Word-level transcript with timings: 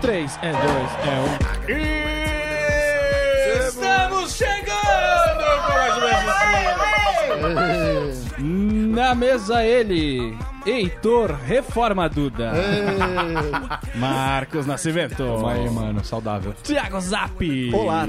três, 0.00 0.38
é 0.42 0.52
dois, 0.52 0.90
é 1.04 1.18
Estamos 3.66 4.32
chegando 4.36 5.44
com 5.66 5.72
mais 5.74 5.96
um. 8.38 8.38
Na 8.94 9.14
mesa 9.14 9.64
ele, 9.64 10.36
Heitor 10.66 11.32
Reforma 11.46 12.08
Duda. 12.08 12.52
Marcos 13.94 14.66
Nascimento. 14.66 15.16
Toma 15.16 15.52
aí, 15.52 15.70
mano, 15.70 16.04
saudável. 16.04 16.52
Thiago 16.62 17.00
Zap. 17.00 17.74
Olá. 17.74 18.06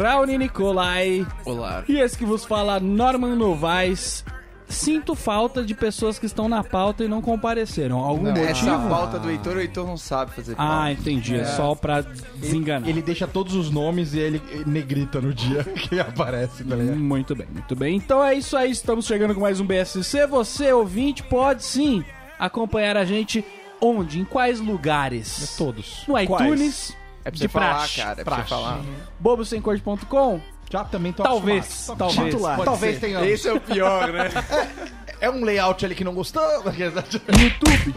Raoni 0.00 0.38
Nicolai. 0.38 1.26
Olá. 1.44 1.84
E 1.88 1.98
esse 1.98 2.18
que 2.18 2.24
vos 2.24 2.44
fala, 2.44 2.78
Norman 2.78 3.34
Novaes. 3.36 4.24
Sinto 4.72 5.14
falta 5.14 5.62
de 5.64 5.74
pessoas 5.74 6.18
que 6.18 6.26
estão 6.26 6.48
na 6.48 6.64
pauta 6.64 7.04
e 7.04 7.08
não 7.08 7.20
compareceram. 7.20 7.98
Algum 7.98 8.28
Essa 8.30 8.64
motivo? 8.66 8.88
pauta 8.88 9.18
do 9.18 9.30
Heitor, 9.30 9.56
o 9.56 9.60
Heitor 9.60 9.86
não 9.86 9.96
sabe 9.96 10.32
fazer 10.32 10.54
pauta. 10.56 10.72
Ah, 10.84 10.92
entendi. 10.92 11.36
É 11.36 11.44
só 11.44 11.74
pra 11.74 12.00
desenganar. 12.36 12.88
Ele 12.88 13.02
deixa 13.02 13.26
todos 13.26 13.54
os 13.54 13.70
nomes 13.70 14.14
e 14.14 14.18
ele 14.18 14.42
negrita 14.66 15.20
no 15.20 15.32
dia 15.34 15.62
que 15.76 16.00
aparece, 16.00 16.64
tá 16.64 16.74
ligado? 16.74 16.96
Muito 16.98 17.34
bem, 17.36 17.46
muito 17.52 17.76
bem. 17.76 17.96
Então 17.96 18.24
é 18.24 18.34
isso 18.34 18.56
aí, 18.56 18.70
estamos 18.70 19.06
chegando 19.06 19.34
com 19.34 19.40
mais 19.40 19.60
um 19.60 19.66
BSC. 19.66 20.26
Você, 20.26 20.72
ouvinte, 20.72 21.22
pode 21.22 21.62
sim 21.64 22.04
acompanhar 22.38 22.96
a 22.96 23.04
gente 23.04 23.44
onde? 23.80 24.20
Em 24.20 24.24
quais 24.24 24.58
lugares? 24.60 25.54
Todos. 25.56 26.04
No 26.08 26.18
iTunes, 26.18 26.96
É 27.24 27.30
pra 27.30 27.30
de 27.32 27.38
você 27.38 27.48
falar, 27.48 27.74
praxe. 27.76 27.96
cara. 28.00 28.20
É 28.20 28.24
pra 28.24 28.34
você 28.36 28.42
praxe. 28.42 28.48
falar. 28.50 28.80
bobosemcorte.com. 29.20 30.40
Já 30.72 30.84
também 30.84 31.12
tô 31.12 31.22
Talvez, 31.22 31.64
acostumado. 31.66 31.98
talvez. 31.98 32.24
Titular. 32.32 32.56
pode 32.56 32.64
Talvez 32.64 32.94
ser. 32.94 33.00
tenha. 33.00 33.26
Esse 33.26 33.46
é 33.46 33.52
o 33.52 33.60
pior, 33.60 34.10
né? 34.10 34.30
É 35.22 35.30
um 35.30 35.44
layout 35.44 35.84
ali 35.86 35.94
que 35.94 36.02
não 36.02 36.12
gostou. 36.14 36.42
YouTube, 36.66 37.94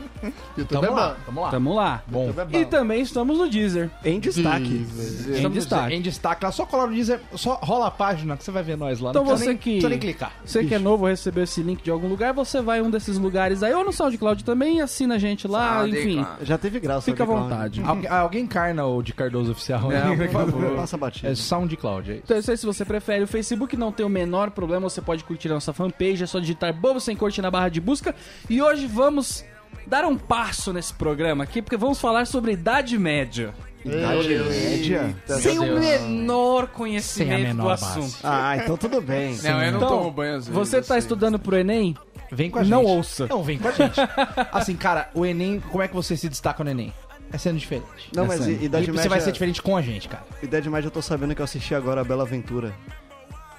YouTube 0.57 0.67
Tamo 0.69 0.85
é 0.85 0.89
lá, 0.89 1.09
bom. 1.09 1.15
tamo 1.25 1.41
lá. 1.41 1.49
tamo 1.51 1.75
lá. 1.75 2.03
Bom. 2.07 2.33
E 2.53 2.65
também 2.65 3.01
estamos 3.01 3.37
no 3.37 3.49
Deezer. 3.49 3.89
Em 4.03 4.19
destaque. 4.19 4.67
Em 4.67 5.33
Estamos 5.35 5.53
destaque. 5.57 5.95
Em 5.95 6.01
destaque 6.01 6.45
lá, 6.45 6.51
só 6.51 6.65
colar 6.65 6.87
no 6.87 6.93
Deezer, 6.93 7.19
só 7.35 7.55
rola 7.61 7.87
a 7.87 7.91
página 7.91 8.37
que 8.37 8.43
você 8.43 8.51
vai 8.51 8.63
ver 8.63 8.77
nós 8.77 8.99
lá. 8.99 9.09
Então 9.09 9.23
não 9.23 9.35
você 9.37 9.47
nem, 9.47 9.57
que- 9.57 9.71
precisa 9.71 9.89
nem 9.89 9.99
clicar. 9.99 10.31
Você 10.45 10.63
que 10.63 10.73
é 10.75 10.79
novo, 10.79 11.05
recebeu 11.07 11.43
esse 11.43 11.61
link 11.61 11.81
de 11.83 11.89
algum 11.91 12.07
lugar, 12.07 12.33
você 12.33 12.61
vai 12.61 12.79
em 12.79 12.81
um 12.83 12.89
desses 12.91 13.17
lugares 13.17 13.63
aí, 13.63 13.73
ou 13.73 13.83
no 13.83 13.91
SoundCloud 13.91 14.43
também, 14.43 14.81
assina 14.81 15.15
a 15.15 15.17
gente 15.19 15.47
lá, 15.47 15.79
SoundCloud. 15.79 16.09
enfim. 16.09 16.25
Já 16.43 16.57
teve 16.57 16.79
graça. 16.79 17.01
Fica 17.01 17.23
à 17.23 17.25
vontade. 17.25 17.81
Algu- 17.83 18.07
alguém 18.07 18.43
encarna 18.43 18.85
o 18.85 19.01
de 19.01 19.13
Cardoso 19.13 19.51
Oficial? 19.51 19.81
Não, 19.89 20.15
por 20.17 20.29
favor. 20.29 20.75
Passa 20.75 20.95
batida. 20.97 21.29
É 21.31 21.35
SoundCloud, 21.35 22.11
é 22.11 22.13
isso. 22.15 22.21
Então, 22.25 22.37
isso 22.37 22.51
aí, 22.51 22.57
se 22.57 22.65
você 22.65 22.85
prefere 22.85 23.23
o 23.23 23.27
Facebook, 23.27 23.75
não 23.75 23.91
tem 23.91 24.05
o 24.05 24.09
menor 24.09 24.51
problema, 24.51 24.89
você 24.89 25.01
pode 25.01 25.23
curtir 25.23 25.49
a 25.49 25.55
nossa 25.55 25.73
fanpage, 25.73 26.23
é 26.23 26.27
só 26.27 26.39
digitar 26.39 26.71
Bobo 26.73 26.99
Sem 26.99 27.14
Corte 27.16 27.41
na 27.41 27.49
barra 27.52 27.69
de 27.69 27.80
busca. 27.81 28.13
E 28.49 28.61
hoje 28.61 28.85
vamos 28.88 29.44
dar 29.88 30.03
um 30.05 30.17
passo 30.17 30.73
nesse 30.73 30.94
programa 30.94 31.44
aqui, 31.44 31.61
porque 31.61 31.77
vamos 31.77 31.99
falar 31.99 32.25
sobre 32.25 32.52
Idade 32.53 32.97
Média. 32.97 33.53
Idade 33.83 34.39
média. 34.39 35.16
sem 35.27 35.59
o 35.59 35.80
menor 35.80 36.66
Sem 36.66 36.73
conhecimento 36.73 37.33
a 37.36 37.38
menor 37.38 37.63
do 37.63 37.69
base. 37.81 37.86
assunto. 37.99 38.17
Ah, 38.23 38.58
então 38.58 38.75
tudo 38.77 38.99
bem. 38.99 39.38
Não, 39.43 39.61
eu 39.61 39.71
não 39.73 39.77
Então, 39.77 39.89
tomo 39.89 40.11
banho 40.11 40.38
às 40.38 40.47
vezes. 40.47 40.53
Você 40.58 40.81
tá 40.81 40.97
estudando 40.97 41.38
pro 41.38 41.55
Enem? 41.55 41.95
Vem 42.31 42.49
com 42.49 42.58
a 42.58 42.63
gente. 42.63 42.71
Não 42.71 42.83
ouça. 42.83 43.27
Não, 43.27 43.43
vem 43.43 43.59
com 43.59 43.67
a 43.67 43.71
gente. 43.71 43.95
assim, 44.52 44.75
cara, 44.75 45.11
o 45.13 45.23
Enem, 45.23 45.59
como 45.71 45.83
é 45.83 45.88
que 45.88 45.93
você 45.93 46.17
se 46.17 46.27
destaca 46.27 46.63
no 46.63 46.71
Enem? 46.71 46.91
É 47.31 47.38
sendo 47.38 47.59
diferente. 47.59 47.86
Não, 48.11 48.25
mas 48.25 48.39
Essa 48.41 48.49
aí. 48.49 48.55
i- 48.55 48.66
idade 48.66 48.86
E 48.86 48.88
média... 48.88 49.03
você 49.03 49.09
vai 49.09 49.21
ser 49.21 49.31
diferente 49.31 49.61
com 49.61 49.77
a 49.77 49.81
gente, 49.83 50.09
cara. 50.09 50.23
Idade 50.41 50.67
média 50.67 50.88
eu 50.88 50.91
tô 50.91 51.02
sabendo 51.03 51.36
que 51.36 51.41
eu 51.41 51.45
assisti 51.45 51.75
agora 51.75 52.02
a 52.02 52.03
Bela 52.03 52.23
Aventura. 52.23 52.73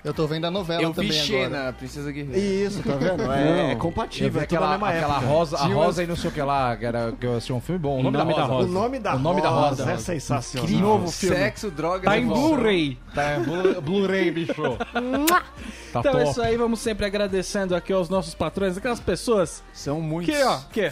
Eu 0.06 0.14
tô 0.14 0.24
vendo 0.24 0.44
a 0.44 0.50
novela 0.52 0.80
Eu 0.80 0.90
vi 0.92 0.94
também 1.08 1.20
agora. 1.20 1.26
Xena, 1.50 1.72
Princesa 1.72 2.12
Guerreira. 2.12 2.38
Isso, 2.38 2.80
tá 2.80 2.94
vendo? 2.94 3.32
É, 3.32 3.72
é 3.72 3.74
compatível, 3.74 4.30
vi 4.30 4.38
é 4.38 4.42
aquela, 4.42 4.70
mesma 4.70 4.88
aquela 4.90 5.18
rosa, 5.18 5.56
a 5.58 5.66
rosa 5.66 6.04
e 6.04 6.06
não 6.06 6.14
sei 6.14 6.30
o 6.30 6.32
que 6.32 6.40
lá, 6.42 6.76
que, 6.76 6.86
era, 6.86 7.12
que 7.18 7.26
eu 7.26 7.32
assisti 7.34 7.52
um 7.52 7.60
filme 7.60 7.80
bom. 7.80 7.96
O 7.96 7.98
O 7.98 8.02
nome, 8.04 8.16
Nome 8.18 8.34
da, 8.34 8.40
da 8.42 8.46
rosa. 8.46 8.68
O 8.68 8.72
nome 8.72 8.98
da 9.00 9.16
O 9.16 9.18
nome 9.18 9.42
da 9.42 9.48
rosa 9.48 9.84
rosa. 9.84 9.92
é 9.92 9.96
sensacional. 9.98 10.64
Incrível. 10.64 10.86
Novo 10.88 11.10
filme. 11.10 11.36
Sexo, 11.36 11.70
drogas... 11.72 12.04
Tá 12.04 12.16
em. 12.16 12.24
Blu-ray. 12.26 12.96
Tá, 13.12 13.22
é 13.22 13.38
Blu- 13.40 13.80
Blu-ray, 13.82 14.30
bicho. 14.30 14.54
tá 15.92 16.00
Então 16.00 16.12
é 16.12 16.18
top. 16.20 16.30
isso 16.30 16.40
aí, 16.42 16.56
vamos 16.56 16.78
sempre 16.78 17.04
agradecendo 17.04 17.74
aqui 17.74 17.92
aos 17.92 18.08
nossos 18.08 18.32
patrões, 18.34 18.76
aquelas 18.78 19.00
pessoas 19.00 19.62
São 19.72 20.00
muitos. 20.00 20.32
que, 20.34 20.42
ó, 20.44 20.58
que 20.72 20.90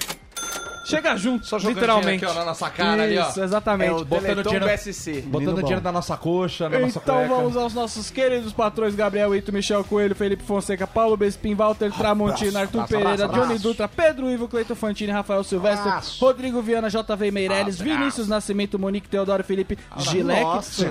chega 0.84 1.16
junto, 1.16 1.46
Só 1.46 1.58
jogando 1.58 1.74
literalmente. 1.76 2.18
dinheiro 2.18 2.26
aqui, 2.30 2.36
ó, 2.36 2.40
na 2.40 2.44
nossa 2.46 2.70
cara 2.70 3.02
ali, 3.02 3.18
ó. 3.18 3.28
Isso, 3.28 3.42
exatamente. 3.42 3.88
É 3.88 3.92
o 3.92 4.04
Botando 4.04 4.22
Teleton 4.26 4.42
dinheiro- 4.50 4.66
BSC. 4.66 5.20
Botando 5.26 5.56
dinheiro 5.62 5.80
na 5.82 5.92
nossa 5.92 6.16
coxa, 6.16 6.68
na 6.68 6.78
nossa 6.78 6.98
Então 6.98 7.16
cueca. 7.16 7.34
vamos 7.34 7.56
aos 7.56 7.74
nossos 7.74 8.10
queridos 8.10 8.52
patrões 8.52 8.94
Gabriel 8.94 9.34
Ito, 9.34 9.52
Michel 9.52 9.82
Coelho, 9.84 10.14
Felipe 10.14 10.42
Fonseca, 10.44 10.86
Paulo 10.86 11.16
Bespin, 11.16 11.54
Walter 11.54 11.90
Tramontina, 11.92 12.60
Arthur 12.60 12.80
abraço, 12.82 12.92
Pereira, 13.04 13.24
abraço. 13.24 13.46
Johnny 13.48 13.58
Dutra, 13.58 13.88
Pedro 13.88 14.30
Ivo, 14.30 14.48
Cleiton 14.48 14.74
Fantini, 14.74 15.12
Rafael 15.12 15.42
Silvestre. 15.44 15.90
Rodrigo 16.20 16.60
Viana, 16.62 16.88
JV 16.88 17.30
Meirelles, 17.30 17.78
Vinícius 17.80 18.28
Nascimento, 18.28 18.78
Monique 18.78 19.08
Teodoro 19.08 19.42
Felipe, 19.44 19.78
Gilek, 19.98 20.44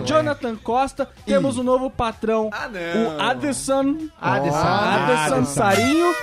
Jonathan 0.06 0.56
Costa. 0.56 1.08
Temos 1.26 1.58
um 1.58 1.64
novo 1.64 1.90
patrão, 1.90 2.50
Ah, 2.54 2.68
o 3.18 3.22
Adesson. 3.22 3.98
Adesson 4.20 4.58
Adesson. 4.58 5.46
Sarinho. 5.46 6.14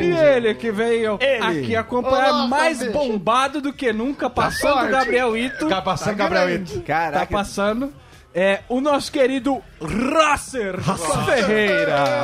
E 0.00 0.12
ele 0.12 0.54
que 0.54 0.70
veio 0.70 1.18
aqui 1.42 1.74
acompanhar 1.76 2.32
Olá, 2.32 2.48
mais 2.66 2.92
bombado 2.92 3.60
do 3.60 3.72
que 3.72 3.92
nunca, 3.92 4.28
passando 4.28 4.86
o. 4.86 4.90
Gabriel 4.90 5.36
Ito. 5.36 5.68
Tá 5.68 5.80
passando 5.82 6.16
Gabriel 6.16 6.50
Ito. 6.50 6.80
Caraca. 6.82 7.26
Tá 7.26 7.26
passando. 7.26 7.92
É 8.38 8.60
o 8.68 8.82
nosso 8.82 9.10
querido 9.10 9.62
Rosser 9.80 10.78
Ferreira. 11.24 12.22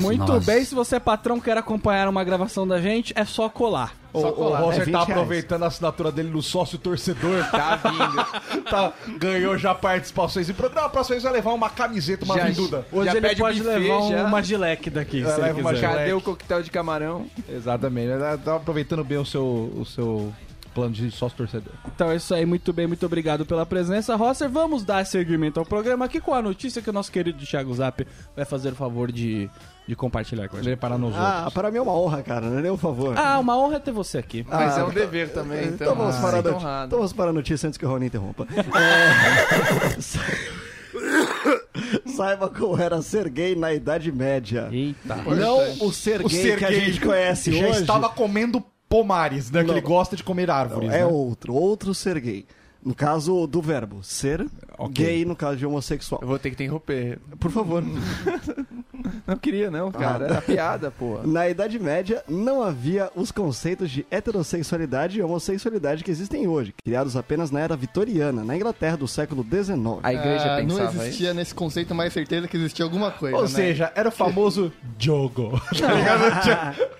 Muito 0.00 0.40
bem, 0.40 0.64
se 0.64 0.74
você 0.74 0.96
é 0.96 0.98
patrão 0.98 1.38
quer 1.38 1.58
acompanhar 1.58 2.08
uma 2.08 2.24
gravação 2.24 2.66
da 2.66 2.80
gente, 2.80 3.12
é 3.14 3.26
só 3.26 3.50
colar. 3.50 3.94
O, 4.14 4.18
o 4.26 4.32
colar. 4.32 4.60
Rosser 4.60 4.80
É 4.80 4.84
20 4.86 4.92
tá 4.92 4.98
reais. 5.00 5.10
aproveitando 5.10 5.62
a 5.62 5.66
assinatura 5.66 6.10
dele 6.10 6.30
no 6.30 6.40
sócio 6.40 6.78
torcedor. 6.78 7.44
Tá 7.50 7.76
vindo. 7.76 8.64
tá, 8.64 8.94
ganhou 9.18 9.58
já 9.58 9.74
participações 9.74 10.48
em 10.48 10.54
programa. 10.54 10.86
A 10.86 10.90
próxima 10.90 11.14
vez 11.16 11.22
vai 11.24 11.32
levar 11.34 11.52
uma 11.52 11.68
camiseta, 11.68 12.24
uma 12.24 12.36
Já- 12.36 12.44
vinduda. 12.46 12.86
Hoje 12.90 13.10
Já 13.10 13.16
ele 13.18 13.36
pode 13.36 13.60
buffet, 13.60 13.78
levar 13.78 14.08
já. 14.08 14.24
uma 14.24 14.42
gileque 14.42 14.88
daqui, 14.88 15.18
se 15.18 15.26
leva 15.38 15.48
ele 15.50 15.60
uma 15.60 15.74
quiser. 15.74 15.86
Cadê 15.86 16.12
o 16.14 16.20
coquetel 16.22 16.62
de 16.62 16.70
camarão? 16.70 17.26
Exatamente. 17.46 18.18
Tá, 18.18 18.38
tá 18.38 18.56
aproveitando 18.56 19.04
bem 19.04 19.18
o 19.18 19.24
seu, 19.26 19.42
o 19.44 19.84
seu 19.84 20.32
plano 20.72 20.92
de 20.94 21.10
sócio 21.10 21.36
torcedor. 21.36 21.72
Então 21.94 22.10
é 22.10 22.16
isso 22.16 22.34
aí, 22.34 22.44
muito 22.46 22.72
bem, 22.72 22.86
muito 22.86 23.04
obrigado 23.06 23.44
pela 23.46 23.64
presença, 23.66 24.16
Rosser. 24.16 24.48
Vamos 24.48 24.84
dar 24.84 25.04
seguimento 25.06 25.60
ao 25.60 25.66
programa 25.66 26.04
aqui 26.06 26.20
com 26.20 26.34
a 26.34 26.42
notícia 26.42 26.80
que 26.82 26.90
o 26.90 26.92
nosso 26.92 27.10
querido 27.12 27.44
Thiago 27.44 27.72
Zap 27.74 28.06
vai 28.34 28.44
fazer 28.44 28.72
o 28.72 28.76
favor 28.76 29.12
de, 29.12 29.48
de 29.86 29.94
compartilhar 29.96 30.48
com 30.48 30.56
a 30.56 30.60
gente. 30.60 30.68
Ele 30.70 30.76
parar 30.76 30.98
nos 30.98 31.14
Ah, 31.14 31.36
outros. 31.36 31.54
para 31.54 31.70
mim 31.70 31.78
é 31.78 31.82
uma 31.82 31.92
honra, 31.94 32.22
cara, 32.22 32.48
não 32.48 32.58
é 32.58 32.62
nem 32.62 32.70
um 32.70 32.76
favor. 32.76 33.16
Ah, 33.18 33.38
uma 33.38 33.56
honra 33.56 33.78
ter 33.80 33.92
você 33.92 34.18
aqui. 34.18 34.44
Mas 34.48 34.76
Ah, 34.76 34.80
é 34.80 34.84
um 34.84 34.90
dever 34.90 35.30
também, 35.32 35.64
então. 35.68 35.74
Então 35.92 35.94
vamos, 35.94 36.16
Ah, 36.16 36.20
para 36.20 36.36
a 36.50 36.54
honrado. 36.54 36.86
então 36.86 36.98
vamos 36.98 37.12
para 37.12 37.30
a 37.30 37.32
notícia 37.32 37.66
antes 37.66 37.76
que 37.78 37.84
o 37.84 37.88
Rony 37.88 38.06
interrompa. 38.06 38.46
É... 38.52 40.00
Saiba 42.06 42.48
como 42.48 42.80
era 42.80 43.00
ser 43.02 43.28
gay 43.28 43.54
na 43.56 43.72
Idade 43.72 44.12
Média. 44.12 44.68
Eita. 44.70 45.16
Não 45.16 45.58
o 45.86 45.92
ser 45.92 46.20
O 46.24 46.28
gay 46.28 46.56
que 46.56 46.64
a 46.64 46.70
gente 46.72 47.00
conhece 47.00 47.52
já 47.52 47.66
hoje. 47.68 47.80
estava 47.80 48.08
comendo 48.08 48.62
pomares, 48.92 49.50
né? 49.50 49.60
Que 49.62 49.68
Não. 49.68 49.74
ele 49.74 49.80
gosta 49.86 50.14
de 50.14 50.22
comer 50.22 50.50
árvores, 50.50 50.90
é 50.90 50.98
né? 50.98 51.06
outro, 51.06 51.54
outro 51.54 51.94
ser 51.94 52.20
gay. 52.20 52.44
No 52.84 52.94
caso 52.94 53.46
do 53.46 53.62
verbo 53.62 54.02
ser, 54.02 54.46
Ok. 54.76 55.04
gay 55.06 55.24
no 55.24 55.34
caso 55.36 55.56
de 55.56 55.64
homossexual. 55.64 56.20
Eu 56.20 56.28
vou 56.28 56.38
ter 56.38 56.50
que 56.50 56.56
te 56.56 56.64
interromper. 56.64 57.18
Por 57.38 57.50
favor. 57.50 57.82
Não 59.26 59.36
queria, 59.36 59.70
não, 59.70 59.90
cara. 59.92 60.24
Era 60.26 60.42
piada, 60.42 60.90
pô. 60.90 61.20
Na 61.24 61.48
Idade 61.48 61.78
Média 61.78 62.22
não 62.28 62.62
havia 62.62 63.10
os 63.14 63.30
conceitos 63.30 63.90
de 63.90 64.04
heterossexualidade 64.10 65.18
e 65.18 65.22
homossexualidade 65.22 66.02
que 66.04 66.10
existem 66.10 66.46
hoje, 66.48 66.74
criados 66.84 67.16
apenas 67.16 67.50
na 67.50 67.60
era 67.60 67.76
vitoriana, 67.76 68.44
na 68.44 68.56
Inglaterra 68.56 68.96
do 68.96 69.06
século 69.08 69.44
XIX. 69.44 69.78
A 70.02 70.12
igreja 70.12 70.44
Ah, 70.56 70.62
não 70.62 70.76
pensava 70.76 71.04
existia 71.06 71.32
nesse 71.34 71.54
conceito 71.54 71.94
mais 71.94 72.12
certeza 72.12 72.48
que 72.48 72.56
existia 72.56 72.84
alguma 72.84 73.10
coisa, 73.10 73.36
Ou 73.36 73.42
né? 73.42 73.48
seja, 73.48 73.92
era 73.94 74.08
o 74.08 74.12
famoso 74.12 74.72
jogo. 74.98 75.60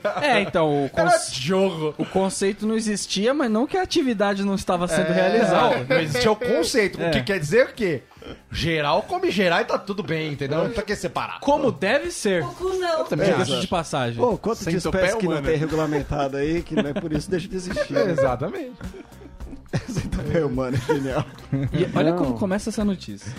Tá 0.03 0.19
É, 0.23 0.41
então, 0.41 0.69
o, 0.69 0.91
Era 0.95 1.11
conce- 1.11 1.35
jogo. 1.41 1.95
o 1.99 2.05
conceito 2.05 2.67
não 2.67 2.75
existia, 2.77 3.33
mas 3.33 3.51
não 3.51 3.67
que 3.67 3.77
a 3.77 3.83
atividade 3.83 4.45
não 4.45 4.55
estava 4.55 4.87
sendo 4.89 5.09
Não, 5.09 5.15
realizada. 5.15 5.87
não 5.89 6.01
existia 6.01 6.31
o 6.33 6.37
conceito. 6.37 7.01
É. 7.01 7.09
O 7.09 7.11
que 7.13 7.23
quer 7.23 7.39
dizer 7.39 7.73
que 7.73 8.03
geral 8.53 9.03
come 9.03 9.31
geral 9.31 9.61
e 9.61 9.65
tá 9.65 9.79
tudo 9.79 10.03
bem, 10.03 10.33
entendeu? 10.33 10.65
Não 10.65 10.71
pra 10.71 10.83
que 10.83 10.95
separar. 10.95 11.41
Como 11.41 11.73
deve 11.73 12.11
ser. 12.11 12.45
Diga-se 13.11 13.53
É, 13.55 13.61
de 13.61 13.67
passagem. 13.67 14.23
Pô, 14.23 14.37
quanto 14.37 14.65
de 14.69 14.77
espécie 14.77 15.17
que 15.17 15.27
não 15.27 15.43
tem 15.43 15.57
regulamentado 15.57 16.37
aí, 16.37 16.63
que 16.63 16.75
não 16.77 16.89
é 16.91 16.93
por 16.95 17.13
isso 17.13 17.31
deixa 17.31 17.49
de 17.49 17.57
existir. 17.57 17.93
né? 17.93 18.11
Exatamente. 18.13 18.73
Centopeia 19.89 20.47
humana, 20.47 20.77
é 20.77 20.95
genial. 20.95 21.25
E 21.73 21.97
olha 21.99 22.13
como 22.13 22.35
começa 22.39 22.69
essa 22.71 22.85
notícia. 22.85 23.33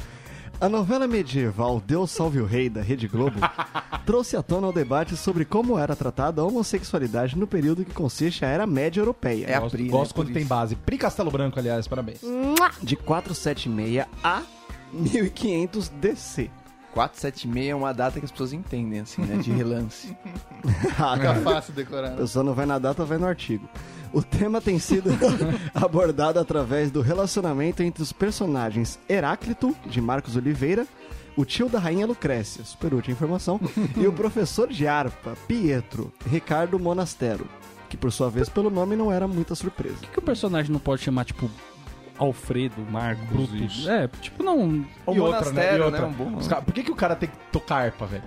A 0.59 0.69
novela 0.69 1.07
medieval 1.07 1.81
Deus 1.85 2.09
Salve 2.11 2.39
o 2.39 2.45
Rei, 2.45 2.69
da 2.69 2.81
Rede 2.81 3.07
Globo, 3.07 3.37
trouxe 4.05 4.37
à 4.37 4.41
tona 4.41 4.67
o 4.67 4.71
debate 4.71 5.15
sobre 5.17 5.43
como 5.45 5.77
era 5.77 5.95
tratada 5.95 6.41
a 6.41 6.45
homossexualidade 6.45 7.37
no 7.37 7.45
período 7.45 7.83
que 7.83 7.91
consiste 7.93 8.45
a 8.45 8.47
Era 8.47 8.65
Média 8.65 9.01
Europeia, 9.01 9.45
É 9.47 9.55
a 9.55 9.59
Gosto, 9.59 9.71
Pri, 9.75 9.83
né, 9.83 9.89
gosto 9.89 10.13
por 10.13 10.21
quando 10.23 10.33
tem 10.33 10.41
isso. 10.41 10.49
base. 10.49 10.75
Pri 10.75 10.97
Castelo 10.97 11.29
Branco, 11.29 11.59
aliás, 11.59 11.87
parabéns. 11.87 12.21
de 12.81 12.95
476 12.95 14.05
a 14.23 14.41
1500 14.93 15.89
DC. 15.89 16.49
476 16.93 17.69
é 17.69 17.75
uma 17.75 17.91
data 17.91 18.19
que 18.19 18.25
as 18.25 18.31
pessoas 18.31 18.53
entendem, 18.53 18.99
assim, 18.99 19.23
né? 19.23 19.37
De 19.37 19.51
relance. 19.51 20.15
Ah, 20.97 21.15
Fica 21.15 21.35
fácil 21.35 21.73
decorar. 21.73 22.07
a 22.07 22.11
né? 22.11 22.17
pessoa 22.17 22.43
não 22.45 22.53
vai 22.53 22.65
na 22.65 22.77
data, 22.79 23.03
vai 23.03 23.17
no 23.17 23.25
artigo. 23.25 23.67
O 24.13 24.21
tema 24.21 24.61
tem 24.61 24.77
sido 24.79 25.09
abordado 25.73 26.39
através 26.39 26.91
do 26.91 27.01
relacionamento 27.01 27.81
entre 27.83 28.01
os 28.03 28.13
personagens 28.13 28.99
Heráclito, 29.09 29.75
de 29.87 29.99
Marcos 29.99 30.35
Oliveira, 30.37 30.85
o 31.35 31.43
tio 31.43 31.67
da 31.67 31.79
rainha 31.79 32.05
Lucrécia, 32.05 32.63
super 32.63 32.93
útil 32.93 33.11
informação, 33.11 33.59
e 33.97 34.05
o 34.07 34.13
professor 34.13 34.69
de 34.69 34.87
harpa, 34.87 35.33
Pietro, 35.47 36.13
Ricardo 36.29 36.77
Monastero, 36.79 37.47
que 37.89 37.97
por 37.97 38.11
sua 38.11 38.29
vez 38.29 38.47
pelo 38.47 38.69
nome 38.69 38.95
não 38.95 39.11
era 39.11 39.27
muita 39.27 39.55
surpresa. 39.55 39.97
Por 40.01 40.09
que 40.11 40.19
o 40.19 40.23
personagem 40.23 40.71
não 40.71 40.79
pode 40.79 41.01
chamar, 41.01 41.25
tipo, 41.25 41.49
Alfredo, 42.17 42.81
Marcos? 42.89 43.25
Brutus. 43.27 43.87
É, 43.87 44.07
tipo, 44.21 44.43
não. 44.43 44.85
O 45.05 45.13
E 45.15 45.19
outra, 45.19 45.51
né? 45.51 45.51
E 45.51 45.53
monastério, 45.53 45.85
outra. 45.85 46.01
né? 46.01 46.07
Um 46.07 46.11
bom 46.11 46.37
Os 46.37 46.47
cara- 46.47 46.61
Por 46.61 46.73
que, 46.73 46.83
que 46.83 46.91
o 46.91 46.95
cara 46.95 47.15
tem 47.15 47.29
que 47.29 47.35
tocar 47.51 47.77
harpa, 47.85 48.05
velho? 48.05 48.23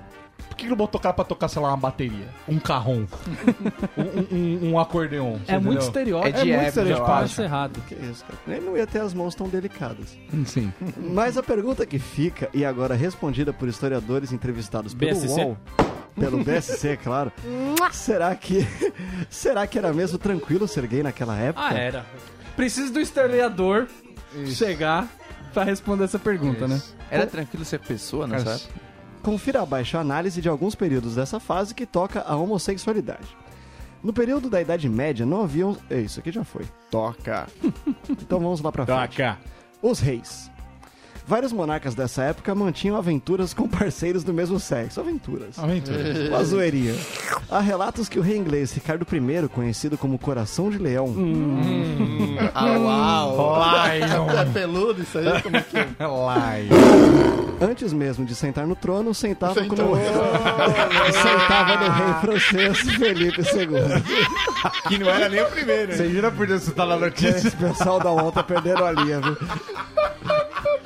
Por 0.48 0.56
que, 0.56 0.64
que 0.64 0.70
não 0.70 0.76
botou 0.76 0.98
tocar 1.00 1.12
pra 1.12 1.24
tocar, 1.24 1.48
sei 1.48 1.60
lá, 1.60 1.68
uma 1.68 1.76
bateria? 1.76 2.28
Um 2.48 2.58
carrom? 2.58 3.04
um, 3.96 4.02
um, 4.02 4.36
um- 4.68 4.72
um 4.72 4.78
acordeon? 4.78 5.38
você 5.38 5.52
É 5.52 5.58
muito 5.58 5.68
entendeu? 5.68 5.80
estereótipo. 5.86 6.28
É 6.28 6.30
de 6.32 6.36
muito 6.38 6.52
época, 6.54 6.68
estereótipo. 6.68 7.02
eu 7.02 7.06
Parece 7.14 7.32
acho. 7.32 7.42
errado. 7.42 7.82
Que 7.86 7.94
isso, 7.94 8.24
cara? 8.24 8.56
Ele 8.56 8.66
não 8.66 8.76
ia 8.76 8.86
ter 8.86 9.00
as 9.00 9.12
mãos 9.14 9.34
tão 9.34 9.48
delicadas. 9.48 10.16
Sim. 10.46 10.72
Mas 10.96 11.36
a 11.36 11.42
pergunta 11.42 11.84
que 11.84 11.98
fica, 11.98 12.48
e 12.54 12.64
agora 12.64 12.94
respondida 12.94 13.52
por 13.52 13.68
historiadores 13.68 14.32
entrevistados 14.32 14.94
pelo 14.94 15.12
BSC. 15.20 15.40
UOL, 15.42 15.56
pelo 16.14 16.42
BSC, 16.42 16.96
claro, 17.04 17.30
será 17.92 18.34
que 18.34 18.66
será 19.28 19.66
que 19.66 19.78
era 19.78 19.92
mesmo 19.92 20.16
tranquilo 20.18 20.66
ser 20.66 20.86
gay 20.86 21.02
naquela 21.02 21.36
época? 21.36 21.66
Ah, 21.66 21.74
era. 21.74 22.06
Preciso 22.56 22.92
do 22.92 23.00
historiador 23.00 23.86
chegar 24.46 25.08
pra 25.52 25.62
responder 25.62 26.04
essa 26.04 26.18
pergunta, 26.18 26.66
né? 26.66 26.80
Era 27.10 27.26
tranquilo 27.26 27.64
ser 27.64 27.78
pessoa 27.80 28.26
nessa 28.26 28.44
Cara, 28.44 28.56
época? 28.56 28.80
Confira 29.22 29.62
abaixo 29.62 29.96
a 29.96 30.00
análise 30.00 30.40
de 30.40 30.48
alguns 30.48 30.74
períodos 30.74 31.16
dessa 31.16 31.38
fase 31.40 31.74
que 31.74 31.84
toca 31.84 32.22
a 32.22 32.36
homossexualidade. 32.36 33.36
No 34.02 34.12
período 34.12 34.48
da 34.48 34.60
Idade 34.60 34.88
Média 34.88 35.26
não 35.26 35.42
haviam... 35.42 35.76
É, 35.90 36.00
isso 36.00 36.20
aqui 36.20 36.30
já 36.30 36.44
foi. 36.44 36.64
Toca. 36.90 37.46
Então 38.08 38.38
vamos 38.40 38.60
lá 38.60 38.70
pra 38.72 38.86
frente. 38.86 39.16
Toca. 39.16 39.38
Os 39.82 39.98
reis. 40.00 40.50
Vários 41.28 41.52
monarcas 41.52 41.92
dessa 41.94 42.22
época 42.22 42.54
mantinham 42.54 42.96
aventuras 42.96 43.52
com 43.52 43.66
parceiros 43.68 44.22
do 44.22 44.32
mesmo 44.32 44.60
sexo. 44.60 45.00
Aventuras. 45.00 45.58
Aventura. 45.58 45.98
Uma 46.30 46.44
zoeirinha. 46.44 46.94
Há 47.50 47.58
relatos 47.60 48.08
que 48.08 48.18
o 48.18 48.22
rei 48.22 48.36
inglês 48.36 48.72
Ricardo 48.72 49.04
I, 49.10 49.48
conhecido 49.48 49.98
como 49.98 50.18
Coração 50.20 50.70
de 50.70 50.78
Leão, 50.78 51.12
Ah, 52.54 52.64
uau! 52.78 53.56
Lion. 53.88 54.26
É 54.36 54.44
peludo 54.44 55.02
isso 55.02 55.18
aí? 55.18 55.42
Como 55.42 55.56
é 55.56 55.62
que 55.62 55.76
é? 55.78 55.88
Lion. 55.98 57.46
antes 57.60 57.92
mesmo 57.92 58.24
de 58.24 58.34
sentar 58.34 58.66
no 58.66 58.76
trono, 58.76 59.12
sentava 59.14 59.54
Sentou. 59.54 59.76
como 59.78 59.96
sentava 61.12 61.76
no 61.76 61.90
rei 61.90 62.14
francês 62.20 62.80
Felipe 62.96 63.40
II. 63.40 64.02
Que 64.88 64.98
não 64.98 65.08
era 65.10 65.28
nem 65.28 65.42
o 65.42 65.46
primeiro. 65.46 65.92
Você 65.92 66.08
jura 66.08 66.30
por 66.30 66.46
Deus 66.46 66.60
que 66.60 66.66
você 66.68 66.74
tá 66.74 66.86
na 66.86 66.96
notícia? 66.96 67.36
Esse 67.48 67.50
pessoal 67.56 67.98
da 67.98 68.10
ONU 68.12 68.30
tá 68.30 68.42
perdendo 68.42 68.84
a 68.84 68.92
linha, 68.92 69.20
viu? 69.20 69.36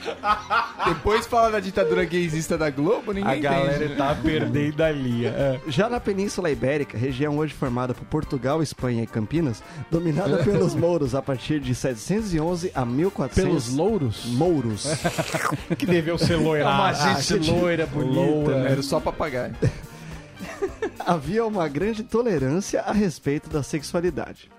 Depois 0.86 1.26
fala 1.26 1.50
da 1.50 1.60
ditadura 1.60 2.04
gaysista 2.04 2.56
da 2.56 2.70
Globo, 2.70 3.12
ninguém 3.12 3.30
A 3.32 3.36
galera 3.36 3.84
entende. 3.84 3.96
tá 3.96 4.14
perdendo 4.14 4.80
a 4.82 4.90
linha. 4.90 5.28
É. 5.30 5.60
Já 5.68 5.88
na 5.88 6.00
Península 6.00 6.50
Ibérica, 6.50 6.96
região 6.96 7.38
hoje 7.38 7.52
formada 7.54 7.92
por 7.94 8.04
Portugal, 8.06 8.62
Espanha 8.62 9.02
e 9.02 9.06
Campinas, 9.06 9.62
dominada 9.90 10.38
pelos 10.44 10.74
mouros 10.74 11.14
a 11.14 11.22
partir 11.22 11.60
de 11.60 11.74
711 11.74 12.72
a 12.74 12.84
1400... 12.84 13.34
Pelos 13.44 13.74
louros? 13.74 14.24
Mouros. 14.26 14.86
Que 15.76 15.86
deveu 15.86 16.18
ser 16.18 16.36
loira. 16.36 16.64
Uma 16.66 16.92
gente 16.92 17.50
loira, 17.50 17.86
bonita. 17.86 18.20
Loura. 18.20 18.62
né? 18.62 18.72
Era 18.72 18.82
só 18.82 19.00
papagaio. 19.00 19.54
Havia 20.98 21.44
uma 21.44 21.68
grande 21.68 22.02
tolerância 22.02 22.80
a 22.82 22.92
respeito 22.92 23.48
da 23.48 23.62
sexualidade. 23.62 24.50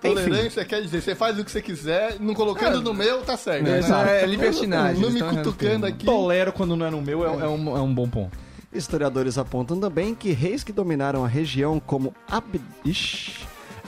Tolerância 0.00 0.64
quer 0.64 0.82
dizer, 0.82 1.00
você 1.00 1.14
faz 1.14 1.38
o 1.38 1.44
que 1.44 1.50
você 1.50 1.62
quiser, 1.62 2.16
não 2.20 2.34
colocando 2.34 2.82
no 2.82 2.94
meu, 2.94 3.22
tá 3.22 3.36
certo. 3.36 3.66
É, 3.66 3.80
né? 3.80 4.22
é 4.22 4.26
libertinagem. 4.26 5.00
Não 5.00 5.10
me 5.10 5.22
cutucando 5.22 5.86
aqui. 5.86 6.04
Tolero 6.04 6.52
quando 6.52 6.76
não 6.76 6.86
é 6.86 6.90
no 6.90 7.00
meu, 7.02 7.24
é, 7.24 7.44
é 7.44 7.48
um, 7.48 7.76
é 7.76 7.80
um 7.80 7.92
bom 7.92 8.08
ponto. 8.08 8.36
Historiadores 8.72 9.38
apontam 9.38 9.78
também 9.80 10.14
que 10.14 10.32
reis 10.32 10.62
que 10.62 10.72
dominaram 10.72 11.24
a 11.24 11.28
região 11.28 11.80
como 11.80 12.14
Ab... 12.28 12.60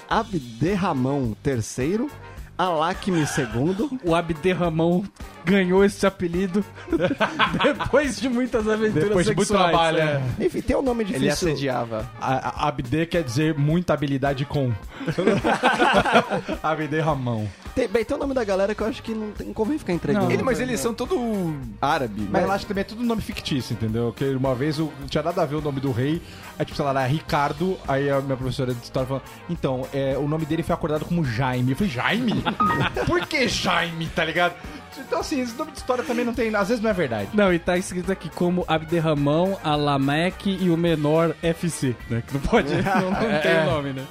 Abderramão 0.09 1.37
III, 1.45 2.09
Alacme 2.57 3.21
II, 3.21 3.99
O 4.03 4.15
Abderramão 4.15 5.05
ganhou 5.49 5.85
esse 5.85 6.07
apelido 6.07 6.65
depois 7.63 8.21
de 8.21 8.29
muitas 8.29 8.69
aventuras 8.69 9.09
Depois 9.09 9.27
de 9.27 9.35
muito 9.35 9.49
sexuais. 9.49 9.71
trabalho, 9.71 9.99
é. 9.99 10.23
é. 10.41 10.45
enfim, 10.47 10.61
tem 10.61 10.77
um 10.77 10.83
nome 10.83 11.05
Ele 11.05 11.13
difícil. 11.15 11.49
assediava. 11.49 12.11
A, 12.21 12.65
a- 12.65 12.69
Abde 12.69 13.07
quer 13.07 13.23
dizer 13.23 13.55
muita 13.55 13.95
habilidade 13.95 14.45
com. 14.45 14.73
Abde 16.63 17.01
Ramão. 17.01 17.49
Tem, 17.75 17.87
bem, 17.89 18.05
tem 18.05 18.17
o 18.17 18.21
nome 18.21 18.35
da 18.35 18.43
galera 18.45 18.75
que 18.75 18.83
eu 18.83 18.87
acho 18.87 19.03
que 19.03 19.13
não, 19.15 19.31
tem, 19.31 19.47
não 19.47 19.55
convém 19.55 19.79
ficar 19.79 19.93
entregando. 19.93 20.27
Não. 20.27 20.33
Ele, 20.33 20.43
mas 20.43 20.59
eles 20.61 20.81
são 20.81 20.93
todo 20.93 21.55
árabe. 21.81 22.29
Mas 22.31 22.43
né? 22.43 22.49
eu 22.49 22.53
acho 22.53 22.65
que 22.65 22.69
também 22.69 22.81
é 22.83 22.85
tudo 22.85 23.03
nome 23.05 23.23
fictício, 23.23 23.73
entendeu? 23.75 24.07
Porque 24.13 24.29
uma 24.35 24.55
vez 24.55 24.79
eu, 24.79 24.93
não 25.01 25.07
tinha 25.07 25.23
nada 25.23 25.43
a 25.43 25.47
ver 25.47 25.57
o 25.57 25.61
nome 25.61 25.81
do 25.81 25.93
rei. 25.93 26.21
Aí, 26.59 26.65
tipo, 26.65 26.77
sei 26.77 26.85
lá, 26.85 26.91
era 26.91 27.07
Ricardo. 27.07 27.79
Aí 27.87 28.11
a 28.11 28.21
minha 28.21 28.37
professora 28.37 28.75
de 28.75 28.83
história 28.83 29.07
falou: 29.07 29.23
Então, 29.49 29.87
é, 29.93 30.17
o 30.19 30.27
nome 30.27 30.45
dele 30.45 30.63
foi 30.63 30.75
acordado 30.75 31.05
como 31.05 31.25
Jaime. 31.25 31.71
Eu 31.71 31.77
falei: 31.77 31.93
Jaime? 31.93 32.43
Por 33.07 33.25
que 33.27 33.47
Jaime, 33.49 34.07
tá 34.09 34.25
ligado? 34.25 34.55
Então, 34.99 35.21
assim, 35.21 35.41
esse 35.41 35.55
nome 35.57 35.73
de 35.73 35.79
história 35.79 36.05
também 36.05 36.25
não 36.25 36.35
tem. 36.35 36.55
Às 36.55 36.69
vezes 36.69 36.83
não 36.83 36.91
é 36.91 36.93
verdade. 36.93 37.29
Não, 37.33 37.53
e 37.53 37.59
tá 37.59 37.77
escrito 37.77 38.11
aqui 38.13 38.29
como 38.29 38.65
Abderramão, 38.67 39.59
Alamec 39.63 40.49
e 40.61 40.71
o 40.71 40.77
menor 40.77 41.35
FC, 41.43 41.97
né? 42.11 42.23
Que 42.27 42.35
não 42.35 42.41
pode, 42.41 42.75
não, 42.83 43.11
não 43.11 43.41
tem 43.41 43.63
o 43.63 43.65
nome, 43.67 43.93
né? 43.93 44.07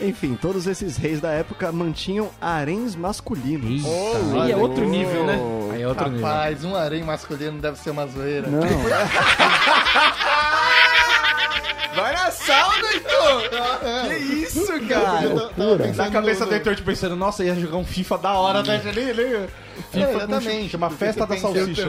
Enfim, 0.00 0.38
todos 0.40 0.66
esses 0.68 0.96
reis 0.96 1.20
da 1.20 1.30
época 1.32 1.72
mantinham 1.72 2.30
haréns 2.40 2.94
masculinos. 2.94 3.84
Aí 4.40 4.52
é 4.52 4.56
outro 4.56 4.88
nível, 4.88 5.26
né? 5.26 5.38
Aí 5.72 5.82
é 5.82 5.88
outro 5.88 6.08
nível. 6.08 6.24
Rapaz, 6.26 6.64
um 6.64 6.76
harém 6.76 7.02
masculino 7.02 7.60
deve 7.60 7.78
ser 7.78 7.90
uma 7.90 8.06
zoeira. 8.06 8.46
Não, 8.48 8.60
Vai 11.96 12.12
na 12.12 12.30
sauna, 12.30 12.92
Heitor! 12.92 13.07
Que 14.08 14.24
isso, 14.24 14.66
cara? 14.88 15.50
Na 15.94 16.10
cabeça 16.10 16.46
do 16.46 16.54
Heitor, 16.54 16.74
tipo, 16.74 16.86
pensando, 16.90 17.16
nossa, 17.16 17.44
ia 17.44 17.54
jogar 17.54 17.76
um 17.76 17.84
FIFA 17.84 18.18
da 18.18 18.32
hora, 18.34 18.62
né? 18.62 18.80
Nem... 18.94 19.08
É, 19.08 19.48
FIFA 19.92 20.10
exatamente. 20.10 20.68
Chama 20.70 20.88
Porque 20.88 21.04
Festa 21.04 21.26
da 21.26 21.36
Salsicha. 21.36 21.86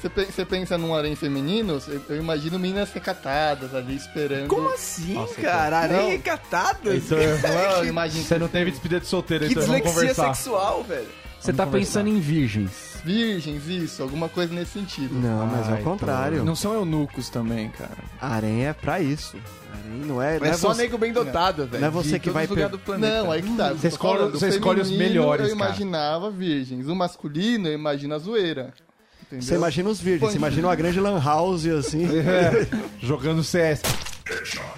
Você, 0.00 0.08
pe- 0.08 0.24
você 0.26 0.44
pensa 0.44 0.76
num 0.76 0.94
harém 0.94 1.14
feminino, 1.16 1.80
eu- 2.08 2.16
imagino 2.16 2.58
meninas 2.58 2.92
recatadas 2.92 3.74
ali 3.74 3.96
esperando. 3.96 4.48
Como 4.48 4.68
assim, 4.68 5.14
Nossa, 5.14 5.40
cara? 5.40 5.78
Areia 5.78 6.10
recatadas? 6.10 7.02
Imagino 7.88 8.24
você 8.24 8.38
não 8.38 8.48
teve 8.48 8.70
despedida 8.70 9.00
de 9.00 9.06
solteiro, 9.06 9.46
Que 9.46 9.52
então 9.52 9.64
vamos 9.66 9.82
dislexia 9.82 10.14
conversar. 10.14 10.34
sexual, 10.34 10.82
velho. 10.84 11.08
Você 11.40 11.52
tá 11.52 11.66
pensando 11.66 12.08
em 12.08 12.20
virgens. 12.20 13.00
virgens, 13.04 13.66
isso, 13.66 14.02
alguma 14.02 14.28
coisa 14.28 14.52
nesse 14.54 14.72
sentido. 14.72 15.14
não, 15.14 15.46
mas 15.46 15.68
é 15.70 15.74
o 15.74 15.82
contrário. 15.82 16.44
Não 16.44 16.54
são 16.54 16.74
eunucos 16.74 17.28
também, 17.30 17.70
cara. 17.70 17.96
Harém 18.20 18.66
é 18.66 18.72
pra 18.74 19.00
isso. 19.00 19.36
Harém 19.72 20.00
não 20.06 20.20
é. 20.20 20.38
não 20.38 20.46
É, 20.46 20.50
é 20.50 20.52
só 20.52 20.74
você- 20.74 20.82
nego 20.82 20.98
bem 20.98 21.12
dotado, 21.12 21.66
velho. 21.66 21.80
Não 21.80 21.88
é 21.88 21.90
você 21.90 22.18
que 22.18 22.28
vai 22.28 22.46
per- 22.46 22.68
do 22.68 22.78
planeta. 22.78 23.22
Não, 23.22 23.30
aí 23.32 23.40
que 23.42 23.56
tá. 23.56 23.70
Você 23.72 23.80
tô 23.82 23.88
escolhe- 23.88 24.30
você 24.30 24.48
escolhe 24.48 24.80
os 24.82 24.90
melhores, 24.90 25.48
Eu 25.48 25.56
cara. 25.56 25.70
imaginava 25.70 26.30
virgens. 26.30 26.86
O 26.88 26.94
masculino, 26.94 27.68
eu 27.68 27.72
imagino 27.74 28.14
a 28.14 28.18
zoeira. 28.18 28.74
Entendeu? 29.22 29.46
Você 29.46 29.54
imagina 29.54 29.88
os 29.88 30.00
virgens, 30.00 30.20
você 30.32 30.38
Põe- 30.38 30.48
imagina 30.48 30.68
uma 30.68 30.74
grande 30.76 31.00
lan 31.00 31.18
house 31.22 31.64
assim. 31.66 32.04
É, 32.20 32.66
jogando 33.00 33.42
CS. 33.42 33.80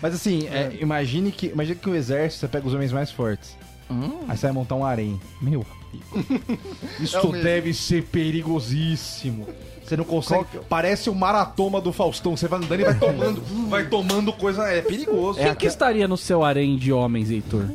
Mas 0.00 0.14
assim, 0.14 0.46
é, 0.48 0.76
imagine 0.80 1.32
que 1.32 1.46
imagine 1.48 1.76
que 1.76 1.90
o 1.90 1.94
exército 1.94 2.40
você 2.40 2.48
pega 2.48 2.66
os 2.68 2.72
homens 2.74 2.92
mais 2.92 3.10
fortes. 3.10 3.56
Aí 4.28 4.36
você 4.36 4.46
vai 4.46 4.52
montar 4.52 4.74
um 4.76 4.84
harém. 4.86 5.20
Meu. 5.40 5.66
Isso 7.00 7.16
É 7.16 7.20
o 7.20 7.32
deve 7.32 7.72
ser 7.74 8.04
perigosíssimo. 8.04 9.46
Você 9.84 9.96
não 9.96 10.04
consegue. 10.04 10.44
Qual 10.44 10.62
é? 10.62 10.66
Parece 10.68 11.10
o 11.10 11.14
maratoma 11.14 11.80
do 11.80 11.92
Faustão. 11.92 12.36
Você 12.36 12.48
vai 12.48 12.58
andando 12.60 12.80
e 12.80 12.84
vai 12.84 12.94
tomando, 12.98 13.42
vai 13.68 13.86
tomando 13.88 14.32
coisa. 14.32 14.62
É 14.68 14.80
perigoso. 14.80 15.38
Quem 15.38 15.54
que 15.54 15.66
estaria 15.66 16.06
no 16.08 16.16
seu 16.16 16.42
harém 16.44 16.76
de 16.76 16.92
homens, 16.92 17.30
Heitor? 17.30 17.64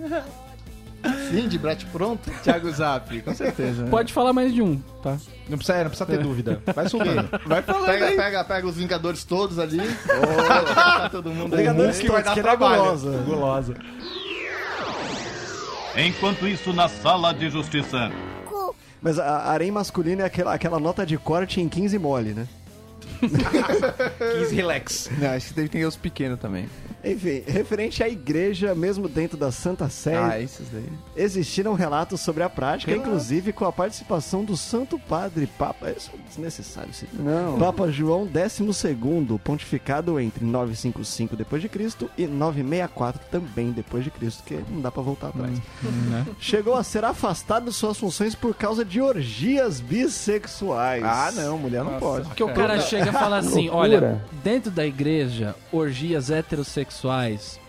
Sim, 1.29 1.47
de 1.47 1.57
brete 1.57 1.85
pronto. 1.85 2.29
Thiago 2.43 2.69
Zap, 2.71 3.21
com 3.21 3.33
certeza. 3.33 3.83
né? 3.83 3.89
Pode 3.89 4.11
falar 4.11 4.33
mais 4.33 4.53
de 4.53 4.61
um, 4.61 4.77
tá? 5.01 5.17
Não 5.47 5.57
precisa, 5.57 5.77
não 5.79 5.89
precisa 5.89 6.05
ter 6.05 6.17
dúvida. 6.19 6.61
Vai 6.75 6.89
subindo. 6.89 7.29
Vai 7.45 7.61
falando 7.61 7.85
Pega, 7.85 8.05
aí. 8.07 8.15
pega, 8.15 8.43
pega 8.43 8.67
os 8.67 8.75
Vingadores 8.75 9.23
todos 9.23 9.59
ali. 9.59 9.79
Oh, 9.79 10.73
tá 10.73 11.09
todo 11.09 11.29
mundo 11.29 11.53
aí. 11.53 11.59
Vingadores 11.59 11.99
que 11.99 12.09
vai 12.09 12.23
todos, 12.23 12.35
dar 12.35 12.41
trabalho. 12.41 12.83
nebulosa. 12.83 13.11
Gulosa. 13.23 13.73
Enquanto 15.97 16.47
isso, 16.47 16.71
na 16.71 16.87
sala 16.87 17.33
de 17.33 17.49
justiça. 17.49 18.11
Mas 19.01 19.17
a 19.17 19.51
harém 19.51 19.71
masculino 19.71 20.21
é 20.21 20.25
aquela, 20.25 20.53
aquela 20.53 20.79
nota 20.79 21.05
de 21.05 21.17
corte 21.17 21.59
em 21.59 21.67
15 21.67 21.97
mole, 21.97 22.33
né? 22.33 22.47
15 24.39 24.55
relax. 24.55 25.09
Não, 25.17 25.31
acho 25.31 25.47
que 25.47 25.53
deve 25.53 25.69
ter 25.69 25.85
os 25.85 25.95
pequenos 25.95 26.39
também. 26.39 26.69
Enfim, 27.03 27.43
referente 27.47 28.03
à 28.03 28.09
igreja, 28.09 28.73
mesmo 28.75 29.07
dentro 29.07 29.37
da 29.37 29.51
Santa 29.51 29.87
Sé, 29.89 30.15
Ah, 30.15 30.33
existiram 31.15 31.73
relatos 31.73 32.19
sobre 32.21 32.43
a 32.43 32.49
prática, 32.49 32.91
inclusive 32.91 33.53
com 33.53 33.65
a 33.65 33.71
participação 33.71 34.43
do 34.43 34.57
Santo 34.57 34.97
Padre 34.99 35.47
Papa. 35.57 35.91
Isso 35.91 36.11
é 36.13 36.27
desnecessário, 36.27 36.93
sim. 36.93 37.05
Não. 37.13 37.57
Papa 37.57 37.89
João 37.91 38.27
XII, 38.27 39.37
pontificado 39.43 40.19
entre 40.19 40.43
955 40.43 41.35
d.C. 41.35 42.09
e 42.17 42.27
964 42.27 43.21
também 43.31 43.71
depois 43.71 44.03
de 44.03 44.09
Cristo, 44.11 44.43
que 44.43 44.55
não 44.69 44.81
dá 44.81 44.91
pra 44.91 45.03
voltar 45.03 45.27
atrás. 45.27 45.57
Chegou 46.39 46.75
a 46.75 46.83
ser 46.83 47.05
afastado 47.05 47.65
de 47.65 47.73
suas 47.73 47.97
funções 47.97 48.33
por 48.35 48.55
causa 48.55 48.83
de 48.83 48.99
orgias 49.01 49.79
bissexuais. 49.79 51.03
Ah, 51.03 51.31
não, 51.33 51.57
mulher 51.57 51.83
não 51.83 51.99
pode. 51.99 52.27
Porque 52.27 52.43
o 52.43 52.53
cara 52.53 52.79
chega 52.81 53.09
e 53.09 53.13
fala 53.13 53.37
assim, 53.39 53.69
olha, 53.69 54.21
dentro 54.43 54.71
da 54.71 54.85
igreja, 54.85 55.55
orgias 55.71 56.29
heterossexuais, 56.31 56.86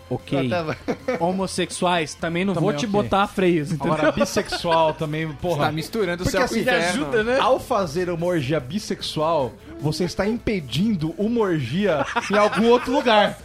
ok. 0.09 0.47
Até 0.47 0.63
vai. 0.63 0.77
Homossexuais, 1.19 2.13
também 2.13 2.43
não 2.43 2.53
Também 2.53 2.69
vou 2.69 2.77
te 2.77 2.85
ok. 2.85 2.89
botar 2.89 3.27
freios, 3.27 3.71
entendeu? 3.71 3.93
Agora, 3.93 4.11
bissexual 4.11 4.93
também, 4.93 5.31
porra. 5.33 5.65
Tá 5.65 5.71
misturando 5.71 6.23
o 6.23 6.25
céu 6.25 6.41
o 6.41 6.43
assim, 6.43 6.67
ajuda, 6.67 7.23
né? 7.23 7.37
Ao 7.39 7.59
fazer 7.59 8.09
uma 8.09 8.25
orgia 8.25 8.59
bissexual, 8.59 9.53
você 9.79 10.03
está 10.03 10.27
impedindo 10.27 11.13
uma 11.17 11.39
orgia 11.41 12.05
em 12.31 12.37
algum 12.37 12.67
outro 12.67 12.91
lugar. 12.91 13.37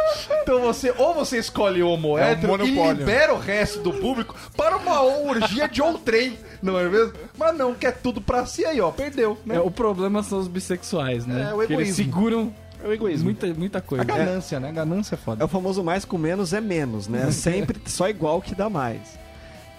Então 0.43 0.61
você, 0.61 0.93
ou 0.97 1.15
você 1.15 1.39
escolhe 1.39 1.83
homo 1.83 2.19
É 2.19 2.35
um 2.35 2.65
e 2.65 2.93
libera 2.95 3.35
o 3.35 3.39
resto 3.39 3.81
do 3.81 3.93
público 3.93 4.35
para 4.57 4.77
uma 4.77 5.03
orgia 5.03 5.69
de 5.69 5.81
outrem, 5.81 6.39
não 6.63 6.79
é 6.79 6.89
mesmo? 6.89 7.13
Mas 7.39 7.57
não, 7.57 7.75
quer 7.75 7.93
tudo 7.93 8.21
pra 8.21 8.47
si 8.47 8.65
aí, 8.65 8.81
ó, 8.81 8.91
perdeu, 8.91 9.39
né? 9.45 9.57
É, 9.57 9.61
o 9.61 9.71
problema 9.71 10.23
são 10.23 10.39
os 10.39 10.49
bissexuais, 10.49 11.27
né? 11.27 11.49
É, 11.51 11.55
o 11.55 11.59
Que 11.59 11.73
eles 11.73 11.89
egoísmo. 11.91 11.95
seguram 11.95 12.55
É 12.85 12.89
o 12.89 12.93
egoísmo. 12.93 13.25
muita, 13.25 13.47
muita 13.55 13.79
A 13.79 13.81
coisa. 13.81 14.05
ganância, 14.05 14.61
né? 14.61 14.69
A 14.69 14.73
ganância 14.73 15.15
é 15.15 15.17
É 15.17 15.19
foda. 15.19 15.43
o 15.45 15.49
famoso 15.49 15.83
mais 15.83 16.05
com 16.05 16.19
menos 16.19 16.53
é 16.53 16.61
menos, 16.61 17.09
né? 17.09 17.31
Sempre 17.31 17.81
só 17.91 18.09
igual 18.09 18.43
que 18.43 18.55
dá 18.55 18.69
mais. 18.69 19.01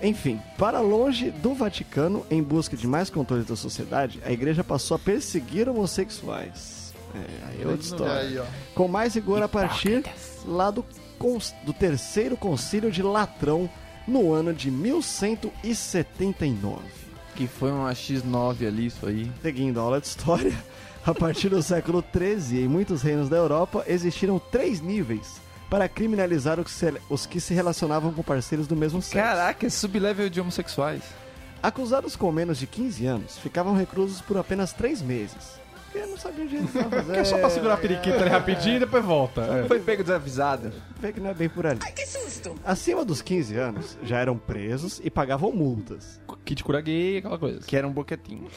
Enfim, 0.01 0.41
para 0.57 0.79
longe 0.81 1.29
do 1.31 1.53
Vaticano, 1.53 2.25
em 2.29 2.41
busca 2.43 2.75
de 2.75 2.85
mais 2.88 3.09
controle 3.09 3.43
da 3.43 3.55
sociedade, 3.55 4.19
a 4.25 4.31
igreja 4.31 4.62
passou 4.63 4.95
a 4.95 5.00
perseguir 5.00 5.69
homossexuais. 5.69 6.93
É, 7.13 7.19
aí 7.47 7.62
é 7.62 7.67
outra 7.67 7.81
história. 7.81 8.41
Aí. 8.41 8.47
Com 8.74 8.88
mais 8.89 9.13
rigor 9.15 9.41
a 9.41 9.47
partir 9.47 10.03
lá 10.45 10.69
do, 10.71 10.83
do 11.63 11.71
terceiro 11.74 12.35
concílio 12.35 12.91
de 12.91 13.01
Latrão, 13.01 13.69
no 14.07 14.33
ano 14.33 14.53
de 14.53 14.69
1179. 14.69 16.81
Que 17.35 17.47
foi 17.47 17.71
uma 17.71 17.91
X9 17.91 18.67
ali, 18.67 18.88
isso 18.88 19.05
aí. 19.05 19.31
Seguindo 19.41 19.79
a 19.79 19.83
aula 19.83 20.01
de 20.01 20.07
história, 20.07 20.53
a 21.05 21.13
partir 21.13 21.50
do 21.50 21.62
século 21.62 22.03
XIII, 22.12 22.63
em 22.63 22.67
muitos 22.67 23.03
reinos 23.03 23.29
da 23.29 23.38
Europa, 23.38 23.83
existiram 23.88 24.39
três 24.39 24.81
níveis 24.81 25.39
para 25.69 25.88
criminalizar 25.88 26.59
os 26.59 26.65
que 26.65 26.71
se, 26.71 26.93
os 27.09 27.25
que 27.27 27.39
se 27.39 27.53
relacionavam 27.53 28.12
com 28.12 28.24
parceiros 28.24 28.65
do 28.65 28.75
mesmo 28.75 29.01
sexo. 29.01 29.15
Caraca, 29.15 29.67
é 29.67 29.69
sublevel 29.69 30.29
de 30.29 30.41
homossexuais. 30.41 31.03
Acusados 31.62 32.15
com 32.15 32.31
menos 32.31 32.57
de 32.57 32.65
15 32.65 33.05
anos, 33.05 33.38
ficavam 33.38 33.75
reclusos 33.75 34.19
por 34.19 34.35
apenas 34.38 34.74
três 34.74 35.00
meses. 35.00 35.59
Porque 35.95 36.05
não 36.07 36.17
sabiam 36.17 36.45
o 36.45 36.49
jeito 36.49 36.67
que 36.67 36.83
fazer. 36.83 37.13
Que 37.13 37.19
é 37.19 37.23
só 37.23 37.37
pra 37.37 37.49
segurar 37.49 37.75
a 37.75 37.77
periquita 37.77 38.17
ali 38.17 38.29
rapidinho 38.29 38.75
e 38.75 38.79
depois 38.79 39.03
volta. 39.05 39.41
É. 39.41 39.67
Foi 39.67 39.79
pego 39.79 40.03
desavisado. 40.03 40.73
Vê 40.99 41.13
que 41.13 41.21
não 41.21 41.29
é 41.29 41.33
bem 41.33 41.47
por 41.47 41.65
ali. 41.65 41.79
Acima 42.65 43.05
dos 43.05 43.21
15 43.21 43.55
anos, 43.55 43.97
já 44.03 44.19
eram 44.19 44.37
presos 44.37 44.99
e 45.03 45.09
pagavam 45.09 45.51
multas. 45.51 46.19
Kit 46.43 46.63
cura 46.63 46.81
gay, 46.81 47.17
aquela 47.17 47.39
coisa. 47.39 47.59
Que 47.61 47.77
era 47.77 47.87
um 47.87 47.91
boquetinho. 47.91 48.47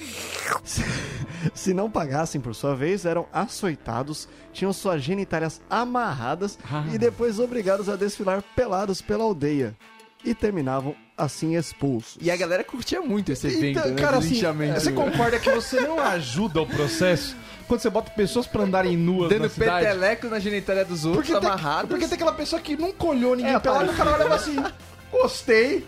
Se 1.54 1.72
não 1.72 1.90
pagassem 1.90 2.40
por 2.40 2.54
sua 2.54 2.74
vez, 2.74 3.06
eram 3.06 3.26
açoitados, 3.32 4.28
tinham 4.52 4.72
suas 4.72 5.02
genitálias 5.02 5.60
amarradas 5.70 6.58
e 6.92 6.98
depois 6.98 7.38
obrigados 7.38 7.88
a 7.88 7.96
desfilar 7.96 8.42
pelados 8.56 9.00
pela 9.00 9.24
aldeia. 9.24 9.76
E 10.24 10.34
terminavam 10.34 10.96
assim 11.18 11.56
expulsos. 11.56 12.16
E 12.20 12.30
a 12.30 12.36
galera 12.36 12.62
curtia 12.64 13.00
muito 13.02 13.32
esse 13.32 13.46
evento, 13.48 13.78
Então, 13.80 13.90
né? 13.90 14.00
cara, 14.00 14.18
assim, 14.18 14.30
linchamento. 14.34 14.80
você 14.80 14.92
concorda 14.92 15.38
que 15.38 15.50
você 15.50 15.80
não 15.80 16.00
ajuda 16.00 16.62
o 16.62 16.66
processo 16.66 17.36
quando 17.66 17.80
você 17.80 17.90
bota 17.90 18.10
pessoas 18.12 18.46
pra 18.46 18.62
andarem 18.62 18.96
nuas 18.96 19.28
Dando 19.28 19.42
na 19.42 19.48
cidade? 19.48 19.84
peteleco 19.86 20.26
na 20.28 20.38
genitália 20.38 20.84
dos 20.84 21.04
outros, 21.04 21.26
Porque 21.26 21.40
tem, 21.40 21.50
amarrados. 21.50 21.90
porque 21.90 22.06
tem 22.06 22.14
aquela 22.14 22.32
pessoa 22.32 22.62
que 22.62 22.76
nunca 22.76 23.06
olhou 23.06 23.34
ninguém 23.36 23.54
É, 23.54 23.58
pelado 23.58 23.86
e 23.90 23.94
o 23.94 23.96
cara 23.96 24.12
olha 24.12 24.34
assim, 24.34 24.56
gostei. 25.12 25.86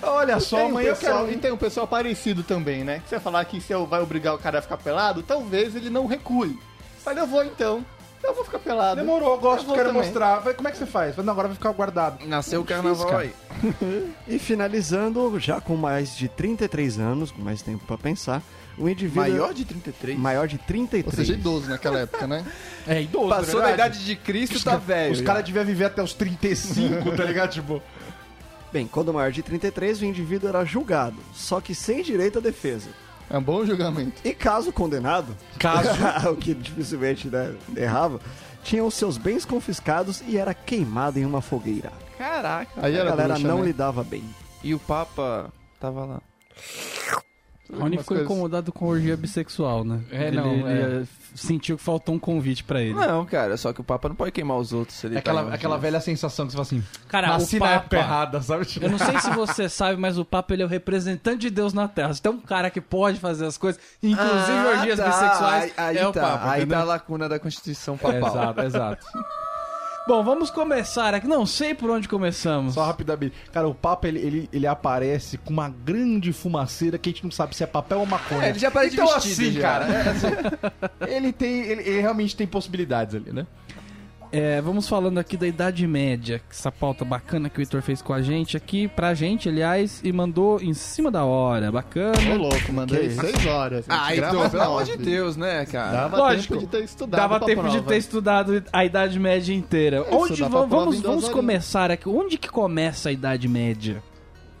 Olha 0.00 0.38
só, 0.38 0.56
Tem 0.58 0.66
um 0.66 0.68
amanhã 0.70 0.88
eu 0.90 0.96
pessoal- 0.96 1.24
quero... 1.26 1.36
E 1.36 1.38
tem 1.40 1.52
um 1.52 1.56
pessoal 1.56 1.86
parecido 1.88 2.42
também, 2.44 2.84
né? 2.84 3.00
Que 3.02 3.08
você 3.08 3.18
falar 3.18 3.44
que 3.46 3.60
se 3.60 3.72
eu 3.72 3.84
vai 3.84 4.00
obrigar 4.00 4.34
o 4.34 4.38
cara 4.38 4.60
a 4.60 4.62
ficar 4.62 4.76
pelado, 4.76 5.22
talvez 5.22 5.74
ele 5.74 5.90
não 5.90 6.06
recue. 6.06 6.56
Mas 7.04 7.16
eu 7.16 7.26
vou 7.26 7.44
então. 7.44 7.84
Eu 8.22 8.34
vou 8.34 8.44
ficar 8.44 8.58
pelado. 8.58 9.00
Demorou, 9.00 9.32
eu 9.34 9.38
gosto, 9.38 9.68
Eu 9.70 9.74
quero 9.74 9.88
também. 9.88 10.02
mostrar. 10.02 10.38
Vai, 10.40 10.54
Como 10.54 10.68
é 10.68 10.70
que 10.70 10.76
você 10.78 10.86
faz? 10.86 11.16
Não, 11.16 11.32
agora 11.32 11.48
vai 11.48 11.56
ficar 11.56 11.72
guardado. 11.72 12.26
Nasceu 12.26 12.60
o 12.60 12.64
carnaval 12.64 13.16
aí. 13.16 13.32
E 14.28 14.38
finalizando, 14.38 15.38
já 15.40 15.60
com 15.60 15.76
mais 15.76 16.16
de 16.16 16.28
33 16.28 16.98
anos, 16.98 17.30
com 17.30 17.40
mais 17.42 17.62
tempo 17.62 17.84
pra 17.86 17.96
pensar, 17.98 18.42
o 18.76 18.88
indivíduo. 18.88 19.22
Maior 19.22 19.52
de 19.54 19.64
33. 19.64 20.18
maior 20.18 20.46
de 20.46 20.56
Ou 20.56 20.62
33. 20.66 21.14
seja, 21.16 21.32
idoso 21.34 21.68
naquela 21.68 22.00
época, 22.00 22.26
né? 22.26 22.44
É 22.86 23.02
idoso, 23.02 23.28
Passou 23.28 23.60
da 23.60 23.66
verdade. 23.68 23.96
idade 23.98 24.04
de 24.06 24.16
Cristo, 24.16 24.62
tá 24.62 24.76
velho. 24.76 25.12
Os 25.12 25.20
caras 25.20 25.44
deviam 25.44 25.64
viver 25.64 25.86
até 25.86 26.02
os 26.02 26.12
35, 26.14 27.16
tá 27.16 27.24
ligado? 27.24 27.50
Tipo, 27.50 27.82
Bem, 28.72 28.86
quando 28.86 29.12
maior 29.14 29.32
de 29.32 29.42
33, 29.42 30.02
o 30.02 30.04
indivíduo 30.04 30.48
era 30.48 30.62
julgado, 30.64 31.16
só 31.34 31.58
que 31.60 31.74
sem 31.74 32.02
direito 32.02 32.38
à 32.38 32.40
defesa. 32.42 32.90
É 33.30 33.36
um 33.36 33.42
bom 33.42 33.64
julgamento. 33.64 34.20
E 34.24 34.32
caso 34.32 34.72
condenado, 34.72 35.36
Caso. 35.58 35.90
o 36.32 36.36
que 36.36 36.54
dificilmente 36.54 37.28
né, 37.28 37.54
errava, 37.76 38.20
tinha 38.62 38.82
os 38.84 38.94
seus 38.94 39.18
bens 39.18 39.44
confiscados 39.44 40.22
e 40.26 40.38
era 40.38 40.54
queimado 40.54 41.18
em 41.18 41.24
uma 41.24 41.40
fogueira. 41.42 41.92
Caraca. 42.16 42.72
Aí 42.76 42.96
A 42.96 43.00
era 43.00 43.10
galera 43.10 43.34
bruxa, 43.34 43.48
não 43.48 43.58
né? 43.58 43.66
lidava 43.66 44.02
bem. 44.02 44.24
E 44.62 44.74
o 44.74 44.78
Papa 44.78 45.52
tava 45.78 46.04
lá. 46.04 46.22
O 47.70 47.80
Rony 47.80 47.98
ficou 47.98 48.16
coisas. 48.16 48.24
incomodado 48.24 48.72
com 48.72 48.86
orgia 48.86 49.14
bissexual, 49.14 49.84
né? 49.84 50.00
É, 50.10 50.28
ele, 50.28 50.36
não, 50.38 50.54
ele, 50.68 51.02
é. 51.02 51.06
sentiu 51.34 51.76
que 51.76 51.82
faltou 51.82 52.14
um 52.14 52.18
convite 52.18 52.64
pra 52.64 52.80
ele. 52.80 52.94
Não, 52.94 53.26
cara, 53.26 53.58
só 53.58 53.74
que 53.74 53.80
o 53.80 53.84
Papa 53.84 54.08
não 54.08 54.16
pode 54.16 54.32
queimar 54.32 54.56
os 54.56 54.72
outros 54.72 55.04
ele 55.04 55.16
É 55.16 55.18
aquela, 55.18 55.44
tá 55.44 55.54
aquela 55.54 55.76
velha 55.76 56.00
sensação 56.00 56.46
que 56.46 56.52
você 56.52 56.56
fala 56.56 56.62
assim, 56.66 56.82
Cara, 57.08 57.28
nasci 57.28 57.56
o 57.56 57.60
na 57.60 57.66
Papa- 57.66 57.76
época 57.76 57.96
errada, 57.98 58.40
sabe? 58.40 58.66
Eu 58.80 58.90
não 58.90 58.98
sei 58.98 59.20
se 59.20 59.30
você 59.30 59.68
sabe, 59.68 60.00
mas 60.00 60.16
o 60.18 60.24
Papa 60.24 60.54
ele 60.54 60.62
é 60.62 60.64
o 60.64 60.68
representante 60.68 61.40
de 61.40 61.50
Deus 61.50 61.74
na 61.74 61.86
Terra. 61.86 62.14
Se 62.14 62.22
tem 62.22 62.32
um 62.32 62.40
cara 62.40 62.70
que 62.70 62.80
pode 62.80 63.20
fazer 63.20 63.44
as 63.44 63.58
coisas, 63.58 63.78
inclusive 64.02 64.32
Ah, 64.58 64.74
orgias 64.78 64.98
tá. 64.98 65.04
bissexuais, 65.08 65.64
Aí, 65.64 65.72
aí 65.88 65.98
é 65.98 66.08
o 66.08 66.12
tá. 66.12 66.20
Papa. 66.22 66.50
aí 66.50 66.60
entendeu? 66.62 66.78
tá 66.78 66.82
a 66.82 66.86
lacuna 66.86 67.28
da 67.28 67.38
Constituição 67.38 67.98
Papal. 67.98 68.28
Exato, 68.30 68.60
exato. 68.62 69.06
Bom, 70.08 70.24
vamos 70.24 70.48
começar 70.48 71.12
aqui. 71.12 71.28
Não 71.28 71.44
sei 71.44 71.74
por 71.74 71.90
onde 71.90 72.08
começamos. 72.08 72.72
Só 72.72 72.82
rapidamente. 72.82 73.34
Cara, 73.52 73.68
o 73.68 73.74
Papa, 73.74 74.08
ele, 74.08 74.18
ele, 74.18 74.48
ele 74.50 74.66
aparece 74.66 75.36
com 75.36 75.52
uma 75.52 75.68
grande 75.68 76.32
fumaceira 76.32 76.96
que 76.96 77.10
a 77.10 77.12
gente 77.12 77.24
não 77.24 77.30
sabe 77.30 77.54
se 77.54 77.62
é 77.62 77.66
papel 77.66 78.00
ou 78.00 78.06
maconha. 78.06 78.46
É, 78.46 78.48
ele 78.48 78.58
já 78.58 78.68
aparece 78.68 78.94
então, 78.94 79.04
vestido 79.06 79.32
assim, 79.42 79.52
já. 79.52 79.60
cara, 79.60 79.84
é 79.84 80.08
assim, 80.08 80.26
ele 81.14 81.30
tem... 81.30 81.60
Ele, 81.60 81.82
ele 81.82 82.00
realmente 82.00 82.34
tem 82.34 82.46
possibilidades 82.46 83.16
ali, 83.16 83.30
né? 83.30 83.46
É, 84.30 84.60
vamos 84.60 84.86
falando 84.86 85.16
aqui 85.18 85.36
da 85.36 85.46
Idade 85.46 85.86
Média, 85.86 86.38
que 86.38 86.54
essa 86.54 86.70
pauta 86.70 87.04
bacana 87.04 87.48
que 87.48 87.58
o 87.58 87.62
Heitor 87.62 87.80
fez 87.80 88.02
com 88.02 88.12
a 88.12 88.20
gente 88.20 88.56
aqui, 88.58 88.86
pra 88.86 89.14
gente, 89.14 89.48
aliás, 89.48 90.00
e 90.04 90.12
mandou 90.12 90.60
em 90.60 90.74
cima 90.74 91.10
da 91.10 91.24
hora. 91.24 91.70
Ô, 91.70 91.72
Bacana. 91.72 92.34
louco, 92.34 92.72
mandei 92.72 93.08
Que 93.08 93.10
seis 93.14 93.46
horas. 93.46 93.84
A 93.88 94.10
gente 94.14 94.24
Ah, 94.24 94.28
então, 94.28 94.50
pelo 94.50 94.62
amor 94.62 94.84
de. 94.84 94.96
Deus, 94.98 95.36
né, 95.36 95.64
cara? 95.64 95.92
Dava 95.92 96.16
Lógico. 96.18 96.54
tempo 96.54 96.66
de 96.66 96.70
ter 96.70 96.84
estudado 96.84 97.20
Dava 97.20 97.38
pra 97.38 97.46
tempo 97.46 97.62
de 97.62 97.70
prova. 97.76 97.88
ter 97.88 97.96
estudado 97.96 98.64
a 98.72 98.84
Idade 98.84 99.18
Média 99.18 99.54
inteira. 99.54 100.04
Onde 100.10 100.42
vamos, 100.42 100.68
vamos, 100.68 101.00
vamos 101.00 101.28
começar 101.28 101.90
aqui? 101.90 102.08
Onde 102.08 102.36
que 102.36 102.48
começa 102.48 103.08
a 103.08 103.12
Idade 103.12 103.48
Média? 103.48 104.02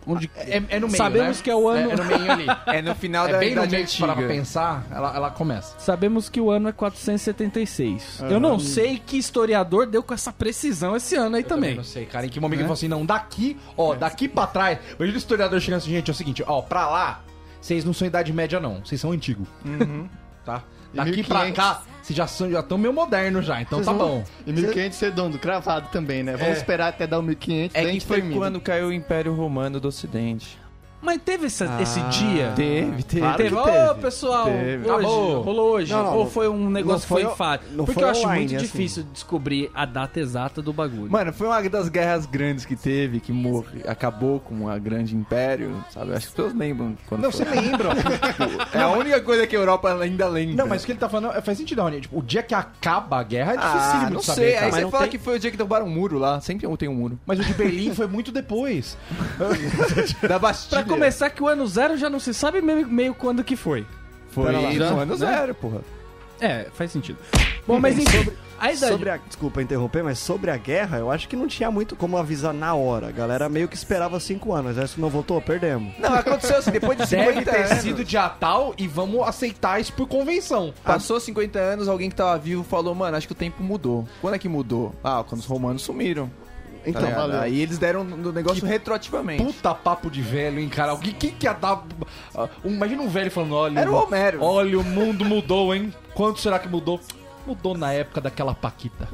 Onde... 0.08 0.30
É, 0.34 0.62
é 0.68 0.80
no 0.80 0.86
meio, 0.86 0.96
Sabemos 0.96 1.36
né? 1.36 1.42
que 1.44 1.50
é 1.50 1.54
o 1.54 1.68
ano- 1.68 1.90
É, 1.90 1.92
é 1.92 1.96
no 1.96 2.04
meio 2.04 2.32
ali. 2.32 2.46
É 2.66 2.82
no 2.82 2.94
final 2.94 3.26
É 3.28 3.32
da 3.32 3.38
bem 3.38 3.54
no 3.54 3.60
meio 3.66 3.70
parar 4.00 4.14
pra 4.14 4.24
Antiga. 4.24 4.28
pensar, 4.28 4.86
ela, 4.90 5.14
ela 5.14 5.30
começa. 5.30 5.78
Sabemos 5.78 6.28
que 6.28 6.40
o 6.40 6.50
ano 6.50 6.68
é 6.68 6.72
476. 6.72 8.22
Eu 8.30 8.40
não 8.40 8.58
sei 8.58 8.98
que 9.04 9.16
historiador 9.18 9.86
deu 9.86 10.02
com 10.02 10.14
essa 10.14 10.32
precisão 10.32 10.96
esse 10.96 11.14
ano 11.14 11.36
aí 11.36 11.42
também. 11.44 11.74
Não 11.74 11.84
sei, 11.84 12.06
cara, 12.06 12.26
em 12.26 12.28
que 12.28 12.40
momento 12.40 12.56
Né? 12.58 12.62
ele 12.62 12.68
falou 12.68 12.74
assim, 12.74 12.88
não, 12.88 13.04
daqui, 13.04 13.56
ó, 13.76 13.94
daqui 13.94 14.28
pra 14.28 14.46
trás. 14.46 14.78
Imagina 14.96 15.16
o 15.16 15.18
historiador 15.18 15.60
chegando 15.60 15.78
assim, 15.78 15.90
gente, 15.90 16.10
é 16.10 16.12
o 16.12 16.16
seguinte, 16.16 16.42
ó, 16.46 16.62
pra 16.62 16.88
lá, 16.88 17.22
vocês 17.60 17.84
não 17.84 17.92
são 17.92 18.06
Idade 18.08 18.32
Média, 18.32 18.58
não, 18.58 18.80
vocês 18.84 19.00
são 19.00 19.12
antigo. 19.12 19.46
Tá? 20.44 20.62
E 20.94 20.96
Daqui 20.96 21.22
pra 21.22 21.40
1500. 21.44 21.56
cá, 21.56 21.82
vocês 22.08 22.16
já 22.16 22.26
são 22.26 22.50
já 22.50 22.62
tão 22.62 22.78
meio 22.78 22.92
modernos 22.92 23.44
já, 23.44 23.60
então 23.60 23.78
Vocês 23.78 23.86
tá 23.86 23.92
vão- 23.92 24.18
bom. 24.18 24.24
E 24.46 24.52
1500 24.52 24.98
redondo, 25.00 25.38
cravado 25.38 25.88
também, 25.92 26.22
né? 26.22 26.32
Vamos 26.32 26.54
É. 26.56 26.58
esperar 26.58 26.88
até 26.88 27.06
dar 27.06 27.18
o 27.18 27.22
1500, 27.22 27.74
É 27.76 27.84
que 27.92 28.00
foi 28.00 28.16
termina. 28.18 28.40
quando 28.40 28.60
caiu 28.60 28.88
o 28.88 28.92
Império 28.92 29.34
Romano 29.34 29.78
do 29.78 29.88
Ocidente. 29.88 30.58
Mas 31.00 31.20
teve 31.24 31.46
essa- 31.46 31.80
esse 31.80 32.00
dia? 32.02 32.52
Teve, 32.56 33.02
teve. 33.04 33.20
Claro 33.22 33.36
teve, 33.36 33.48
que 33.50 33.54
ô 33.54 33.64
teve. 33.64 34.00
pessoal, 34.00 34.44
Teve. 34.46 34.90
hoje, 34.90 35.06
Acabou. 35.06 35.42
rolou 35.42 35.70
hoje. 35.74 35.92
Não, 35.92 36.02
não, 36.04 36.12
ou 36.16 36.24
não- 36.24 36.30
foi 36.30 36.48
um 36.48 36.70
negócio 36.70 37.02
que 37.02 37.06
foi 37.08 37.22
foi 37.22 37.32
o- 37.32 37.36
fato. 37.36 37.64
não 37.70 37.84
Porque 37.84 37.94
foi 38.00 38.02
eu 38.02 38.08
acho 38.10 38.20
online, 38.20 38.40
muito 38.40 38.56
assim. 38.56 38.64
difícil 38.64 39.04
descobrir 39.12 39.70
a 39.74 39.84
data 39.86 40.18
exata 40.18 40.60
do 40.60 40.72
bagulho. 40.72 41.10
Mano, 41.10 41.32
foi 41.32 41.46
uma 41.46 41.62
das 41.68 41.88
guerras 41.88 42.26
grandes 42.26 42.64
que 42.64 42.74
teve, 42.74 43.20
que 43.20 43.32
morre, 43.32 43.82
acabou 43.86 44.40
com 44.40 44.68
a 44.68 44.76
grande 44.78 45.14
império, 45.16 45.82
sabe? 45.90 46.12
Acho 46.14 46.28
que 46.28 46.34
todos 46.34 46.54
lembram 46.54 46.96
quando 47.08 47.22
Não, 47.22 47.30
foi. 47.32 47.44
você 47.44 47.50
lembra. 47.60 47.88
É 48.74 48.82
a 48.82 48.88
única 48.88 49.20
coisa 49.20 49.46
que 49.46 49.54
a 49.56 49.58
Europa 49.58 49.92
ainda 50.00 50.26
lembra. 50.28 50.56
Não, 50.56 50.66
mas 50.66 50.82
o 50.82 50.86
que 50.86 50.92
ele 50.92 50.98
tá 50.98 51.08
falando 51.08 51.32
é- 51.36 51.40
faz 51.40 51.56
sentido, 51.58 51.80
Raoni. 51.80 52.00
Tipo, 52.00 52.18
o 52.18 52.22
dia 52.22 52.42
que 52.42 52.54
acaba 52.54 53.18
a 53.18 53.22
guerra 53.22 53.52
é 53.54 53.56
ah, 53.58 53.76
difícil 53.76 54.10
não 54.10 54.20
de 54.20 54.24
saber, 54.26 54.40
sei. 54.40 54.52
cara. 54.54 54.64
Aí 54.66 54.70
Mas 54.72 54.78
você 54.78 54.84
não 54.84 54.90
fala 54.90 55.02
tem- 55.04 55.10
que 55.12 55.18
foi 55.18 55.36
o 55.36 55.38
dia 55.38 55.50
que 55.50 55.56
derrubaram 55.56 55.86
um 55.86 55.90
muro 55.90 56.18
lá. 56.18 56.40
Sempre 56.40 56.66
tem 56.76 56.88
um 56.88 56.94
muro. 56.94 57.18
Mas 57.26 57.38
o 57.38 57.44
de 57.44 57.54
Berlim 57.54 57.94
foi 57.94 58.06
muito 58.06 58.30
depois. 58.32 58.96
Da 60.28 60.38
Bastilha. 60.38 60.82
Começar 60.88 61.30
que 61.30 61.42
o 61.42 61.48
ano 61.48 61.66
zero 61.66 61.96
já 61.96 62.08
não 62.10 62.20
se 62.20 62.32
sabe 62.34 62.60
meio, 62.60 62.86
meio 62.86 63.14
quando 63.14 63.44
que 63.44 63.56
foi. 63.56 63.86
Foi 64.30 64.46
Pera 64.46 64.60
lá, 64.60 64.68
no 64.68 64.74
já, 64.74 64.86
ano 64.86 65.06
né? 65.06 65.16
zero, 65.16 65.54
porra. 65.54 65.80
É, 66.40 66.66
faz 66.72 66.92
sentido. 66.92 67.18
Bom, 67.66 67.80
mas 67.80 67.98
enfim, 67.98 68.30
a 68.58 68.72
idade... 68.72 68.92
Sobre 68.92 69.10
a, 69.10 69.16
desculpa 69.16 69.60
interromper, 69.60 70.04
mas 70.04 70.18
sobre 70.18 70.50
a 70.50 70.56
guerra, 70.56 70.98
eu 70.98 71.10
acho 71.10 71.28
que 71.28 71.34
não 71.34 71.48
tinha 71.48 71.70
muito 71.70 71.96
como 71.96 72.16
avisar 72.16 72.54
na 72.54 72.74
hora. 72.74 73.08
A 73.08 73.10
galera 73.10 73.48
meio 73.48 73.66
que 73.68 73.74
esperava 73.76 74.20
cinco 74.20 74.52
anos. 74.52 74.70
O 74.70 74.74
exército 74.74 75.00
não 75.00 75.08
voltou, 75.08 75.40
perdemos. 75.40 75.92
Não, 75.98 76.14
aconteceu 76.14 76.58
assim, 76.58 76.70
depois 76.70 76.96
de 76.96 77.06
Deve 77.10 77.26
50 77.40 77.50
ter 77.50 77.64
anos. 77.64 77.82
sido 77.82 78.04
dia 78.04 78.28
tal 78.28 78.72
e 78.78 78.86
vamos 78.86 79.26
aceitar 79.26 79.80
isso 79.80 79.92
por 79.92 80.06
convenção. 80.06 80.72
Passou 80.84 81.18
50 81.18 81.58
anos, 81.58 81.88
alguém 81.88 82.08
que 82.08 82.16
tava 82.16 82.38
vivo 82.38 82.62
falou, 82.62 82.94
mano, 82.94 83.16
acho 83.16 83.26
que 83.26 83.32
o 83.32 83.36
tempo 83.36 83.62
mudou. 83.62 84.06
Quando 84.20 84.34
é 84.34 84.38
que 84.38 84.48
mudou? 84.48 84.94
Ah, 85.02 85.24
quando 85.28 85.40
os 85.40 85.46
romanos 85.46 85.82
sumiram. 85.82 86.30
Tá 86.92 86.98
Então, 87.00 87.02
ligado? 87.10 87.20
valeu. 87.28 87.40
Aí 87.40 87.60
eles 87.60 87.78
deram 87.78 88.04
no 88.04 88.32
negócio 88.32 88.64
retroativamente. 88.66 89.42
Puta 89.44 89.74
papo 89.74 90.10
de 90.10 90.22
velho, 90.22 90.58
hein, 90.58 90.68
cara? 90.68 90.92
Alguém 90.92 91.12
que 91.12 91.30
que 91.30 91.46
ia 91.46 91.52
dar. 91.52 91.82
ah, 92.34 92.48
um- 92.64 92.74
Imagina 92.74 93.02
um 93.02 93.08
velho 93.08 93.30
falando: 93.30 93.54
olha. 93.54 93.80
Era 93.80 93.90
o 93.90 93.94
Homero. 93.94 94.42
Olha, 94.42 94.78
o 94.78 94.84
mundo 94.84 95.24
mudou, 95.24 95.74
hein? 95.74 95.92
Quanto 96.14 96.40
será 96.40 96.58
que 96.58 96.68
mudou? 96.68 97.00
Mudou 97.46 97.76
na 97.76 97.92
época 97.92 98.20
daquela 98.20 98.54
Paquita. 98.54 99.08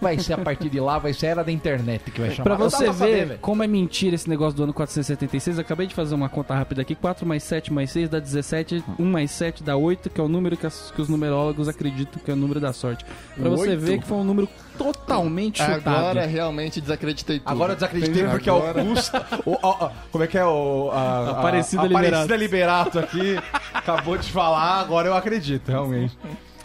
Vai 0.00 0.18
ser 0.18 0.34
a 0.34 0.38
partir 0.38 0.68
de 0.70 0.78
lá, 0.78 0.98
vai 0.98 1.12
ser 1.12 1.26
a 1.26 1.30
era 1.30 1.44
da 1.44 1.50
internet 1.52 2.10
que 2.10 2.20
vai 2.20 2.30
chamar. 2.30 2.44
Pra 2.44 2.54
você 2.56 2.84
ver 2.86 2.94
saber, 2.94 3.38
como 3.40 3.62
é 3.62 3.66
mentira 3.66 4.14
esse 4.14 4.28
negócio 4.28 4.56
do 4.56 4.62
ano 4.62 4.72
476, 4.72 5.56
eu 5.58 5.62
acabei 5.62 5.86
de 5.86 5.94
fazer 5.94 6.14
uma 6.14 6.28
conta 6.28 6.54
rápida 6.54 6.82
aqui. 6.82 6.94
4 6.94 7.26
mais 7.26 7.42
7 7.42 7.72
mais 7.72 7.90
6 7.90 8.08
dá 8.08 8.18
17, 8.20 8.84
1 8.98 9.04
mais 9.04 9.30
7 9.32 9.62
dá 9.62 9.76
8, 9.76 10.08
que 10.10 10.20
é 10.20 10.24
o 10.24 10.28
número 10.28 10.56
que, 10.56 10.66
as- 10.66 10.92
que 10.94 11.02
os 11.02 11.08
numerólogos 11.08 11.68
acreditam 11.68 12.20
que 12.24 12.30
é 12.30 12.34
o 12.34 12.36
número 12.36 12.60
da 12.60 12.72
sorte. 12.72 13.04
Pra 13.36 13.48
você 13.50 13.70
Oito? 13.70 13.80
ver 13.80 13.98
que 13.98 14.06
foi 14.06 14.18
um 14.18 14.24
número 14.24 14.48
totalmente 14.78 15.58
chutado. 15.62 15.88
Agora 15.88 16.26
realmente 16.26 16.80
desacreditei 16.80 17.38
tudo. 17.40 17.48
Agora 17.50 17.72
eu 17.72 17.76
desacreditei 17.76 18.14
Entendeu? 18.22 18.30
porque 18.30 18.48
Agora- 18.50 18.80
Augusta. 18.80 19.26
o- 19.44 19.58
ó, 19.62 19.76
ó, 19.86 19.90
como 20.12 20.24
é 20.24 20.26
que 20.26 20.38
é 20.38 20.44
o. 20.44 20.90
A, 20.92 20.96
a- 21.00 21.30
Aparecida 21.30 21.82
a- 21.82 21.86
Liberato. 21.86 22.06
Aparecida 22.14 22.36
Liberato 22.36 22.98
aqui. 23.00 23.36
acabou 23.74 24.16
de 24.16 24.30
falar, 24.30 24.80
agora 24.80 25.08
eu 25.08 25.14
acredito, 25.14 25.68
realmente. 25.68 26.16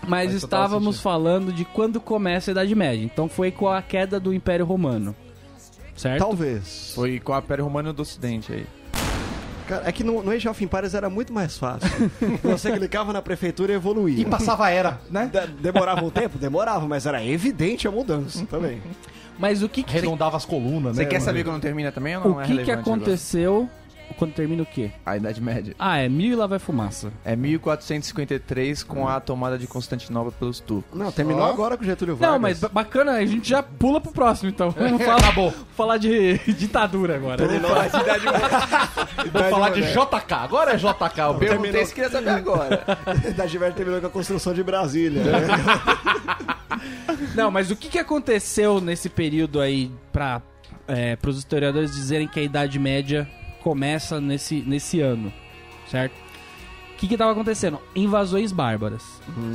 Mas 0.08 0.32
Faz 0.32 0.44
estávamos 0.44 1.00
falando 1.00 1.52
de 1.54 1.66
quando 1.66 2.00
começa 2.00 2.52
a 2.52 2.54
Idade 2.54 2.76
Média. 2.76 3.04
Então 3.04 3.30
foi 3.30 3.52
com 3.52 3.68
a 3.68 3.82
queda 3.82 4.20
do 4.20 4.34
Império 4.34 4.66
Romano. 4.66 5.16
Certo? 5.96 6.20
talvez. 6.20 6.92
Foi 6.96 7.20
com 7.20 7.34
a 7.34 7.40
Império 7.40 7.64
Romano 7.64 7.94
do 7.94 8.02
Ocidente 8.02 8.52
aí. 8.52 8.66
Cara, 9.68 9.88
é 9.88 9.92
que 9.92 10.04
no, 10.04 10.22
no 10.22 10.32
Age 10.32 10.50
of 10.50 10.64
Empires 10.64 10.94
era 10.94 11.10
muito 11.10 11.32
mais 11.32 11.58
fácil. 11.58 11.90
Você 12.44 12.72
clicava 12.72 13.14
na 13.14 13.22
prefeitura 13.22 13.72
e 13.72 13.76
evoluía. 13.76 14.20
E 14.22 14.26
passava 14.26 14.66
a 14.66 14.70
era, 14.70 15.00
né? 15.10 15.30
De- 15.32 15.62
Demorava 15.62 16.04
um 16.04 16.10
tempo? 16.10 16.38
Demorava, 16.38 16.86
mas 16.88 17.06
era 17.06 17.24
evidente 17.24 17.88
a 17.88 17.92
mudança 17.92 18.46
também. 18.46 18.82
Mas 19.40 19.64
o 19.64 19.70
que 19.70 19.84
que, 19.84 19.90
Arredondava 19.98 20.38
as 20.38 20.46
colunas, 20.46 20.98
né? 20.98 21.04
Você 21.04 21.10
quer 21.10 21.22
saber 21.22 21.44
quando 21.44 21.62
termina 21.62 21.92
também 21.92 22.18
ou 22.18 22.24
não 22.24 22.36
o 22.36 22.42
é 22.42 22.46
que, 22.46 22.50
que 22.58 22.64
relevante 22.64 22.90
agora? 22.90 23.18
Quando 24.14 24.34
termina 24.34 24.64
o 24.64 24.66
quê? 24.66 24.92
A 25.06 25.18
Idade 25.18 25.42
Média. 25.42 25.76
Ah, 25.78 25.98
é 25.98 26.08
mil 26.08 26.32
e 26.32 26.36
lá 26.36 26.48
vai 26.48 26.60
fumaça. 26.60 27.12
É 27.26 27.36
1453 27.36 28.84
com 28.84 29.08
a 29.08 29.20
tomada 29.20 29.58
de 29.58 29.68
Constantinopla 29.68 30.32
pelos 30.32 30.60
turcos. 30.60 30.98
Não, 30.98 31.12
terminou 31.12 31.42
Ó. 31.42 31.50
agora 31.50 31.76
com 31.78 31.84
o 31.84 31.86
Getúlio 31.86 32.16
Vargas. 32.16 32.34
Não, 32.34 32.40
mas 32.40 32.60
ba- 32.60 32.70
bacana, 32.70 33.14
a 33.14 33.26
gente 33.26 33.50
já 33.50 33.62
pula 33.64 34.00
pro 34.00 34.12
próximo, 34.12 34.50
então. 34.50 34.72
Vamos 34.72 35.04
falar, 35.04 35.34
falar 35.76 35.98
de 35.98 36.38
ditadura 36.54 37.16
agora. 37.16 37.46
Vamos 37.48 37.62
falar 37.68 37.88
de 37.88 37.98
Idade 37.98 38.26
Média. 38.26 38.50
Vou 39.34 39.44
falar 39.50 39.70
de 39.72 39.82
JK, 39.82 40.34
agora 40.34 40.72
é 40.74 40.78
JK. 40.78 41.22
o 41.30 41.36
Perguntei 41.36 41.86
se 41.86 41.94
queria 41.94 42.10
saber 42.10 42.30
agora. 42.30 42.84
da 43.36 43.48
Giver 43.48 43.74
terminou 43.74 44.00
com 44.02 44.08
a 44.08 44.10
construção 44.10 44.54
de 44.54 44.64
Brasília. 44.64 45.24
né? 45.24 45.32
Não, 47.36 47.50
mas 47.50 47.72
o 47.72 47.76
que, 47.76 47.90
que 47.90 48.00
aconteceu 48.00 48.80
nesse 48.82 49.10
período 49.10 49.60
aí 49.62 49.92
pra, 50.12 50.42
é, 50.88 51.16
pros 51.16 51.38
historiadores 51.38 51.92
dizerem 51.92 52.28
que 52.28 52.40
a 52.40 52.44
Idade 52.44 52.78
Média 52.80 53.28
começa 53.64 54.20
nesse, 54.20 54.62
nesse 54.62 55.00
ano, 55.00 55.32
certo? 55.90 56.23
O 56.94 56.96
que 57.04 57.08
que 57.10 57.18
tava 57.18 57.32
acontecendo? 57.34 57.80
Invasões 57.96 58.52
bárbaras. 58.54 59.02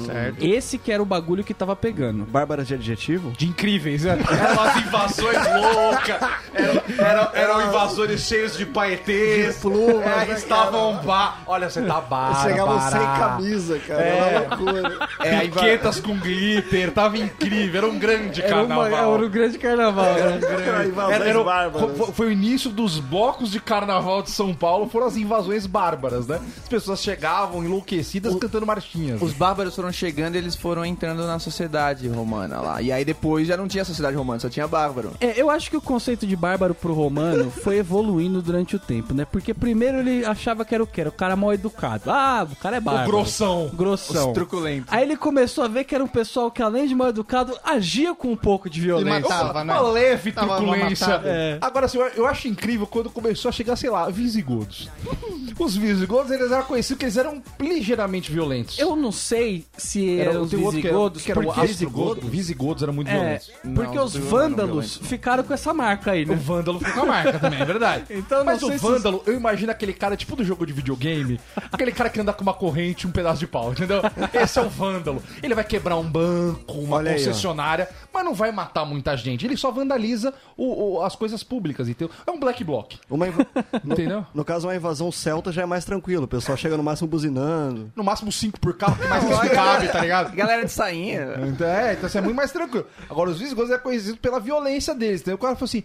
Certo. 0.04 0.44
Esse 0.44 0.76
que 0.76 0.92
era 0.92 1.02
o 1.02 1.06
bagulho 1.06 1.42
que 1.42 1.54
tava 1.54 1.74
pegando. 1.74 2.24
Bárbaras 2.24 2.68
de 2.68 2.74
adjetivo? 2.74 3.30
De 3.30 3.46
incríveis, 3.46 4.04
né? 4.04 4.18
Eram 4.30 4.60
as 4.62 4.76
invasões 4.76 5.38
loucas, 5.62 6.30
eram, 6.52 6.82
eram, 6.98 7.28
eram 7.32 7.68
invasores 7.68 8.20
cheios 8.22 8.56
de 8.56 8.66
paetês, 8.66 9.56
plumas, 9.58 10.04
é, 10.06 10.26
né, 10.26 10.34
estavam 10.34 10.96
ba... 10.98 11.38
Olha, 11.46 11.70
você 11.70 11.80
tá 11.82 12.00
bárbara. 12.00 12.50
Chegavam 12.50 12.80
sem 12.90 13.00
camisa, 13.00 13.78
cara. 13.86 14.02
É. 14.02 14.08
Era 14.18 14.40
uma 14.40 14.56
loucura. 14.56 15.08
É 15.20 15.40
Piquetas 15.40 16.00
com 16.00 16.18
glitter, 16.18 16.92
tava 16.92 17.16
incrível, 17.16 17.78
era 17.78 17.86
um 17.88 17.98
grande 17.98 18.42
Era, 18.42 18.56
uma, 18.56 18.66
carnaval. 18.84 19.14
era 19.16 19.24
um 19.26 19.30
grande 19.30 19.58
carnaval, 19.58 20.04
né? 20.04 20.40
Era 20.66 20.86
invasões 20.86 21.14
Era- 21.14 21.28
era 21.28 21.40
o- 21.40 21.44
bárbaras. 21.44 21.96
foi, 21.96 22.12
foi 22.12 22.26
o 22.26 22.32
início 22.32 22.68
dos 22.70 22.98
blocos 22.98 23.50
de 23.50 23.60
carnaval 23.60 24.22
de 24.22 24.30
São 24.30 24.52
Paulo, 24.52 24.88
foram 24.90 25.06
as 25.06 25.16
invasões 25.16 25.64
bárbaras, 25.66 26.26
né? 26.26 26.40
As 26.62 26.68
pessoas 26.68 27.00
chegavam 27.00 27.37
enlouquecidas 27.64 28.34
cantando 28.36 28.66
marchinhas. 28.66 29.20
Os 29.22 29.32
bárbaros 29.32 29.74
foram 29.74 29.92
chegando 29.92 30.34
e 30.34 30.38
eles 30.38 30.54
foram 30.56 30.84
entrando 30.84 31.26
na 31.26 31.38
sociedade 31.38 32.06
romana 32.08 32.60
lá. 32.60 32.82
E 32.82 32.90
aí 32.92 33.04
depois 33.04 33.46
já 33.46 33.56
não 33.56 33.68
tinha 33.68 33.84
sociedade 33.84 34.16
romana, 34.16 34.40
só 34.40 34.48
tinha 34.48 34.66
bárbaro. 34.66 35.12
É, 35.20 35.40
eu 35.40 35.50
acho 35.50 35.70
que 35.70 35.76
o 35.76 35.80
conceito 35.80 36.26
de 36.26 36.36
bárbaro 36.36 36.74
pro 36.74 36.92
romano 36.92 37.50
foi 37.62 37.78
evoluindo 37.78 38.40
durante 38.42 38.76
o 38.76 38.78
tempo, 38.78 39.14
né? 39.14 39.24
Porque 39.30 39.52
primeiro 39.54 39.98
ele 39.98 40.24
achava 40.24 40.64
que 40.64 40.74
era 40.74 40.82
o 40.82 40.86
quê? 40.86 41.00
Era 41.02 41.10
o 41.10 41.12
cara 41.12 41.36
mal 41.36 41.52
educado. 41.52 42.10
Ah, 42.10 42.46
o 42.50 42.56
cara 42.56 42.76
é 42.76 42.78
o 42.78 42.82
bárbaro. 42.82 43.08
grossão. 43.10 43.70
Grossão. 43.74 44.28
Os 44.28 44.34
truculentos. 44.34 44.92
Aí 44.92 45.02
ele 45.02 45.16
começou 45.16 45.64
a 45.64 45.68
ver 45.68 45.84
que 45.84 45.94
era 45.94 46.02
um 46.04 46.08
pessoal 46.08 46.50
que, 46.50 46.62
além 46.62 46.86
de 46.86 46.94
mal 46.94 47.08
educado, 47.08 47.56
agia 47.64 48.14
com 48.14 48.28
um 48.32 48.36
pouco 48.36 48.68
de 48.70 48.80
E 48.80 48.82
violência. 48.84 49.20
matava, 49.20 49.64
né? 49.64 49.72
Uma 49.72 49.88
leve 49.90 50.32
truculência. 50.32 51.20
É. 51.24 51.58
Agora, 51.60 51.86
assim, 51.86 51.98
eu, 51.98 52.06
eu 52.08 52.26
acho 52.26 52.48
incrível 52.48 52.86
quando 52.86 53.10
começou 53.10 53.48
a 53.48 53.52
chegar, 53.52 53.76
sei 53.76 53.90
lá, 53.90 54.08
visigodos. 54.10 54.88
Os 55.58 55.76
visigodos, 55.76 56.30
eles 56.30 56.52
eram 56.52 56.62
conhecidos 56.62 56.98
que 56.98 57.04
eles 57.04 57.16
eram 57.18 57.42
ligeiramente 57.60 58.30
violentos. 58.32 58.78
Eu 58.78 58.96
não 58.96 59.12
sei 59.12 59.66
se 59.76 60.18
Era- 60.18 60.30
eram 60.30 60.42
os 60.42 60.52
outro 60.54 60.58
que 60.58 60.64
era- 60.64 60.70
visigodos, 60.96 61.22
que 61.22 61.30
era 61.30 61.40
o 61.40 61.44
porque. 61.44 62.26
Visigodos 62.28 62.82
eram 62.82 62.92
muito 62.92 63.08
é, 63.08 63.12
violentos. 63.14 63.50
porque 63.74 63.96
Não, 63.96 64.04
os 64.04 64.12
visigodos 64.14 64.30
vândalos 64.30 64.96
ficaram 65.02 65.42
com 65.42 65.52
essa 65.52 65.74
marca 65.74 66.12
aí, 66.12 66.24
O 66.24 66.28
né? 66.28 66.34
Vândalo 66.36 66.78
ficou 66.78 66.94
com 66.94 67.00
a 67.00 67.06
marca 67.06 67.38
também, 67.38 67.60
é 67.60 67.64
verdade. 67.64 68.04
Então, 68.28 68.44
Mas 68.44 68.62
o 68.62 68.68
sei 68.68 68.78
se- 68.78 68.84
Vândalo, 68.84 69.22
eu 69.26 69.34
imagino 69.34 69.70
aquele 69.72 69.92
cara 69.92 70.16
tipo 70.16 70.34
do 70.36 70.44
jogo 70.44 70.64
de 70.66 70.72
videogame, 70.72 71.40
aquele 71.70 71.92
cara 71.92 72.08
que 72.10 72.20
anda 72.20 72.32
com 72.32 72.42
uma 72.42 72.54
corrente 72.54 73.02
e 73.06 73.08
um 73.08 73.12
pedaço 73.12 73.40
de 73.40 73.46
pau, 73.46 73.72
entendeu? 73.72 74.00
Esse 74.32 74.58
é 74.58 74.62
o 74.62 74.68
Vândalo. 74.68 75.22
Ele 75.42 75.54
vai 75.54 75.64
quebrar 75.64 75.96
um 75.96 76.04
banco, 76.08 76.78
uma 76.78 76.96
Olha 76.96 77.10
aí, 77.12 77.16
concessionária, 77.18 77.88
mas 78.12 78.24
não 78.24 78.34
vai 78.34 78.52
matar 78.52 78.84
muita 78.84 79.16
gente. 79.16 79.44
Ele 79.46 79.56
só 79.56 79.70
vandaliza 79.70 80.32
o- 80.56 80.96
o- 80.98 81.02
as 81.02 81.14
coisas 81.16 81.42
públicas, 81.42 81.88
entendeu? 81.88 82.14
É 82.26 82.30
um 82.30 82.38
black 82.38 82.62
bloc, 82.64 82.94
Uma 83.10 83.26
no, 83.84 83.92
entendeu? 83.94 84.26
no 84.34 84.44
caso, 84.44 84.66
uma 84.68 84.74
invasão 84.76 85.10
celta 85.10 85.50
já 85.52 85.62
é 85.62 85.66
mais 85.66 85.84
tranquilo. 85.84 86.24
O 86.24 86.28
pessoal 86.28 86.56
chega 86.56 86.76
no 86.76 86.82
máximo 86.82 87.07
buzinando. 87.08 87.92
No 87.96 88.04
máximo 88.04 88.30
5 88.30 88.60
por 88.60 88.76
carro, 88.76 88.96
que 88.96 89.08
mais 89.08 89.24
que 89.24 89.30
isso 89.32 89.50
cabe, 89.50 89.88
tá 89.88 90.00
ligado? 90.00 90.34
Galera 90.34 90.64
de 90.64 90.70
sainha. 90.70 91.34
Então, 91.48 91.66
é, 91.66 91.94
então 91.94 92.06
isso 92.06 92.18
é 92.18 92.20
muito 92.20 92.36
mais 92.36 92.52
tranquilo. 92.52 92.86
Agora, 93.08 93.30
os 93.30 93.38
visigodos 93.38 93.70
é 93.70 93.78
conhecido 93.78 94.18
pela 94.18 94.38
violência 94.38 94.94
deles. 94.94 95.20
Então 95.22 95.34
o 95.34 95.38
cara 95.38 95.54
falou 95.54 95.66
assim. 95.66 95.82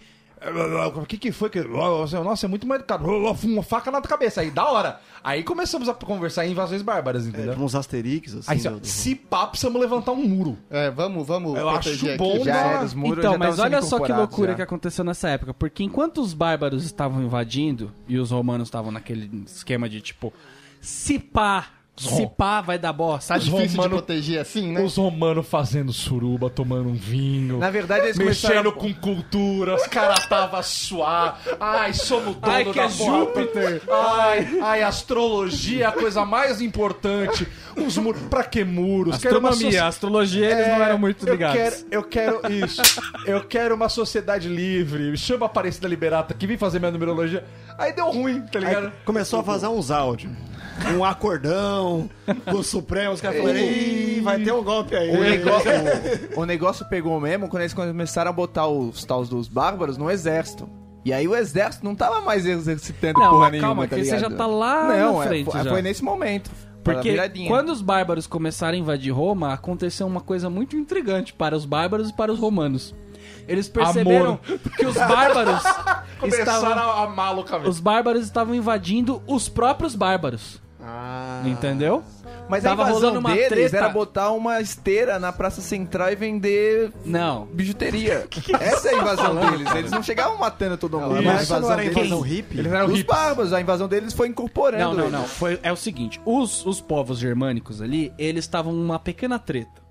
O 0.97 1.05
que 1.05 1.17
que 1.17 1.31
foi 1.31 1.49
que. 1.49 1.61
Nossa, 1.61 2.45
é 2.45 2.49
muito 2.49 2.67
mais 2.67 2.81
educado. 2.81 3.05
Uma 3.05 3.63
faca 3.63 3.89
na 3.89 4.01
tua 4.01 4.09
cabeça. 4.09 4.41
Aí, 4.41 4.51
da 4.51 4.65
hora. 4.65 4.99
Aí 5.23 5.41
começamos 5.41 5.87
a 5.87 5.93
conversar 5.93 6.45
em 6.45 6.51
invasões 6.51 6.81
bárbaras, 6.81 7.25
entendeu? 7.25 7.53
Uns 7.53 7.73
asterix, 7.73 8.35
assim. 8.35 8.51
Aí, 8.51 8.57
assim, 8.57 8.67
ó, 8.67 8.77
se 8.83 9.15
pá, 9.15 9.47
precisamos 9.47 9.79
levantar 9.79 10.11
um 10.11 10.27
muro. 10.27 10.57
É, 10.69 10.91
vamos, 10.91 11.25
vamos 11.25 11.57
Eu 11.57 11.69
acho 11.69 11.91
bom, 12.17 12.33
aqui. 12.35 12.43
Já 12.43 12.53
né? 12.53 12.73
era, 12.73 12.83
os 12.83 12.93
muros 12.93 13.19
Então, 13.19 13.31
já 13.31 13.37
mas 13.37 13.57
olha 13.57 13.81
só 13.81 13.99
que 13.99 14.11
loucura 14.11 14.51
já. 14.51 14.55
que 14.57 14.61
aconteceu 14.63 15.05
nessa 15.05 15.29
época. 15.29 15.53
Porque 15.53 15.81
enquanto 15.81 16.19
os 16.19 16.33
bárbaros 16.33 16.83
estavam 16.83 17.23
invadindo 17.23 17.93
e 18.05 18.17
os 18.17 18.31
romanos 18.31 18.67
estavam 18.67 18.91
naquele 18.91 19.45
esquema 19.45 19.87
de 19.87 20.01
tipo, 20.01 20.33
se 20.83 21.17
pá, 21.17 21.67
Se 21.95 22.25
pá, 22.25 22.59
vai 22.59 22.79
dar 22.79 22.91
bosta. 22.91 23.35
Tá 23.35 23.37
Os 23.39 23.45
difícil 23.45 23.77
romano- 23.77 23.97
de 23.97 24.01
proteger 24.03 24.39
assim, 24.41 24.71
né? 24.71 24.81
Os 24.81 24.97
romanos 24.97 25.47
fazendo 25.47 25.93
suruba, 25.93 26.49
tomando 26.49 26.89
um 26.89 26.95
vinho. 26.95 27.59
Na 27.59 27.69
verdade, 27.69 28.05
eles 28.07 28.17
Mexendo 28.17 28.71
começaram... 28.71 28.71
com 28.71 28.93
cultura, 28.95 29.75
os 29.75 29.85
caras 29.85 30.27
tava 30.27 30.57
a 30.57 30.63
suar. 30.63 31.39
Ai, 31.59 31.93
somos 31.93 32.35
dono 32.35 32.51
Ai, 32.51 32.65
que 32.65 32.73
da 32.73 32.85
é. 32.85 32.89
Júpiter. 32.89 33.81
Ai, 33.91 34.59
ai, 34.63 34.81
astrologia 34.81 35.83
é 35.83 35.87
a 35.87 35.91
coisa 35.91 36.25
mais 36.25 36.61
importante. 36.61 37.47
Os 37.77 37.95
muros. 37.97 38.21
Pra 38.23 38.43
que 38.43 38.63
muros? 38.63 39.13
Astronomia, 39.15 39.53
soci- 39.71 39.77
astrologia, 39.77 40.49
eles 40.49 40.67
não 40.67 40.75
É, 40.81 40.85
eram 40.85 40.97
muito 40.97 41.27
eu 41.27 41.33
ligados. 41.33 41.57
Quero, 41.61 41.75
eu 41.91 42.03
quero 42.03 42.41
isso. 42.51 42.81
Eu 43.27 43.43
quero 43.45 43.75
uma 43.75 43.87
sociedade 43.87 44.49
livre. 44.49 45.15
Chama 45.15 45.45
a 45.45 45.47
Aparecida 45.47 45.87
Liberata 45.87 46.33
que 46.33 46.47
vim 46.47 46.57
fazer 46.57 46.79
minha 46.79 46.91
numerologia. 46.91 47.45
Aí 47.77 47.93
deu 47.93 48.09
ruim, 48.11 48.41
tá 48.41 48.59
ligado? 48.59 48.87
Aí 48.87 48.91
começou 49.05 49.37
a 49.39 49.41
vazar 49.43 49.69
uns 49.69 49.91
áudios. 49.91 50.31
Um 50.95 51.03
acordão, 51.03 52.09
com 52.45 52.57
o 52.57 52.63
Supremo, 52.63 53.13
os 53.13 53.21
caras 53.21 53.39
falaram, 53.39 53.59
Ih, 53.59 54.21
vai 54.21 54.39
ter 54.43 54.51
um 54.51 54.63
golpe 54.63 54.95
aí. 54.95 55.09
O 55.15 55.19
negócio, 55.21 55.71
o 56.35 56.45
negócio 56.45 56.85
pegou 56.89 57.19
mesmo 57.19 57.47
quando 57.47 57.61
eles 57.61 57.73
começaram 57.73 58.29
a 58.29 58.33
botar 58.33 58.67
os 58.67 59.03
tals 59.05 59.29
dos 59.29 59.47
bárbaros 59.47 59.97
no 59.97 60.09
exército. 60.09 60.69
E 61.05 61.11
aí 61.11 61.27
o 61.27 61.35
exército 61.35 61.83
não 61.83 61.95
tava 61.95 62.21
mais 62.21 62.45
exercitando 62.45 63.19
Não, 63.19 63.29
porra 63.29 63.41
mas 63.41 63.51
nenhuma, 63.51 63.67
calma, 63.67 63.87
tá 63.87 63.95
que 63.97 64.05
você 64.05 64.15
ligado? 64.15 64.31
já 64.31 64.37
tá 64.37 64.45
lá 64.47 64.83
não, 64.87 65.17
na 65.17 65.25
é, 65.25 65.27
frente 65.27 65.51
foi, 65.51 65.63
já. 65.63 65.69
foi 65.69 65.81
nesse 65.81 66.03
momento. 66.03 66.49
Foi 66.83 66.93
Porque 66.95 67.11
viradinha. 67.11 67.49
quando 67.49 67.69
os 67.69 67.81
bárbaros 67.81 68.27
começaram 68.27 68.75
a 68.75 68.79
invadir 68.79 69.11
Roma, 69.11 69.53
aconteceu 69.53 70.07
uma 70.07 70.21
coisa 70.21 70.49
muito 70.49 70.75
intrigante 70.75 71.33
para 71.33 71.55
os 71.55 71.65
bárbaros 71.65 72.09
e 72.09 72.13
para 72.13 72.31
os 72.31 72.39
romanos. 72.39 72.95
Eles 73.47 73.67
perceberam 73.69 74.37
que 74.77 74.85
os 74.85 74.95
bárbaros 74.95 75.61
Começaram 76.19 76.53
estavam, 76.69 76.89
a 76.91 77.03
amar 77.03 77.35
loucamente. 77.35 77.69
os 77.69 77.79
bárbaros 77.79 78.23
estavam 78.23 78.55
invadindo 78.55 79.21
os 79.27 79.49
próprios 79.49 79.95
bárbaros. 79.95 80.61
Entendeu? 81.45 82.03
Mas 82.49 82.65
a 82.65 82.69
Tava 82.69 82.81
invasão 82.81 82.99
rolando 82.99 83.19
uma 83.19 83.29
deles 83.33 83.47
treta. 83.47 83.77
era 83.77 83.89
botar 83.89 84.31
uma 84.31 84.59
esteira 84.59 85.17
na 85.17 85.31
Praça 85.31 85.61
Central 85.61 86.11
e 86.11 86.15
vender 86.15 86.91
Não. 87.05 87.45
bijuteria. 87.45 88.27
Essa 88.59 88.89
é 88.89 88.95
a 88.95 88.97
invasão 88.97 89.33
deles. 89.35 89.73
Eles 89.73 89.91
não 89.91 90.03
chegavam 90.03 90.37
matando 90.37 90.77
todo 90.77 90.99
mundo. 90.99 91.23
Mas 91.23 91.49
a 91.49 91.59
não 91.59 91.61
invasão 91.61 91.71
era 91.71 91.81
a 91.81 91.85
deles... 91.85 91.97
invasão 91.97 92.19
hippie? 92.21 92.59
Eles 92.59 92.71
eram 92.71 92.85
Os 92.87 92.97
hippies. 92.97 93.15
bárbaros, 93.15 93.53
a 93.53 93.61
invasão 93.61 93.87
deles 93.87 94.13
foi 94.13 94.27
incorporando. 94.27 94.97
Não, 94.97 95.05
não, 95.09 95.19
não. 95.21 95.25
Foi, 95.25 95.57
é 95.63 95.71
o 95.71 95.77
seguinte, 95.77 96.19
os, 96.25 96.65
os 96.65 96.81
povos 96.81 97.17
germânicos 97.17 97.81
ali, 97.81 98.11
eles 98.17 98.43
estavam 98.43 98.73
numa 98.73 98.99
pequena 98.99 99.39
treta. 99.39 99.81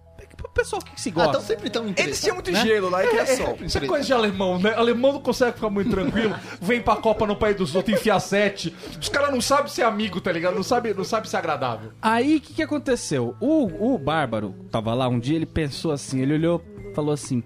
O 0.44 0.48
pessoal 0.48 0.82
que 0.82 1.00
se 1.00 1.08
Ah, 1.10 1.12
gosta. 1.12 1.30
então 1.30 1.40
sempre 1.40 1.70
tão 1.70 1.92
Eles 1.96 2.20
tinham 2.20 2.34
muito 2.36 2.50
Né? 2.52 2.62
gelo 2.62 2.88
lá 2.90 3.04
e 3.04 3.08
queria 3.08 3.26
sol. 3.36 3.58
Isso 3.60 3.78
é 3.78 3.86
coisa 3.86 4.04
de 4.06 4.12
alemão, 4.12 4.58
né? 4.58 4.74
Alemão 4.74 5.12
não 5.14 5.20
consegue 5.20 5.54
ficar 5.54 5.70
muito 5.70 5.90
tranquilo. 5.90 6.34
Vem 6.60 6.80
pra 6.82 6.96
Copa 6.96 7.26
no 7.26 7.36
país 7.36 7.56
dos 7.56 7.74
outros, 7.74 7.96
enfia 7.98 8.18
sete. 8.20 8.74
Os 9.00 9.08
caras 9.08 9.30
não 9.30 9.40
sabem 9.40 9.68
ser 9.68 9.82
amigo, 9.82 10.20
tá 10.20 10.30
ligado? 10.32 10.54
Não 10.54 10.62
sabe, 10.62 10.92
não 10.94 11.04
sabe 11.04 11.28
ser 11.28 11.36
agradável. 11.38 11.92
Aí, 12.00 12.36
o 12.36 12.40
que, 12.40 12.54
que 12.54 12.62
aconteceu? 12.62 13.34
O, 13.40 13.94
o 13.94 13.98
Bárbaro 13.98 14.54
tava 14.70 14.92
lá 14.94 15.08
um 15.08 15.18
dia, 15.18 15.36
ele 15.36 15.46
pensou 15.46 15.92
assim, 15.92 16.20
ele 16.20 16.34
olhou, 16.34 16.62
falou 16.94 17.12
assim, 17.12 17.42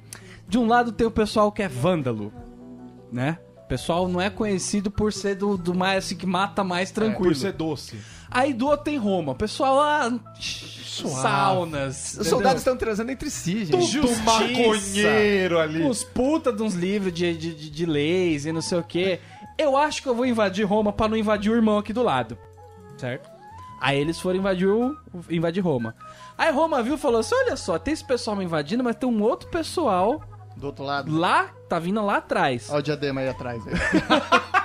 de 0.49 0.59
um 0.59 0.67
lado 0.67 0.93
tem 0.93 1.07
o 1.07 1.11
pessoal 1.11 1.51
que 1.53 1.63
é 1.63 1.69
vândalo, 1.69 2.33
né? 3.13 3.39
O 3.65 3.69
pessoal 3.69 4.07
não 4.07 4.21
é 4.21 4.31
conhecido 4.31 4.91
por 4.93 5.13
ser 5.13 5.35
do, 5.35 5.57
do 5.57 5.75
mais, 5.75 6.05
assim, 6.05 6.15
que 6.17 6.27
mata 6.27 6.63
mais 6.63 6.91
tranquilo. 6.93 7.31
Por 7.33 7.37
ser 7.37 7.53
doce. 7.53 7.99
Aí 8.31 8.53
do 8.53 8.67
outro 8.67 8.85
tem 8.85 8.97
Roma, 8.97 9.33
o 9.33 9.37
pessoal 9.37 9.77
lá... 9.77 10.13
Saunas. 11.05 12.17
Os 12.19 12.27
soldados 12.27 12.63
estão 12.63 12.77
transando 12.77 13.11
entre 13.11 13.31
si, 13.31 13.67
gente. 13.67 14.01
Tudo 14.01 14.17
maconheiro 14.25 15.59
ali. 15.59 15.87
Os 15.87 16.03
puta 16.03 16.53
de 16.53 16.63
uns 16.63 16.75
livros 16.75 17.13
de, 17.13 17.37
de, 17.37 17.55
de, 17.55 17.71
de 17.71 17.87
leis 17.87 18.47
e 18.47 18.53
não 18.53 18.63
sei 18.63 18.79
o 18.79 18.83
que. 18.83 19.21
Eu 19.59 19.77
acho 19.77 20.03
que 20.03 20.09
eu 20.09 20.15
vou 20.15 20.25
invadir 20.25 20.65
Roma 20.65 20.93
pra 20.93 21.09
não 21.09 21.17
invadir 21.17 21.53
o 21.53 21.55
irmão 21.55 21.79
aqui 21.79 21.93
do 21.93 22.03
lado. 22.03 22.39
Certo? 22.97 23.31
Aí 23.81 23.99
eles 23.99 24.19
foram 24.19 24.39
invadir, 24.39 24.69
o, 24.69 24.97
invadir 25.29 25.63
Roma. 25.63 25.95
Aí 26.39 26.51
Roma 26.51 26.83
viu 26.83 26.95
e 26.95 26.99
falou 26.99 27.21
assim: 27.21 27.35
olha 27.35 27.57
só, 27.57 27.79
tem 27.79 27.93
esse 27.93 28.05
pessoal 28.05 28.35
me 28.37 28.45
invadindo, 28.45 28.83
mas 28.83 28.97
tem 28.97 29.09
um 29.09 29.23
outro 29.23 29.49
pessoal 29.51 30.23
Do 30.57 30.69
outro 30.69 30.85
lado. 30.85 31.15
lá, 31.15 31.51
tá 31.69 31.79
vindo 31.79 32.03
lá 32.05 32.17
atrás. 32.17 32.69
Olha 32.71 32.79
o 32.79 32.83
diadema 32.83 33.21
aí 33.21 33.29
atrás. 33.29 33.63
Aí. 33.67 33.75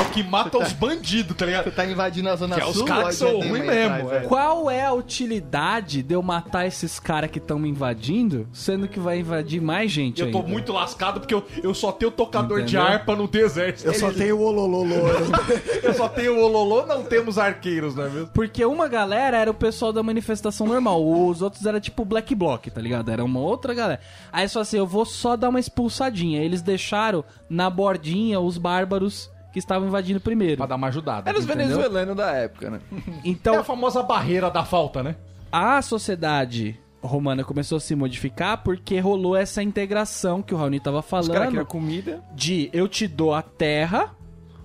Que 0.00 0.06
é 0.06 0.08
o 0.08 0.10
que 0.10 0.22
mata 0.22 0.58
os 0.58 0.72
bandidos, 0.72 1.36
tá 1.36 1.44
ligado? 1.44 1.64
Você 1.64 1.70
tá 1.72 1.84
invadindo 1.84 2.28
a 2.28 2.36
Zona 2.36 2.54
Que 2.56 2.62
é 2.62 2.66
os 2.66 2.76
Sul, 2.76 2.86
caras 2.86 3.08
que 3.08 3.14
são 3.14 3.36
ruins 3.36 3.50
mesmo, 3.50 3.94
atrás, 3.94 4.12
é. 4.12 4.18
aí. 4.18 4.26
Qual 4.26 4.70
é 4.70 4.84
a 4.84 4.92
utilidade 4.92 6.02
de 6.02 6.14
eu 6.14 6.22
matar 6.22 6.66
esses 6.66 6.98
caras 6.98 7.30
que 7.30 7.38
estão 7.38 7.58
me 7.58 7.68
invadindo, 7.68 8.48
sendo 8.52 8.88
que 8.88 8.98
vai 8.98 9.18
invadir 9.18 9.60
mais 9.60 9.90
gente 9.90 10.22
Eu 10.22 10.30
tô 10.30 10.38
ainda? 10.38 10.50
muito 10.50 10.72
lascado 10.72 11.20
porque 11.20 11.34
eu, 11.34 11.44
eu 11.62 11.74
só 11.74 11.92
tenho 11.92 12.10
tocador 12.10 12.62
de 12.62 12.76
Entendeu? 12.76 12.92
harpa 12.94 13.14
no 13.14 13.28
deserto. 13.28 13.84
Eu 13.84 13.94
só 13.94 14.10
tenho 14.10 14.38
o 14.38 14.42
olololo. 14.42 14.90
Eu 15.82 15.94
só 15.94 16.08
tenho 16.08 16.36
o 16.36 16.42
ololô, 16.42 16.86
não 16.86 17.02
temos 17.02 17.38
arqueiros, 17.38 17.94
não 17.94 18.04
é 18.04 18.08
mesmo? 18.08 18.28
Porque 18.28 18.64
uma 18.64 18.86
galera 18.88 19.36
era 19.36 19.50
o 19.50 19.54
pessoal 19.54 19.92
da 19.92 20.02
manifestação 20.02 20.66
normal, 20.66 21.02
os 21.04 21.42
outros 21.42 21.64
era 21.66 21.80
tipo 21.80 22.04
Black 22.04 22.34
Bloc, 22.34 22.66
tá 22.66 22.80
ligado? 22.80 23.10
Era 23.10 23.24
uma 23.24 23.40
outra 23.40 23.74
galera. 23.74 24.00
Aí 24.32 24.48
só 24.48 24.60
assim, 24.60 24.78
eu 24.78 24.86
vou 24.86 25.04
só 25.04 25.36
dar 25.36 25.48
uma 25.48 25.60
expulsadinha. 25.60 26.42
Eles 26.42 26.62
deixaram 26.62 27.24
na 27.48 27.68
bordinha 27.68 28.40
os 28.40 28.58
bárbaros 28.58 29.30
que 29.52 29.58
estavam 29.58 29.86
invadindo 29.88 30.20
primeiro. 30.20 30.56
Pra 30.58 30.66
dar 30.66 30.76
uma 30.76 30.88
ajudada. 30.88 31.28
Era 31.28 31.38
os 31.38 31.44
Entendeu? 31.44 31.66
venezuelanos 31.68 32.16
da 32.16 32.30
época, 32.32 32.70
né? 32.70 32.80
É 32.92 33.20
Então, 33.24 33.58
a 33.58 33.64
famosa 33.64 34.02
barreira 34.02 34.50
da 34.50 34.64
falta, 34.64 35.02
né? 35.02 35.16
a 35.52 35.82
sociedade 35.82 36.78
romana 37.02 37.42
começou 37.42 37.76
a 37.76 37.80
se 37.80 37.94
modificar 37.96 38.62
porque 38.62 39.00
rolou 39.00 39.34
essa 39.36 39.62
integração 39.62 40.42
que 40.42 40.54
o 40.54 40.56
Raoni 40.56 40.78
tava 40.78 40.98
Os 41.00 41.06
caras 41.06 41.26
falando 41.26 41.46
queriam 41.48 41.64
comida. 41.64 42.22
de 42.34 42.70
eu 42.72 42.86
te 42.86 43.08
dou 43.08 43.34
a 43.34 43.42
terra 43.42 44.14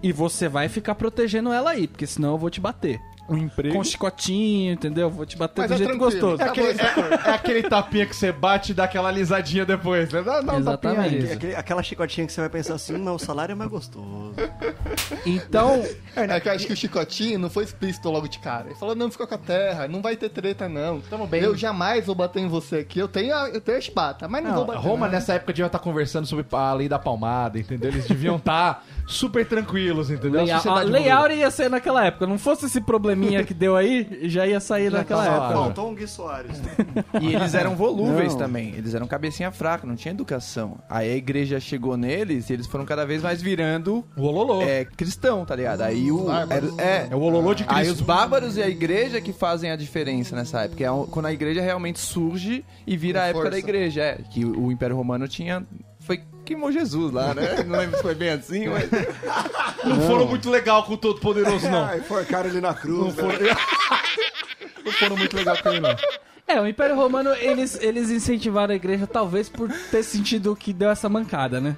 e 0.03 0.11
você 0.11 0.47
vai 0.47 0.67
ficar 0.69 0.93
protegendo 0.95 1.51
ela 1.51 1.71
aí, 1.71 1.87
porque 1.87 2.05
senão 2.05 2.31
eu 2.33 2.37
vou 2.37 2.49
te 2.51 2.61
bater. 2.61 2.99
Um 3.27 3.37
emprego. 3.37 3.75
Com 3.75 3.83
chicotinho, 3.83 4.73
entendeu? 4.73 5.09
Vou 5.09 5.25
te 5.25 5.35
bater 5.35 5.61
Mas 5.61 5.69
do 5.69 5.73
é 5.73 5.77
jeito 5.77 5.89
tranquilo. 5.97 6.11
gostoso. 6.11 6.41
É 6.43 6.45
aquele- 6.45 6.79
É 7.25 7.29
aquele 7.31 7.63
tapinha 7.63 8.05
que 8.05 8.15
você 8.15 8.31
bate 8.31 8.71
e 8.71 8.75
dá 8.75 8.83
aquela 8.83 9.09
lisadinha 9.09 9.65
depois, 9.65 10.11
né? 10.11 10.21
Dá, 10.21 10.41
dá 10.41 10.53
um 10.53 10.59
Exatamente. 10.59 11.25
aí. 11.25 11.31
Aquele- 11.33 11.55
aquela 11.55 11.81
chicotinha 11.81 12.27
que 12.27 12.33
você 12.33 12.41
vai 12.41 12.49
pensar 12.51 12.75
assim, 12.75 12.97
mas 12.97 13.15
o 13.15 13.19
salário 13.25 13.53
é 13.53 13.55
mais 13.55 13.69
gostoso. 13.71 14.33
Então, 15.25 15.83
É 16.15 16.39
que 16.39 16.47
eu 16.49 16.53
acho 16.53 16.67
que 16.67 16.73
o 16.73 16.77
chicotinho 16.77 17.39
não 17.39 17.49
foi 17.49 17.63
explícito 17.63 18.09
logo 18.09 18.27
de 18.27 18.39
cara. 18.39 18.67
Ele 18.67 18.75
falou, 18.75 18.95
não, 18.95 19.09
ficou 19.11 19.25
com 19.27 19.35
a 19.35 19.39
terra, 19.39 19.87
não 19.87 20.01
vai 20.01 20.15
ter 20.15 20.29
treta, 20.29 20.69
não. 20.69 21.01
Tamo 21.01 21.25
bem. 21.27 21.41
Eu 21.41 21.55
jamais 21.57 22.05
vou 22.05 22.15
bater 22.15 22.39
em 22.41 22.47
você 22.47 22.77
aqui. 22.77 22.99
Eu 22.99 23.07
tenho 23.07 23.35
a, 23.35 23.49
eu 23.49 23.59
tenho 23.61 23.77
a 23.77 23.79
espata, 23.79 24.27
mas 24.27 24.43
não, 24.43 24.51
vou 24.51 24.59
Não, 24.61 24.67
bater. 24.67 24.81
Roma 24.87 25.05
não. 25.07 25.13
nessa 25.13 25.33
época 25.33 25.51
devia 25.53 25.65
estar 25.65 25.79
conversando 25.79 26.25
sobre 26.27 26.45
a 26.51 26.73
lei 26.73 26.87
da 26.87 26.99
palmada, 26.99 27.57
entendeu? 27.59 27.89
Eles 27.89 28.05
deviam 28.07 28.35
estar 28.37 28.85
super 29.07 29.45
tranquilos, 29.47 30.09
entendeu? 30.09 30.43
Lei, 30.85 31.09
a. 31.09 31.17
Áurea 31.17 31.35
ia 31.35 31.51
ser 31.51 31.69
naquela 31.69 32.05
época. 32.05 32.25
Não 32.27 32.37
fosse 32.37 32.65
esse 32.65 32.81
probleminha 32.81 33.43
que 33.43 33.53
deu 33.53 33.75
aí, 33.75 34.21
já 34.23 34.45
ia 34.47 34.59
sair 34.59 34.89
naquela 34.91 35.23
tava 35.23 35.35
época. 35.37 35.53
Faltou 35.53 35.89
um 35.91 35.95
Gui 35.95 36.07
Soares. 36.07 36.61
E 37.21 37.33
eles 37.33 37.53
eram 37.53 37.75
volúveis 37.75 38.33
Não. 38.33 38.39
também. 38.39 38.73
Eles 38.75 38.93
eram 38.93 39.07
cabecinha 39.07 39.51
fraca, 39.51 39.85
não 39.87 39.95
tinha 39.95 40.11
educação. 40.13 40.77
Aí 40.89 41.11
a 41.11 41.15
igreja 41.15 41.59
chegou 41.59 41.95
neles 41.97 42.49
e 42.49 42.53
eles 42.53 42.67
foram 42.67 42.85
cada 42.85 43.05
vez 43.05 43.21
mais 43.21 43.41
virando 43.41 44.03
O 44.17 44.23
ololô. 44.23 44.61
é, 44.61 44.85
cristão, 44.85 45.45
tá 45.45 45.55
ligado? 45.55 45.81
Aí 45.81 46.11
o. 46.11 46.25
bárbaros. 46.25 46.77
era- 46.79 46.87
é, 46.89 47.07
É 47.11 47.15
o 47.15 47.19
ololô 47.21 47.53
de 47.53 47.63
Aí 47.67 47.85
Cristo. 47.85 47.93
os 47.95 48.01
bárbaros 48.01 48.57
e 48.57 48.61
a 48.63 48.67
igreja 48.67 49.21
que 49.21 49.31
fazem 49.33 49.71
a 49.71 49.75
diferença 49.75 50.35
nessa 50.35 50.61
época. 50.63 50.83
É 50.83 50.87
quando 51.11 51.25
a 51.27 51.33
igreja 51.33 51.61
realmente 51.61 51.99
surge 51.99 52.65
e 52.85 52.97
vira 52.97 53.19
Com 53.19 53.25
a 53.25 53.27
época 53.29 53.43
força. 53.45 53.51
da 53.51 53.57
igreja. 53.59 54.01
É, 54.01 54.17
que 54.29 54.43
o, 54.45 54.65
o 54.65 54.71
Império 54.71 54.95
Romano 54.95 55.27
tinha. 55.27 55.65
Foi 55.99 56.21
queimou 56.45 56.71
Jesus 56.71 57.11
lá, 57.11 57.33
né? 57.33 57.63
Não 57.63 57.77
lembro 57.77 57.97
se 57.97 58.01
foi 58.01 58.15
bem 58.15 58.29
assim, 58.29 58.67
mas. 58.69 58.89
Não 59.83 59.99
foram 60.01 60.27
muito 60.27 60.49
legal 60.49 60.83
com 60.83 60.93
o 60.93 60.97
Todo 60.97 61.19
Poderoso, 61.19 61.69
não. 61.69 61.83
Ai, 61.85 61.99
forcaram 62.01 62.49
ele 62.49 62.61
na 62.61 62.73
cruz. 62.73 63.15
né? 63.15 63.23
Não 64.85 64.91
foram 64.91 65.17
muito 65.17 65.35
legal 65.35 65.57
com 65.63 65.69
ele, 65.69 65.79
não. 65.79 65.95
É, 66.47 66.61
o 66.61 66.67
Império 66.67 66.95
Romano, 66.95 67.31
eles, 67.33 67.75
eles 67.81 68.11
incentivaram 68.11 68.71
a 68.71 68.75
igreja, 68.75 69.07
talvez 69.07 69.49
por 69.49 69.67
ter 69.89 70.03
sentido 70.03 70.55
que 70.55 70.71
deu 70.71 70.91
essa 70.91 71.09
mancada, 71.09 71.59
né? 71.59 71.75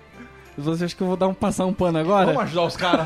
Você 0.58 0.84
acha 0.84 0.93
que 0.95 1.01
eu 1.01 1.08
vou 1.08 1.15
dar 1.15 1.30
um, 1.30 1.34
passar 1.34 1.65
um 1.65 1.73
pano 1.73 1.99
agora? 1.99 2.25
Vamos 2.25 2.41
ajudar 2.43 2.63
os 2.63 2.75
caras. 2.75 3.06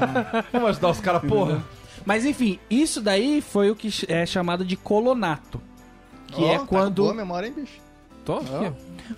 Vamos 0.51 0.69
ajudar 0.71 0.89
os 0.89 0.99
caras, 0.99 1.21
porra. 1.21 1.63
Mas 2.03 2.25
enfim, 2.25 2.57
isso 2.67 2.99
daí 2.99 3.41
foi 3.41 3.69
o 3.69 3.75
que 3.75 3.89
é 4.07 4.25
chamado 4.25 4.65
de 4.65 4.75
colonato. 4.75 5.61
Que 6.27 6.41
Ó, 6.43 6.47
é 6.47 6.53
tá 6.53 6.59
com 6.61 6.65
quando. 6.65 7.03
boa 7.03 7.13
memória, 7.13 7.45
hein, 7.47 7.53
bicho? 7.55 7.73
Tô 8.25 8.37
aqui. 8.37 8.71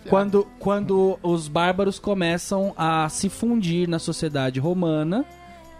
Quando, 0.10 0.48
quando 0.60 1.20
os 1.22 1.48
bárbaros 1.48 2.00
começam 2.00 2.74
a 2.78 3.08
se 3.10 3.30
fundir 3.30 3.88
na 3.88 4.00
sociedade 4.00 4.60
romana, 4.60 5.26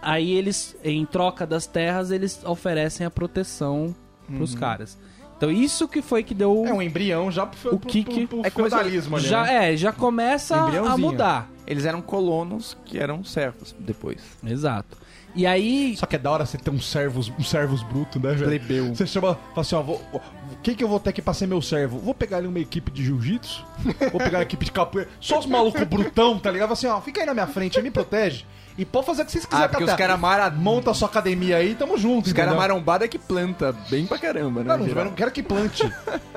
aí 0.00 0.32
eles, 0.32 0.76
em 0.84 1.04
troca 1.06 1.46
das 1.46 1.66
terras, 1.66 2.10
eles 2.10 2.40
oferecem 2.44 3.06
a 3.06 3.10
proteção 3.10 3.94
pros 4.36 4.54
caras. 4.54 4.96
Então 5.36 5.50
isso 5.50 5.88
que 5.88 6.00
foi 6.00 6.22
que 6.22 6.32
deu 6.34 6.64
É 6.64 6.72
um 6.72 6.80
embrião 6.80 7.30
já 7.30 7.44
pro, 7.44 7.74
O 7.74 7.78
que 7.78 8.04
que- 8.04 8.26
pro, 8.26 8.38
pro 8.38 8.46
É 8.46 8.50
como 8.50 8.66
se- 8.68 8.70
feudalismo 8.70 9.16
ali, 9.16 9.26
já 9.26 9.42
né? 9.42 9.72
é, 9.72 9.76
já 9.76 9.92
começa 9.92 10.54
a 10.56 10.96
mudar. 10.96 11.50
Eles 11.66 11.84
eram 11.84 12.00
colonos 12.00 12.76
que 12.84 12.98
eram 12.98 13.24
servos 13.24 13.74
depois. 13.78 14.22
Exato. 14.46 14.96
E 15.34 15.46
aí, 15.46 15.96
Só 15.96 16.06
que 16.06 16.14
é 16.14 16.18
da 16.18 16.30
hora 16.30 16.46
você 16.46 16.56
ter 16.56 16.70
um 16.70 16.80
servos, 16.80 17.28
um 17.38 17.42
servos 17.42 17.82
bruto, 17.82 18.20
né, 18.20 18.34
velho? 18.34 18.44
Plebeu. 18.44 18.94
Você 18.94 19.06
chama, 19.06 19.34
fala 19.34 19.60
assim, 19.60 19.74
ó, 19.74 19.82
vou, 19.82 20.00
ó, 20.12 20.20
quem 20.62 20.74
que 20.74 20.84
eu 20.84 20.88
vou 20.88 21.00
ter 21.00 21.10
aqui 21.10 21.20
pra 21.20 21.34
ser 21.34 21.46
meu 21.46 21.60
servo? 21.60 21.98
Vou 21.98 22.14
pegar 22.14 22.36
ali 22.36 22.46
uma 22.46 22.60
equipe 22.60 22.90
de 22.90 23.04
jiu-jitsu, 23.04 23.64
vou 24.12 24.20
pegar 24.20 24.38
uma 24.38 24.44
equipe 24.44 24.64
de 24.64 24.70
capoeira, 24.70 25.10
só 25.20 25.38
os 25.38 25.46
malucos 25.46 25.82
brutão, 25.84 26.38
tá 26.38 26.50
ligado? 26.50 26.68
Fala 26.68 26.78
assim, 26.78 26.86
ó, 26.86 27.00
fica 27.00 27.20
aí 27.20 27.26
na 27.26 27.34
minha 27.34 27.48
frente, 27.48 27.82
me 27.82 27.90
protege. 27.90 28.44
E 28.76 28.84
pode 28.84 29.06
fazer 29.06 29.22
o 29.22 29.24
que 29.24 29.32
vocês 29.32 29.44
quiserem. 29.44 29.66
Ah, 29.66 29.68
porque 29.68 29.84
os 29.84 29.94
caras 29.94 30.18
mara... 30.18 30.50
Monta 30.50 30.90
a 30.90 30.94
sua 30.94 31.08
academia 31.08 31.58
aí, 31.58 31.74
tamo 31.74 31.96
junto. 31.96 32.26
Os 32.26 32.32
caras 32.32 32.52
entendeu? 32.52 32.68
marombada 32.68 33.06
que 33.06 33.18
planta 33.18 33.72
bem 33.88 34.04
pra 34.04 34.18
caramba, 34.18 34.64
né? 34.64 34.76
Não, 34.76 34.78
não, 34.78 34.86
eu 34.86 35.04
não 35.04 35.12
quero 35.12 35.30
que 35.30 35.42
plante. 35.42 35.88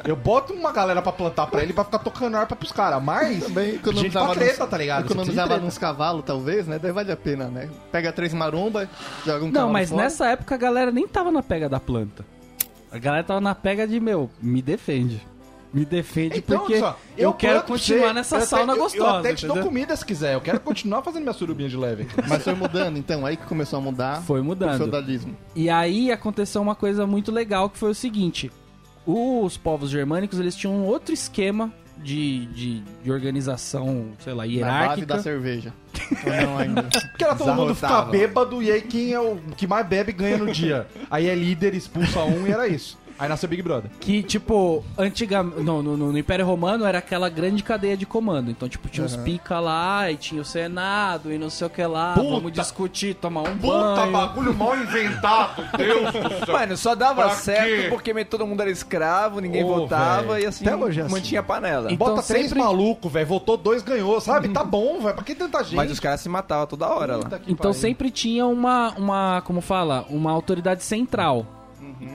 Eu 0.03 0.15
boto 0.15 0.53
uma 0.53 0.71
galera 0.71 1.01
pra 1.01 1.11
plantar 1.11 1.47
pra 1.47 1.63
ele 1.63 1.73
pra 1.73 1.83
ficar 1.83 1.99
tocando 1.99 2.37
harpa 2.37 2.55
pros 2.55 2.71
caras. 2.71 3.01
Mas. 3.01 3.43
Também 3.43 3.79
gente 3.93 4.11
pra 4.11 4.35
treta, 4.35 4.59
nos, 4.61 4.69
tá 4.69 4.77
ligado? 4.77 5.07
Você 5.07 5.13
Economizava 5.13 5.57
nos 5.57 5.77
cavalos, 5.77 6.23
talvez, 6.25 6.67
né? 6.67 6.79
Daí 6.79 6.91
vale 6.91 7.11
a 7.11 7.17
pena, 7.17 7.45
né? 7.45 7.69
Pega 7.91 8.11
três 8.11 8.33
maromba, 8.33 8.87
joga 9.25 9.45
um 9.45 9.51
Não, 9.51 9.69
mas 9.71 9.89
fora. 9.89 10.03
nessa 10.03 10.27
época 10.27 10.55
a 10.55 10.57
galera 10.57 10.91
nem 10.91 11.07
tava 11.07 11.31
na 11.31 11.41
pega 11.41 11.67
da 11.67 11.79
planta. 11.79 12.23
A 12.91 12.97
galera 12.99 13.23
tava 13.23 13.41
na 13.41 13.55
pega 13.55 13.87
de, 13.87 13.99
meu, 13.99 14.29
me 14.41 14.61
defende. 14.61 15.25
Me 15.73 15.83
defende 15.83 16.41
porque 16.41 16.75
Então, 16.77 16.89
só, 16.91 16.99
eu, 17.17 17.33
quero 17.33 17.53
planto 17.55 17.65
pra 17.65 17.75
continuar 17.75 18.07
você, 18.07 18.13
nessa 18.13 18.35
eu 18.35 18.39
até- 18.39 18.47
sauna 18.47 18.73
eu- 18.73 18.77
gostosa. 18.77 19.09
Eu 19.09 19.15
até 19.19 19.33
te 19.35 19.45
dou 19.45 19.55
entendeu? 19.57 19.69
comida 19.71 19.95
se 19.95 20.05
quiser. 20.05 20.33
Eu 20.33 20.41
quero 20.41 20.59
continuar 20.61 21.01
fazendo 21.03 21.23
minha 21.23 21.33
surubinha 21.33 21.67
de 21.69 21.75
leve 21.77 22.03
aqui. 22.03 22.15
Mas 22.27 22.43
foi 22.43 22.53
mudando, 22.55 22.97
então, 22.97 23.25
aí 23.25 23.35
que 23.35 23.45
começou 23.45 23.77
a 23.79 23.81
mudar 23.81 24.21
Foi 24.23 24.39
o 24.39 24.43
mudando. 24.43 24.77
feudalismo. 24.77 25.35
E 25.55 25.69
aí 25.69 26.11
aconteceu 26.11 26.61
uma 26.61 26.73
coisa 26.75 27.05
muito 27.05 27.31
legal 27.31 27.69
que 27.69 27.77
foi 27.77 27.91
o 27.91 27.95
seguinte: 27.95 28.49
os 29.05 29.57
povos 29.57 29.89
germânicos 29.89 30.39
eles 30.39 30.55
tinham 30.55 30.73
um 30.73 30.85
outro 30.85 31.13
esquema 31.13 31.71
de, 31.97 32.45
de, 32.47 32.79
de 33.03 33.11
organização, 33.11 34.11
sei 34.19 34.31
lá, 34.33 34.43
Na 34.43 34.47
base 34.47 34.55
hierárquica. 34.57 35.05
da 35.07 35.19
cerveja. 35.19 35.73
Ou 36.25 36.47
não 36.47 36.57
ainda. 36.57 36.83
Porque 36.83 37.23
era 37.23 37.35
todo 37.35 37.53
mundo 37.53 37.75
ficar 37.75 38.03
bêbado 38.03 38.61
e 38.63 38.71
aí 38.71 38.81
quem 38.81 39.13
é 39.13 39.19
o 39.19 39.37
que 39.57 39.65
mais 39.67 39.85
bebe 39.85 40.11
ganha 40.13 40.37
no 40.37 40.51
dia. 40.51 40.87
Aí 41.09 41.27
é 41.27 41.35
líder, 41.35 41.73
expulsa 41.73 42.23
um 42.23 42.47
e 42.47 42.51
era 42.51 42.67
isso. 42.67 42.97
Aí 43.19 43.27
nasceu 43.27 43.49
Big 43.49 43.61
Brother. 43.61 43.89
Que, 43.99 44.21
tipo, 44.21 44.83
antigamente. 44.97 45.61
No, 45.61 45.81
no, 45.81 45.97
no 45.97 46.17
Império 46.17 46.45
Romano 46.45 46.85
era 46.85 46.99
aquela 46.99 47.29
grande 47.29 47.63
cadeia 47.63 47.97
de 47.97 48.05
comando. 48.05 48.51
Então, 48.51 48.69
tipo, 48.69 48.87
tinha 48.89 49.05
os 49.05 49.15
pica 49.15 49.59
lá, 49.59 50.11
e 50.11 50.15
tinha 50.17 50.41
o 50.41 50.45
Senado, 50.45 51.31
e 51.31 51.37
não 51.37 51.49
sei 51.49 51.67
o 51.67 51.69
que 51.69 51.83
lá. 51.85 52.13
Puta. 52.13 52.29
Vamos 52.29 52.51
discutir, 52.51 53.15
tomar 53.15 53.41
um 53.41 53.55
banho. 53.55 54.11
bagulho 54.11 54.53
mal 54.53 54.75
inventado, 54.77 55.63
Deus 55.77 56.11
do 56.13 56.45
céu. 56.45 56.53
Mano, 56.55 56.77
só 56.77 56.93
dava 56.95 57.23
Pra 57.23 57.29
certo 57.35 57.63
quê? 57.83 57.87
porque 57.89 58.25
todo 58.25 58.45
mundo 58.45 58.61
era 58.61 58.69
escravo, 58.69 59.39
ninguém 59.39 59.63
Ô, 59.63 59.67
votava 59.79 60.33
velho. 60.33 60.43
e 60.43 60.45
assim 60.45 60.65
Até 60.67 60.75
hoje 60.75 60.99
é 60.99 61.03
assim. 61.03 61.13
mantinha 61.13 61.39
a 61.39 61.43
panela. 61.43 61.91
Então 61.91 62.07
Bota 62.07 62.21
três 62.23 62.47
sempre- 62.49 62.59
malucos, 62.63 63.11
velho. 63.11 63.25
Votou 63.27 63.57
dois, 63.57 63.81
ganhou, 63.81 64.19
sabe? 64.21 64.49
Tá 64.49 64.63
bom, 64.63 64.99
velho. 65.01 65.15
Pra 65.15 65.23
que 65.23 65.33
tanta 65.35 65.63
gente? 65.63 65.75
Mas 65.75 65.91
os 65.91 65.99
caras 65.99 66.21
se 66.21 66.29
matavam 66.29 66.67
toda 66.67 66.87
hora 66.87 67.15
lá. 67.17 67.23
Puta 67.23 67.39
que 67.39 67.51
Então 67.51 67.71
pariu. 67.71 67.81
sempre 67.81 68.11
tinha 68.11 68.45
uma, 68.45 68.93
uma, 68.97 69.41
como 69.41 69.61
fala, 69.61 70.05
uma 70.09 70.31
autoridade 70.31 70.83
central. 70.83 71.45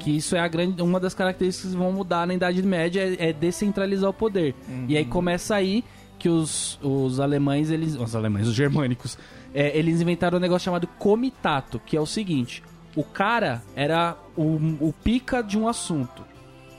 Que 0.02 0.16
isso 0.16 0.34
é 0.34 0.40
a 0.40 0.48
grande, 0.48 0.82
uma 0.82 0.98
das 0.98 1.14
características 1.14 1.70
que 1.70 1.76
vão 1.76 1.92
mudar 1.92 2.26
na 2.26 2.34
Idade 2.34 2.60
Média 2.62 3.00
é, 3.00 3.28
é 3.28 3.32
descentralizar 3.32 4.10
o 4.10 4.12
poder. 4.12 4.54
E 4.88 4.96
aí 4.96 5.04
começa 5.04 5.54
aí 5.54 5.84
que 6.18 6.28
os, 6.28 6.78
os 6.82 7.20
alemães, 7.20 7.70
eles, 7.70 7.94
os 7.94 8.14
alemães, 8.16 8.48
os 8.48 8.54
germânicos, 8.54 9.16
é, 9.54 9.76
eles 9.76 10.00
inventaram 10.00 10.38
um 10.38 10.40
negócio 10.40 10.64
chamado 10.64 10.86
comitato, 10.86 11.80
que 11.80 11.96
é 11.96 12.00
o 12.00 12.06
seguinte: 12.06 12.62
o 12.96 13.04
cara 13.04 13.62
era 13.74 14.16
o, 14.36 14.56
o 14.80 14.94
pica 15.04 15.42
de 15.42 15.58
um 15.58 15.68
assunto. 15.68 16.24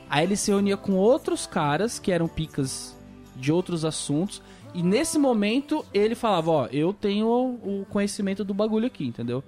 Aí 0.10 0.26
ele 0.26 0.36
se 0.36 0.52
reunia 0.52 0.78
com 0.78 0.94
outros 0.94 1.48
caras 1.48 2.00
que 2.00 2.12
eram 2.12 2.28
picas 2.28 2.96
de 3.36 3.52
outros 3.52 3.84
assuntos. 3.84 4.42
E 4.74 4.84
nesse 4.84 5.18
momento 5.18 5.86
ele 5.94 6.16
falava: 6.16 6.52
Ó, 6.52 6.68
eu 6.72 6.94
tenho 6.94 7.28
o 7.28 7.86
conhecimento 7.90 8.44
do 8.44 8.54
bagulho 8.54 8.88
aqui, 8.88 9.06
entendeu? 9.06 9.44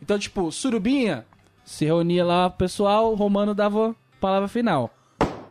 Então, 0.00 0.18
tipo, 0.18 0.50
Surubinha 0.52 1.26
se 1.68 1.84
reunia 1.84 2.24
lá 2.24 2.46
o 2.46 2.50
pessoal, 2.50 3.12
o 3.12 3.14
Romano 3.14 3.54
dava 3.54 3.94
palavra 4.20 4.48
final. 4.48 4.90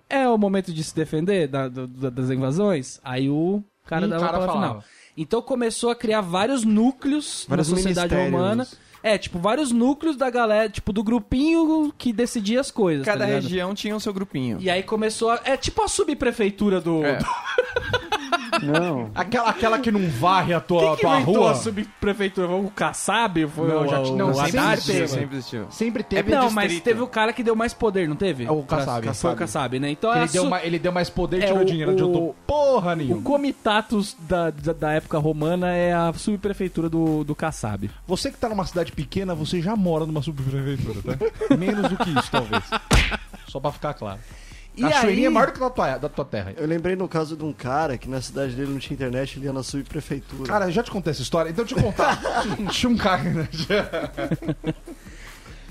É 0.09 0.27
o 0.27 0.37
momento 0.37 0.73
de 0.73 0.83
se 0.83 0.95
defender 0.95 1.47
da- 1.47 1.67
do- 1.67 1.85
da- 1.87 2.09
das 2.09 2.29
invasões? 2.31 2.99
Aí 3.03 3.29
o 3.29 3.61
cara 3.85 4.05
Um 4.05 4.09
dava 4.09 4.23
a 4.23 4.25
cara 4.27 4.37
palavra 4.39 4.53
falava. 4.55 4.81
final. 4.81 4.97
Então 5.17 5.41
começou 5.41 5.89
a 5.89 5.95
criar 5.95 6.21
vários 6.21 6.63
núcleos 6.63 7.45
Vários 7.47 7.69
na 7.69 7.75
sociedade 7.75 8.15
romana. 8.15 8.67
É, 9.03 9.17
tipo, 9.17 9.37
vários 9.39 9.71
núcleos 9.71 10.15
da 10.17 10.29
galera, 10.29 10.69
tipo, 10.69 10.91
do 10.91 11.03
grupinho 11.03 11.93
que 11.97 12.11
decidia 12.11 12.59
as 12.59 12.71
coisas. 12.71 13.05
Cada 13.05 13.19
tá 13.19 13.25
região 13.25 13.73
tinha 13.75 13.95
o 13.95 13.99
seu 13.99 14.11
grupinho. 14.13 14.57
E 14.59 14.69
aí 14.69 14.81
começou 14.83 15.29
a. 15.29 15.39
É 15.45 15.55
tipo 15.55 15.81
a 15.83 15.87
subprefeitura 15.87 16.81
do. 16.81 17.03
É. 17.05 17.19
Não. 18.63 19.09
Aquela, 19.15 19.49
aquela 19.49 19.79
que 19.79 19.91
não 19.91 20.07
varre 20.09 20.53
a 20.53 20.59
tua, 20.59 20.79
Quem 20.81 20.95
que 20.95 21.01
tua 21.01 21.15
inventou 21.15 21.35
rua. 21.43 21.51
a 21.51 21.55
subprefeitura? 21.55 22.51
O 22.51 22.69
Kassab? 22.71 23.47
Foi 23.47 23.67
Não, 23.67 23.83
o, 23.83 23.87
já 23.87 23.99
o, 23.99 24.15
não, 24.15 24.31
o 24.31 24.33
sempre 24.35 24.57
Haddad? 24.59 24.85
teve. 24.85 25.07
sempre 25.07 25.37
existiu. 25.37 25.67
Sempre 25.69 26.03
teve 26.03 26.31
Não, 26.31 26.47
distrito. 26.47 26.55
mas 26.55 26.79
teve 26.81 27.01
o 27.01 27.07
cara 27.07 27.33
que 27.33 27.43
deu 27.43 27.55
mais 27.55 27.73
poder, 27.73 28.07
não 28.07 28.15
teve? 28.15 28.45
É 28.45 28.51
o 28.51 28.63
Kassab. 28.63 29.13
Foi 29.13 29.33
o 29.33 29.35
Kassab, 29.35 29.79
né? 29.79 29.89
Então 29.91 30.09
Ele 30.11 30.19
era 30.19 30.31
deu, 30.31 30.43
su- 30.47 30.55
ele 30.55 30.79
deu 30.79 30.91
mais 30.91 31.09
poder 31.09 31.39
e 31.39 31.43
É, 31.43 31.47
tirou 31.47 31.61
o- 31.61 31.65
dinheiro. 31.65 31.91
Não 31.91 31.97
adiantou 31.97 32.29
o- 32.29 32.35
porra 32.45 32.93
O 32.93 32.95
nenhuma. 32.95 33.21
comitatus 33.21 34.15
da, 34.19 34.49
da, 34.49 34.73
da 34.73 34.91
época 34.93 35.17
romana 35.17 35.71
é 35.73 35.93
a 35.93 36.11
subprefeitura 36.13 36.89
do, 36.89 37.23
do 37.23 37.35
Kassab. 37.35 37.89
Você 38.07 38.31
que 38.31 38.37
tá 38.37 38.49
numa 38.49 38.65
cidade 38.65 38.91
pequena, 38.91 39.33
você 39.35 39.61
já 39.61 39.75
mora 39.75 40.05
numa 40.05 40.21
subprefeitura, 40.21 41.01
tá? 41.17 41.25
Menos 41.55 41.89
do 41.89 41.97
que 41.97 42.09
isso, 42.09 42.31
talvez. 42.31 42.63
Só 43.47 43.59
pra 43.59 43.71
ficar 43.71 43.93
claro. 43.93 44.19
E 44.77 44.81
Cachoeirinha 44.81 45.27
aí- 45.27 45.31
é 45.31 45.33
maior 45.33 45.47
do 45.47 45.53
que 45.53 45.59
da 45.59 45.69
tua, 45.71 45.97
da 45.97 46.07
tua 46.09 46.23
terra. 46.25 46.53
Eu 46.55 46.67
lembrei 46.67 46.95
no 46.95 47.07
caso 47.07 47.35
de 47.35 47.43
um 47.43 47.51
cara 47.51 47.97
que 47.97 48.07
na 48.07 48.21
cidade 48.21 48.53
dele 48.55 48.71
não 48.71 48.77
tinha 48.79 48.93
internet, 48.93 49.37
ele 49.37 49.45
ia 49.47 49.53
na 49.53 49.63
subprefeitura. 49.63 50.43
Cara, 50.47 50.65
eu 50.65 50.71
já 50.71 50.83
te 50.83 50.91
contei 50.91 51.11
essa 51.11 51.21
história, 51.23 51.49
então 51.49 51.65
deixa 51.65 51.79
eu 51.79 51.83
contar. 51.83 52.19
Tinha 52.71 52.89
um 52.89 52.95
cara. 52.95 53.23
né? 53.23 53.49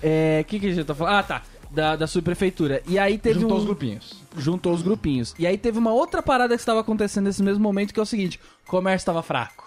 É. 0.02 0.40
O 0.42 0.44
que, 0.44 0.60
que 0.60 0.66
a 0.66 0.74
gente 0.74 0.84
tá 0.84 0.94
falando? 0.94 1.14
Ah, 1.16 1.22
tá. 1.22 1.42
Da, 1.70 1.96
da 1.96 2.06
subprefeitura. 2.06 2.82
E 2.86 2.98
aí 2.98 3.18
teve 3.18 3.40
Juntou 3.40 3.56
um... 3.56 3.60
os 3.60 3.64
grupinhos. 3.66 4.14
Juntou 4.36 4.72
os 4.72 4.82
grupinhos. 4.82 5.34
E 5.38 5.46
aí 5.46 5.58
teve 5.58 5.78
uma 5.78 5.92
outra 5.92 6.22
parada 6.22 6.54
que 6.54 6.60
estava 6.62 6.80
acontecendo 6.80 7.24
nesse 7.24 7.42
mesmo 7.42 7.62
momento, 7.62 7.92
que 7.92 8.00
é 8.00 8.02
o 8.02 8.06
seguinte: 8.06 8.40
o 8.66 8.70
comércio 8.70 9.02
estava 9.02 9.22
fraco. 9.22 9.66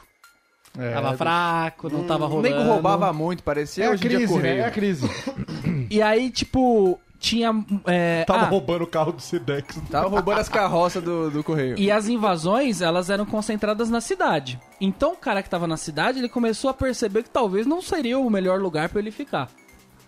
É, 0.77 0.91
Tava 0.93 1.17
fraco, 1.17 1.89
não 1.89 2.03
tava 2.03 2.25
O 2.25 2.27
rolando. 2.27 2.47
nego 2.55 2.61
roubava 2.69 3.11
muito, 3.11 3.41
parecia 3.41 3.85
É 3.85 3.87
a 3.87 3.91
hoje 3.91 4.05
em 4.05 4.09
dia 4.09 4.17
crise, 4.19 4.37
né? 4.37 4.57
É 4.59 4.65
a 4.65 4.71
crise. 4.71 5.09
E 5.91 6.01
aí, 6.03 6.29
tipo, 6.29 6.99
tinha. 7.19 7.53
é, 7.85 8.23
Tava 8.23 8.45
ah, 8.45 8.47
roubando 8.47 8.83
o 8.83 8.87
carro 8.87 9.11
do 9.11 9.21
Sedex. 9.21 9.79
Tava 9.91 10.07
roubando 10.07 10.39
as 10.39 10.49
carroças 10.49 11.03
do, 11.03 11.29
do 11.29 11.43
correio. 11.43 11.77
E 11.77 11.91
as 11.91 12.07
invasões, 12.07 12.81
elas 12.81 13.09
eram 13.09 13.25
concentradas 13.25 13.89
na 13.89 13.99
cidade. 13.99 14.59
Então 14.79 15.13
o 15.13 15.17
cara 15.17 15.43
que 15.43 15.49
tava 15.49 15.67
na 15.67 15.77
cidade, 15.77 16.19
ele 16.19 16.29
começou 16.29 16.69
a 16.69 16.73
perceber 16.73 17.23
que 17.23 17.29
talvez 17.29 17.67
não 17.67 17.81
seria 17.81 18.17
o 18.17 18.29
melhor 18.29 18.59
lugar 18.59 18.89
pra 18.89 18.99
ele 18.99 19.11
ficar. 19.11 19.49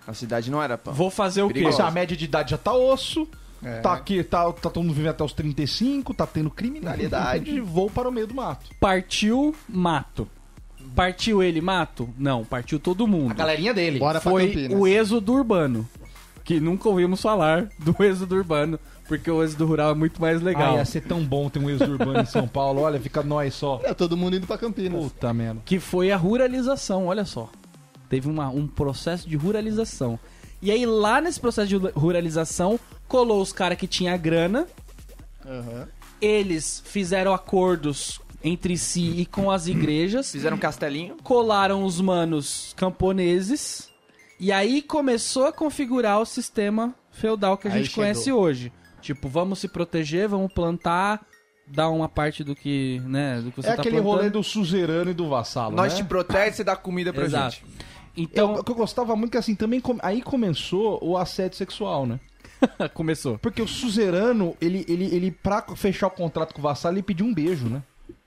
A 0.07 0.13
cidade 0.13 0.49
não 0.49 0.63
era 0.63 0.77
pão. 0.77 0.93
Vou 0.93 1.11
fazer 1.11 1.43
o 1.43 1.47
quê? 1.47 1.55
Perigoso. 1.55 1.77
Nossa, 1.77 1.89
a 1.89 1.91
média 1.91 2.15
de 2.15 2.25
idade 2.25 2.51
já 2.51 2.57
tá 2.57 2.73
osso. 2.73 3.27
É. 3.63 3.79
Tá 3.79 3.93
aqui, 3.93 4.23
tá, 4.23 4.51
tá 4.53 4.69
todo 4.71 4.81
mundo 4.81 4.95
vivendo 4.95 5.11
até 5.11 5.23
os 5.23 5.33
35, 5.33 6.15
tá 6.15 6.25
tendo 6.25 6.49
criminalidade, 6.49 7.59
vou 7.61 7.91
para 7.91 8.09
o 8.09 8.11
meio 8.11 8.25
do 8.25 8.33
mato. 8.33 8.71
Partiu 8.79 9.53
mato. 9.69 10.27
Partiu 10.95 11.43
ele 11.43 11.61
mato? 11.61 12.09
Não, 12.17 12.43
partiu 12.43 12.79
todo 12.79 13.07
mundo. 13.07 13.31
A 13.31 13.35
galerinha 13.35 13.73
dele. 13.73 13.99
Bora 13.99 14.19
Foi 14.19 14.67
o 14.71 14.87
êxodo 14.87 15.31
urbano. 15.33 15.87
Que 16.43 16.59
nunca 16.59 16.89
ouvimos 16.89 17.21
falar 17.21 17.69
do 17.79 17.95
êxodo 18.03 18.35
urbano, 18.35 18.79
porque 19.07 19.29
o 19.29 19.43
êxodo 19.43 19.65
rural 19.65 19.91
é 19.91 19.95
muito 19.95 20.19
mais 20.19 20.41
Ah, 20.41 20.43
legal. 20.43 20.75
ia 20.77 20.85
ser 20.85 21.01
tão 21.01 21.23
bom 21.23 21.49
ter 21.49 21.59
um 21.59 21.69
êxodo 21.69 21.91
urbano 21.93 22.19
em 22.21 22.25
São 22.25 22.47
Paulo. 22.47 22.81
Olha, 22.81 22.99
fica 22.99 23.21
nós 23.21 23.53
só. 23.53 23.79
É, 23.83 23.93
todo 23.93 24.17
mundo 24.17 24.35
indo 24.37 24.47
pra 24.47 24.57
Campinas. 24.57 25.03
Puta 25.03 25.31
merda. 25.33 25.61
Que 25.65 25.79
foi 25.79 26.11
a 26.11 26.17
ruralização, 26.17 27.05
olha 27.07 27.25
só. 27.25 27.49
Teve 28.09 28.27
uma- 28.29 28.49
um 28.49 28.67
processo 28.67 29.29
de 29.29 29.35
ruralização. 29.37 30.19
E 30.61 30.69
aí, 30.71 30.85
lá 30.85 31.21
nesse 31.21 31.39
processo 31.39 31.67
de 31.69 31.75
ruralização, 31.75 32.79
colou 33.07 33.41
os 33.41 33.53
caras 33.53 33.77
que 33.77 33.87
tinham 33.87 34.17
grana, 34.17 34.67
Aham. 35.45 35.87
eles 36.19 36.81
fizeram 36.85 37.33
acordos 37.33 38.19
entre 38.43 38.77
si 38.77 39.19
e 39.21 39.25
com 39.25 39.49
as 39.51 39.67
igrejas, 39.67 40.31
Fizeram 40.31 40.57
um 40.57 40.59
castelinho. 40.59 41.15
colaram 41.23 41.83
os 41.83 42.01
manos 42.01 42.73
camponeses, 42.75 43.89
e 44.41 44.51
aí 44.51 44.81
começou 44.81 45.45
a 45.45 45.53
configurar 45.53 46.19
o 46.19 46.25
sistema 46.25 46.93
feudal 47.11 47.57
que 47.57 47.67
a 47.67 47.71
Aí 47.71 47.77
gente 47.77 47.89
chegou. 47.91 48.03
conhece 48.03 48.31
hoje. 48.31 48.73
Tipo, 49.01 49.29
vamos 49.29 49.59
se 49.59 49.67
proteger, 49.67 50.27
vamos 50.27 50.51
plantar, 50.51 51.25
dar 51.67 51.89
uma 51.89 52.09
parte 52.09 52.43
do 52.43 52.55
que, 52.55 52.99
né, 53.05 53.39
do 53.41 53.51
que 53.51 53.61
você 53.61 53.69
é 53.69 53.75
tá 53.75 53.81
aquele 53.81 53.97
plantando. 53.97 54.15
rolê 54.17 54.29
do 54.29 54.43
suzerano 54.43 55.11
e 55.11 55.13
do 55.13 55.29
vassalo, 55.29 55.75
Nós 55.75 55.93
né? 55.93 55.99
te 55.99 56.03
protege, 56.05 56.57
você 56.57 56.63
dá 56.63 56.75
comida 56.75 57.13
pra 57.13 57.23
Exato. 57.23 57.55
gente. 57.55 57.65
Então, 58.17 58.53
Eu- 58.55 58.59
o 58.59 58.63
que 58.63 58.71
eu 58.71 58.75
gostava 58.75 59.15
muito 59.15 59.31
que 59.31 59.37
assim, 59.37 59.55
também 59.55 59.79
come- 59.79 59.99
aí 60.03 60.21
começou 60.21 60.99
o 61.01 61.17
assédio 61.17 61.57
sexual, 61.57 62.05
né? 62.05 62.19
começou. 62.93 63.37
Porque 63.39 63.61
o 63.61 63.67
suzerano, 63.67 64.55
ele, 64.61 64.85
ele, 64.87 65.05
ele 65.15 65.31
pra 65.31 65.63
fechar 65.75 66.07
o 66.07 66.11
contrato 66.11 66.53
com 66.53 66.59
o 66.59 66.63
vassalo, 66.63 66.95
ele 66.95 67.03
pediu 67.03 67.25
um 67.25 67.33
beijo, 67.33 67.67
né? 67.69 67.81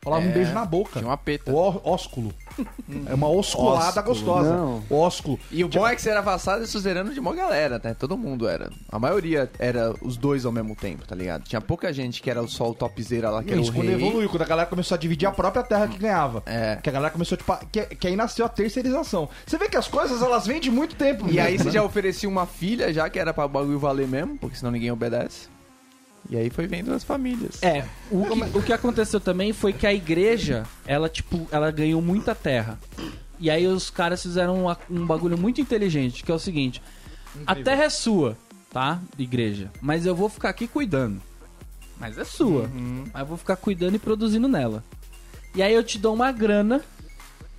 Falava 0.04 0.24
um 0.26 0.30
beijo 0.32 0.52
na 0.52 0.64
boca. 0.64 0.98
Tinha 1.00 1.06
uma 1.08 1.16
peta. 1.16 1.50
O 1.50 1.80
ósculo. 1.84 2.32
É 3.08 3.14
uma 3.14 3.28
osculada 3.28 3.86
Ósculo, 4.00 4.04
gostosa. 4.06 4.54
não. 4.56 4.82
Ósculo. 4.90 5.40
E 5.50 5.64
o 5.64 5.68
bom 5.68 5.86
é 5.88 5.94
que 5.96 6.02
você 6.02 6.10
era 6.10 6.20
vassalo 6.20 6.62
e 6.62 6.66
suzerano 6.66 7.12
de 7.12 7.18
uma 7.18 7.34
galera, 7.34 7.80
né? 7.82 7.94
Todo 7.98 8.16
mundo 8.16 8.46
era. 8.46 8.70
A 8.88 8.98
maioria 8.98 9.50
era 9.58 9.92
os 10.00 10.16
dois 10.16 10.44
ao 10.44 10.52
mesmo 10.52 10.76
tempo, 10.76 11.06
tá 11.06 11.14
ligado? 11.16 11.42
Tinha 11.44 11.60
pouca 11.60 11.92
gente 11.92 12.22
que 12.22 12.30
era 12.30 12.46
só 12.46 12.70
o 12.70 12.74
topzera 12.74 13.30
lá, 13.30 13.42
que 13.42 13.50
era 13.50 13.60
Isso, 13.60 13.70
o 13.70 13.74
quando 13.74 13.86
rei. 13.88 13.96
evoluiu, 13.96 14.28
quando 14.28 14.42
a 14.42 14.46
galera 14.46 14.68
começou 14.68 14.94
a 14.94 14.98
dividir 14.98 15.26
a 15.26 15.32
própria 15.32 15.62
terra 15.64 15.88
que 15.88 15.98
ganhava. 15.98 16.42
É. 16.46 16.76
Que 16.82 16.88
a 16.88 16.92
galera 16.92 17.10
começou, 17.12 17.36
tipo, 17.36 17.50
a- 17.52 17.60
que, 17.72 17.82
que 17.96 18.06
aí 18.06 18.14
nasceu 18.14 18.44
a 18.46 18.48
terceirização. 18.48 19.28
Você 19.46 19.58
vê 19.58 19.68
que 19.68 19.76
as 19.76 19.88
coisas, 19.88 20.22
elas 20.22 20.46
vêm 20.46 20.60
de 20.60 20.70
muito 20.70 20.94
tempo. 20.94 21.28
E 21.28 21.40
aí 21.40 21.52
mesmo, 21.52 21.58
você 21.64 21.68
né? 21.70 21.74
já 21.74 21.82
oferecia 21.82 22.28
uma 22.28 22.46
filha, 22.46 22.92
já 22.92 23.08
que 23.10 23.18
era 23.18 23.32
pra 23.34 23.48
bagulho 23.48 23.78
valer 23.78 24.06
mesmo, 24.06 24.36
porque 24.38 24.56
senão 24.56 24.70
ninguém 24.70 24.90
obedece. 24.92 25.48
E 26.28 26.36
aí 26.36 26.48
foi 26.50 26.66
vendo 26.66 26.92
as 26.92 27.04
famílias. 27.04 27.62
É, 27.62 27.84
o 28.10 28.24
que, 28.24 28.58
o 28.58 28.62
que 28.62 28.72
aconteceu 28.72 29.20
também 29.20 29.52
foi 29.52 29.72
que 29.72 29.86
a 29.86 29.92
igreja, 29.92 30.64
ela, 30.86 31.08
tipo, 31.08 31.46
ela 31.50 31.70
ganhou 31.70 32.00
muita 32.00 32.34
terra. 32.34 32.78
E 33.38 33.50
aí 33.50 33.66
os 33.66 33.90
caras 33.90 34.22
fizeram 34.22 34.66
um, 34.66 34.76
um 34.90 35.06
bagulho 35.06 35.36
muito 35.36 35.60
inteligente, 35.60 36.24
que 36.24 36.32
é 36.32 36.34
o 36.34 36.38
seguinte: 36.38 36.82
a 37.46 37.54
terra 37.54 37.84
é 37.84 37.90
sua, 37.90 38.38
tá? 38.70 39.00
Igreja. 39.18 39.70
Mas 39.80 40.06
eu 40.06 40.14
vou 40.14 40.28
ficar 40.28 40.48
aqui 40.50 40.66
cuidando. 40.66 41.20
Mas 41.98 42.18
é 42.18 42.24
sua. 42.24 42.70
Mas 43.12 43.20
eu 43.20 43.26
vou 43.26 43.36
ficar 43.36 43.56
cuidando 43.56 43.96
e 43.96 43.98
produzindo 43.98 44.48
nela. 44.48 44.84
E 45.54 45.62
aí 45.62 45.72
eu 45.72 45.84
te 45.84 45.98
dou 45.98 46.14
uma 46.14 46.32
grana 46.32 46.82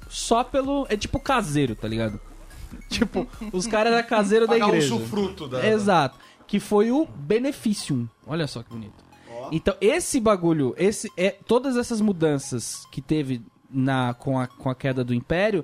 só 0.09 0.43
pelo. 0.43 0.85
É 0.89 0.97
tipo 0.97 1.19
caseiro, 1.19 1.75
tá 1.75 1.87
ligado? 1.87 2.19
tipo, 2.89 3.27
os 3.53 3.67
caras 3.67 3.93
eram 3.93 4.07
caseiro 4.07 4.47
da 4.47 4.53
Pagar 4.53 4.67
igreja. 4.67 4.93
o 4.93 4.97
usufruto 4.97 5.47
da... 5.47 5.65
Exato. 5.67 6.17
Que 6.47 6.59
foi 6.59 6.91
o 6.91 7.05
Beneficium. 7.05 8.07
Olha 8.25 8.47
só 8.47 8.63
que 8.63 8.69
bonito. 8.69 9.03
Então, 9.51 9.75
esse 9.79 10.19
bagulho, 10.19 10.73
esse 10.77 11.11
é 11.15 11.29
todas 11.29 11.77
essas 11.77 12.01
mudanças 12.01 12.85
que 12.91 13.01
teve 13.01 13.43
na 13.69 14.13
com 14.13 14.39
a, 14.39 14.47
com 14.47 14.69
a 14.69 14.75
queda 14.75 15.03
do 15.03 15.13
Império, 15.13 15.63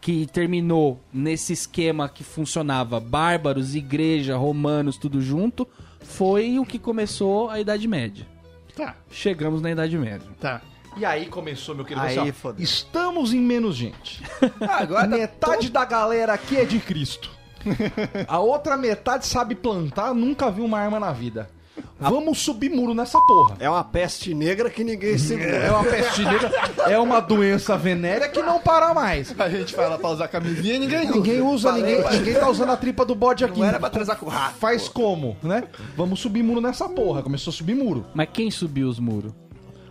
que 0.00 0.26
terminou 0.26 1.00
nesse 1.12 1.52
esquema 1.52 2.08
que 2.08 2.22
funcionava 2.22 3.00
bárbaros, 3.00 3.74
igreja, 3.74 4.36
romanos, 4.36 4.96
tudo 4.96 5.20
junto, 5.20 5.66
foi 6.00 6.58
o 6.58 6.66
que 6.66 6.78
começou 6.78 7.48
a 7.48 7.60
Idade 7.60 7.88
Média. 7.88 8.26
Tá, 8.74 8.94
Chegamos 9.10 9.62
na 9.62 9.70
Idade 9.70 9.96
Média. 9.96 10.28
tá. 10.38 10.60
E 10.96 11.04
aí 11.04 11.26
começou, 11.26 11.74
meu 11.74 11.84
querido. 11.84 12.06
Aí, 12.06 12.18
assim, 12.18 12.32
ó, 12.42 12.54
estamos 12.58 13.34
em 13.34 13.40
menos 13.40 13.76
gente. 13.76 14.22
Agora 14.66 15.06
tá 15.06 15.16
metade 15.16 15.68
da 15.68 15.84
galera 15.84 16.32
aqui 16.32 16.56
é 16.56 16.64
de 16.64 16.78
Cristo. 16.78 17.30
A 18.26 18.38
outra 18.38 18.78
metade 18.78 19.26
sabe 19.26 19.54
plantar, 19.54 20.14
nunca 20.14 20.50
viu 20.50 20.64
uma 20.64 20.78
arma 20.78 20.98
na 20.98 21.12
vida. 21.12 21.50
Vamos 21.98 22.38
subir 22.40 22.68
muro 22.70 22.92
nessa 22.94 23.18
porra. 23.22 23.56
É 23.58 23.68
uma 23.70 23.82
peste 23.82 24.34
negra 24.34 24.68
que 24.68 24.84
ninguém 24.84 25.16
segura. 25.18 25.48
É 25.50 25.70
uma 25.70 25.84
peste 25.84 26.22
negra, 26.24 26.50
é 26.88 26.98
uma 26.98 27.20
doença 27.20 27.76
venérea 27.76 28.28
que 28.28 28.40
não 28.42 28.58
para 28.60 28.92
mais. 28.92 29.34
A 29.38 29.48
gente 29.48 29.74
fala 29.74 29.98
pra 29.98 30.10
usar 30.10 30.28
camisinha 30.28 30.74
e 30.74 30.78
ninguém 30.78 31.00
usa. 31.08 31.14
Ninguém 31.14 31.40
usa, 31.42 31.72
ninguém, 31.72 32.10
ninguém 32.12 32.34
tá 32.34 32.48
usando 32.50 32.70
a 32.72 32.76
tripa 32.76 33.04
do 33.04 33.14
bode 33.14 33.44
aqui. 33.44 33.60
Não 33.60 33.66
era 33.66 33.80
pra 33.80 33.88
transar 33.90 34.16
com 34.18 34.26
rato. 34.28 34.56
Faz 34.56 34.88
como, 34.88 35.36
né? 35.42 35.64
Vamos 35.96 36.20
subir 36.20 36.42
muro 36.42 36.60
nessa 36.60 36.88
porra. 36.88 37.22
Começou 37.22 37.50
a 37.50 37.54
subir 37.54 37.74
muro. 37.74 38.04
Mas 38.14 38.28
quem 38.32 38.50
subiu 38.50 38.88
os 38.88 38.98
muros? 38.98 39.32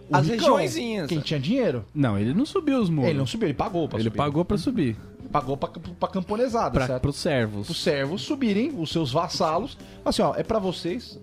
O 0.07 0.15
As 0.15 0.27
ricão, 0.27 0.55
regiõezinhas. 0.57 1.07
Quem 1.09 1.19
tinha 1.19 1.39
dinheiro. 1.39 1.83
Não, 1.93 2.17
ele 2.19 2.33
não 2.33 2.45
subiu 2.45 2.79
os 2.79 2.89
muros. 2.89 3.09
Ele 3.09 3.17
não 3.17 3.25
subiu, 3.25 3.47
ele 3.47 3.55
pagou 3.55 3.87
pra 3.89 3.97
Ele 3.97 4.03
subir. 4.09 4.17
pagou 4.17 4.45
pra 4.45 4.57
subir. 4.57 4.95
Pagou 5.31 5.57
pra, 5.57 5.67
pra 5.99 6.07
camponesada, 6.07 6.69
Pra, 6.71 6.85
certo? 6.87 7.01
pros 7.01 7.15
servos. 7.17 7.67
Os 7.69 7.81
servos 7.83 8.21
subirem, 8.21 8.71
os 8.77 8.91
seus 8.91 9.11
vassalos. 9.11 9.75
Assim, 10.05 10.21
ó, 10.21 10.33
é 10.37 10.43
pra 10.43 10.59
vocês, 10.59 11.19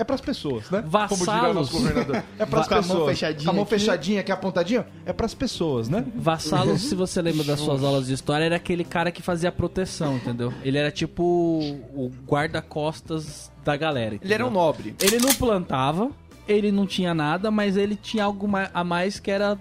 é 0.00 0.04
pras 0.04 0.20
pessoas, 0.20 0.70
né? 0.70 0.82
Como 0.82 0.88
diria 0.90 1.08
o 1.08 1.16
Vassalos. 1.26 1.54
nosso 1.54 1.72
governador. 1.72 2.22
É 2.38 2.46
pras 2.46 2.66
Com 2.68 2.74
a 2.74 2.76
mão 2.78 2.82
pessoas. 2.88 3.08
fechadinha 3.10 3.44
Com 3.44 3.50
a 3.50 3.52
mão 3.52 3.62
aqui. 3.62 3.70
fechadinha 3.70 4.20
aqui, 4.20 4.32
apontadinha, 4.32 4.86
é 5.04 5.12
pras 5.12 5.34
pessoas, 5.34 5.88
né? 5.88 6.04
Vassalo, 6.14 6.78
se 6.78 6.94
você 6.94 7.20
lembra 7.20 7.44
das 7.44 7.60
suas 7.60 7.84
aulas 7.84 8.06
de 8.06 8.14
história, 8.14 8.44
era 8.44 8.56
aquele 8.56 8.84
cara 8.84 9.10
que 9.12 9.20
fazia 9.22 9.52
proteção, 9.52 10.16
entendeu? 10.16 10.52
Ele 10.64 10.78
era 10.78 10.90
tipo 10.90 11.22
o 11.22 12.10
guarda-costas 12.26 13.50
da 13.64 13.76
galera. 13.76 14.18
Ele 14.22 14.32
era 14.34 14.44
um 14.44 14.48
entendeu? 14.48 14.62
nobre. 14.62 14.94
Ele 15.02 15.18
não 15.18 15.34
plantava, 15.34 16.10
ele 16.48 16.72
não 16.72 16.86
tinha 16.86 17.12
nada, 17.14 17.50
mas 17.50 17.76
ele 17.76 17.96
tinha 17.96 18.24
algo 18.24 18.48
a 18.72 18.84
mais 18.84 19.20
que 19.20 19.30
era, 19.30 19.58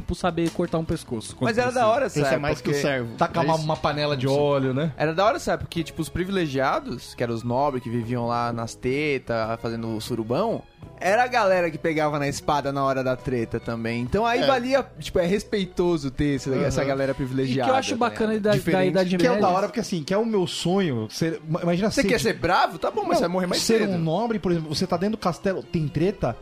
tipo, 0.00 0.14
saber 0.14 0.50
cortar 0.50 0.78
um 0.78 0.84
pescoço. 0.84 1.36
Mas 1.40 1.58
era 1.58 1.70
da 1.72 1.86
hora, 1.88 2.08
sabe? 2.08 2.34
é 2.34 2.38
mais 2.38 2.60
que 2.60 2.70
o 2.70 2.74
servo. 2.74 3.14
Tacar 3.16 3.42
É 3.44 3.46
uma, 3.46 3.54
isso? 3.56 3.64
uma 3.64 3.76
panela 3.76 4.16
de 4.16 4.28
óleo, 4.28 4.72
né? 4.72 4.92
Era 4.96 5.12
da 5.12 5.24
hora, 5.24 5.38
sabe? 5.38 5.64
Porque, 5.64 5.82
tipo, 5.82 6.00
os 6.00 6.08
privilegiados, 6.08 7.14
que 7.14 7.22
eram 7.22 7.34
os 7.34 7.42
nobres 7.42 7.82
que 7.82 7.90
viviam 7.90 8.26
lá 8.26 8.52
nas 8.52 8.74
tetas, 8.74 9.36
fazendo 9.60 9.96
o 9.96 10.00
surubão, 10.00 10.62
era 11.00 11.24
a 11.24 11.26
galera 11.26 11.70
que 11.70 11.78
pegava 11.78 12.18
na 12.18 12.28
espada 12.28 12.72
na 12.72 12.84
hora 12.84 13.02
da 13.04 13.16
treta 13.16 13.58
também. 13.60 14.00
Então 14.02 14.24
aí 14.26 14.40
É. 14.42 14.46
valia, 14.46 14.86
tipo, 14.98 15.18
é 15.18 15.26
respeitoso 15.26 16.10
ter 16.10 16.36
esse- 16.36 16.52
essa 16.64 16.84
galera 16.84 17.12
E 17.12 17.14
privilegiada. 17.14 17.70
que 17.70 17.74
eu 17.74 17.78
acho 17.78 17.90
tá 17.90 17.96
bacana 17.96 18.32
ligado? 18.34 18.58
da, 18.64 18.72
da. 18.72 18.84
Idade 18.84 19.16
Que 19.16 19.26
é 19.26 19.30
o 19.30 19.34
Média. 19.34 19.48
da 19.48 19.52
hora, 19.54 19.66
porque 19.68 19.80
assim, 19.80 20.02
que 20.02 20.14
é 20.14 20.18
o 20.18 20.24
meu 20.26 20.46
sonho. 20.46 21.06
Ser, 21.10 21.40
imagina 21.62 21.90
Você 21.90 22.02
ser 22.02 22.08
quer 22.08 22.16
de- 22.16 22.22
ser 22.22 22.32
bravo? 22.34 22.78
Tá 22.78 22.90
bom, 22.90 23.04
mas 23.04 23.18
você 23.18 23.22
vai 23.22 23.28
morrer 23.30 23.46
mais 23.46 23.62
ser 23.62 23.78
cedo. 23.80 23.92
um 23.92 23.98
nobre, 23.98 24.38
por 24.38 24.52
exemplo, 24.52 24.74
você 24.74 24.86
tá 24.86 24.96
dentro 24.96 25.16
do 25.16 25.20
castelo, 25.20 25.62
tem 25.62 25.86
treta, 25.88 26.36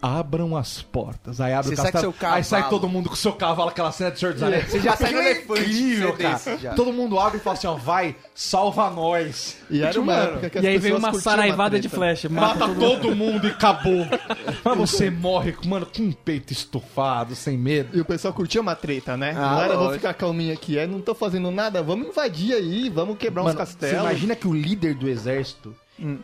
abram 0.00 0.56
as 0.56 0.82
portas. 0.82 1.40
Aí 1.40 1.52
abre 1.52 1.68
Você 1.68 1.74
o 1.74 1.76
sai 1.76 1.92
castelo, 1.92 2.12
seu 2.12 2.20
cavalo. 2.20 2.36
aí 2.36 2.44
sai 2.44 2.68
todo 2.68 2.88
mundo 2.88 3.08
com 3.08 3.14
o 3.14 3.18
seu 3.18 3.32
cavalo, 3.32 3.68
aquela 3.70 3.92
cena 3.92 4.10
de 4.10 4.18
Senhor 4.18 4.32
dos 4.34 4.42
Anéis. 4.42 4.70
Você 4.70 4.80
já 4.80 4.96
sai 4.96 5.12
no 5.12 5.20
elefante, 5.20 5.60
incrível, 5.62 6.16
você 6.16 6.56
cara. 6.56 6.74
Todo 6.74 6.92
mundo 6.92 7.18
abre 7.18 7.38
e 7.38 7.40
fala 7.40 7.56
assim, 7.56 7.66
ó, 7.66 7.74
vai, 7.74 8.16
salva 8.34 8.90
nós. 8.90 9.56
E 9.68 9.82
era 9.82 10.00
uma 10.00 10.12
mano, 10.12 10.30
época 10.32 10.50
que 10.50 10.58
as 10.58 10.64
E 10.64 10.66
aí 10.68 10.78
veio 10.78 10.94
pessoas 10.96 11.14
uma 11.14 11.20
saraivada 11.20 11.78
de 11.78 11.88
flecha. 11.88 12.28
Mata 12.28 12.66
Mata 12.66 12.74
todo 12.80 13.14
mundo 13.14 13.46
e 13.46 13.50
acabou. 13.50 14.06
Mas 14.64 14.76
você 14.78 15.10
morre, 15.10 15.54
mano, 15.64 15.86
com 15.86 16.02
um 16.02 16.12
peito 16.12 16.52
estufado, 16.52 17.34
sem 17.34 17.56
medo. 17.56 17.96
E 17.96 18.00
o 18.00 18.04
pessoal 18.04 18.32
curtia 18.32 18.60
uma 18.60 18.74
treta, 18.74 19.16
né? 19.16 19.34
Ah, 19.36 19.54
não 19.54 19.62
era, 19.62 19.76
vou 19.76 19.92
ficar 19.92 20.14
calminho 20.14 20.52
aqui, 20.52 20.78
é, 20.78 20.86
não 20.86 21.00
tô 21.00 21.14
fazendo 21.14 21.50
nada, 21.50 21.82
vamos 21.82 22.08
invadir 22.08 22.54
aí, 22.54 22.88
vamos 22.88 23.18
quebrar 23.18 23.42
uns 23.42 23.46
Mano, 23.54 23.58
você 23.58 23.66
castelos. 23.66 24.00
imagina 24.00 24.34
que 24.36 24.48
o 24.48 24.52
líder 24.54 24.94
do 24.94 25.08
exército, 25.08 25.74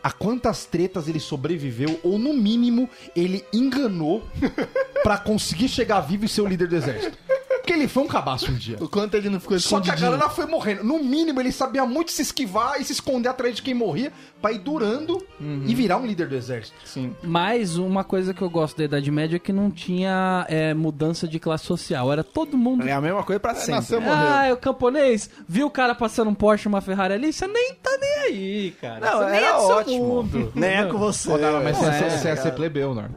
a 0.03 0.11
quantas 0.11 0.65
tretas 0.65 1.07
ele 1.07 1.19
sobreviveu, 1.19 1.99
ou 2.03 2.17
no 2.17 2.33
mínimo, 2.33 2.89
ele 3.15 3.45
enganou 3.53 4.27
pra 5.03 5.17
conseguir 5.17 5.69
chegar 5.69 6.01
vivo 6.01 6.25
e 6.25 6.29
ser 6.29 6.41
o 6.41 6.47
líder 6.47 6.67
do 6.67 6.75
exército. 6.75 7.17
Porque 7.67 7.77
ele 7.77 7.89
foi 7.89 8.03
um 8.03 8.07
cabaço 8.07 8.49
um 8.49 8.55
dia. 8.55 8.77
O 8.79 8.87
quanto 8.87 9.15
ele 9.15 9.29
não 9.29 9.41
ficou 9.41 9.59
Só 9.59 9.81
que 9.81 9.91
a 9.91 9.95
galera 9.95 10.29
foi 10.29 10.45
morrendo. 10.45 10.85
No 10.85 11.03
mínimo, 11.03 11.41
ele 11.41 11.51
sabia 11.51 11.85
muito 11.85 12.13
se 12.13 12.21
esquivar 12.21 12.79
e 12.79 12.85
se 12.85 12.93
esconder 12.93 13.27
atrás 13.27 13.57
de 13.57 13.61
quem 13.61 13.73
morria 13.73 14.13
pra 14.41 14.53
ir 14.53 14.59
durando 14.59 15.21
e 15.65 15.75
virar 15.75 15.97
um 15.97 16.05
líder 16.05 16.29
do 16.29 16.35
exército. 16.35 16.77
Sim. 16.85 17.13
Mas 17.21 17.75
uma 17.75 18.05
coisa 18.05 18.33
que 18.33 18.41
eu 18.41 18.49
gosto 18.49 18.77
da 18.77 18.85
Idade 18.85 19.11
Média 19.11 19.35
é 19.35 19.39
que 19.39 19.51
não 19.51 19.69
tinha 19.69 20.45
é, 20.47 20.73
mudança 20.73 21.27
de 21.27 21.39
classe 21.39 21.65
social. 21.65 22.09
Era 22.09 22.23
todo 22.23 22.57
mundo. 22.57 22.87
É 22.87 22.93
a 22.93 23.01
mesma 23.01 23.21
coisa 23.21 23.37
pra 23.37 23.53
sempre. 23.53 23.73
nasceu, 23.73 23.99
morreu. 23.99 24.17
Ah, 24.17 24.45
é 24.45 24.53
o 24.53 24.57
camponês. 24.57 25.29
Viu 25.45 25.67
o 25.67 25.71
cara 25.71 25.93
passando 25.93 26.29
um 26.29 26.33
Porsche 26.33 26.67
e 26.67 26.69
uma 26.69 26.79
Ferrari 26.79 27.15
ali? 27.15 27.33
Você 27.33 27.47
nem 27.47 27.73
tá 27.73 27.97
nem 27.99 28.17
aí, 28.19 28.75
cara. 28.79 28.99
Não, 29.01 29.19
Você 29.19 29.31
nem 29.31 29.43
é 29.43 29.53
do 29.53 29.59
seu 29.59 29.75
ótimo. 29.75 30.05
mundo. 30.05 30.51
Nem 30.55 30.69
é 30.69 30.85
com 30.85 30.97
você. 30.97 31.29
Pô, 31.29 31.37
não, 31.37 31.61
mas 31.61 31.77
Não, 31.77 31.83
você, 31.83 32.05
é, 32.05 32.09
você 32.09 32.37
ser 32.37 32.51
plebeu, 32.53 32.95
Norm. 32.95 33.11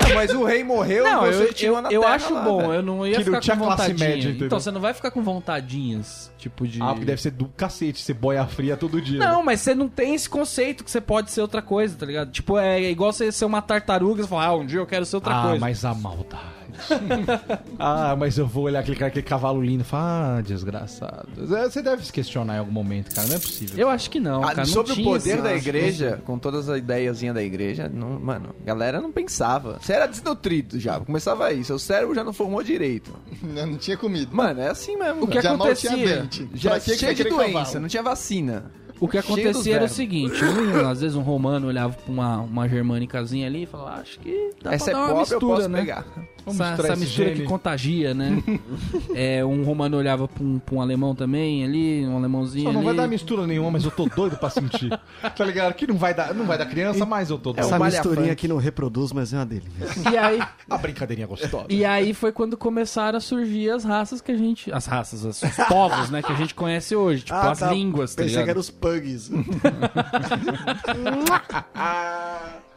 Não, 0.00 0.14
mas 0.14 0.30
o 0.32 0.44
rei 0.44 0.62
morreu 0.62 1.04
Não, 1.04 1.26
e 1.26 1.32
você 1.32 1.66
eu, 1.66 1.74
eu, 1.74 1.82
na 1.82 1.90
eu 1.90 2.00
terra 2.02 2.14
acho 2.14 2.34
lá, 2.34 2.42
bom, 2.42 2.58
velho. 2.58 2.72
eu 2.74 2.82
não 2.82 3.06
ia 3.06 3.12
Que 3.12 3.18
não 3.18 3.24
ficar 3.24 3.40
tinha 3.40 3.56
com 3.56 3.64
classe 3.64 3.82
vontadinha. 3.82 4.08
média, 4.08 4.28
entendeu? 4.28 4.46
então 4.46 4.60
você 4.60 4.70
não 4.70 4.80
vai 4.80 4.94
ficar 4.94 5.10
com 5.10 5.22
vontadinhas, 5.22 6.32
tipo 6.38 6.66
de... 6.66 6.82
Ah, 6.82 6.88
porque 6.88 7.04
deve 7.04 7.20
ser 7.20 7.30
do 7.30 7.46
cacete, 7.46 8.00
ser 8.00 8.14
boia 8.14 8.46
fria 8.46 8.76
todo 8.76 9.00
dia. 9.00 9.18
Não, 9.18 9.38
né? 9.38 9.44
mas 9.46 9.60
você 9.60 9.74
não 9.74 9.88
tem 9.88 10.14
esse 10.14 10.28
conceito 10.28 10.84
que 10.84 10.90
você 10.90 11.00
pode 11.00 11.30
ser 11.30 11.40
outra 11.40 11.62
coisa, 11.62 11.96
tá 11.96 12.06
ligado? 12.06 12.30
Tipo, 12.30 12.58
é 12.58 12.82
igual 12.82 13.12
você 13.12 13.32
ser 13.32 13.44
uma 13.44 13.62
tartaruga 13.62 14.20
e 14.20 14.24
você 14.24 14.28
falar, 14.28 14.46
ah, 14.46 14.56
um 14.56 14.66
dia 14.66 14.78
eu 14.78 14.86
quero 14.86 15.04
ser 15.04 15.16
outra 15.16 15.38
ah, 15.38 15.42
coisa. 15.42 15.60
mas 15.60 15.84
a 15.84 15.94
maldade. 15.94 16.59
ah, 17.78 18.14
mas 18.16 18.38
eu 18.38 18.46
vou 18.46 18.64
olhar 18.64 18.80
aquele, 18.80 18.96
cara, 18.96 19.08
aquele 19.08 19.24
cavalo 19.26 19.62
lindo 19.62 19.82
e 19.82 19.84
falar, 19.84 20.38
ah, 20.38 20.40
desgraçado. 20.40 21.28
É, 21.56 21.64
Você 21.68 21.82
deve 21.82 22.04
se 22.04 22.12
questionar 22.12 22.56
em 22.56 22.58
algum 22.58 22.72
momento, 22.72 23.14
cara, 23.14 23.26
não 23.28 23.36
é 23.36 23.38
possível. 23.38 23.78
Eu 23.78 23.88
acho 23.88 24.10
que 24.10 24.20
não, 24.20 24.42
Ah, 24.42 24.48
cara. 24.48 24.58
não 24.58 24.66
sobre 24.66 24.92
o 24.92 24.94
tinha 24.94 25.06
poder 25.06 25.42
da 25.42 25.54
igreja, 25.54 26.20
com 26.24 26.38
todas 26.38 26.68
as 26.68 26.78
ideiazinhas 26.78 27.34
da 27.34 27.42
igreja, 27.42 27.88
não, 27.92 28.18
mano, 28.20 28.54
a 28.60 28.64
galera 28.64 29.00
não 29.00 29.10
pensava. 29.12 29.78
Você 29.80 29.92
era 29.92 30.06
desnutrido 30.06 30.78
já, 30.78 30.98
começava 31.00 31.46
aí, 31.46 31.64
seu 31.64 31.78
cérebro 31.78 32.14
já 32.14 32.24
não 32.24 32.32
formou 32.32 32.62
direito. 32.62 33.10
Não, 33.42 33.66
não 33.66 33.78
tinha 33.78 33.96
comida. 33.96 34.28
Mano, 34.32 34.60
é 34.60 34.68
assim 34.68 34.96
mesmo. 34.96 35.24
O 35.24 35.26
que 35.26 35.40
Já 35.40 35.50
mal 35.56 35.66
acontecia? 35.66 35.90
tinha 35.90 36.20
dente. 36.22 36.48
já 36.54 36.78
que 36.78 36.92
que 36.92 36.98
cheio 36.98 37.14
de 37.14 37.24
doença, 37.24 37.52
cavalo? 37.52 37.80
não 37.80 37.88
tinha 37.88 38.02
vacina. 38.02 38.70
O 39.00 39.08
que 39.08 39.18
acontecia 39.18 39.76
era 39.76 39.84
o 39.84 39.88
seguinte, 39.88 40.44
um, 40.44 40.88
às 40.88 41.00
vezes 41.00 41.16
um 41.16 41.22
romano 41.22 41.66
olhava 41.68 41.94
pra 41.94 42.12
uma, 42.12 42.38
uma 42.40 42.68
germânicazinha 42.68 43.46
ali 43.46 43.62
e 43.62 43.66
falava, 43.66 43.96
"Ah, 43.96 44.00
acho 44.00 44.18
que 44.20 44.50
dá 44.62 44.72
Essa 44.74 44.90
é 44.90 44.92
pra 44.92 45.00
dar 45.00 45.06
uma 45.06 45.14
pobre, 45.20 45.32
eu 45.34 45.38
mistura, 45.38 45.56
posso 45.56 45.68
né? 45.70 45.78
pegar. 45.80 46.04
Vamos 46.44 46.58
Essa, 46.60 46.82
essa 46.82 46.96
mistura 46.96 47.28
gene. 47.28 47.40
que 47.40 47.46
contagia, 47.46 48.14
né? 48.14 48.42
é, 49.14 49.44
um 49.44 49.62
romano 49.62 49.96
olhava 49.98 50.26
pra 50.26 50.42
um, 50.42 50.58
pra 50.58 50.74
um 50.74 50.80
alemão 50.80 51.14
também 51.14 51.62
ali, 51.64 52.06
um 52.06 52.16
alemãozinho 52.16 52.64
Só 52.64 52.72
não 52.72 52.80
ali. 52.80 52.86
vai 52.86 52.96
dar 52.96 53.08
mistura 53.08 53.46
nenhuma, 53.46 53.70
mas 53.70 53.84
eu 53.84 53.90
tô 53.90 54.06
doido 54.06 54.36
pra 54.36 54.48
sentir. 54.48 54.88
tá 55.36 55.44
ligado? 55.44 55.74
Que 55.74 55.86
não 55.86 55.96
vai 55.96 56.14
dar, 56.14 56.34
não 56.34 56.46
vai 56.46 56.56
dar 56.56 56.64
criança, 56.66 57.04
mas 57.04 57.28
eu 57.30 57.36
tô 57.38 57.52
doido. 57.52 57.66
Essa 57.66 57.78
misturinha 57.78 58.32
aqui 58.32 58.48
não 58.48 58.56
reproduz, 58.56 59.12
mas 59.12 59.32
é 59.32 59.36
uma 59.36 59.46
delícia. 59.46 59.70
E 60.10 60.16
aí, 60.16 60.40
A 60.68 60.78
brincadeirinha 60.78 61.26
gostosa. 61.26 61.66
e 61.68 61.84
aí 61.84 62.14
foi 62.14 62.32
quando 62.32 62.56
começaram 62.56 63.18
a 63.18 63.20
surgir 63.20 63.70
as 63.70 63.84
raças 63.84 64.20
que 64.22 64.32
a 64.32 64.36
gente... 64.36 64.72
As 64.72 64.86
raças, 64.86 65.24
os 65.24 65.40
povos, 65.68 66.10
né? 66.10 66.22
Que 66.22 66.32
a 66.32 66.36
gente 66.36 66.54
conhece 66.54 66.96
hoje. 66.96 67.22
Tipo, 67.24 67.36
as 67.38 67.60
línguas, 67.62 68.14
tá 68.14 68.22
Ah, 68.22 68.24
Pensei 68.24 68.30
ligado? 68.30 68.44
que 68.44 68.50
eram 68.50 68.60
os 68.60 68.70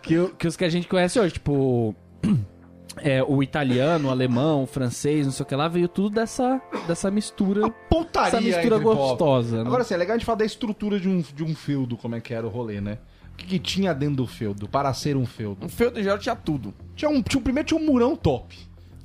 Que, 0.01 0.17
o- 0.17 0.29
que 0.29 0.47
os 0.47 0.57
que 0.57 0.65
a 0.65 0.69
gente 0.69 0.87
conhece 0.87 1.19
hoje, 1.19 1.33
tipo. 1.35 1.95
é, 2.97 3.23
o 3.23 3.41
italiano, 3.41 4.09
o 4.09 4.11
alemão, 4.11 4.63
o 4.63 4.67
francês, 4.67 5.25
não 5.25 5.31
sei 5.33 5.43
o 5.43 5.47
que 5.47 5.55
lá, 5.55 5.67
veio 5.69 5.87
tudo 5.87 6.09
dessa, 6.09 6.61
dessa 6.87 7.09
mistura. 7.09 7.69
Putaria 7.89 8.27
essa 8.27 8.41
mistura 8.41 8.77
gostosa. 8.79 9.57
né? 9.57 9.61
Agora, 9.67 9.81
assim, 9.83 9.93
é 9.93 9.97
legal 9.97 10.15
a 10.15 10.17
gente 10.17 10.25
falar 10.25 10.39
da 10.39 10.45
estrutura 10.45 10.99
de 10.99 11.07
um, 11.07 11.21
de 11.21 11.43
um 11.43 11.55
feudo, 11.55 11.95
como 11.95 12.15
é 12.15 12.19
que 12.21 12.33
era 12.33 12.45
o 12.45 12.49
rolê, 12.49 12.81
né? 12.81 12.97
O 13.33 13.35
que, 13.37 13.45
que 13.47 13.59
tinha 13.59 13.93
dentro 13.93 14.17
do 14.17 14.27
feudo, 14.27 14.67
para 14.67 14.93
ser 14.93 15.15
um 15.15 15.25
feudo? 15.25 15.65
Um 15.65 15.69
feudo 15.69 16.01
geral 16.03 16.19
tinha 16.19 16.35
tudo. 16.35 16.73
Tinha 16.95 17.09
um, 17.09 17.21
tinha, 17.21 17.39
um- 17.39 17.43
primeiro 17.43 17.65
tinha 17.67 17.79
um 17.79 17.85
murão 17.85 18.15
top. 18.15 18.55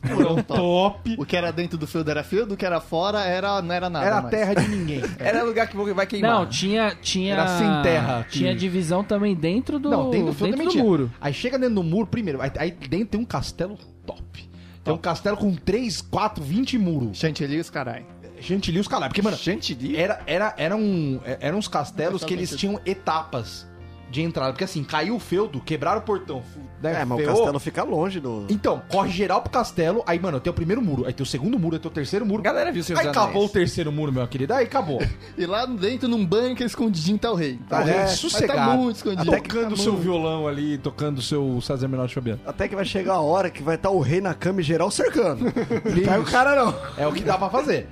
Murão 0.05 0.41
top. 0.45 1.17
O 1.19 1.25
que 1.27 1.37
era 1.37 1.51
dentro 1.53 1.77
do 1.79 1.87
feudo 1.87 2.11
era 2.11 2.23
feudo, 2.23 2.55
o 2.55 2.57
que 2.57 2.65
era 2.65 2.81
fora 2.81 3.21
era, 3.25 3.61
não 3.63 3.75
era 3.75 3.91
nada 3.91 4.07
Era 4.07 4.19
a 4.19 4.23
mais. 4.23 4.31
terra 4.35 4.55
de 4.55 4.69
ninguém. 4.69 5.03
Era 5.19 5.43
lugar 5.43 5.67
que 5.69 5.77
vai 5.93 6.07
queimar. 6.07 6.31
Não, 6.31 6.47
tinha. 6.47 6.95
tinha 7.01 7.35
Era 7.35 7.59
sem 7.59 7.83
terra, 7.83 8.27
Tinha 8.31 8.53
que- 8.53 8.59
divisão 8.59 9.03
também 9.03 9.35
dentro 9.35 9.79
do, 9.79 9.91
Não, 9.91 10.11
dentro 10.11 10.27
do 10.29 10.33
feudo 10.35 10.51
dentro 10.53 10.57
também 10.59 10.67
do 10.67 10.71
tinha. 10.73 10.85
muro. 10.85 11.13
Aí 11.21 11.33
chega 11.35 11.59
dentro 11.59 11.75
do 11.77 11.83
muro, 11.83 12.07
primeiro, 12.07 12.41
aí, 12.41 12.51
aí 12.59 12.71
dentro 12.71 13.07
tem 13.09 13.21
um 13.21 13.25
castelo 13.25 13.77
top. 14.07 14.49
Tem 14.85 14.95
um 14.95 14.99
castelo 14.99 15.37
com 15.37 15.55
3, 15.55 16.01
4, 16.01 16.43
20 16.43 16.79
muros. 16.79 17.19
Chantilly 17.19 17.59
os 17.59 17.69
carai. 17.69 18.07
Chantilly 18.41 18.79
os 18.79 18.87
caras. 18.89 19.09
Porque, 19.09 19.21
mano, 19.21 19.37
Chantilly? 19.37 19.97
era, 19.97 20.21
era, 20.27 20.55
era 20.57 20.77
um, 20.77 21.21
é- 21.25 21.39
eram 21.41 21.59
uns 21.59 21.67
castelos 21.69 22.23
que 22.25 22.33
eles 22.33 22.55
tinham 22.57 22.81
etapas 22.87 23.67
de 24.11 24.23
entrada. 24.23 24.53
Porque 24.53 24.65
assim, 24.65 24.83
caiu 24.85 25.17
o 25.17 25.19
feudo, 25.21 25.61
quebraram 25.61 25.99
o 26.01 26.03
portão. 26.03 26.43
né, 26.83 27.01
É, 27.01 27.05
mas 27.05 27.19
o 27.19 27.21
ferrou. 27.23 27.37
castelo 27.37 27.59
fica 27.59 27.83
longe 27.83 28.21
do. 28.21 28.47
Então, 28.49 28.83
corre 28.89 29.11
geral 29.11 29.43
pro 29.43 29.51
castelo. 29.51 30.03
Aí, 30.07 30.19
mano, 30.19 30.41
tem 30.41 30.51
o 30.51 30.55
primeiro 30.55 30.81
muro, 30.83 31.05
aí 31.07 31.13
tem 31.13 31.23
o 31.23 31.27
segundo 31.27 31.59
muro, 31.59 31.77
aí 31.77 31.81
tem 31.81 31.91
o 31.91 31.95
terceiro 31.95 32.25
muro. 32.25 32.41
A 32.41 32.45
galera 32.45 32.73
viu 32.73 32.83
seus 32.83 32.99
Aí 32.99 33.09
acabou 33.09 33.45
o 33.45 33.49
terceiro 33.49 33.91
muro, 33.93 34.13
meu 34.13 34.27
querido. 34.27 34.53
Aí 34.55 34.65
acabou. 34.65 35.01
E 35.37 35.47
lá 35.47 35.67
dentro, 35.67 36.09
num 36.09 36.29
é 36.59 36.65
escondidinho, 36.65 37.19
tá 37.19 37.31
o 37.31 37.35
rei. 37.35 37.59
Tá, 37.69 37.79
o 37.79 37.89
é, 37.89 38.05
rei. 38.05 38.07
sossegado. 38.09 38.71
Tá 38.71 38.77
muito 38.77 38.97
escondido. 38.97 39.31
tocando 39.31 39.73
o 39.73 39.77
Tá 39.77 39.83
seu 39.83 39.93
muito. 39.93 40.05
violão 40.05 40.49
ali, 40.49 40.79
tocando 40.79 41.19
o 41.19 41.23
seu 41.23 41.61
César 41.61 41.87
Menor 41.89 42.09
de 42.09 42.15
Fabiano. 42.15 42.41
Até 42.47 42.67
que 42.69 42.75
vai 42.75 42.85
chegar 42.85 43.15
a 43.15 43.21
hora 43.21 43.51
que 43.51 43.63
vai 43.63 43.77
estar 43.77 43.91
o 43.91 44.01
rei 44.01 44.21
na 44.21 44.35
cama 44.35 44.61
e 44.61 44.65
geral 44.65 44.91
cercando. 44.91 45.45
Não 45.85 46.03
cai 46.05 46.19
o 46.19 46.25
cara, 46.25 46.57
não. 46.57 46.75
É 46.97 47.07
o 47.07 47.13
que 47.13 47.23
dá 47.23 47.37
pra 47.39 47.49
fazer. 47.51 47.89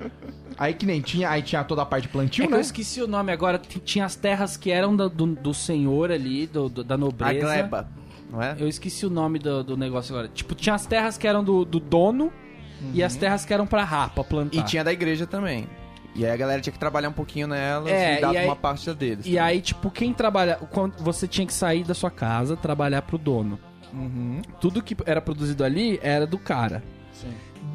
Aí 0.59 0.73
que 0.75 0.87
nem 0.87 1.01
tinha, 1.01 1.29
aí 1.29 1.43
tinha 1.43 1.63
toda 1.65 1.83
a 1.83 1.87
parte 1.87 2.05
de 2.05 2.09
plantio, 2.09 2.45
É 2.45 2.47
que 2.47 2.53
né? 2.53 2.57
eu 2.59 2.63
esqueci 2.63 3.03
o 3.03 3.07
nome 3.07 3.31
agora. 3.33 3.59
Tinha 3.59 4.05
as 4.07 4.17
terras 4.17 4.57
que 4.57 4.71
eram 4.71 4.97
do, 4.97 5.09
do, 5.09 5.27
do 5.27 5.53
senhor 5.55 6.11
ali, 6.11 6.47
do, 6.47 6.69
do- 6.69 6.83
da 6.85 6.95
A 6.95 6.99
nobreza. 6.99 7.41
gleba, 7.47 7.89
não 8.31 8.43
é? 8.43 8.57
Eu 8.59 8.67
esqueci 8.67 9.05
o 9.05 9.11
nome 9.11 9.39
do, 9.39 9.63
do 9.63 9.77
negócio 9.77 10.15
agora. 10.15 10.29
Tipo, 10.33 10.55
tinha 10.55 10.75
as 10.75 10.87
terras 10.87 11.19
que 11.19 11.27
eram 11.29 11.45
do, 11.45 11.65
do 11.65 11.79
dono 11.79 12.33
e 12.95 13.03
as 13.03 13.17
terras 13.17 13.45
que 13.45 13.53
eram 13.53 13.67
pra 13.67 13.85
rapa, 13.85 14.25
plantar. 14.25 14.57
E 14.59 14.63
tinha 14.65 14.83
da 14.83 14.93
igreja 14.93 15.27
também. 15.27 15.67
E 16.15 16.25
aí 16.25 16.33
a 16.33 16.37
galera 16.37 16.63
tinha 16.63 16.73
que 16.73 16.79
trabalhar 16.79 17.11
um 17.11 17.13
pouquinho 17.13 17.47
nelas 17.47 17.89
É, 17.91 18.17
e 18.17 18.21
dar 18.23 18.33
e 18.33 18.39
aí- 18.39 18.47
uma 18.47 18.57
parte 18.57 18.91
deles. 18.95 19.27
E 19.27 19.39
aí, 19.39 19.61
tipo, 19.61 19.91
quem 19.91 20.15
trabalha. 20.15 20.57
Quando 20.71 20.95
você 21.03 21.29
tinha 21.29 21.47
que 21.47 21.53
sair 21.53 21.85
da 21.85 21.93
sua 21.93 22.11
casa, 22.11 22.57
trabalhar 22.57 23.03
pro 23.03 23.19
dono. 23.19 23.59
Uhum. 23.93 24.41
Tudo 24.59 24.83
que 24.83 24.97
era 25.05 25.21
produzido 25.21 25.63
ali 25.63 26.01
era 26.03 26.27
do 26.27 26.39
cara. 26.39 26.83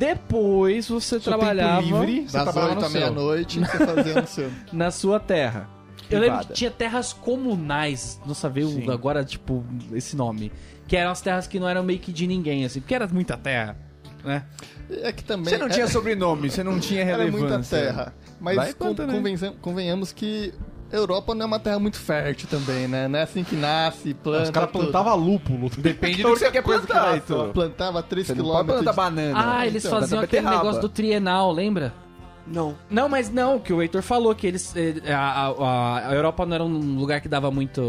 Depois 0.05 0.87
você 0.87 1.07
Seu 1.09 1.21
trabalhava 1.21 1.83
tempo 1.83 2.03
livre, 2.03 2.27
você 2.27 2.33
Das 2.37 2.43
trabalhava 2.43 2.71
8 2.71 2.79
no 2.81 2.85
à 2.85 2.89
meia-noite, 2.89 3.59
você 3.59 3.77
fazia 3.85 4.21
no 4.21 4.27
seu. 4.27 4.51
na 4.73 4.89
sua 4.91 5.19
terra. 5.19 5.69
Eu 6.09 6.19
lembro 6.19 6.39
que 6.47 6.53
tinha 6.53 6.71
terras 6.71 7.13
comunais, 7.13 8.19
não 8.25 8.33
sabia 8.33 8.65
Sim. 8.65 8.89
agora, 8.89 9.23
tipo, 9.23 9.63
esse 9.93 10.15
nome. 10.15 10.51
Que 10.87 10.97
eram 10.97 11.11
as 11.11 11.21
terras 11.21 11.47
que 11.47 11.59
não 11.59 11.69
eram 11.69 11.83
meio 11.83 11.99
que 11.99 12.11
de 12.11 12.25
ninguém, 12.27 12.65
assim, 12.65 12.81
porque 12.81 12.93
era 12.95 13.07
muita 13.07 13.37
terra, 13.37 13.77
né? 14.25 14.43
É 14.89 15.11
que 15.13 15.23
também. 15.23 15.45
Você 15.53 15.57
não 15.57 15.69
tinha 15.69 15.87
sobrenome, 15.87 16.49
você 16.49 16.63
não 16.63 16.79
tinha 16.79 17.01
Era 17.05 17.17
relevância. 17.23 17.47
muita 17.47 17.69
terra. 17.69 18.13
Mas 18.41 18.55
Vai 18.57 18.73
con- 18.73 18.93
plantando, 18.95 19.13
né? 19.13 19.53
convenhamos 19.61 20.11
que 20.11 20.51
Europa 20.97 21.33
não 21.35 21.43
é 21.43 21.45
uma 21.47 21.59
terra 21.59 21.79
muito 21.79 21.97
fértil 21.97 22.47
também, 22.49 22.87
né? 22.87 23.07
Não 23.07 23.19
é 23.19 23.23
assim 23.23 23.43
que 23.43 23.55
nasce, 23.55 24.13
planta. 24.13 24.43
Os 24.43 24.49
caras 24.49 24.71
plantavam 24.71 25.15
lúpulo. 25.15 25.69
Depende 25.77 26.21
do 26.23 26.33
que 26.33 26.39
você 26.39 26.51
quer 26.51 26.61
plantar, 26.63 27.17
então. 27.17 27.51
Plantava 27.51 28.01
3 28.03 28.27
Você 28.27 28.35
não 28.35 28.45
pode 28.45 28.67
km. 28.67 28.73
plantar 28.75 28.93
banana. 28.93 29.57
Ah, 29.59 29.65
eles 29.67 29.85
Então, 29.85 29.99
faziam 29.99 30.19
planta 30.19 30.25
aquele 30.25 30.41
beterraba. 30.41 30.63
negócio 30.63 30.81
do 30.81 30.89
trienal, 30.89 31.51
lembra? 31.51 31.93
Não. 32.47 32.75
Não, 32.89 33.07
mas 33.07 33.29
não, 33.31 33.59
que 33.59 33.71
o 33.71 33.81
Heitor 33.81 34.01
falou 34.01 34.33
que 34.35 34.47
eles. 34.47 34.73
eh, 34.75 35.13
A, 35.13 35.47
a- 35.47 36.07
a 36.09 36.13
Europa 36.15 36.45
não 36.45 36.55
era 36.55 36.63
um 36.63 36.97
lugar 36.97 37.21
que 37.21 37.29
dava 37.29 37.51
muito. 37.51 37.81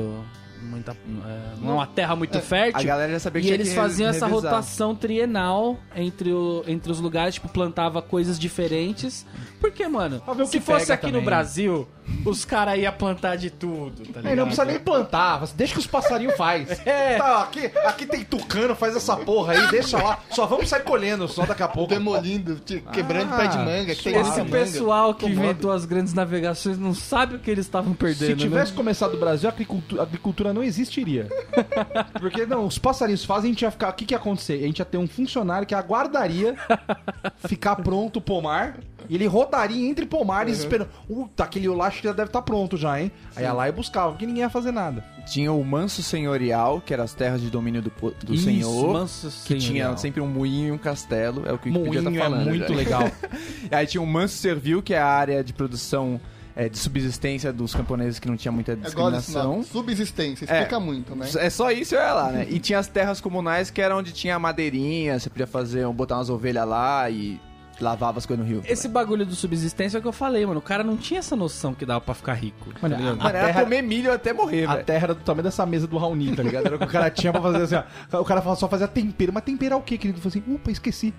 Muita, 0.64 0.92
eh, 0.92 1.54
não 1.60 1.70
é 1.70 1.74
uma 1.74 1.86
terra 1.88 2.14
muito 2.14 2.38
A 2.38 2.40
fértil. 2.40 2.84
galera 2.86 3.10
já 3.12 3.18
sabia 3.18 3.42
que 3.42 3.48
E 3.48 3.50
eles 3.50 3.70
que 3.70 3.74
faziam 3.74 4.08
essa 4.08 4.28
rotação 4.28 4.94
trienal 4.94 5.76
entre, 5.96 6.32
o, 6.32 6.62
entre 6.68 6.92
os 6.92 7.00
lugares, 7.00 7.34
tipo, 7.34 7.48
plantava 7.48 8.00
coisas 8.00 8.38
diferentes. 8.38 9.26
Porque, 9.60 9.88
mano, 9.88 10.22
se 10.46 10.58
que 10.58 10.64
fosse 10.64 10.92
aqui 10.92 11.06
no 11.06 11.12
também. 11.14 11.24
Brasil, 11.24 11.88
os 12.24 12.44
caras 12.44 12.78
iam 12.78 12.92
plantar 12.92 13.36
de 13.36 13.50
tudo, 13.50 14.04
tá 14.12 14.20
ligado? 14.20 14.36
não 14.36 14.44
precisa 14.46 14.64
nem 14.64 14.78
plantar, 14.78 15.38
você 15.38 15.54
deixa 15.56 15.72
que 15.74 15.78
os 15.80 15.86
passarinhos 15.86 16.36
faz. 16.36 16.80
É. 16.86 17.16
Tá, 17.16 17.42
aqui, 17.42 17.70
aqui 17.84 18.06
tem 18.06 18.24
tucano, 18.24 18.74
faz 18.74 18.94
essa 18.96 19.16
porra 19.16 19.52
aí, 19.54 19.70
deixa 19.70 20.02
lá. 20.02 20.18
Só 20.30 20.46
vamos 20.46 20.68
sair 20.68 20.82
colhendo 20.82 21.26
só 21.28 21.46
daqui 21.46 21.62
a 21.62 21.68
pouco. 21.68 21.92
Demolindo, 21.94 22.56
te- 22.56 22.80
quebrando 22.92 23.32
Ah, 23.32 23.36
pé 23.36 23.46
de 23.46 23.58
manga, 23.58 23.94
que 23.94 24.08
Esse 24.08 24.40
manga. 24.40 24.50
pessoal 24.50 25.14
que 25.14 25.26
inventou 25.26 25.70
as 25.70 25.84
grandes 25.84 26.12
navegações 26.12 26.78
não 26.78 26.94
sabe 26.94 27.36
o 27.36 27.38
que 27.38 27.50
eles 27.50 27.64
estavam 27.66 27.94
perdendo, 27.94 28.30
Se 28.30 28.36
tivesse 28.36 28.72
né? 28.72 28.76
começado 28.76 29.12
do 29.12 29.18
Brasil, 29.18 29.48
a 29.48 29.52
agricultura, 29.52 30.02
a 30.02 30.04
agricultura 30.04 30.52
não 30.52 30.62
existiria. 30.62 31.28
Porque, 32.20 32.44
não, 32.46 32.66
os 32.66 32.78
passarinhos 32.78 33.24
fazem, 33.24 33.50
a 33.50 33.52
gente 33.52 33.62
ia 33.62 33.70
ficar. 33.70 33.90
O 33.90 33.92
que, 33.94 34.04
que 34.04 34.14
ia 34.14 34.18
acontecer? 34.18 34.54
A 34.54 34.66
gente 34.66 34.78
ia 34.80 34.84
ter 34.84 34.98
um 34.98 35.06
funcionário 35.06 35.66
que 35.66 35.74
aguardaria 35.74 36.56
ficar 37.46 37.76
pronto 37.76 38.16
o 38.18 38.20
pomar. 38.22 38.76
E 39.08 39.16
ele 39.16 39.26
rodaria 39.26 39.88
entre 39.88 40.06
pomares 40.06 40.58
esperando. 40.60 40.88
Uh, 41.08 41.28
tá, 41.34 41.44
aquele 41.44 41.68
lá 41.68 41.90
acho 41.92 42.00
que 42.02 42.08
já 42.08 42.12
deve 42.12 42.28
estar 42.28 42.42
pronto 42.42 42.76
já, 42.76 43.00
hein? 43.00 43.10
Aí 43.36 43.44
ia 43.44 43.52
lá 43.52 43.68
e 43.68 43.72
buscava, 43.72 44.10
porque 44.12 44.26
ninguém 44.26 44.42
ia 44.42 44.50
fazer 44.50 44.72
nada. 44.72 45.04
Tinha 45.26 45.52
o 45.52 45.64
manso 45.64 46.02
senhorial, 46.02 46.80
que 46.84 46.92
era 46.92 47.02
as 47.04 47.14
terras 47.14 47.40
de 47.40 47.48
domínio 47.50 47.80
do, 47.82 47.92
do 48.24 48.34
Isso, 48.34 48.44
senhor. 48.44 48.92
manso 48.92 49.26
que 49.46 49.60
senhorial. 49.60 49.90
tinha 49.90 49.96
sempre 49.96 50.20
um 50.20 50.26
moinho 50.26 50.68
e 50.68 50.72
um 50.72 50.78
castelo, 50.78 51.44
é 51.46 51.52
o 51.52 51.58
que 51.58 51.68
o 51.68 51.72
Wikipedia 51.72 52.02
Moinho 52.02 52.18
tá 52.20 52.26
é 52.26 52.30
falando. 52.30 52.48
muito 52.48 52.68
já. 52.68 52.74
legal. 52.74 53.10
E 53.70 53.74
aí 53.74 53.86
tinha 53.86 54.02
o 54.02 54.06
manso 54.06 54.36
servil, 54.36 54.82
que 54.82 54.92
é 54.94 54.98
a 54.98 55.06
área 55.06 55.42
de 55.44 55.52
produção 55.52 56.20
é, 56.54 56.68
de 56.68 56.76
subsistência 56.76 57.50
dos 57.52 57.74
camponeses 57.74 58.18
que 58.18 58.28
não 58.28 58.36
tinha 58.36 58.52
muita 58.52 58.72
É 58.72 58.76
discriminação. 58.76 59.62
Subsistência, 59.62 60.44
É. 60.48 60.54
explica 60.58 60.78
muito, 60.80 61.14
né? 61.16 61.26
É 61.38 61.48
só 61.48 61.70
isso 61.70 61.94
e 61.94 61.98
olha 61.98 62.12
lá, 62.12 62.30
né? 62.32 62.46
E 62.50 62.58
tinha 62.58 62.78
as 62.78 62.88
terras 62.88 63.20
comunais 63.20 63.70
que 63.70 63.80
era 63.80 63.96
onde 63.96 64.12
tinha 64.12 64.38
madeirinha, 64.38 65.18
você 65.18 65.30
podia 65.30 65.46
fazer, 65.46 65.86
botar 65.88 66.16
umas 66.16 66.28
ovelhas 66.28 66.66
lá 66.68 67.08
e 67.08 67.40
lavava 67.82 68.18
as 68.18 68.24
coisas 68.26 68.44
no 68.46 68.50
rio. 68.50 68.62
Esse 68.66 68.88
bagulho 68.88 69.26
do 69.26 69.34
subsistência 69.34 69.96
é 69.96 69.98
o 69.98 70.02
que 70.02 70.08
eu 70.08 70.12
falei, 70.12 70.46
mano. 70.46 70.58
O 70.58 70.62
cara 70.62 70.82
não 70.84 70.96
tinha 70.96 71.18
essa 71.20 71.36
noção 71.36 71.74
que 71.74 71.84
dava 71.84 72.00
pra 72.00 72.14
ficar 72.14 72.34
rico. 72.34 72.68
Mano, 72.80 72.94
tá 72.96 73.00
a- 73.00 73.04
Mano, 73.16 73.28
era 73.28 73.46
terra- 73.46 73.62
comer 73.64 73.82
milho 73.82 74.12
até 74.12 74.32
morrer, 74.32 74.64
A 74.66 74.72
velho. 74.74 74.84
terra 74.86 75.04
era 75.04 75.14
do 75.14 75.20
tamanho 75.20 75.42
dessa 75.44 75.66
mesa 75.66 75.86
do 75.86 75.98
Raoni, 75.98 76.34
tá 76.34 76.42
ligado? 76.42 76.66
Era 76.66 76.76
o 76.76 76.78
que 76.78 76.84
o 76.84 76.88
cara 76.88 77.10
tinha 77.10 77.32
pra 77.32 77.42
fazer 77.42 77.62
assim, 77.62 77.86
ó. 78.12 78.20
O 78.20 78.24
cara 78.24 78.40
só 78.56 78.68
fazia 78.68 78.88
tempero. 78.88 79.32
Mas 79.32 79.42
temperar 79.44 79.78
o 79.78 79.82
quê, 79.82 79.98
querido? 79.98 80.18
Eu 80.18 80.22
falei 80.22 80.42
assim, 80.42 80.54
upa, 80.54 80.70
esqueci. 80.70 81.12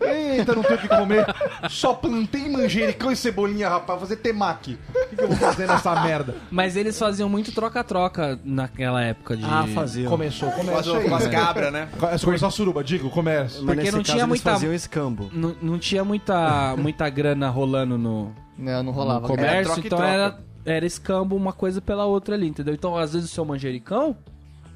Eita, 0.00 0.54
não 0.54 0.62
tenho 0.62 0.74
o 0.78 0.82
que 0.82 0.88
comer. 0.88 1.26
Só 1.70 1.94
plantei 1.94 2.48
manjericão 2.48 3.10
e 3.10 3.16
cebolinha, 3.16 3.68
rapaz. 3.68 3.98
Vou 3.98 4.08
fazer 4.08 4.16
temaki. 4.16 4.78
O 4.94 5.08
que, 5.08 5.16
que 5.16 5.22
eu 5.22 5.28
vou 5.28 5.36
fazer 5.36 5.66
nessa 5.66 5.94
merda? 6.02 6.34
Mas 6.50 6.76
eles 6.76 6.98
faziam 6.98 7.28
muito 7.28 7.52
troca-troca 7.52 8.38
naquela 8.44 9.02
época 9.02 9.36
de. 9.36 9.44
Ah, 9.44 9.66
fazia. 9.74 10.08
Começou, 10.08 10.50
começou 10.50 11.00
com 11.02 11.14
as 11.14 11.24
né? 11.24 11.30
cabras, 11.30 11.72
né? 11.72 11.88
Começou 12.22 12.48
a 12.48 12.50
suruba, 12.50 12.82
digo, 12.84 13.08
começa. 13.10 13.60
Mas 13.62 13.76
Porque 13.76 13.90
não 13.90 14.02
tinha 14.02 14.16
eles 14.18 14.28
muita- 14.28 14.50
faziam 14.52 14.74
escambo. 14.74 15.30
Não, 15.32 15.54
não 15.62 15.78
tinha 15.78 16.01
muita, 16.04 16.74
muita 16.76 17.08
grana 17.08 17.48
rolando 17.50 17.96
no, 17.98 18.32
Não, 18.58 18.72
não 18.82 18.84
no 18.84 18.90
rolava. 18.92 19.26
Era 19.26 19.36
comércio, 19.36 19.64
troca 19.64 19.80
e 19.80 19.86
então 19.86 19.98
troca. 19.98 20.12
era, 20.12 20.38
era 20.64 20.86
escambo 20.86 21.36
uma 21.36 21.52
coisa 21.52 21.80
pela 21.80 22.04
outra 22.04 22.34
ali, 22.34 22.46
entendeu? 22.48 22.74
Então, 22.74 22.96
às 22.96 23.12
vezes, 23.12 23.30
o 23.30 23.34
seu 23.34 23.44
manjericão. 23.44 24.16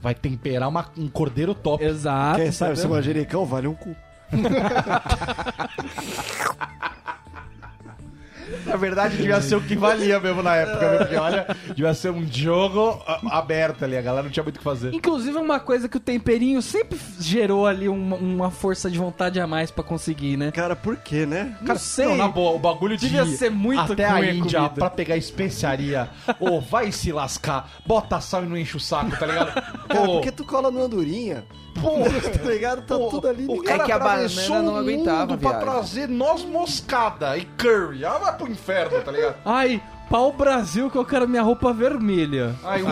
Vai 0.03 0.15
temperar 0.15 0.69
uma- 0.69 0.87
um 0.97 1.09
cordeiro 1.09 1.55
top. 1.55 1.83
Exato. 1.85 2.39
Quem 2.41 2.53
sabe 2.53 2.73
esse 2.73 2.83
entendeu? 2.83 2.97
manjericão 2.97 3.45
vale 3.45 3.67
um 3.69 3.75
cu. 3.75 3.95
Na 8.65 8.77
verdade, 8.77 9.17
devia 9.17 9.41
ser 9.41 9.57
o 9.57 9.61
que 9.61 9.75
valia 9.77 10.19
mesmo 10.21 10.43
na 10.43 10.55
época, 10.57 10.89
viu? 10.91 10.99
Porque 10.99 11.17
olha, 11.17 11.47
devia 11.69 11.95
ser 11.95 12.11
um 12.11 12.27
jogo 12.31 13.03
a- 13.07 13.39
aberto 13.39 13.85
ali. 13.85 13.97
A 13.97 14.03
galera 14.03 14.23
não 14.25 14.31
tinha 14.31 14.43
muito 14.43 14.57
o 14.57 14.59
que 14.59 14.65
fazer. 14.65 14.93
Inclusive, 14.95 15.37
uma 15.39 15.59
coisa 15.61 15.89
que 15.89 15.97
o 15.97 16.01
temperinho 16.01 16.61
sempre 16.63 16.99
gerou 17.21 17.67
ali 17.67 17.89
uma, 17.89 18.17
uma 18.17 18.51
força 18.51 18.91
de 18.91 18.99
vontade 18.99 19.41
a 19.41 19.47
mais 19.47 19.71
pra 19.71 19.83
conseguir, 19.85 20.37
né? 20.37 20.51
Cara, 20.53 20.75
por 20.77 20.97
quê, 20.97 21.27
né? 21.27 21.57
Não 21.61 21.77
sei. 21.77 22.07
Não, 22.07 22.17
na 22.17 22.29
boa, 22.29 22.53
o 22.55 22.59
bagulho 22.59 22.97
de 22.97 23.07
Devia 23.09 23.23
ir 23.25 23.37
ser 23.37 23.51
muito 23.51 23.93
até 23.93 24.05
a 24.05 24.21
Índia 24.25 24.61
comida. 24.61 24.75
pra 24.77 24.91
pegar 24.91 25.17
especiaria. 25.17 26.09
Ô, 26.41 26.61
vai 26.61 26.91
se 26.93 27.13
lascar. 27.13 27.71
Bota 27.87 28.21
sal 28.21 28.45
e 28.45 28.47
não 28.47 28.57
enche 28.57 28.77
o 28.77 28.81
saco, 28.81 29.17
tá 29.17 29.27
ligado? 29.27 29.53
Cara, 29.89 30.01
Ô, 30.03 30.13
por 30.15 30.23
que 30.23 30.31
tu 30.33 30.45
cola 30.45 30.71
no 30.71 30.83
andorinha? 30.85 31.45
porra, 31.81 32.09
Tá 32.43 32.49
ligado? 32.51 32.83
Tá 32.83 32.97
Pô, 32.97 33.09
tudo 33.09 33.29
ali. 33.29 33.47
O 33.49 33.63
cara 33.63 33.83
É 33.83 33.87
que 33.87 33.93
a 33.93 33.97
atravessou 33.97 34.49
banana 34.57 34.71
não 34.71 34.79
aguentava 34.79 35.27
mundo 35.33 35.39
pra 35.41 35.55
trazer 35.55 36.09
noz 36.09 36.45
moscada 36.45 37.37
e 37.37 37.45
curry. 37.45 38.05
Ah, 38.05 38.19
vai 38.19 38.37
pro 38.37 38.51
inferno, 38.51 39.01
tá 39.03 39.13
ligado? 39.13 39.37
Ai, 39.45 39.83
pau 40.09 40.33
Brasil 40.33 40.91
que 40.91 40.97
eu 40.97 41.05
quero 41.05 41.29
minha 41.29 41.43
roupa 41.43 41.73
vermelha. 41.73 42.55
Ai, 42.65 42.83
um 42.83 42.89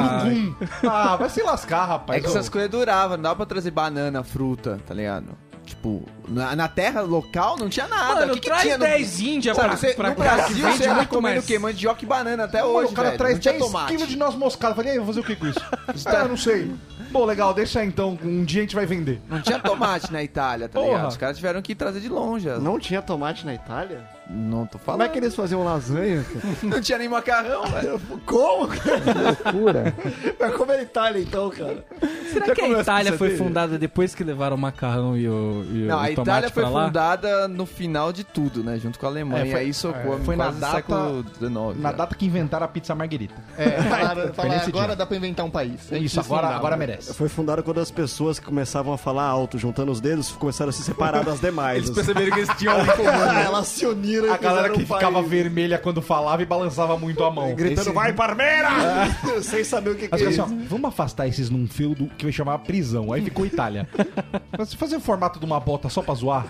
Ah, 0.89 1.17
vai 1.17 1.29
se 1.31 1.43
lascar, 1.43 1.85
rapaz. 1.85 2.19
É 2.19 2.21
que 2.21 2.27
essas 2.29 2.49
coisas 2.49 2.71
duravam, 2.71 3.17
não 3.17 3.23
dava 3.25 3.37
pra 3.37 3.47
trazer 3.47 3.71
banana, 3.71 4.23
fruta, 4.23 4.79
tá 4.87 4.95
ligado? 4.95 5.29
Tipo, 5.65 6.03
na, 6.29 6.55
na 6.55 6.69
terra 6.69 7.01
local 7.01 7.57
não 7.57 7.69
tinha 7.69 7.89
nada. 7.89 8.21
Mano, 8.21 8.33
o 8.33 8.35
que, 8.35 8.41
que 8.43 8.47
traz 8.49 8.63
tinha 8.63 8.77
no... 8.77 8.85
10 8.85 9.21
índias 9.21 9.57
Sabe, 9.57 9.69
pra, 9.69 9.77
você, 9.79 9.95
pra 9.95 10.09
no 10.11 10.15
que 10.15 10.21
Brasil 10.21 10.71
você 10.71 10.85
era 10.85 10.95
muito 10.97 11.09
comendo 11.09 11.35
mais. 11.37 11.45
o 11.45 11.47
quê? 11.47 11.59
Mandioca 11.59 12.05
e 12.05 12.07
banana 12.07 12.45
até 12.45 12.61
Mano, 12.63 12.75
hoje, 12.75 12.93
o 12.93 12.95
cara 12.95 13.09
velho. 13.09 13.19
traz 13.19 13.35
não 13.35 13.41
tinha 13.41 13.53
10 13.55 13.65
tomate. 13.65 13.93
quilos 13.93 14.09
de 14.09 14.17
noz 14.17 14.35
moscada. 14.35 14.75
Falei, 14.75 14.91
aí, 14.93 14.97
eu 14.99 15.05
vou 15.05 15.15
fazer 15.15 15.21
o 15.21 15.25
que 15.25 15.37
com 15.37 15.47
isso? 15.47 15.61
ah, 16.07 16.15
eu 16.17 16.29
não 16.29 16.37
sei. 16.37 16.71
Bom, 17.11 17.25
legal, 17.25 17.55
deixa 17.55 17.81
aí 17.81 17.87
então. 17.87 18.19
Um 18.23 18.45
dia 18.45 18.61
a 18.61 18.65
gente 18.65 18.75
vai 18.75 18.85
vender. 18.85 19.23
Não 19.29 19.41
tinha 19.41 19.59
tomate 19.59 20.13
na 20.13 20.23
Itália, 20.23 20.69
tá 20.69 20.79
Porra. 20.79 20.93
ligado? 20.93 21.11
Os 21.11 21.17
caras 21.17 21.37
tiveram 21.37 21.63
que 21.63 21.75
trazer 21.75 22.01
de 22.01 22.09
longe. 22.09 22.47
Não, 22.49 22.61
Não 22.61 22.79
tinha 22.79 23.01
tomate 23.01 23.47
na 23.47 23.55
Itália? 23.55 24.05
Não 24.29 24.67
tô 24.67 24.79
falando. 24.79 25.01
Como 25.01 25.03
é 25.03 25.13
que 25.13 25.19
eles 25.19 25.35
faziam 25.35 25.63
lasanha? 25.65 26.25
Não 26.63 26.81
tinha 26.81 26.99
nem 26.99 27.09
macarrão, 27.09 27.63
velho. 27.67 28.01
Como? 28.25 28.69
Loucura. 28.69 29.95
Mas 30.41 30.55
como 30.57 30.73
é 30.73 30.79
a 30.79 30.83
Itália 30.83 31.21
então, 31.23 31.51
cara? 31.51 31.85
Será 32.33 32.47
Já 32.47 32.55
que 32.55 32.61
a 32.63 32.81
Itália 32.81 33.13
foi 33.19 33.29
dele? 33.29 33.39
fundada 33.39 33.79
depois 33.79 34.15
que 34.15 34.25
levaram 34.25 34.57
o 34.57 34.59
macarrão 34.59 35.17
e 35.17 35.29
o, 35.29 35.65
e 35.71 35.79
Não, 35.87 35.97
o 35.97 36.01
a 36.01 36.11
Itália 36.11 36.51
foi 36.51 36.63
lá? 36.65 36.87
fundada 36.87 37.49
no 37.49 37.67
final 37.67 38.13
de 38.13 38.25
tudo, 38.25 38.63
né? 38.65 38.79
Junto 38.79 38.99
com 38.99 39.07
a 39.07 39.09
Alemanha. 39.09 39.45
É, 39.47 39.51
foi- 39.51 39.61
aí 39.61 39.75
socou. 39.75 40.17
é, 40.17 40.19
foi 40.21 40.37
na 40.37 40.51
data- 40.51 40.77
século 40.77 41.25
XIX. 41.39 41.51
Na 41.81 41.91
já. 41.91 41.97
data 41.97 42.15
que 42.15 42.27
inventaram 42.27 42.65
a 42.65 42.69
pizza 42.69 42.95
marguerita. 42.95 43.35
É, 43.57 43.71
falaram, 43.83 44.35
falaram, 44.35 44.61
agora 44.67 44.87
dia. 44.89 44.97
dá 44.97 45.07
pra 45.07 45.17
inventar 45.17 45.45
um 45.47 45.51
país. 45.51 45.81
Gente 45.91 46.05
Isso, 46.07 46.21
agora, 46.21 46.43
fundava. 46.43 46.59
agora 46.59 46.77
merece. 46.77 47.15
Foi 47.15 47.29
fundado 47.29 47.63
quando 47.63 47.79
as 47.81 47.91
pessoas 47.91 48.39
que 48.39 48.45
começavam 48.47 48.93
a 48.93 48.99
falar 48.99 49.25
alto, 49.25 49.59
juntando 49.59 49.93
os 49.93 50.01
dedos, 50.01 50.33
começaram 50.33 50.71
a 50.71 50.73
se 50.73 50.83
separar 50.83 51.25
das 51.25 51.41
demais. 51.41 51.77
Eles 51.79 51.91
assim. 51.91 51.95
perceberam 51.97 52.33
que 52.33 52.41
eles 52.41 52.57
tinham 52.57 52.75
algo 52.79 52.91
em 52.91 52.97
comum. 52.97 53.11
né? 53.33 53.45
Elas 53.45 53.67
se 53.69 53.87
uniam 53.87 54.14
A 54.33 54.37
galera 54.37 54.71
que 54.71 54.79
um 54.83 54.87
ficava 54.87 55.13
país. 55.15 55.29
vermelha 55.29 55.79
quando 55.79 56.01
falava 56.03 56.43
e 56.43 56.47
balançava 56.47 56.97
muito 56.99 57.23
a 57.25 57.31
mão. 57.31 57.55
Gritando, 57.55 57.93
vai, 57.93 58.13
Parmeira! 58.13 58.69
Sem 59.43 59.65
saber 59.65 59.91
o 59.91 59.95
que, 59.95 60.09
que 60.09 60.15
é 60.15 60.17
assim, 60.17 60.29
isso. 60.31 60.43
ó, 60.43 60.47
vamos 60.69 60.89
afastar 60.89 61.27
esses 61.27 61.51
num 61.51 61.67
feudo 61.67 62.07
que 62.19 62.25
vai 62.25 62.33
chamar 62.33 62.59
prisão. 62.59 63.13
Aí 63.13 63.23
ficou 63.23 63.45
Itália. 63.47 63.89
Mas 64.57 64.73
fazer 64.75 64.97
o 64.97 65.01
formato 65.01 65.39
de 65.39 65.45
uma 65.45 65.59
bota 65.61 65.89
só 65.89 66.03
pra 66.03 66.15
zoar, 66.15 66.47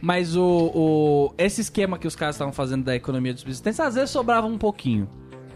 Mas 0.00 0.36
o, 0.36 0.42
o- 0.74 1.34
esse 1.38 1.60
esquema 1.60 1.98
que 1.98 2.06
os 2.06 2.14
caras 2.16 2.34
estavam 2.34 2.52
fazendo 2.52 2.84
da 2.84 2.94
economia 2.94 3.32
de 3.32 3.40
subsistência, 3.40 3.84
às 3.84 3.94
vezes 3.94 4.10
sobrava 4.10 4.46
um 4.46 4.58
pouquinho. 4.58 5.08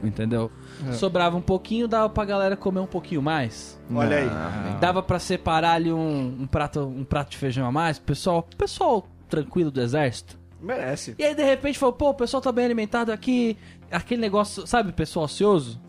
Entendeu? 0.03 0.49
Sobrava 0.93 1.37
um 1.37 1.41
pouquinho, 1.41 1.89
dava 1.89 2.09
pra 2.09 2.25
galera 2.25 2.57
comer 2.57 2.79
um 2.79 2.87
pouquinho 2.87 3.21
mais. 3.21 3.81
Olha 3.93 4.19
aí. 4.19 4.31
Dava 4.81 5.03
pra 5.03 5.19
separar 5.19 5.73
ali 5.73 5.93
um, 5.93 6.37
um 6.43 6.47
prato, 6.47 6.87
um 6.87 7.03
prato 7.05 7.33
de 7.33 7.37
feijão 7.37 7.67
a 7.67 7.73
mais. 7.73 7.99
Pessoal, 7.99 8.47
pessoal 8.57 9.09
tranquilo 9.29 9.73
do 9.73 9.81
exército. 9.81 10.38
Merece. 10.61 11.15
E 11.19 11.25
aí, 11.25 11.35
de 11.35 11.43
repente, 11.43 11.79
falou, 11.79 11.93
pô, 11.93 12.11
o 12.11 12.15
pessoal 12.15 12.41
tá 12.41 12.51
bem 12.53 12.65
alimentado 12.65 13.13
aqui. 13.13 13.57
Aquele 13.91 14.21
negócio, 14.21 14.67
sabe, 14.67 14.93
pessoal 14.93 15.25
ocioso? 15.25 15.81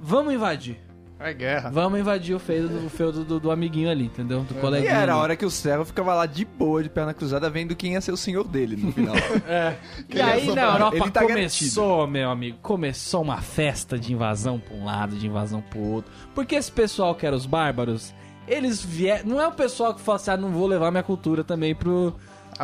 Vamos 0.00 0.32
invadir. 0.32 0.78
É 1.18 1.32
guerra. 1.32 1.70
Vamos 1.70 1.98
invadir 1.98 2.34
o 2.34 2.38
feudo, 2.38 2.86
o 2.86 2.90
feudo 2.90 3.24
do, 3.24 3.40
do 3.40 3.50
amiguinho 3.50 3.90
ali, 3.90 4.04
entendeu? 4.04 4.40
Do 4.42 4.54
E 4.54 4.60
coleguinha. 4.60 4.92
era 4.92 5.14
a 5.14 5.16
hora 5.16 5.34
que 5.34 5.46
o 5.46 5.50
servo 5.50 5.82
ficava 5.86 6.14
lá 6.14 6.26
de 6.26 6.44
boa, 6.44 6.82
de 6.82 6.90
perna 6.90 7.14
cruzada, 7.14 7.48
vendo 7.48 7.74
quem 7.74 7.94
ia 7.94 8.00
ser 8.02 8.12
o 8.12 8.18
senhor 8.18 8.46
dele 8.46 8.76
no 8.76 8.92
final. 8.92 9.14
E 10.14 10.20
aí 10.20 10.54
na 10.54 10.62
Europa 10.74 10.96
Ele 10.96 11.10
tá 11.10 11.22
começou, 11.22 12.06
meu 12.06 12.30
amigo, 12.30 12.58
começou 12.60 13.22
uma 13.22 13.40
festa 13.40 13.98
de 13.98 14.12
invasão 14.12 14.58
pra 14.60 14.76
um 14.76 14.84
lado, 14.84 15.16
de 15.16 15.26
invasão 15.26 15.62
pro 15.62 15.80
outro. 15.80 16.12
Porque 16.34 16.54
esse 16.54 16.70
pessoal 16.70 17.14
que 17.14 17.26
era 17.26 17.34
os 17.34 17.46
bárbaros, 17.46 18.12
eles 18.46 18.84
vieram. 18.84 19.26
Não 19.26 19.40
é 19.40 19.48
o 19.48 19.52
pessoal 19.52 19.94
que 19.94 20.02
fala 20.02 20.16
assim, 20.16 20.30
ah, 20.32 20.36
não 20.36 20.50
vou 20.50 20.66
levar 20.66 20.90
minha 20.90 21.02
cultura 21.02 21.42
também 21.42 21.74
pro. 21.74 22.14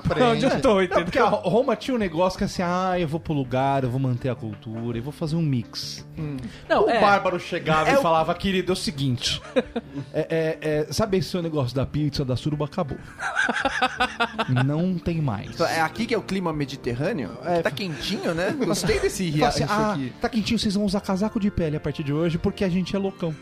Pra 0.00 0.30
onde 0.30 0.44
Aprende. 0.44 0.44
eu 0.46 0.60
tô, 0.62 0.68
Não, 0.80 0.86
porque 0.88 1.00
entendeu? 1.18 1.26
a 1.26 1.30
Roma 1.30 1.76
tinha 1.76 1.94
um 1.94 1.98
negócio 1.98 2.38
que 2.38 2.44
assim, 2.44 2.62
ah, 2.62 2.98
eu 2.98 3.06
vou 3.06 3.20
pro 3.20 3.34
lugar, 3.34 3.84
eu 3.84 3.90
vou 3.90 4.00
manter 4.00 4.30
a 4.30 4.34
cultura, 4.34 4.96
eu 4.96 5.02
vou 5.02 5.12
fazer 5.12 5.36
um 5.36 5.42
mix. 5.42 6.06
Não, 6.68 6.86
o 6.86 6.90
é. 6.90 6.98
bárbaro 7.00 7.38
chegava 7.38 7.90
É 7.90 7.92
e 7.92 7.96
o- 7.96 8.00
falava, 8.00 8.34
querido, 8.34 8.72
é 8.72 8.74
o 8.74 8.76
seguinte. 8.76 9.42
é, 10.14 10.26
é, 10.30 10.58
é, 10.88 10.92
sabe 10.92 11.18
esse 11.18 11.28
seu 11.28 11.42
negócio 11.42 11.76
da 11.76 11.84
pizza, 11.84 12.24
da 12.24 12.36
suruba, 12.36 12.64
acabou. 12.64 12.96
Não 14.64 14.98
tem 14.98 15.20
mais. 15.20 15.60
é 15.60 15.80
aqui 15.80 16.06
que 16.06 16.14
é 16.14 16.18
o 16.18 16.22
clima 16.22 16.52
mediterrâneo? 16.52 17.30
Tá 17.62 17.70
quentinho, 17.70 18.34
né? 18.34 18.50
Gostei 18.64 18.98
desse 18.98 19.28
ria- 19.28 19.48
assim, 19.48 19.64
isso 19.64 19.72
ah, 19.72 19.92
aqui. 19.92 20.12
tá 20.20 20.28
quentinho, 20.28 20.58
vocês 20.58 20.74
vão 20.74 20.84
usar 20.84 21.00
casaco 21.00 21.38
de 21.38 21.50
pele 21.50 21.76
a 21.76 21.80
partir 21.80 22.02
de 22.02 22.12
hoje 22.12 22.38
porque 22.38 22.64
a 22.64 22.68
gente 22.68 22.94
é 22.94 22.98
loucão. 22.98 23.34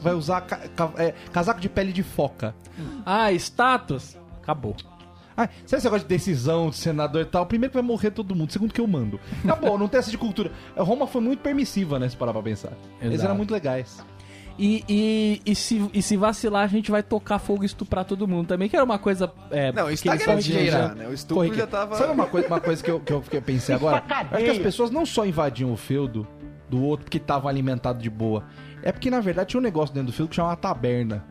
Vai 0.00 0.14
usar 0.14 0.40
ca- 0.42 0.60
ca- 0.74 0.92
é, 0.98 1.14
casaco 1.32 1.60
de 1.60 1.68
pele 1.68 1.92
de 1.92 2.02
foca. 2.02 2.54
Ah, 3.04 3.32
status. 3.32 4.16
Acabou. 4.42 4.76
Ah, 5.36 5.48
sabe 5.66 5.76
esse 5.78 5.84
negócio 5.84 6.08
de 6.08 6.14
decisão, 6.14 6.70
de 6.70 6.76
senador 6.76 7.22
e 7.22 7.26
tal? 7.26 7.44
Primeiro 7.46 7.70
que 7.70 7.76
vai 7.76 7.86
morrer 7.86 8.10
todo 8.10 8.34
mundo, 8.34 8.50
segundo 8.52 8.72
que 8.72 8.80
eu 8.80 8.86
mando. 8.86 9.20
Acabou, 9.44 9.78
não 9.78 9.86
tem 9.88 9.98
essa 9.98 10.10
de 10.10 10.16
cultura. 10.18 10.50
Roma 10.76 11.06
foi 11.06 11.20
muito 11.20 11.40
permissiva, 11.40 11.98
né, 11.98 12.08
se 12.08 12.16
parar 12.16 12.32
pra 12.32 12.42
pensar. 12.42 12.72
Eles 13.00 13.14
Exato. 13.14 13.26
eram 13.26 13.36
muito 13.36 13.52
legais. 13.52 14.02
E, 14.58 14.82
e, 14.88 15.42
e, 15.44 15.54
se, 15.54 15.90
e 15.92 16.00
se 16.00 16.16
vacilar, 16.16 16.64
a 16.64 16.66
gente 16.66 16.90
vai 16.90 17.02
tocar 17.02 17.38
fogo 17.38 17.62
e 17.62 17.66
estuprar 17.66 18.06
todo 18.06 18.26
mundo 18.26 18.48
também, 18.48 18.68
que 18.68 18.76
era 18.76 18.84
uma 18.84 18.98
coisa. 18.98 19.30
É, 19.50 19.70
Não, 19.70 19.90
isso 19.90 20.02
que 20.02 20.08
tá 20.08 20.14
eles 20.14 20.26
garantido 20.26 20.64
já, 20.64 20.70
já. 20.70 20.94
né? 20.94 21.08
O 21.08 21.12
estupro 21.12 21.54
já 21.54 21.66
tava... 21.66 21.94
Sabe 21.96 22.12
uma 22.12 22.26
coisa, 22.26 22.46
uma 22.46 22.60
coisa 22.60 22.82
que, 22.82 22.90
eu, 22.90 22.98
que, 23.00 23.12
eu, 23.12 23.20
que 23.20 23.36
eu 23.36 23.42
pensei 23.42 23.74
agora? 23.74 24.02
Acho 24.08 24.44
que 24.44 24.50
as 24.50 24.58
pessoas 24.58 24.90
não 24.90 25.04
só 25.04 25.26
invadiam 25.26 25.70
o 25.70 25.76
feudo 25.76 26.26
do 26.70 26.82
outro 26.82 27.04
porque 27.04 27.18
estavam 27.18 27.50
alimentados 27.50 28.02
de 28.02 28.08
boa. 28.08 28.44
É 28.82 28.90
porque, 28.90 29.10
na 29.10 29.20
verdade, 29.20 29.50
tinha 29.50 29.60
um 29.60 29.62
negócio 29.62 29.94
dentro 29.94 30.06
do 30.10 30.12
feudo 30.14 30.30
que 30.30 30.36
chamava 30.36 30.56
taberna. 30.56 31.24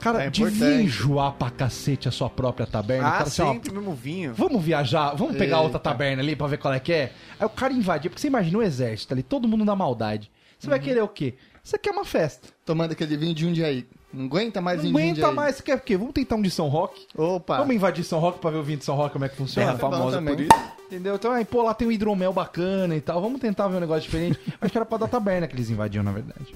Cara, 0.00 0.24
É 0.24 0.30
devia 0.30 0.80
enjoar 0.80 1.32
pra 1.32 1.50
cacete 1.50 2.08
a 2.08 2.10
sua 2.10 2.30
própria 2.30 2.66
taberna. 2.66 3.08
Ah, 3.08 3.12
cara 3.12 3.22
assim, 3.24 3.42
ó, 3.42 3.52
sempre 3.52 3.70
o 3.70 3.74
mesmo 3.74 3.94
vinho. 3.94 4.32
Vamos 4.34 4.62
viajar, 4.62 5.14
vamos 5.14 5.36
pegar 5.36 5.56
Eita. 5.56 5.64
outra 5.64 5.78
taberna 5.80 6.22
ali 6.22 6.36
pra 6.36 6.46
ver 6.46 6.58
qual 6.58 6.72
é 6.72 6.80
que 6.80 6.92
é. 6.92 7.12
Aí 7.38 7.46
o 7.46 7.50
cara 7.50 7.72
invadia, 7.72 8.08
porque 8.08 8.20
você 8.20 8.28
imagina 8.28 8.58
o 8.58 8.62
exército 8.62 9.12
ali, 9.12 9.22
todo 9.22 9.48
mundo 9.48 9.64
na 9.64 9.74
maldade. 9.74 10.30
Você 10.58 10.66
Uhum. 10.66 10.70
vai 10.70 10.80
querer 10.80 11.02
o 11.02 11.08
quê? 11.08 11.34
Você 11.62 11.76
quer 11.78 11.90
uma 11.90 12.04
festa. 12.04 12.48
Tomando 12.64 12.92
aquele 12.92 13.16
vinho 13.16 13.34
de 13.34 13.46
um 13.46 13.52
dia 13.52 13.66
aí. 13.66 13.86
Não 14.12 14.24
aguenta 14.24 14.60
mais 14.60 14.82
Não 14.82 14.90
um 14.92 14.96
aguenta 14.96 15.30
mais, 15.32 15.56
você 15.56 15.62
quer 15.62 15.76
o 15.76 15.80
quê? 15.80 15.96
Vamos 15.96 16.14
tentar 16.14 16.36
um 16.36 16.42
de 16.42 16.50
São 16.50 16.66
Roque? 16.68 17.06
Opa. 17.14 17.58
Vamos 17.58 17.74
invadir 17.76 18.02
São 18.04 18.18
Roque 18.18 18.38
pra 18.38 18.50
ver 18.50 18.56
o 18.56 18.62
vinho 18.62 18.78
de 18.78 18.84
São 18.84 18.96
Roque, 18.96 19.12
como 19.12 19.24
é 19.26 19.28
que 19.28 19.36
funciona? 19.36 19.66
Terra 19.74 19.78
famosa 19.78 20.16
também. 20.16 20.34
por 20.34 20.42
isso. 20.44 20.68
Entendeu? 20.86 21.16
Então, 21.16 21.30
aí, 21.32 21.44
pô, 21.44 21.62
lá 21.62 21.74
tem 21.74 21.86
um 21.86 21.92
hidromel 21.92 22.32
bacana 22.32 22.96
e 22.96 23.00
tal. 23.02 23.20
Vamos 23.20 23.38
tentar 23.40 23.68
ver 23.68 23.76
um 23.76 23.80
negócio 23.80 24.02
diferente. 24.04 24.38
Acho 24.58 24.72
que 24.72 24.78
era 24.78 24.86
pra 24.86 24.96
dar 24.96 25.08
taberna 25.08 25.46
que 25.46 25.54
eles 25.54 25.68
invadiam, 25.68 26.02
na 26.02 26.12
verdade. 26.12 26.54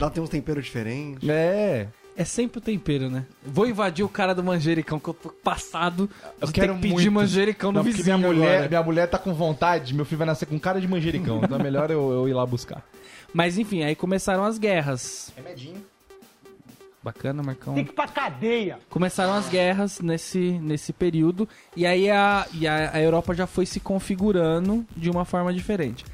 Lá 0.00 0.10
tem 0.10 0.20
uns 0.20 0.28
temperos 0.28 0.64
diferentes. 0.64 1.28
É. 1.28 1.86
É 2.20 2.24
sempre 2.26 2.58
o 2.58 2.60
tempero, 2.60 3.08
né? 3.08 3.24
Vou 3.42 3.66
invadir 3.66 4.04
o 4.04 4.08
cara 4.10 4.34
do 4.34 4.44
manjericão, 4.44 5.00
que 5.00 5.08
eu 5.08 5.14
tô 5.14 5.30
passado. 5.30 6.06
Eu 6.38 6.48
quero 6.52 6.74
ter 6.74 6.80
que 6.80 6.82
pedir 6.82 6.92
muito. 6.92 7.12
manjericão 7.12 7.72
no 7.72 7.78
Não, 7.78 7.82
vizinho 7.82 8.18
minha 8.18 8.28
mulher, 8.28 8.54
agora. 8.56 8.68
minha 8.68 8.82
mulher 8.82 9.06
tá 9.06 9.16
com 9.16 9.32
vontade, 9.32 9.94
meu 9.94 10.04
filho 10.04 10.18
vai 10.18 10.26
nascer 10.26 10.44
com 10.44 10.60
cara 10.60 10.78
de 10.82 10.86
manjericão. 10.86 11.40
Então 11.42 11.58
é 11.58 11.62
melhor 11.62 11.90
eu, 11.90 12.12
eu 12.12 12.28
ir 12.28 12.34
lá 12.34 12.44
buscar. 12.44 12.84
Mas 13.32 13.56
enfim, 13.56 13.84
aí 13.84 13.96
começaram 13.96 14.44
as 14.44 14.58
guerras. 14.58 15.32
Bacana, 17.02 17.42
Marcão. 17.42 17.72
Tem 17.72 17.86
que 17.86 17.92
ir 17.92 17.94
pra 17.94 18.06
cadeia. 18.06 18.78
Começaram 18.90 19.32
as 19.32 19.48
guerras 19.48 19.98
nesse, 20.00 20.58
nesse 20.60 20.92
período. 20.92 21.48
E 21.74 21.86
aí 21.86 22.10
a, 22.10 22.46
e 22.52 22.68
a, 22.68 22.96
a 22.96 23.00
Europa 23.00 23.32
já 23.32 23.46
foi 23.46 23.64
se 23.64 23.80
configurando 23.80 24.84
de 24.94 25.08
uma 25.08 25.24
forma 25.24 25.54
diferente. 25.54 26.04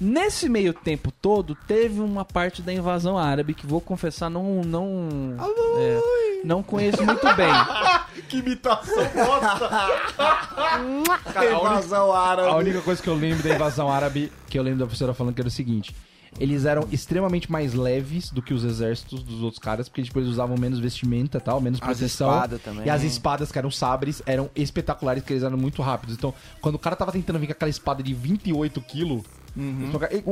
Nesse 0.00 0.48
meio 0.48 0.72
tempo 0.74 1.12
todo, 1.12 1.54
teve 1.66 2.00
uma 2.00 2.24
parte 2.24 2.60
da 2.60 2.72
invasão 2.72 3.16
árabe 3.16 3.54
que 3.54 3.66
vou 3.66 3.80
confessar, 3.80 4.28
não. 4.28 4.62
Não, 4.64 5.36
é, 5.78 6.40
não 6.44 6.62
conheço 6.62 7.04
muito 7.04 7.24
bem. 7.36 7.52
que 8.28 8.38
imitação 8.38 8.96
bosta! 9.14 9.68
Cara, 11.32 11.52
a 11.54 11.60
única- 11.60 11.70
Invasão 11.72 12.12
A 12.12 12.28
árabe. 12.28 12.58
única 12.58 12.80
coisa 12.82 13.00
que 13.02 13.08
eu 13.08 13.14
lembro 13.14 13.42
da 13.46 13.54
invasão 13.54 13.88
árabe, 13.90 14.32
que 14.48 14.58
eu 14.58 14.62
lembro 14.62 14.80
da 14.80 14.86
professora 14.86 15.14
falando 15.14 15.34
que 15.34 15.40
era 15.40 15.48
o 15.48 15.52
seguinte: 15.52 15.94
eles 16.40 16.64
eram 16.64 16.88
extremamente 16.90 17.50
mais 17.52 17.72
leves 17.74 18.30
do 18.30 18.42
que 18.42 18.52
os 18.54 18.64
exércitos 18.64 19.22
dos 19.22 19.42
outros 19.42 19.58
caras, 19.60 19.88
porque 19.88 20.02
tipo, 20.02 20.18
eles 20.18 20.30
usavam 20.30 20.56
menos 20.58 20.78
vestimenta 20.80 21.38
e 21.38 21.40
tal, 21.40 21.60
menos 21.60 21.78
As 21.80 21.84
proteção. 21.86 22.28
espadas 22.30 22.60
também. 22.62 22.86
E 22.86 22.90
as 22.90 23.02
espadas, 23.02 23.52
que 23.52 23.58
eram 23.58 23.70
sabres, 23.70 24.20
eram 24.26 24.50
espetaculares, 24.56 25.22
porque 25.22 25.34
eles 25.34 25.44
eram 25.44 25.56
muito 25.58 25.80
rápidos. 25.82 26.16
Então, 26.16 26.34
quando 26.60 26.74
o 26.74 26.78
cara 26.78 26.96
tava 26.96 27.12
tentando 27.12 27.38
vir 27.38 27.46
com 27.46 27.52
aquela 27.52 27.70
espada 27.70 28.02
de 28.02 28.12
28 28.14 28.80
quilos. 28.80 29.22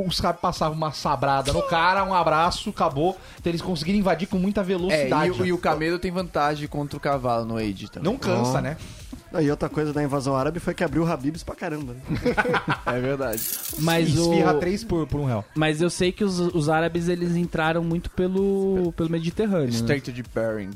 Os 0.06 0.20
caras 0.20 0.40
passavam 0.40 0.76
uma 0.76 0.92
sabrada 0.92 1.52
no 1.52 1.62
cara, 1.62 2.04
um 2.04 2.14
abraço, 2.14 2.70
acabou. 2.70 3.18
Então 3.38 3.50
eles 3.50 3.60
conseguiram 3.62 3.98
invadir 3.98 4.26
com 4.28 4.38
muita 4.38 4.60
É, 4.60 4.64
velocidade. 4.64 5.28
e, 5.38 5.42
o- 5.42 5.46
e 5.46 5.52
o 5.52 5.58
camelo 5.58 5.98
tem 5.98 6.10
vantagem 6.10 6.66
contra 6.68 6.96
o 6.96 7.00
cavalo 7.00 7.44
no 7.44 7.56
Age 7.56 7.88
também. 7.90 8.10
Não 8.10 8.18
cansa, 8.18 8.60
né? 8.60 8.76
Não, 9.32 9.40
E 9.40 9.48
outra 9.48 9.68
coisa 9.68 9.92
da 9.92 10.02
invasão 10.02 10.34
árabe 10.34 10.58
foi 10.58 10.74
que 10.74 10.82
abriu 10.82 11.04
o 11.04 11.06
Habibs 11.06 11.44
pra 11.44 11.54
caramba. 11.54 11.92
Né? 11.94 12.00
É 12.86 13.00
verdade. 13.00 13.40
Mas 13.78 14.18
o. 14.18 14.32
Esfirra 14.32 14.54
3 14.54 14.82
por, 14.84 15.06
por 15.06 15.20
um 15.20 15.24
real. 15.24 15.44
Mas 15.54 15.80
eu 15.80 15.88
sei 15.88 16.10
que 16.10 16.24
os, 16.24 16.40
os 16.40 16.68
árabes 16.68 17.06
eles 17.08 17.36
entraram 17.36 17.84
muito 17.84 18.10
pelo, 18.10 18.92
pelo 18.96 19.08
Mediterrâneo. 19.08 19.66
Né? 19.68 19.74
Strait 19.74 20.10
de 20.10 20.22
Bering. 20.34 20.70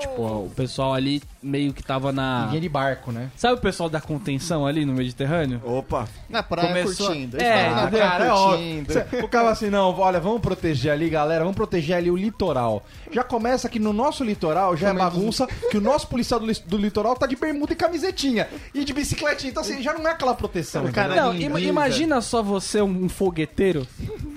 Tipo, 0.00 0.22
o 0.22 0.50
pessoal 0.54 0.94
ali 0.94 1.22
meio 1.42 1.72
que 1.72 1.82
tava 1.82 2.12
na. 2.12 2.46
Vinha 2.46 2.60
de 2.60 2.68
barco, 2.68 3.10
né? 3.12 3.30
Sabe 3.36 3.54
o 3.54 3.58
pessoal 3.58 3.88
da 3.88 4.00
contenção 4.00 4.66
ali 4.66 4.84
no 4.84 4.92
Mediterrâneo? 4.92 5.60
Opa. 5.64 6.06
Na 6.28 6.42
praia 6.42 6.68
Começou- 6.68 7.06
curtindo. 7.06 7.40
É, 7.40 7.70
na 7.70 7.90
Cara, 7.90 8.24
é 8.26 8.30
óbvio. 8.32 8.58
curtindo. 8.58 8.92
Cê- 8.92 9.06
O 9.24 9.28
cara 9.28 9.50
assim, 9.50 9.70
não, 9.70 9.98
olha, 9.98 10.20
vamos 10.20 10.40
proteger 10.40 10.92
ali, 10.92 11.08
galera, 11.08 11.40
vamos 11.44 11.56
proteger 11.56 11.96
ali 11.96 12.10
o 12.10 12.16
litoral. 12.16 12.84
Já 13.12 13.22
começa 13.22 13.68
que 13.68 13.78
no 13.78 13.92
nosso 13.92 14.22
litoral 14.24 14.76
já 14.76 14.90
é 14.90 14.92
bagunça, 14.92 15.46
que 15.70 15.78
o 15.78 15.80
nosso 15.80 16.06
policial 16.08 16.38
do, 16.40 16.46
do 16.66 16.76
litoral 16.76 17.14
tá 17.16 17.26
de 17.26 17.36
bermuda 17.36 17.72
e 17.72 17.76
camisetinha. 17.76 18.48
E 18.74 18.84
de 18.84 18.92
bicicletinha, 18.92 19.50
então 19.50 19.62
assim, 19.62 19.82
já 19.82 19.92
não 19.94 20.06
é 20.06 20.10
aquela 20.12 20.34
proteção. 20.34 20.84
O 20.84 20.92
cara-? 20.92 21.14
Não, 21.14 21.34
ima- 21.34 21.60
imagina 21.60 22.20
só 22.20 22.42
você, 22.42 22.82
um 22.82 23.08
fogueteiro, 23.08 23.86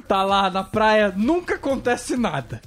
tá 0.07 0.24
lá 0.24 0.49
na 0.49 0.64
praia, 0.64 1.14
nunca 1.16 1.55
acontece 1.55 2.16
nada. 2.16 2.62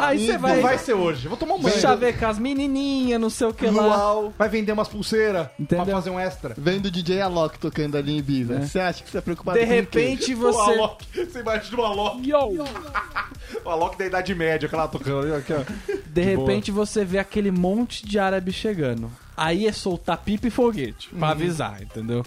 Aí 0.00 0.26
você 0.26 0.32
não 0.32 0.40
vai, 0.40 0.60
vai 0.60 0.78
ser 0.78 0.94
hoje. 0.94 1.28
Vou 1.28 1.36
tomar 1.36 1.54
um 1.54 1.60
banho. 1.60 1.78
chavecar 1.78 2.30
as 2.30 2.38
menininhas, 2.38 3.20
não 3.20 3.30
sei 3.30 3.46
o 3.46 3.54
que 3.54 3.66
lá. 3.66 4.30
Vai 4.36 4.48
vender 4.48 4.72
umas 4.72 4.88
pulseiras 4.88 5.48
Entendeu? 5.58 5.84
pra 5.84 5.94
fazer 5.94 6.10
um 6.10 6.18
extra. 6.18 6.54
Vendo 6.56 6.86
o 6.86 6.90
DJ 6.90 7.20
Alok 7.20 7.58
tocando 7.58 7.96
ali 7.96 8.12
em 8.12 8.18
Ibiza. 8.18 8.60
Você 8.60 8.80
acha 8.80 9.02
que 9.04 9.10
você 9.10 9.18
é 9.18 9.20
preocupado 9.20 9.58
De 9.58 9.64
com 9.64 9.70
o 9.70 9.74
quê? 9.74 9.80
repente 9.80 10.34
O 10.34 10.38
você... 10.38 10.72
Alok, 10.72 11.06
você 11.14 11.40
imagina 11.40 11.78
o 11.80 11.84
Alok. 11.84 12.32
O 13.64 13.68
Alok 13.70 13.96
da 13.96 14.06
Idade 14.06 14.34
Média, 14.34 14.68
que 14.68 14.74
ela 14.74 14.88
tocando 14.88 15.32
aqui, 15.34 15.52
ó. 15.52 15.62
De 16.06 16.22
repente 16.22 16.70
você 16.72 17.04
vê 17.04 17.18
aquele 17.18 17.50
monte 17.50 18.04
de 18.04 18.18
árabe 18.18 18.50
chegando. 18.52 19.10
Aí 19.36 19.66
é 19.66 19.72
soltar 19.72 20.18
pipa 20.18 20.48
e 20.48 20.50
foguete, 20.50 21.08
pra 21.10 21.30
avisar, 21.30 21.82
entendeu? 21.82 22.24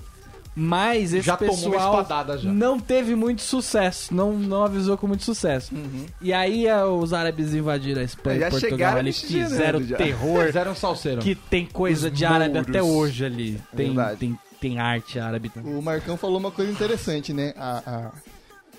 Mas 0.59 1.13
esse 1.13 1.27
Já 1.27 1.37
pessoal 1.37 1.75
espadada 2.01 2.35
já. 2.35 2.51
não 2.51 2.79
teve 2.79 3.13
muito 3.13 3.43
sucesso, 3.43 4.11
não, 4.11 4.33
não 4.33 4.63
avisou 4.63 4.97
com 4.97 5.05
muito 5.05 5.23
sucesso. 5.23 5.71
E 6.19 6.33
aí 6.33 6.65
é, 6.65 6.83
os 6.83 7.13
árabes 7.13 7.53
invadiram 7.53 8.01
a 8.01 8.03
Espanha 8.03 8.39
Já 8.39 8.47
e 8.47 8.49
Portugal, 8.49 8.97
eles 8.97 9.21
fizeram 9.21 9.83
já. 9.83 9.97
terror, 9.97 10.47
Fizeram 10.47 10.71
um 10.71 10.75
salseiro. 10.75 11.21
que 11.21 11.35
tem 11.35 11.63
coisa 11.67 12.07
Os 12.07 12.13
de 12.13 12.25
árabe 12.25 12.55
mouros. 12.55 12.69
até 12.69 12.81
hoje 12.81 13.23
ali. 13.25 13.61
Tem, 13.75 13.87
Verdade. 13.87 14.17
tem, 14.19 14.39
tem 14.59 14.79
arte 14.79 15.19
árabe 15.19 15.49
também. 15.49 15.75
O 15.75 15.81
Marcão 15.81 16.17
falou 16.17 16.39
uma 16.39 16.49
coisa 16.51 16.71
interessante, 16.71 17.31
né? 17.33 17.53
A, 17.55 17.77
a- 17.85 18.07
a 18.07 18.11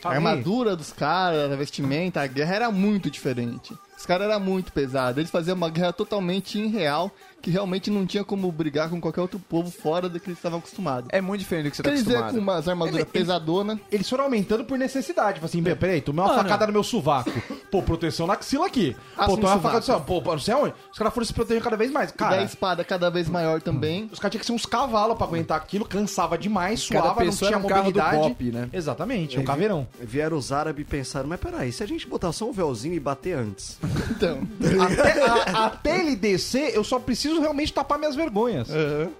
Fala 0.00 0.14
aí. 0.14 0.16
armadura 0.16 0.74
dos 0.74 0.92
caras, 0.92 1.52
a 1.52 1.54
vestimenta, 1.56 2.20
a 2.20 2.26
guerra 2.26 2.54
era 2.56 2.70
muito 2.72 3.08
diferente. 3.08 3.72
Os 3.96 4.04
caras 4.06 4.28
eram 4.28 4.40
muito 4.40 4.72
pesados. 4.72 5.18
Eles 5.18 5.30
faziam 5.30 5.56
uma 5.56 5.68
guerra 5.70 5.92
totalmente 5.92 6.58
irreal, 6.58 7.10
que 7.40 7.50
realmente 7.50 7.90
não 7.90 8.04
tinha 8.06 8.24
como 8.24 8.50
brigar 8.50 8.90
com 8.90 9.00
qualquer 9.00 9.20
outro 9.20 9.38
povo 9.38 9.70
fora 9.70 10.08
do 10.08 10.18
que 10.18 10.28
eles 10.28 10.38
estavam 10.38 10.58
acostumados. 10.58 11.08
É 11.12 11.20
muito 11.20 11.40
diferente 11.40 11.66
do 11.66 11.70
que 11.70 11.76
você 11.76 11.82
tá 11.82 11.90
Eles 11.90 12.00
iam 12.06 12.18
acostumado. 12.20 12.34
com 12.34 12.40
umas 12.52 12.68
armaduras 12.68 12.94
Ele- 12.96 13.02
ele- 13.04 13.10
pesadonas. 13.12 13.78
Eles 13.92 14.08
foram 14.08 14.24
aumentando 14.24 14.64
por 14.64 14.78
necessidade. 14.78 15.34
Tipo 15.34 15.46
assim, 15.46 15.62
peraí, 15.62 16.00
tomei 16.00 16.20
uma 16.22 16.28
Mano. 16.32 16.42
facada 16.42 16.66
no 16.66 16.72
meu 16.72 16.82
sovaco. 16.82 17.30
Pô, 17.70 17.82
proteção 17.82 18.26
na 18.26 18.34
axila 18.34 18.66
aqui. 18.66 18.96
Ah, 19.16 19.26
Pô, 19.26 19.32
tomei 19.32 19.44
uma 19.46 19.52
sovaco. 19.56 19.62
facada 19.62 19.78
assim, 19.78 19.92
ó. 19.92 20.00
Pô, 20.20 20.32
não 20.32 20.38
sei 20.38 20.54
aonde. 20.54 20.74
Os 20.92 20.98
caras 20.98 21.12
foram 21.14 21.26
se 21.26 21.32
protegendo 21.34 21.64
cada 21.64 21.76
vez 21.76 21.90
mais. 21.90 22.10
e 22.10 22.12
da 22.12 22.18
Cara, 22.18 22.42
espada 22.42 22.84
cada 22.84 23.10
vez 23.10 23.28
maior 23.28 23.60
também. 23.60 24.08
os 24.12 24.18
caras 24.18 24.32
tinham 24.32 24.40
que 24.40 24.46
ser 24.46 24.52
uns 24.52 24.64
cavalos 24.66 25.16
pra 25.16 25.26
aguentar 25.26 25.56
aquilo. 25.56 25.84
Cansava 25.84 26.38
demais, 26.38 26.86
Cada 26.88 27.04
suava, 27.04 27.24
não 27.24 27.30
tinha 27.32 27.48
era 27.50 27.58
um 27.58 27.62
carro 27.66 27.92
do 27.92 27.98
mobilidade. 28.00 28.16
Bop, 28.28 28.44
né? 28.52 28.68
Exatamente, 28.72 29.38
um 29.38 29.44
caveirão. 29.44 29.86
Vieram 30.00 30.36
os 30.36 30.50
árabes 30.52 30.82
e 30.82 30.84
pensaram, 30.88 31.28
mas 31.28 31.38
peraí, 31.40 31.70
se 31.72 31.82
a 31.82 31.86
gente 31.86 32.06
botar 32.06 32.32
só 32.32 32.46
um 32.48 32.52
véuzinho 32.52 32.94
e 32.94 33.00
bater 33.00 33.36
antes? 33.36 33.78
Então, 34.18 34.40
até, 34.82 35.22
a- 35.22 35.66
até 35.66 36.00
ele 36.00 36.16
descer, 36.16 36.74
eu 36.74 36.82
só 36.82 36.98
preciso 36.98 37.40
realmente 37.40 37.72
tapar 37.72 37.98
minhas 37.98 38.16
vergonhas. 38.16 38.68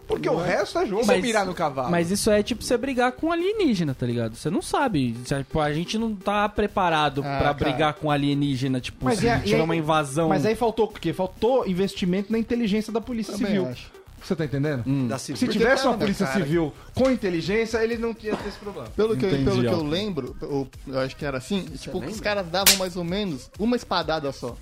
Porque 0.07 0.28
o 0.28 0.36
resto 0.36 0.78
é 0.78 0.86
jogo. 0.86 1.07
Mas- 1.07 1.22
mirar 1.22 1.46
no 1.46 1.55
cavalo. 1.55 1.90
Mas 1.90 2.11
isso 2.11 2.30
é 2.30 2.42
tipo 2.42 2.64
você 2.64 2.76
brigar 2.76 3.12
com 3.12 3.30
alienígena, 3.30 3.94
tá 3.94 4.05
ligado? 4.07 4.34
Você 4.34 4.51
não 4.51 4.61
sabe. 4.62 5.12
Tipo, 5.24 5.61
a 5.61 5.72
gente 5.72 5.96
não 5.99 6.14
tá 6.16 6.49
preparado 6.49 7.20
Ah, 7.20 7.22
pra 7.22 7.38
cara. 7.38 7.55
brigar 7.55 7.94
com 7.94 8.11
alienígena, 8.11 8.38
tipo, 8.80 9.05
Mas 9.05 9.18
se 9.18 9.28
é- 9.28 9.39
tiver 9.41 9.57
aí- 9.57 9.62
uma 9.62 9.76
invasão. 9.76 10.28
Mas 10.28 10.45
aí 10.47 10.55
faltou 10.55 10.86
o 10.86 10.89
quê? 10.89 11.12
Faltou 11.12 11.66
investimento 11.66 12.30
na 12.32 12.39
inteligência 12.39 12.93
da 12.93 13.01
polícia 13.01 13.32
Também 13.34 13.49
civil. 13.49 13.68
acho. 13.68 13.91
Você 14.22 14.34
tá 14.34 14.45
entendendo? 14.45 14.82
Da 15.09 15.16
Se 15.16 15.32
tivesse 15.34 15.86
uma 15.86 15.97
polícia 15.97 16.26
cara. 16.26 16.39
civil 16.45 16.74
com 16.95 17.09
inteligência, 17.09 17.78
ele 17.84 17.97
não 17.97 18.12
tinha 18.12 18.32
esse 18.47 18.59
problema. 18.59 18.89
pelo 18.97 19.16
que, 19.16 19.24
eu, 19.24 19.28
Entendi, 19.30 19.45
pelo 19.45 19.61
que 19.61 19.66
eu 19.68 19.82
lembro, 19.84 20.36
eu, 20.43 20.68
eu 20.89 20.99
acho 20.99 21.14
que 21.14 21.24
era 21.24 21.39
assim, 21.39 21.62
tipo, 21.78 21.99
os 22.05 22.20
caras 22.20 22.47
davam 22.49 22.74
mais 22.76 22.97
ou 22.97 23.05
menos 23.05 23.49
uma 23.61 23.76
espadada 23.76 24.32
só 24.32 24.57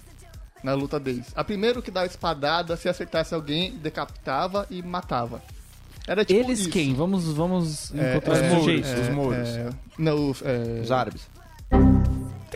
na 0.63 0.75
luta 0.75 1.01
deles. 1.01 1.27
A 1.35 1.43
primeiro 1.43 1.81
que 1.81 1.91
dava 1.91 2.07
espadada, 2.07 2.77
se 2.77 2.87
acertasse 2.89 3.35
alguém, 3.35 3.73
decapitava 3.79 4.67
e 4.71 4.83
matava. 4.83 5.43
Era 6.07 6.25
tipo 6.25 6.39
Eles 6.39 6.61
isso. 6.61 6.71
quem? 6.71 6.95
Vamos, 6.95 7.25
vamos 7.33 7.93
É, 7.95 8.11
encontrar 8.13 8.37
é, 8.37 8.47
é, 8.53 9.01
os 9.01 9.09
mouros. 9.15 9.49
é, 9.49 9.71
não, 9.99 10.31
os, 10.31 10.43
é, 10.43 10.81
Os 10.83 10.91
árabes. 10.93 11.23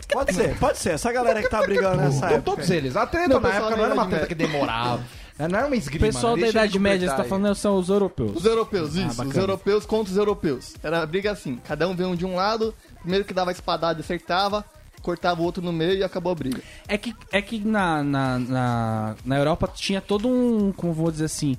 Pode 0.07 0.33
ser, 0.33 0.57
pode 0.57 0.77
ser. 0.77 0.91
Essa 0.91 1.11
galera 1.11 1.41
que 1.41 1.49
tá 1.49 1.61
brigando 1.61 1.97
nessa 1.97 2.25
época. 2.27 2.41
todos 2.41 2.69
eles. 2.69 2.95
A 2.95 3.05
treta 3.07 3.29
Não, 3.29 3.39
na 3.39 3.49
pessoal 3.49 3.67
época 3.69 3.77
não 3.77 3.85
era 3.85 3.93
uma 3.93 4.07
treta 4.07 4.27
que 4.27 4.35
demorava. 4.35 5.03
Não 5.39 5.57
era 5.57 5.65
uma 5.65 5.73
O 5.73 5.75
esgrima. 5.75 6.05
pessoal 6.05 6.35
né? 6.35 6.43
da 6.43 6.49
Idade 6.49 6.77
Média, 6.77 7.07
tá 7.15 7.23
aí. 7.23 7.27
falando, 7.27 7.55
são 7.55 7.75
os 7.75 7.89
europeus. 7.89 8.35
Os 8.35 8.45
europeus, 8.45 8.93
isso. 8.93 9.07
os 9.07 9.15
bacana. 9.15 9.39
europeus 9.39 9.85
contra 9.87 10.11
os 10.11 10.17
europeus. 10.17 10.75
Era 10.83 11.01
a 11.01 11.05
briga 11.05 11.31
assim, 11.31 11.55
cada 11.63 11.87
um 11.87 11.95
veio 11.95 12.09
um 12.09 12.15
de 12.15 12.27
um 12.27 12.35
lado, 12.35 12.75
primeiro 12.99 13.25
que 13.25 13.33
dava 13.33 13.51
espadada 13.51 14.01
acertava, 14.01 14.63
cortava 15.01 15.41
o 15.41 15.43
outro 15.43 15.63
no 15.63 15.73
meio 15.73 15.95
e 15.95 16.03
acabou 16.03 16.31
a 16.31 16.35
briga. 16.35 16.61
É 16.87 16.95
que, 16.95 17.15
é 17.31 17.41
que 17.41 17.57
na, 17.59 18.03
na, 18.03 18.37
na, 18.37 19.15
na 19.25 19.37
Europa 19.37 19.67
tinha 19.73 19.99
todo 19.99 20.27
um, 20.27 20.71
como 20.73 20.93
vou 20.93 21.09
dizer 21.09 21.25
assim, 21.25 21.57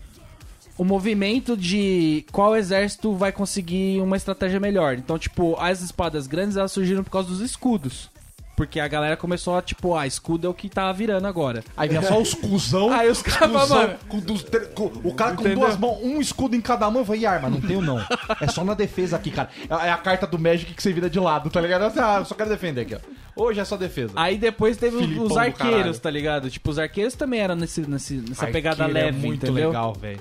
o 0.78 0.84
movimento 0.84 1.56
de 1.56 2.24
qual 2.30 2.54
exército 2.54 3.14
vai 3.16 3.32
conseguir 3.32 4.00
uma 4.00 4.16
estratégia 4.16 4.60
melhor. 4.60 4.94
Então, 4.94 5.18
tipo, 5.18 5.56
as 5.58 5.80
espadas 5.80 6.28
grandes 6.28 6.56
elas 6.56 6.70
surgiram 6.70 7.02
por 7.02 7.10
causa 7.10 7.28
dos 7.30 7.40
escudos. 7.40 8.11
Porque 8.54 8.78
a 8.78 8.86
galera 8.86 9.16
começou 9.16 9.56
a, 9.56 9.62
tipo, 9.62 9.94
ah, 9.96 10.06
escudo 10.06 10.46
é 10.46 10.50
o 10.50 10.52
que 10.54 10.68
tá 10.68 10.92
virando 10.92 11.26
agora. 11.26 11.64
Aí 11.74 11.88
vinha 11.88 12.02
só 12.02 12.20
os 12.20 12.34
cuzão. 12.34 12.92
Aí 12.92 13.10
os 13.10 13.22
caras, 13.22 13.68
mano. 13.70 13.94
com 14.08 14.18
dos 14.20 14.42
tre- 14.42 14.66
com- 14.66 14.92
o 15.02 15.14
cara 15.14 15.34
com 15.34 15.40
Entendeu? 15.40 15.60
duas 15.60 15.76
mãos, 15.78 15.98
um 16.02 16.20
escudo 16.20 16.54
em 16.54 16.60
cada 16.60 16.88
mão. 16.90 17.00
Eu 17.00 17.06
falei, 17.06 17.24
arma? 17.24 17.48
Não 17.48 17.60
tenho 17.60 17.80
não. 17.80 17.98
É 18.40 18.46
só 18.48 18.62
na 18.62 18.74
defesa 18.74 19.16
aqui, 19.16 19.30
cara. 19.30 19.48
É 19.68 19.90
a 19.90 19.96
carta 19.96 20.26
do 20.26 20.38
Magic 20.38 20.74
que 20.74 20.82
você 20.82 20.92
vira 20.92 21.08
de 21.08 21.18
lado, 21.18 21.48
tá 21.48 21.60
ligado? 21.62 21.90
Ah, 21.98 22.18
eu 22.18 22.24
só 22.26 22.34
quero 22.34 22.50
defender 22.50 22.82
aqui, 22.82 22.94
ó. 22.94 22.98
Hoje 23.34 23.58
é 23.58 23.64
só 23.64 23.76
defesa. 23.78 24.12
Aí 24.16 24.36
depois 24.36 24.76
teve 24.76 24.96
os- 24.96 25.02
Filipão 25.02 25.26
os 25.26 25.36
arqueiros, 25.36 25.98
tá 25.98 26.10
ligado? 26.10 26.50
Tipo, 26.50 26.70
os 26.70 26.78
arqueiros 26.78 27.14
também 27.14 27.40
eram 27.40 27.56
nesse, 27.56 27.80
nesse, 27.88 28.14
nessa 28.16 28.44
Arqueiro 28.44 28.52
pegada 28.52 28.84
é 28.84 28.86
leve, 28.86 29.18
muito 29.26 29.46
entendeu? 29.46 29.68
legal, 29.68 29.94
velho. 29.94 30.20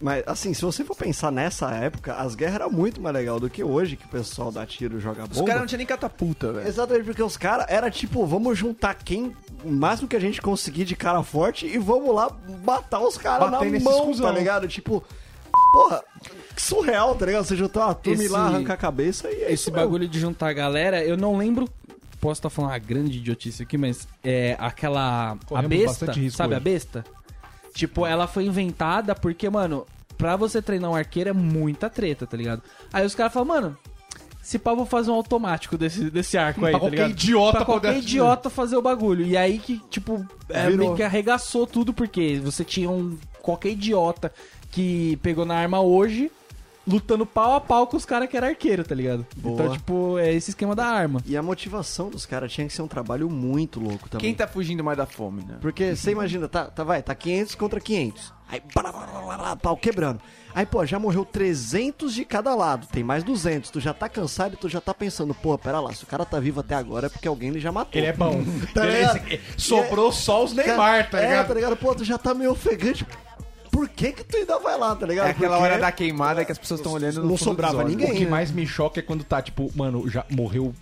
Mas, 0.00 0.22
assim, 0.26 0.54
se 0.54 0.62
você 0.62 0.84
for 0.84 0.96
pensar 0.96 1.32
nessa 1.32 1.70
época, 1.72 2.14
as 2.14 2.34
guerras 2.34 2.54
eram 2.56 2.70
muito 2.70 3.00
mais 3.00 3.14
legal 3.14 3.40
do 3.40 3.50
que 3.50 3.64
hoje, 3.64 3.96
que 3.96 4.04
o 4.04 4.08
pessoal 4.08 4.52
dá 4.52 4.64
tiro 4.64 4.98
e 4.98 5.00
joga 5.00 5.22
bomba. 5.22 5.34
Os 5.34 5.40
caras 5.42 5.60
não 5.60 5.66
tinham 5.66 5.78
nem 5.78 5.86
catapulta, 5.86 6.52
velho. 6.52 6.68
Exatamente, 6.68 7.04
porque 7.06 7.22
os 7.22 7.36
caras 7.36 7.66
era 7.68 7.90
tipo, 7.90 8.24
vamos 8.26 8.56
juntar 8.58 8.94
quem, 8.94 9.34
o 9.64 9.70
máximo 9.70 10.06
que 10.08 10.14
a 10.16 10.20
gente 10.20 10.40
conseguir 10.40 10.84
de 10.84 10.94
cara 10.94 11.22
forte 11.22 11.66
e 11.66 11.76
vamos 11.78 12.14
lá 12.14 12.30
matar 12.64 13.00
os 13.00 13.16
caras 13.18 13.50
na 13.50 13.60
mão, 13.80 14.06
cuzão. 14.06 14.26
tá 14.26 14.32
ligado? 14.32 14.68
Tipo, 14.68 15.02
porra, 15.72 16.02
que 16.54 16.62
surreal, 16.62 17.14
tá 17.16 17.26
ligado? 17.26 17.44
Você 17.44 17.56
juntar 17.56 17.86
uma 17.86 17.94
turma 17.94 18.22
e 18.22 18.26
ir 18.26 18.28
lá 18.28 18.46
Esse- 18.46 18.54
arrancar 18.54 18.74
a 18.74 18.76
cabeça 18.76 19.28
e 19.30 19.42
é 19.42 19.52
Esse 19.52 19.70
mesmo. 19.70 19.84
bagulho 19.84 20.06
de 20.08 20.20
juntar 20.20 20.48
a 20.48 20.52
galera, 20.52 21.04
eu 21.04 21.16
não 21.16 21.36
lembro. 21.36 21.68
Posso 22.20 22.38
estar 22.38 22.48
falando 22.48 22.70
uma 22.70 22.78
grande 22.78 23.18
idiotice 23.18 23.62
aqui, 23.64 23.76
mas 23.76 24.08
é 24.22 24.56
aquela. 24.58 25.32
a 25.32 25.36
Corremos 25.46 25.68
besta, 25.68 26.06
bastante 26.06 26.20
risco 26.20 26.36
sabe 26.38 26.54
a 26.54 26.56
hoje. 26.56 26.64
besta? 26.64 27.04
Tipo, 27.74 28.06
ela 28.06 28.26
foi 28.26 28.46
inventada 28.46 29.14
porque, 29.14 29.50
mano, 29.50 29.84
pra 30.16 30.36
você 30.36 30.62
treinar 30.62 30.90
um 30.90 30.94
arqueiro 30.94 31.28
é 31.30 31.32
muita 31.32 31.90
treta, 31.90 32.26
tá 32.26 32.36
ligado? 32.36 32.62
Aí 32.92 33.04
os 33.04 33.14
caras 33.14 33.32
falam, 33.32 33.48
mano, 33.48 33.76
se 34.40 34.58
pá, 34.58 34.72
vou 34.72 34.86
fazer 34.86 35.10
um 35.10 35.14
automático 35.14 35.76
desse, 35.76 36.08
desse 36.10 36.38
arco 36.38 36.64
aí, 36.64 36.70
Pra 36.70 36.78
tá 36.78 36.78
qualquer 36.78 36.96
ligado? 37.08 37.10
idiota 37.10 37.56
pra 37.58 37.64
qualquer 37.66 37.88
poder- 37.94 38.00
idiota 38.02 38.48
fazer 38.50 38.76
o 38.76 38.82
bagulho. 38.82 39.26
E 39.26 39.36
aí 39.36 39.58
que, 39.58 39.78
tipo, 39.90 40.24
é, 40.48 40.64
Virou. 40.70 40.78
meio 40.78 40.94
que 40.94 41.02
arregaçou 41.02 41.66
tudo, 41.66 41.92
porque 41.92 42.40
você 42.42 42.62
tinha 42.64 42.88
um. 42.88 43.18
qualquer 43.42 43.70
idiota 43.70 44.32
que 44.70 45.16
pegou 45.22 45.44
na 45.44 45.56
arma 45.56 45.80
hoje. 45.80 46.30
Lutando 46.86 47.24
pau 47.24 47.54
a 47.54 47.60
pau 47.60 47.86
com 47.86 47.96
os 47.96 48.04
caras 48.04 48.28
que 48.28 48.36
eram 48.36 48.48
arqueiro, 48.48 48.84
tá 48.84 48.94
ligado? 48.94 49.26
Boa. 49.36 49.54
Então, 49.54 49.72
tipo, 49.72 50.18
é 50.18 50.32
esse 50.34 50.50
esquema 50.50 50.74
da 50.74 50.84
arma. 50.84 51.22
E 51.24 51.34
a 51.36 51.42
motivação 51.42 52.10
dos 52.10 52.26
caras 52.26 52.52
tinha 52.52 52.66
que 52.66 52.72
ser 52.74 52.82
um 52.82 52.88
trabalho 52.88 53.30
muito 53.30 53.80
louco 53.80 54.08
também. 54.08 54.26
Quem 54.26 54.34
tá 54.34 54.46
fugindo 54.46 54.84
mais 54.84 54.98
da 54.98 55.06
fome, 55.06 55.42
né? 55.44 55.56
Porque 55.62 55.96
você 55.96 56.10
imagina, 56.10 56.46
tá, 56.46 56.66
tá, 56.66 56.84
vai, 56.84 57.02
tá 57.02 57.14
500 57.14 57.54
contra 57.54 57.80
500. 57.80 58.32
Aí, 58.50 58.60
blá, 58.74 58.92
blá, 58.92 59.06
blá, 59.06 59.20
blá, 59.22 59.36
blá, 59.38 59.56
pau 59.56 59.76
quebrando. 59.76 60.20
Aí, 60.54 60.66
pô, 60.66 60.84
já 60.84 60.98
morreu 60.98 61.24
300 61.24 62.14
de 62.14 62.24
cada 62.24 62.54
lado, 62.54 62.86
tem 62.86 63.02
mais 63.02 63.24
200. 63.24 63.70
Tu 63.70 63.80
já 63.80 63.92
tá 63.94 64.08
cansado 64.08 64.52
e 64.54 64.56
tu 64.56 64.68
já 64.68 64.80
tá 64.80 64.92
pensando, 64.92 65.34
pô, 65.34 65.56
pera 65.58 65.80
lá, 65.80 65.92
se 65.92 66.04
o 66.04 66.06
cara 66.06 66.24
tá 66.24 66.38
vivo 66.38 66.60
até 66.60 66.74
agora 66.74 67.06
é 67.06 67.08
porque 67.08 67.26
alguém 67.26 67.48
ele 67.48 67.58
já 67.60 67.72
matou. 67.72 67.98
Ele 67.98 68.06
é 68.08 68.12
bom. 68.12 68.44
Tá 68.74 68.84
ligado? 68.84 69.20
sobrou 69.56 70.12
só 70.12 70.44
os 70.44 70.52
Neymar, 70.52 71.10
tá 71.10 71.18
É, 71.18 71.22
ligado? 71.28 71.48
tá 71.48 71.54
ligado? 71.54 71.76
Pô, 71.76 71.94
tu 71.94 72.04
já 72.04 72.18
tá 72.18 72.34
meio 72.34 72.52
ofegante. 72.52 73.04
Por 73.74 73.88
que 73.88 74.12
que 74.12 74.22
tu 74.22 74.36
ainda 74.36 74.58
vai 74.60 74.78
lá, 74.78 74.94
tá 74.94 75.04
ligado? 75.06 75.26
É 75.26 75.30
aquela 75.30 75.56
Porque 75.56 75.70
hora 75.72 75.80
da 75.80 75.90
queimada 75.90 76.44
que 76.44 76.52
as 76.52 76.58
pessoas 76.58 76.78
estão 76.78 76.92
olhando 76.92 77.16
no 77.16 77.22
Não 77.22 77.36
fundo 77.36 77.48
sobrava 77.48 77.78
olhos. 77.78 77.90
ninguém. 77.90 78.12
O 78.12 78.14
que 78.14 78.24
né? 78.24 78.30
mais 78.30 78.52
me 78.52 78.64
choca 78.66 79.00
é 79.00 79.02
quando 79.02 79.24
tá, 79.24 79.42
tipo, 79.42 79.68
mano, 79.74 80.08
já 80.08 80.24
morreu 80.30 80.72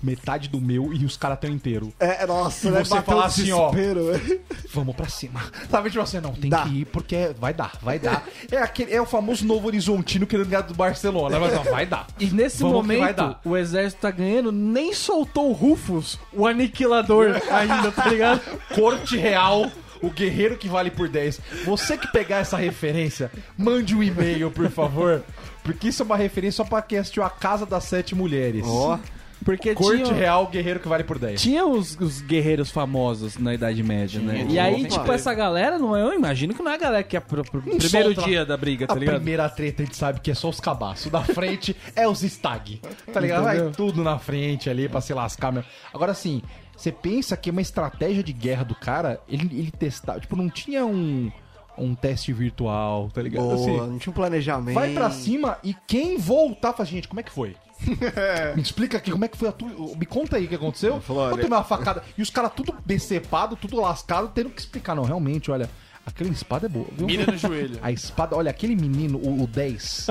metade 0.00 0.48
do 0.48 0.60
meu 0.60 0.92
e 0.94 1.04
os 1.04 1.16
caras 1.16 1.40
tão 1.40 1.50
inteiro. 1.50 1.92
É, 1.98 2.24
nossa, 2.24 2.68
E 2.68 2.70
né? 2.70 2.84
você 2.84 2.90
Bateu 2.94 3.04
falar 3.12 3.22
o 3.22 3.26
assim, 3.26 3.50
ó. 3.50 3.70
desespero, 3.70 4.04
velho. 4.12 4.40
Vamos 4.72 4.94
pra 4.94 5.08
cima. 5.08 5.40
Sabe, 5.68 5.90
tipo 5.90 6.00
assim, 6.02 6.20
não, 6.20 6.32
tem 6.34 6.48
Dá. 6.48 6.62
que 6.62 6.68
ir 6.82 6.84
porque 6.86 7.32
vai 7.38 7.52
dar, 7.52 7.72
vai 7.82 7.98
dar. 7.98 8.24
É, 8.50 8.58
aquele, 8.58 8.94
é 8.94 9.02
o 9.02 9.06
famoso 9.06 9.44
Novo 9.44 9.66
Horizontino 9.66 10.24
querendo 10.26 10.48
ganhar 10.48 10.62
do 10.62 10.72
Barcelona. 10.74 11.38
Mas 11.40 11.52
não, 11.52 11.64
vai 11.64 11.84
dar. 11.84 12.06
E 12.18 12.26
nesse 12.26 12.60
Vamos 12.62 12.82
que 12.82 12.86
vai 12.86 12.96
momento, 12.98 13.16
dar. 13.16 13.40
o 13.44 13.56
exército 13.56 14.00
tá 14.02 14.10
ganhando, 14.12 14.52
nem 14.52 14.92
soltou 14.94 15.50
o 15.50 15.52
Rufus, 15.52 16.18
o 16.32 16.46
aniquilador, 16.46 17.34
ainda, 17.50 17.90
tá 17.90 18.06
ligado? 18.08 18.40
Corte 18.76 19.16
Real, 19.16 19.66
o 20.02 20.10
guerreiro 20.10 20.56
que 20.56 20.68
vale 20.68 20.90
por 20.90 21.08
10. 21.08 21.40
Você 21.64 21.96
que 21.98 22.06
pegar 22.12 22.38
essa 22.38 22.56
referência, 22.56 23.30
mande 23.56 23.94
um 23.94 24.02
e-mail, 24.02 24.50
por 24.50 24.68
favor. 24.70 25.22
Porque 25.62 25.88
isso 25.88 26.02
é 26.02 26.04
uma 26.06 26.16
referência 26.16 26.58
só 26.58 26.64
pra 26.64 26.80
quem 26.82 26.98
assistiu 26.98 27.22
A 27.22 27.30
Casa 27.30 27.66
das 27.66 27.84
Sete 27.84 28.14
Mulheres. 28.14 28.62
Ó, 28.66 28.98
Porque 29.44 29.72
Corte 29.74 30.02
tinha, 30.02 30.14
Real, 30.14 30.46
guerreiro 30.48 30.80
que 30.80 30.88
vale 30.88 31.04
por 31.04 31.16
10. 31.18 31.40
tinha 31.40 31.64
os, 31.64 31.96
os 32.00 32.20
guerreiros 32.20 32.70
famosos 32.70 33.36
na 33.38 33.54
Idade 33.54 33.82
Média, 33.84 34.18
né? 34.20 34.44
E 34.48 34.58
aí, 34.58 34.80
Opa. 34.84 34.88
tipo, 34.88 35.12
essa 35.12 35.32
galera, 35.32 35.78
não, 35.78 35.94
é- 35.96 36.02
eu 36.02 36.12
imagino 36.12 36.52
que 36.54 36.62
não 36.62 36.72
é 36.72 36.74
a 36.74 36.78
galera 36.78 37.02
que 37.04 37.16
é 37.16 37.20
pro, 37.20 37.44
pro 37.44 37.62
primeiro 37.62 38.14
solta- 38.14 38.22
dia 38.22 38.44
da 38.44 38.56
briga, 38.56 38.84
A 38.86 38.88
tá 38.88 38.94
ligado? 38.96 39.14
primeira 39.16 39.48
treta 39.48 39.82
a 39.82 39.84
gente 39.84 39.96
sabe 39.96 40.20
que 40.20 40.30
é 40.30 40.34
só 40.34 40.48
os 40.48 40.58
cabaços. 40.58 41.10
Da 41.12 41.22
frente 41.22 41.76
é 41.94 42.08
os 42.08 42.22
stag. 42.22 42.80
Tá 43.12 43.20
ligado? 43.20 43.44
Vai 43.44 43.56
Entendeu? 43.56 43.72
tudo 43.72 44.02
na 44.02 44.18
frente 44.18 44.68
ali 44.68 44.88
pra 44.88 45.00
se 45.00 45.14
lascar 45.14 45.52
mesmo. 45.52 45.68
Agora 45.94 46.10
assim, 46.12 46.42
você 46.78 46.92
pensa 46.92 47.36
que 47.36 47.50
uma 47.50 47.60
estratégia 47.60 48.22
de 48.22 48.32
guerra 48.32 48.62
do 48.62 48.74
cara, 48.74 49.20
ele, 49.28 49.48
ele 49.58 49.70
testar. 49.72 50.20
Tipo, 50.20 50.36
não 50.36 50.48
tinha 50.48 50.86
um, 50.86 51.28
um 51.76 51.92
teste 51.92 52.32
virtual, 52.32 53.10
tá 53.12 53.20
ligado? 53.20 53.42
boa, 53.42 53.54
Assim, 53.56 53.76
não 53.76 53.98
tinha 53.98 54.12
um 54.12 54.14
planejamento. 54.14 54.76
vai 54.76 54.94
pra 54.94 55.10
cima 55.10 55.58
e 55.64 55.74
quem 55.88 56.16
voltar 56.16 56.72
fala, 56.72 56.86
gente, 56.88 57.08
como 57.08 57.18
é 57.18 57.24
que 57.24 57.32
foi? 57.32 57.56
Me 58.54 58.62
explica 58.62 58.96
aqui 58.98 59.10
como 59.10 59.24
é 59.24 59.28
que 59.28 59.36
foi 59.36 59.48
a 59.48 59.52
tua. 59.52 59.68
Me 59.96 60.06
conta 60.06 60.36
aí 60.36 60.44
o 60.46 60.48
que 60.48 60.54
aconteceu. 60.54 61.00
Falou, 61.00 61.26
Eu 61.30 61.30
tomei 61.32 61.46
uma 61.48 61.64
facada. 61.64 62.02
E 62.16 62.22
os 62.22 62.30
caras 62.30 62.52
tudo 62.54 62.74
decepado, 62.86 63.56
tudo 63.56 63.80
lascado, 63.80 64.30
tendo 64.32 64.50
que 64.50 64.60
explicar. 64.60 64.94
Não, 64.94 65.02
realmente, 65.02 65.50
olha, 65.50 65.68
aquela 66.08 66.30
espada 66.30 66.66
é 66.66 66.68
boa, 66.68 66.86
viu? 66.92 67.06
Mira 67.06 67.30
no 67.30 67.36
joelho. 67.36 67.78
A 67.82 67.92
espada, 67.92 68.36
olha, 68.36 68.50
aquele 68.50 68.74
menino, 68.74 69.18
o, 69.18 69.42
o 69.42 69.46
10, 69.46 70.08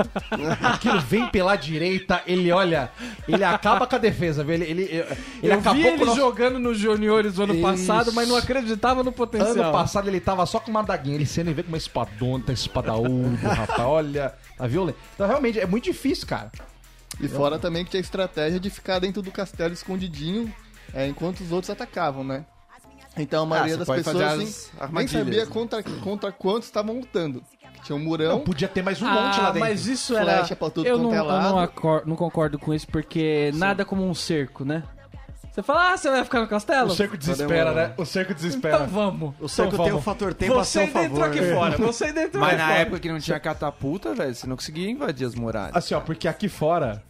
aquilo 0.62 1.00
vem 1.00 1.28
pela 1.28 1.56
direita, 1.56 2.22
ele 2.26 2.50
olha, 2.50 2.90
ele 3.26 3.44
acaba 3.44 3.86
com 3.86 3.96
a 3.96 3.98
defesa, 3.98 4.44
viu? 4.44 4.54
Ele, 4.54 4.64
ele, 4.64 4.82
ele 4.82 5.06
eu 5.42 5.58
acabou 5.58 5.82
vi 5.82 5.82
com 5.82 5.88
ele 5.88 6.02
o 6.02 6.06
nosso... 6.06 6.16
jogando 6.20 6.58
nos 6.58 6.78
juniores 6.78 7.36
no 7.36 7.44
ano 7.44 7.54
Isso. 7.54 7.62
passado, 7.62 8.12
mas 8.12 8.28
não 8.28 8.36
acreditava 8.36 9.02
no 9.02 9.12
potencial. 9.12 9.52
Ano 9.52 9.72
passado 9.72 10.08
ele 10.08 10.20
tava 10.20 10.46
só 10.46 10.60
com 10.60 10.70
uma 10.70 10.82
daguinha, 10.82 11.16
ele 11.16 11.26
sendo 11.26 11.52
vê 11.52 11.62
com 11.62 11.68
uma 11.68 11.78
espadona, 11.78 12.44
tá 12.44 12.52
espada 12.52 12.94
ouro, 12.94 13.34
rapaz, 13.42 13.80
olha, 13.80 14.34
tá 14.56 14.66
violento. 14.66 14.98
Então 15.14 15.26
realmente 15.26 15.58
é 15.58 15.66
muito 15.66 15.84
difícil, 15.84 16.26
cara. 16.26 16.50
E 17.20 17.26
fora 17.26 17.58
também 17.58 17.84
que 17.84 17.90
tinha 17.90 18.00
a 18.00 18.02
estratégia 18.02 18.60
de 18.60 18.70
ficar 18.70 18.98
dentro 18.98 19.20
do 19.22 19.32
castelo 19.32 19.72
escondidinho 19.72 20.52
é, 20.94 21.06
enquanto 21.06 21.40
os 21.40 21.50
outros 21.50 21.70
atacavam, 21.70 22.22
né? 22.22 22.44
Então 23.18 23.42
a 23.42 23.46
maioria 23.46 23.74
você 23.76 23.84
das 23.84 24.04
pessoas 24.04 24.38
nem, 24.92 25.08
sabia 25.08 25.44
né? 25.44 25.50
contra, 25.50 25.82
contra 25.82 26.32
quantos 26.32 26.68
estavam 26.68 26.94
lutando. 26.96 27.42
Tinha 27.82 27.96
um 27.96 27.98
murão. 28.00 28.30
Não, 28.30 28.40
podia 28.40 28.68
ter 28.68 28.82
mais 28.82 29.00
um 29.00 29.06
monte 29.06 29.16
lá 29.38 29.48
Ah, 29.48 29.52
dentro. 29.52 29.60
mas 29.60 29.86
isso 29.86 30.16
era... 30.16 30.38
Flecha 30.38 30.56
pra 30.56 30.68
tudo 30.70 30.86
eu 30.86 30.98
não, 30.98 31.14
é 31.14 31.18
eu 31.18 31.24
não, 31.24 31.58
acor- 31.58 32.02
não 32.06 32.16
concordo 32.16 32.58
com 32.58 32.74
isso, 32.74 32.86
porque 32.88 33.50
nada 33.54 33.84
como 33.84 34.04
um 34.08 34.14
cerco, 34.14 34.64
né? 34.64 34.82
Você 35.52 35.62
fala, 35.62 35.92
ah, 35.92 35.96
você 35.96 36.08
vai 36.10 36.22
ficar 36.22 36.40
no 36.40 36.46
castelo? 36.46 36.88
O 36.88 36.94
cerco 36.94 37.16
desespera, 37.16 37.72
né? 37.72 37.94
O 37.96 38.04
cerco 38.04 38.32
desespera. 38.32 38.76
Então 38.76 38.86
vamos. 38.88 39.34
O 39.40 39.48
cerco 39.48 39.72
Então 39.74 39.84
tem 39.84 39.92
o 39.92 39.98
vamos. 39.98 40.04
fator 40.04 40.32
tempo 40.34 40.54
a 40.58 40.64
Você 40.64 40.84
seu 40.84 40.88
favor. 40.88 41.08
dentro 41.08 41.24
aqui 41.24 41.52
fora, 41.52 41.76
você 41.78 42.12
dentro 42.12 42.40
Mas 42.40 42.56
na 42.58 42.66
fora. 42.68 42.78
época 42.80 42.98
que 43.00 43.08
não 43.10 43.18
tinha 43.18 43.40
catapulta, 43.40 44.14
velho, 44.14 44.34
você 44.34 44.46
não 44.46 44.54
conseguia 44.56 44.88
invadir 44.88 45.26
as 45.26 45.34
muralhas. 45.34 45.74
Assim, 45.74 45.94
ó, 45.94 46.00
porque 46.00 46.28
aqui 46.28 46.48
fora 46.48 47.02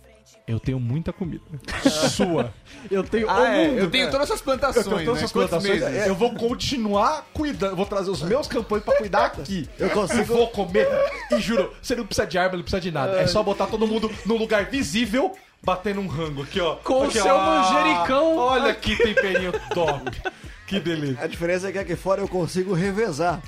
eu 0.48 0.58
tenho 0.58 0.80
muita 0.80 1.12
comida. 1.12 1.42
Sua. 2.10 2.52
Eu 2.90 3.04
tenho 3.04 3.28
Ah, 3.28 3.40
o 3.40 3.44
é, 3.44 3.68
mundo. 3.68 3.78
eu 3.80 3.90
tenho 3.90 4.10
todas 4.10 4.28
essas 4.30 4.40
plantações, 4.40 4.86
Eu 4.86 4.92
tenho 4.92 5.04
todas 5.04 5.20
né? 5.20 5.24
essas 5.24 5.32
plantações. 5.32 5.80
meses? 5.80 6.06
Eu 6.06 6.14
vou 6.14 6.34
continuar 6.34 7.26
cuidando. 7.34 7.76
Vou 7.76 7.86
trazer 7.86 8.10
os 8.10 8.22
meus 8.22 8.46
campanhas 8.46 8.84
pra 8.84 8.96
cuidar 8.96 9.26
aqui. 9.26 9.68
Eu 9.78 9.90
consigo- 9.90 10.20
E 10.22 10.24
vou 10.24 10.48
comer. 10.48 10.88
E 11.30 11.40
juro, 11.40 11.72
você 11.82 11.94
não 11.94 12.06
precisa 12.06 12.26
de 12.26 12.38
arma, 12.38 12.56
não 12.56 12.62
precisa 12.62 12.80
de 12.80 12.90
nada. 12.90 13.18
É 13.20 13.26
só 13.26 13.42
botar 13.42 13.66
todo 13.66 13.86
mundo 13.86 14.10
num 14.26 14.36
lugar 14.36 14.64
visível, 14.66 15.32
batendo 15.62 16.00
um 16.00 16.06
rango 16.06 16.42
aqui, 16.42 16.60
ó. 16.60 16.76
Com 16.76 17.06
o 17.06 17.10
seu 17.10 17.26
ó. 17.34 17.38
manjericão. 17.38 18.36
Olha 18.36 18.74
que 18.74 18.96
temperinho 18.96 19.52
top. 19.74 20.10
Que 20.66 20.78
delícia. 20.80 21.24
A 21.24 21.26
diferença 21.26 21.68
é 21.68 21.72
que 21.72 21.78
aqui 21.78 21.96
fora 21.96 22.20
eu 22.20 22.28
consigo 22.28 22.72
revezar. 22.74 23.40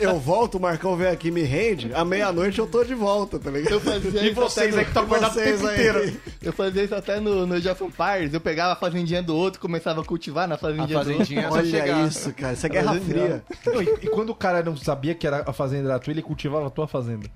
Eu 0.00 0.18
volto, 0.20 0.56
o 0.56 0.60
Marcão 0.60 0.96
vem 0.96 1.06
aqui 1.08 1.28
e 1.28 1.30
me 1.30 1.42
rende, 1.42 1.90
à 1.94 2.04
meia-noite 2.04 2.58
eu 2.58 2.66
tô 2.66 2.84
de 2.84 2.94
volta, 2.94 3.38
tá 3.38 3.50
ligado? 3.50 3.72
Eu 3.72 3.80
fazia 3.80 4.22
E 4.22 4.30
vocês 4.30 4.68
até 4.74 4.78
aí 4.80 4.84
que 4.84 4.90
estão 4.90 5.04
E 5.04 5.06
guardados 5.06 5.36
o 5.36 5.40
vocês 5.40 5.56
tempo 5.60 5.66
aí? 5.68 5.74
inteiro. 5.74 6.20
Eu 6.42 6.52
fazia 6.52 6.84
isso 6.84 6.94
até 6.94 7.20
no, 7.20 7.46
no 7.46 7.54
Age 7.54 7.68
of 7.68 7.84
Empires. 7.84 8.34
Eu 8.34 8.40
pegava 8.40 8.72
a 8.74 8.76
fazendinha 8.76 9.22
do 9.22 9.34
outro, 9.34 9.60
começava 9.60 10.00
a 10.00 10.04
cultivar 10.04 10.46
na 10.46 10.56
A 10.56 10.58
fazendinha, 10.58 10.98
fazendinha 10.98 11.40
é 11.40 11.48
só 11.48 11.54
Olha 11.54 11.70
chegar. 11.70 12.06
isso, 12.06 12.32
cara. 12.34 12.52
Isso 12.52 12.66
é 12.66 12.68
Guerra 12.68 12.96
é 12.96 13.00
Fria. 13.00 13.44
Não, 13.66 13.82
e, 13.82 13.86
e 14.02 14.08
quando 14.08 14.30
o 14.30 14.34
cara 14.34 14.62
não 14.62 14.76
sabia 14.76 15.14
que 15.14 15.26
era 15.26 15.42
a 15.46 15.52
fazenda 15.52 15.88
era 15.90 15.98
tua, 15.98 16.12
ele 16.12 16.22
cultivava 16.22 16.66
a 16.66 16.70
tua 16.70 16.86
fazenda. 16.86 17.28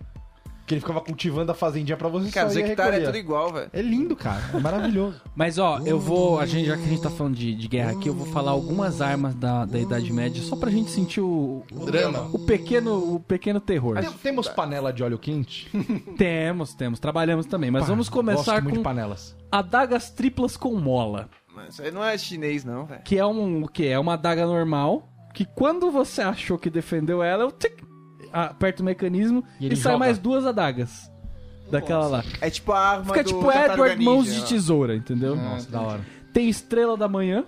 Que 0.71 0.75
ele 0.75 0.81
ficava 0.83 1.01
cultivando 1.01 1.51
a 1.51 1.55
fazendinha 1.55 1.97
pra 1.97 2.09
você 2.09 2.31
Cara, 2.31 2.47
os 2.47 2.55
hectares 2.57 3.01
é 3.01 3.05
tudo 3.07 3.19
igual, 3.19 3.53
velho. 3.53 3.69
É 3.73 3.83
lindo, 3.83 4.15
cara. 4.15 4.41
É 4.55 4.61
maravilhoso. 4.61 5.21
Mas 5.35 5.59
ó, 5.59 5.81
eu 5.85 5.99
vou. 5.99 6.39
A 6.39 6.47
gente, 6.47 6.67
já 6.67 6.77
que 6.77 6.85
a 6.85 6.87
gente 6.87 7.03
tá 7.03 7.11
falando 7.11 7.35
de, 7.35 7.57
de 7.57 7.67
guerra 7.67 7.91
aqui, 7.91 8.09
eu 8.09 8.15
vou 8.15 8.25
falar 8.29 8.53
algumas 8.53 9.01
armas 9.03 9.35
da, 9.35 9.65
da 9.65 9.81
Idade 9.81 10.13
Média, 10.13 10.41
só 10.41 10.55
pra 10.55 10.71
gente 10.71 10.93
sentir 10.93 11.21
o, 11.23 11.65
O 11.73 11.85
drama. 11.87 12.31
o 12.33 12.39
pequeno, 12.39 13.17
o 13.17 13.19
pequeno 13.19 13.59
terror. 13.59 13.99
Tem- 13.99 14.13
Temos 14.13 14.47
panela 14.47 14.93
de 14.93 15.03
óleo 15.03 15.19
quente? 15.19 15.69
Temos, 16.17 16.73
temos, 16.75 17.01
trabalhamos 17.01 17.47
também. 17.47 17.69
Mas 17.69 17.83
Pá, 17.83 17.89
vamos 17.89 18.09
começar 18.09 18.53
gosto 18.53 18.63
muito 18.63 18.75
de 18.75 18.79
com 18.79 18.85
panelas. 18.85 19.37
adagas 19.51 20.11
triplas 20.11 20.57
com 20.57 20.73
mola. 20.77 21.29
Mas 21.53 21.71
Isso 21.75 21.83
aí 21.83 21.91
não 21.91 22.05
é 22.05 22.17
chinês, 22.17 22.65
não, 22.65 22.85
velho. 22.87 23.03
Que 23.03 23.19
é 23.19 23.27
um. 23.27 23.65
O 23.65 23.69
que? 23.69 23.87
É 23.89 23.99
uma 23.99 24.13
adaga 24.15 24.47
normal. 24.47 25.09
Que 25.35 25.45
quando 25.45 25.91
você 25.91 26.23
achou 26.23 26.57
que 26.59 26.71
defendeu 26.71 27.23
ela, 27.25 27.43
eu 27.43 27.51
tic, 27.51 27.73
aperta 28.33 28.83
o 28.83 28.85
mecanismo 28.85 29.45
E 29.61 29.67
e, 29.69 29.77
sai 29.77 29.93
joga. 29.93 29.99
mais 29.99 30.19
duas 30.19 30.47
adagas. 30.47 31.11
Daquela 31.71 32.07
lá. 32.09 32.25
É 32.41 32.51
tipo 32.51 32.73
a 32.73 32.81
arma 32.81 33.05
Fica 33.05 33.23
do 33.23 33.29
tipo 33.29 33.45
Tartaruga 33.45 33.73
Edward 33.93 34.05
Mãos 34.05 34.33
de 34.35 34.41
ó. 34.41 34.45
Tesoura, 34.45 34.97
entendeu? 34.97 35.37
Nossa, 35.37 35.71
da 35.71 35.81
hora. 35.81 36.01
Tem 36.33 36.49
Estrela 36.49 36.97
da 36.97 37.07
Manhã, 37.07 37.45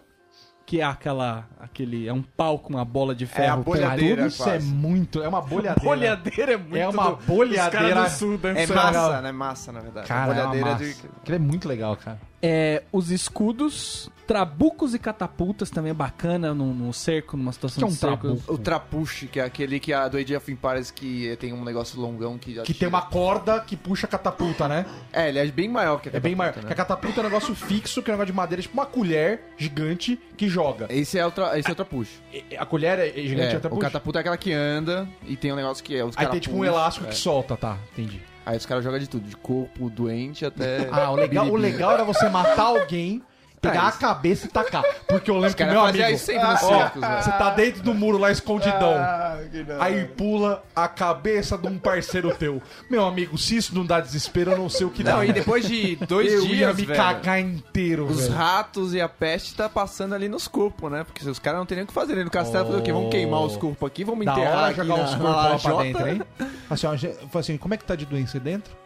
que 0.65 0.81
é 0.81 0.85
aquela. 0.85 1.49
aquele. 1.59 2.07
É 2.07 2.13
um 2.13 2.23
pau 2.23 2.59
com 2.59 2.75
uma 2.75 2.85
bola 2.85 3.17
de 3.17 3.27
ferro. 3.27 3.45
É 3.45 3.49
a 3.49 3.57
bolhadeira, 3.57 4.23
tudo. 4.23 4.29
Isso 4.33 4.49
é 4.49 4.61
muito. 4.61 5.21
É 5.23 5.29
uma 5.29 5.41
bolhadeira. 5.43 5.81
Bolhadeira 5.83 6.53
é 6.53 6.57
muito. 6.57 6.77
É 6.77 6.89
uma 6.89 7.11
do- 7.11 7.17
bolhadeira. 7.27 7.71
caras 7.95 8.13
do 8.13 8.19
sul, 8.19 8.39
né? 8.43 8.55
É 8.61 8.63
é 8.63 8.67
massa, 8.69 9.21
né? 9.23 9.33
Massa, 9.33 9.73
na 9.73 9.81
verdade. 9.81 10.07
Cara, 10.07 10.23
a 10.23 10.35
bolhadeira 10.35 10.69
é, 10.69 10.71
é 10.71 10.75
uma 10.75 10.79
de... 10.79 10.87
massa. 10.87 11.09
Aquilo 11.21 11.35
é 11.35 11.39
muito 11.41 11.69
legal, 11.69 11.97
cara. 11.97 12.19
É, 12.43 12.83
os 12.93 13.11
escudos, 13.13 14.11
trabucos 14.27 14.95
e 14.95 14.99
catapultas 14.99 15.71
também 15.71 15.91
é 15.91 15.95
bacana 15.95 16.53
num, 16.53 16.75
num 16.75 16.93
cerco, 16.93 17.37
numa 17.37 17.53
situação 17.53 17.79
Que 17.79 17.85
é 17.85 17.87
um 17.87 17.91
de 17.91 17.97
cerco. 17.97 18.17
trabuco? 18.19 18.53
O 18.53 18.59
trapuche, 18.59 19.27
que 19.29 19.39
é 19.39 19.45
aquele 19.45 19.79
que 19.79 19.93
a 19.93 20.09
do 20.09 20.17
Age 20.17 20.35
of 20.35 20.51
Empires 20.51 20.91
que 20.91 21.37
tem 21.39 21.53
um 21.53 21.63
negócio 21.65 22.01
longão 22.01 22.37
que 22.39 22.55
Que 22.55 22.61
atira. 22.61 22.79
tem 22.81 22.89
uma 22.89 23.03
corda 23.03 23.61
que 23.61 23.77
puxa 23.77 24.07
a 24.07 24.11
catapulta, 24.11 24.67
né? 24.67 24.85
É, 25.13 25.29
ele 25.29 25.39
é 25.39 25.47
bem 25.47 25.69
maior 25.69 26.01
que 26.01 26.09
a 26.09 26.13
É 26.17 26.19
bem 26.21 26.35
maior. 26.35 26.51
catapulta, 26.53 26.61
Porque 26.69 26.73
a 26.73 26.85
catapulta 26.85 27.21
é 27.21 27.21
um 27.21 27.25
negócio 27.29 27.55
fixo, 27.55 28.03
que 28.03 28.11
é 28.11 28.15
um 28.15 28.17
negócio 28.17 28.33
de 28.33 28.37
madeira, 28.37 28.61
tipo 28.63 28.75
uma 28.75 28.87
colher 28.87 29.43
gigante 29.57 30.19
que 30.37 30.49
joga. 30.49 30.87
Esse 30.91 31.19
é 31.19 31.25
o, 31.27 31.31
tra... 31.31 31.57
Esse 31.59 31.69
é 31.69 31.73
o 31.73 31.77
trapuche. 31.77 32.11
E- 32.33 32.57
A 32.57 32.67
colher 32.67 32.99
é 32.99 33.13
gigante 33.23 33.55
É, 33.55 33.57
até 33.59 33.69
o 33.69 33.71
puxa. 33.71 33.83
catapulta 33.83 34.19
é 34.19 34.21
aquela 34.21 34.37
que 34.37 34.53
anda 34.53 35.09
e 35.27 35.37
tem 35.37 35.53
um 35.53 35.57
negócio 35.57 35.83
que 35.85 35.97
é 35.97 36.05
os 36.05 36.17
Aí 36.19 36.27
tem 36.27 36.41
tipo 36.41 36.57
um 36.57 36.65
elástico 36.65 37.07
é. 37.07 37.11
que 37.11 37.17
solta, 37.17 37.57
tá? 37.57 37.79
Entendi. 37.93 38.21
Aí 38.45 38.57
os 38.57 38.67
caras 38.67 38.83
jogam 38.83 38.99
de 38.99 39.09
tudo, 39.09 39.29
de 39.29 39.37
corpo 39.37 39.89
doente 39.89 40.45
até. 40.45 40.89
Ah, 40.91 41.11
o 41.11 41.15
legal, 41.15 41.49
o 41.49 41.57
legal 41.57 41.93
era 41.93 42.05
você 42.05 42.29
matar 42.29 42.65
alguém, 42.65 43.23
pegar 43.63 43.85
É, 43.85 43.89
a 43.89 43.93
cabeça 43.93 44.47
e 44.47 44.49
tacar. 44.49 44.83
Porque 45.07 45.31
eu 45.31 45.39
lembro 45.39 45.57
que 45.57 45.65
meu 45.65 45.81
amigo... 45.81 46.05
isso 46.11 46.27
sempre 46.27 46.43
ó, 46.45 46.57
circos, 46.57 47.01
velho. 47.01 47.23
Você 47.23 47.31
tá 47.31 47.51
dentro 47.51 47.83
do 47.83 47.95
muro 47.95 48.19
lá 48.19 48.33
escondidão. 48.33 48.95
Ah. 48.99 49.39
Aí 49.79 50.05
pula 50.05 50.65
a 50.75 50.89
cabeça 50.89 51.57
de 51.57 51.69
um 51.69 51.79
parceiro 51.79 52.35
teu. 52.35 52.61
Meu 52.91 53.05
amigo, 53.05 53.39
se 53.39 53.57
isso 53.57 53.75
não 53.75 53.87
dá 53.87 54.01
desespero, 54.01 54.51
eu 54.51 54.59
não 54.59 54.69
sei 54.69 54.85
o 54.85 54.91
que 54.91 55.05
dá. 55.05 55.13
Não, 55.15 55.25
e 55.25 55.33
depois 55.33 55.67
de 55.67 55.95
dois 56.07 56.33
eu 56.33 56.43
dias, 56.43 56.59
ia 56.59 56.75
me 56.75 56.85
velho, 56.85 56.97
cagar 56.99 57.39
inteiro, 57.41 58.07
Os 58.07 58.23
velho. 58.23 58.35
ratos 58.35 58.95
e 58.95 59.01
a 59.01 59.09
peste 59.09 59.55
tá 59.55 59.69
passando 59.69 60.15
ali 60.15 60.29
nos 60.29 60.49
corpos, 60.49 60.91
né? 60.91 61.05
Porque 61.05 61.27
os 61.29 61.39
caras 61.39 61.61
não 61.61 61.67
tem 61.67 61.77
nem 61.77 61.85
o 61.85 61.87
que 61.87 61.95
fazer 61.95 62.15
ali 62.15 62.25
no 62.25 62.31
castelo. 62.31 62.67
fazer 62.67 62.79
o 62.79 62.83
quê? 62.83 62.93
Vamos 62.93 63.11
queimar 63.11 63.43
os 63.43 63.57
corpos 63.57 63.87
aqui, 63.87 64.03
vamos 64.03 64.27
enterrar 64.27 64.57
hora 64.57 64.67
aqui 64.67 64.77
jogar 64.77 64.97
na, 64.97 65.05
os 65.05 65.15
corpos 65.15 65.31
lá 65.35 65.59
pra 65.59 65.83
dentro, 65.85 66.09
hein? 66.09 66.23
Assim, 66.69 66.87
ó, 66.87 67.39
assim, 67.39 67.57
como 67.57 67.75
é 67.75 67.77
que 67.77 67.85
tá 67.85 67.95
de 67.95 68.07
doença 68.07 68.41
dentro? 68.41 68.82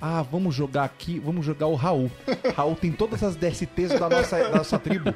Ah, 0.00 0.22
vamos 0.22 0.54
jogar 0.54 0.84
aqui, 0.84 1.18
vamos 1.18 1.44
jogar 1.44 1.66
o 1.66 1.74
Raul. 1.74 2.10
Raul 2.56 2.76
tem 2.76 2.92
todas 2.92 3.22
as 3.22 3.34
DSTs 3.34 3.98
da 3.98 4.08
nossa, 4.08 4.38
da 4.38 4.58
nossa 4.58 4.78
tribo. 4.78 5.12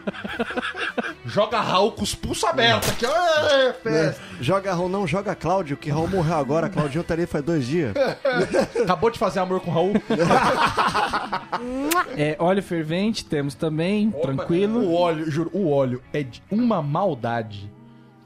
Joga 1.25 1.61
Raul 1.61 1.93
com 1.93 2.03
os 2.03 2.15
pulsos 2.17 2.43
abertos 2.43 2.91
aqui, 2.91 3.07
ó. 3.07 3.47
É, 3.47 3.73
festa. 3.73 4.21
Joga 4.41 4.75
Raul, 4.75 4.89
não 4.89 5.07
joga 5.07 5.37
Cláudio, 5.37 5.77
que 5.77 5.89
Raul 5.89 6.09
morreu 6.09 6.35
agora. 6.35 6.69
Claudinho 6.69 7.05
tá 7.05 7.15
ali 7.15 7.27
faz 7.27 7.45
dois 7.45 7.65
dias. 7.65 7.95
Acabou 8.83 9.11
de 9.11 9.19
fazer 9.21 9.39
amor 9.39 9.61
com 9.61 9.71
o 9.71 9.75
Raul. 9.75 9.93
É, 12.17 12.37
óleo 12.39 12.63
fervente 12.63 13.25
temos 13.25 13.55
também, 13.55 14.11
tranquilo. 14.11 14.81
O 14.81 14.95
óleo, 14.95 15.31
juro, 15.31 15.51
o 15.53 15.71
óleo 15.71 16.03
é 16.13 16.23
de 16.23 16.43
uma 16.51 16.83
maldade. 16.83 17.71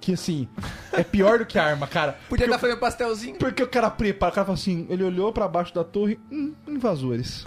Que 0.01 0.13
assim, 0.13 0.49
é 0.93 1.03
pior 1.03 1.39
do 1.39 1.47
que 1.47 1.59
a 1.59 1.65
arma, 1.65 1.87
cara. 1.87 2.13
Podia 2.29 2.29
Porque 2.29 2.45
estar 2.45 2.59
fazendo 2.59 2.79
pastelzinho. 2.79 3.37
Porque 3.39 3.63
o 3.63 3.69
cara 3.69 3.91
prepara, 3.91 4.31
o 4.31 4.35
cara 4.35 4.45
fala 4.45 4.59
assim, 4.59 4.87
ele 4.89 5.03
olhou 5.03 5.33
pra 5.33 5.49
baixo 5.49 5.75
da 5.75 5.83
torre, 5.83 6.19
hum, 6.31 6.55
invasores. 6.69 7.45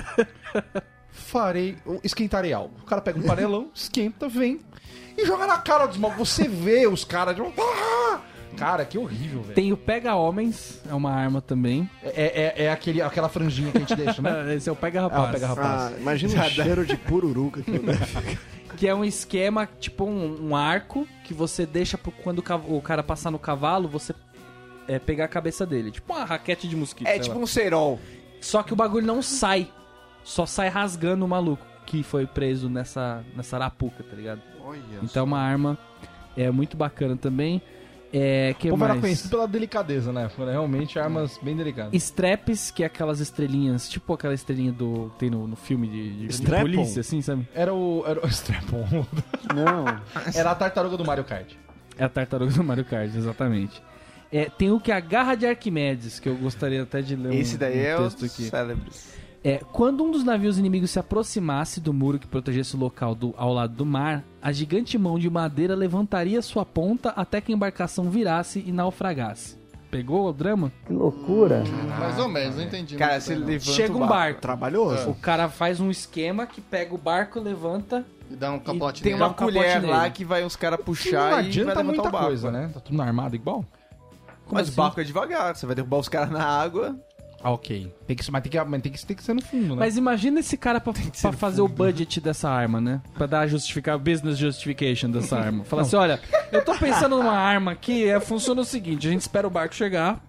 Farei, 1.11 1.77
esquentarei 2.03 2.53
algo. 2.53 2.75
O 2.81 2.85
cara 2.85 3.01
pega 3.01 3.19
um 3.19 3.23
panelão, 3.23 3.69
esquenta, 3.75 4.27
vem 4.27 4.59
e 5.21 5.25
joga 5.25 5.45
na 5.45 5.57
cara 5.57 5.85
dos 5.85 5.97
mal. 5.97 6.11
Você 6.11 6.47
vê 6.47 6.87
os 6.87 7.03
caras 7.03 7.35
de 7.35 7.41
ah! 7.41 8.21
Cara, 8.57 8.83
que 8.83 8.97
horrível, 8.97 9.41
velho. 9.41 9.53
Tem 9.53 9.71
o 9.71 9.77
pega-homens, 9.77 10.81
é 10.89 10.93
uma 10.93 11.11
arma 11.11 11.41
também. 11.41 11.89
É, 12.03 12.55
é, 12.57 12.63
é 12.65 12.71
aquele, 12.71 13.01
aquela 13.01 13.29
franjinha 13.29 13.71
que 13.71 13.77
a 13.77 13.81
gente 13.81 13.95
deixa, 13.95 14.21
né? 14.21 14.55
Esse 14.55 14.67
é 14.67 14.71
o 14.71 14.75
Ah, 14.75 14.77
pega-rapaz. 14.77 15.31
pega 15.31 15.47
rapaz. 15.47 15.93
Ah, 15.93 15.99
imagina 15.99 16.45
o 16.45 16.49
cheiro 16.49 16.85
de 16.85 16.97
pururuca 16.97 17.61
que 17.61 17.71
ficar. 17.71 18.58
Que 18.79 18.87
é 18.87 18.95
um 18.95 19.03
esquema, 19.03 19.67
tipo 19.79 20.05
um, 20.05 20.49
um 20.49 20.55
arco, 20.55 21.07
que 21.25 21.33
você 21.33 21.65
deixa 21.65 21.97
pro, 21.97 22.11
quando 22.11 22.39
o, 22.39 22.77
o 22.77 22.81
cara 22.81 23.03
passar 23.03 23.29
no 23.29 23.37
cavalo, 23.37 23.87
você 23.87 24.15
é, 24.87 24.97
pegar 24.97 25.25
a 25.25 25.27
cabeça 25.27 25.65
dele. 25.65 25.91
Tipo 25.91 26.13
uma 26.13 26.23
raquete 26.23 26.67
de 26.67 26.75
mosquito. 26.75 27.05
É 27.07 27.11
sei 27.11 27.19
tipo 27.19 27.35
lá. 27.35 27.43
um 27.43 27.47
cerol. 27.47 27.99
Só 28.39 28.63
que 28.63 28.71
o 28.71 28.75
bagulho 28.75 29.05
não 29.05 29.21
sai. 29.21 29.69
Só 30.23 30.45
sai 30.45 30.69
rasgando 30.69 31.25
o 31.25 31.27
maluco 31.27 31.65
que 31.85 32.03
foi 32.03 32.25
preso 32.25 32.69
nessa, 32.69 33.23
nessa 33.35 33.57
arapuca, 33.57 34.03
tá 34.03 34.15
ligado? 34.15 34.41
Então 35.03 35.21
é 35.21 35.23
uma 35.23 35.39
arma 35.39 35.77
é 36.37 36.49
muito 36.51 36.77
bacana 36.77 37.17
também. 37.17 37.61
É, 38.11 38.55
que 38.57 38.67
O 38.67 38.71
povo 38.71 38.83
era 38.85 38.93
mais? 38.93 39.01
conhecido 39.01 39.29
pela 39.29 39.47
delicadeza, 39.47 40.11
né? 40.11 40.29
Foram 40.29 40.51
realmente 40.51 40.97
armas 40.97 41.39
bem 41.41 41.55
delicadas. 41.55 41.93
Straps, 41.93 42.71
que 42.71 42.81
é 42.83 42.87
aquelas 42.87 43.19
estrelinhas, 43.19 43.87
tipo 43.87 44.11
aquela 44.13 44.33
estrelinha 44.33 44.71
do 44.71 45.11
tem 45.19 45.29
no, 45.29 45.47
no 45.47 45.55
filme 45.55 45.87
de, 45.87 46.27
de, 46.27 46.41
de 46.41 46.47
polícia, 46.51 47.01
assim, 47.01 47.21
sabe? 47.21 47.47
Era 47.53 47.73
o. 47.73 48.03
Era 48.07 48.25
o 48.25 48.27
Strap-on. 48.29 49.05
Não. 49.53 49.85
Era 50.33 50.51
a 50.51 50.55
tartaruga 50.55 50.97
do 50.97 51.05
Mario 51.05 51.23
Kart. 51.23 51.51
É 51.97 52.03
a 52.03 52.09
tartaruga 52.09 52.51
do 52.51 52.63
Mario 52.63 52.85
Kart, 52.85 53.13
exatamente. 53.15 53.81
É, 54.31 54.45
tem 54.45 54.71
o 54.71 54.79
que 54.79 54.91
é 54.91 54.95
a 54.95 54.99
garra 54.99 55.35
de 55.35 55.45
Arquimedes, 55.45 56.19
que 56.19 56.29
eu 56.29 56.35
gostaria 56.35 56.83
até 56.83 57.01
de 57.01 57.15
ler 57.15 57.29
um, 57.29 57.33
Esse 57.33 57.57
daí 57.57 57.77
um 57.77 57.81
é 57.85 57.95
o 57.97 58.03
texto 58.03 58.25
aqui. 58.25 58.43
célebres. 58.43 59.09
É, 59.43 59.59
quando 59.71 60.03
um 60.03 60.11
dos 60.11 60.23
navios 60.23 60.57
inimigos 60.57 60.91
se 60.91 60.99
aproximasse 60.99 61.79
do 61.79 61.93
muro 61.93 62.19
que 62.19 62.27
protegesse 62.27 62.75
o 62.75 62.79
local 62.79 63.15
do- 63.15 63.33
ao 63.37 63.53
lado 63.53 63.73
do 63.73 63.85
mar, 63.85 64.23
a 64.41 64.51
gigante 64.51 64.97
mão 64.97 65.17
de 65.17 65.29
madeira 65.29 65.75
levantaria 65.75 66.41
sua 66.41 66.65
ponta 66.65 67.09
até 67.11 67.39
que 67.39 67.51
a 67.51 67.55
embarcação 67.55 68.09
virasse 68.09 68.61
e 68.65 68.71
naufragasse. 68.71 69.57
Pegou 69.89 70.27
o 70.27 70.33
drama? 70.33 70.71
Mais 71.97 72.19
ou 72.19 72.27
menos, 72.27 72.57
não 72.57 72.63
entendi. 72.63 72.95
Cara, 72.95 73.13
muito 73.13 73.23
você 73.23 73.29
bem, 73.33 73.39
não. 73.39 73.47
levanta 73.47 73.71
Chega 73.71 73.93
um 73.93 73.99
barco. 73.99 74.13
barco. 74.13 74.41
Trabalhoso. 74.41 75.09
O 75.09 75.15
cara 75.15 75.49
faz 75.49 75.79
um 75.79 75.89
esquema 75.89 76.45
que 76.45 76.59
pega 76.61 76.93
o 76.93 76.97
barco, 76.97 77.39
levanta. 77.39 78.05
E 78.29 78.35
dá 78.35 78.51
um 78.51 78.59
capote 78.59 79.01
Tem 79.01 79.13
nele. 79.13 79.23
uma 79.23 79.31
um 79.31 79.33
colher 79.33 79.81
nele. 79.81 79.91
lá 79.91 80.07
que 80.09 80.23
vai 80.23 80.43
os 80.43 80.55
caras 80.55 80.77
Não 80.79 80.85
puxar 80.85 81.09
e 81.29 81.31
vai 81.31 81.45
adianta 81.47 81.69
levantar 81.71 81.83
muita 81.83 82.07
o 82.07 82.11
barco. 82.11 82.27
coisa, 82.27 82.51
né? 82.51 82.69
Tá 82.73 82.79
tudo 82.81 83.01
armado 83.01 83.35
igual. 83.35 83.65
Como 84.45 84.59
Mas 84.59 84.67
assim? 84.67 84.73
o 84.73 84.75
barco 84.83 84.99
é 85.01 85.03
devagar, 85.03 85.55
você 85.55 85.65
vai 85.65 85.75
derrubar 85.75 85.97
os 85.97 86.09
caras 86.09 86.29
na 86.29 86.43
água. 86.45 86.95
Ah, 87.41 87.51
ok. 87.51 87.91
Tem 88.05 88.15
que, 88.15 88.31
mas 88.31 88.43
tem 88.43 88.51
que, 88.51 88.63
mas 88.63 88.81
tem 88.81 88.91
que, 88.91 89.05
tem 89.05 89.15
que 89.15 89.23
ser 89.23 89.33
no 89.33 89.41
fundo, 89.41 89.75
né? 89.75 89.79
Mas 89.79 89.97
imagina 89.97 90.39
esse 90.39 90.57
cara 90.57 90.79
pra, 90.79 90.93
pra 91.21 91.31
fazer 91.31 91.61
o 91.61 91.67
budget 91.67 92.19
dessa 92.19 92.49
arma, 92.49 92.81
né? 92.81 93.01
Pra 93.13 93.25
dar 93.25 93.41
a 93.41 93.47
justificar, 93.47 93.97
business 93.97 94.37
justification 94.37 95.09
dessa 95.09 95.37
arma. 95.39 95.63
Falar 95.63 95.83
assim, 95.83 95.95
olha, 95.95 96.19
eu 96.51 96.63
tô 96.63 96.75
pensando 96.75 97.17
numa 97.17 97.37
arma 97.37 97.75
que 97.75 98.07
é, 98.07 98.19
funciona 98.19 98.61
o 98.61 98.65
seguinte, 98.65 99.07
a 99.07 99.11
gente 99.11 99.21
espera 99.21 99.47
o 99.47 99.49
barco 99.49 99.73
chegar, 99.75 100.21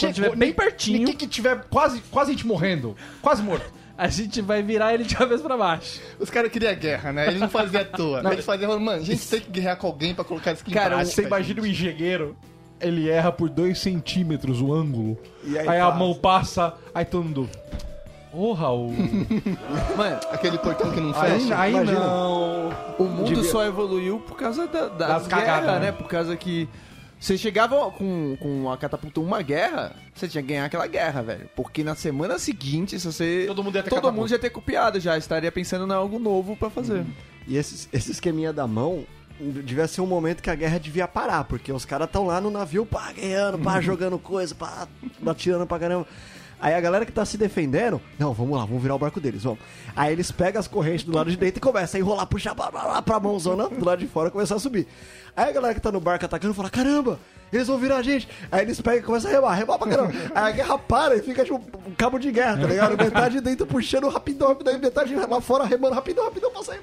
quando 0.00 0.14
tiver 0.14 0.36
bem 0.36 0.52
pertinho, 0.52 0.98
Ninguém 1.00 1.16
que 1.16 1.26
tiver 1.26 1.64
quase, 1.68 2.00
quase 2.10 2.30
a 2.30 2.34
gente 2.34 2.46
morrendo. 2.46 2.96
Quase 3.20 3.42
morto. 3.42 3.70
a 3.98 4.06
gente 4.06 4.40
vai 4.40 4.62
virar 4.62 4.94
ele 4.94 5.02
de 5.02 5.16
cabeça 5.16 5.42
pra 5.42 5.56
baixo. 5.56 6.00
Os 6.20 6.30
caras 6.30 6.52
queriam 6.52 6.74
guerra, 6.76 7.12
né? 7.12 7.26
Eles 7.26 7.40
não 7.40 7.48
faziam 7.48 7.82
à 7.82 7.84
toa. 7.84 8.32
Eles 8.32 8.44
faziam, 8.44 8.68
falando, 8.68 8.84
mano, 8.84 9.02
a 9.02 9.04
gente 9.04 9.26
tem 9.26 9.40
que 9.40 9.50
guerrear 9.50 9.76
com 9.76 9.88
alguém 9.88 10.14
pra 10.14 10.24
colocar 10.24 10.52
isso 10.52 10.62
aqui 10.62 10.72
Cara, 10.72 11.04
você 11.04 11.22
imagina 11.22 11.60
o 11.60 11.66
engenheiro, 11.66 12.36
ele 12.80 13.08
erra 13.08 13.30
por 13.32 13.48
2 13.48 13.78
centímetros 13.78 14.60
o 14.60 14.72
ângulo. 14.72 15.18
E 15.44 15.58
aí 15.58 15.68
aí 15.68 15.80
a 15.80 15.90
mão 15.90 16.14
passa, 16.14 16.74
aí 16.94 17.04
todo 17.04 17.24
mundo. 17.24 17.48
Ô, 18.32 18.52
Raul. 18.52 18.92
Mano, 19.96 20.20
Aquele 20.30 20.58
portão 20.58 20.90
que 20.92 21.00
não 21.00 21.14
aí 21.18 21.40
fecha. 21.40 21.58
aí 21.58 21.72
imagina. 21.72 21.98
não. 22.00 22.68
o 22.98 23.04
mundo 23.04 23.24
Devia- 23.28 23.50
só 23.50 23.64
evoluiu 23.64 24.18
por 24.20 24.36
causa 24.36 24.66
da, 24.66 24.88
das, 24.88 24.98
Das 25.08 25.26
guerras, 25.26 25.44
cagadas, 25.44 25.74
né? 25.80 25.86
né? 25.86 25.92
Por 25.92 26.06
causa 26.08 26.36
que 26.36 26.68
você 27.18 27.36
chegava 27.38 27.90
com, 27.90 28.36
com 28.40 28.70
a 28.70 28.76
catapulta 28.76 29.18
uma 29.20 29.40
guerra, 29.42 29.92
você 30.14 30.28
tinha 30.28 30.42
que 30.42 30.48
ganhar 30.50 30.66
aquela 30.66 30.86
guerra, 30.86 31.22
velho. 31.22 31.48
Porque 31.56 31.82
na 31.82 31.94
semana 31.96 32.38
seguinte, 32.38 33.00
se 33.00 33.06
você... 33.10 33.44
Todo 33.48 33.64
mundo 33.64 33.74
ia 33.76 33.82
ter 33.82 33.88
Todo 33.90 33.96
catapulta. 33.96 34.20
mundo 34.20 34.28
já 34.28 34.36
ia 34.36 34.40
ter 34.40 34.50
copiado, 34.50 35.00
já 35.00 35.16
estaria 35.18 35.50
pensando 35.50 35.90
em 35.90 35.96
algo 35.96 36.18
novo 36.18 36.54
pra 36.54 36.68
fazer. 36.70 37.04
E 37.46 37.56
esse, 37.56 37.88
esse 37.92 38.12
esqueminha 38.12 38.52
da 38.52 38.66
mão 38.66 39.04
devia 39.40 39.86
ser 39.86 40.00
um 40.00 40.06
momento 40.06 40.42
que 40.42 40.50
a 40.50 40.54
guerra 40.54 40.78
devia 40.78 41.06
parar, 41.06 41.44
porque 41.44 41.72
os 41.72 41.84
caras 41.84 42.06
estão 42.06 42.26
lá 42.26 42.40
no 42.40 42.50
navio, 42.50 42.84
pá, 42.84 43.12
guerreando, 43.12 43.58
pá, 43.58 43.80
jogando 43.80 44.18
coisa, 44.18 44.54
pá, 44.54 44.88
atirando 45.26 45.66
pra 45.66 45.78
caramba. 45.78 46.06
Aí 46.60 46.74
a 46.74 46.80
galera 46.80 47.06
que 47.06 47.12
tá 47.12 47.24
se 47.24 47.38
defendendo, 47.38 48.00
não, 48.18 48.32
vamos 48.32 48.58
lá, 48.58 48.64
vamos 48.64 48.82
virar 48.82 48.96
o 48.96 48.98
barco 48.98 49.20
deles, 49.20 49.44
vamos. 49.44 49.60
Aí 49.94 50.12
eles 50.12 50.32
pegam 50.32 50.58
as 50.58 50.66
correntes 50.66 51.04
do 51.04 51.14
lado 51.14 51.30
de 51.30 51.36
dentro 51.36 51.58
e 51.58 51.60
começam 51.60 51.98
a 51.98 52.00
enrolar, 52.00 52.26
puxar 52.26 52.54
pra, 52.54 52.70
pra, 52.70 53.00
pra 53.00 53.20
mãozona 53.20 53.68
do 53.68 53.84
lado 53.84 54.00
de 54.00 54.06
fora 54.08 54.28
e 54.28 54.32
começar 54.32 54.56
a 54.56 54.58
subir. 54.58 54.86
Aí 55.36 55.50
a 55.50 55.52
galera 55.52 55.74
que 55.74 55.80
tá 55.80 55.92
no 55.92 56.00
barco 56.00 56.24
atacando 56.24 56.52
fala, 56.52 56.68
caramba, 56.68 57.20
eles 57.52 57.68
vão 57.68 57.78
virar 57.78 57.98
a 57.98 58.02
gente. 58.02 58.28
Aí 58.50 58.62
eles 58.62 58.80
pegam 58.80 58.98
e 58.98 59.02
começam 59.02 59.30
a 59.30 59.34
remar, 59.34 59.54
remar 59.54 59.78
pra 59.78 59.88
caramba. 59.88 60.12
Aí 60.34 60.44
a 60.44 60.50
guerra 60.50 60.78
para 60.78 61.16
e 61.16 61.22
fica 61.22 61.44
tipo 61.44 61.60
um 61.86 61.94
cabo 61.94 62.18
de 62.18 62.32
guerra, 62.32 62.58
tá 62.58 62.66
ligado? 62.66 62.96
Metade 62.96 63.40
dentro 63.40 63.64
puxando 63.64 64.08
rapidão, 64.08 64.48
rapidão, 64.48 64.74
e 64.74 64.78
metade 64.78 65.14
lá 65.14 65.40
fora 65.40 65.64
remando 65.64 65.94
rapidão, 65.94 66.24
rapidão 66.24 66.50
pra 66.50 66.64
sair. 66.64 66.80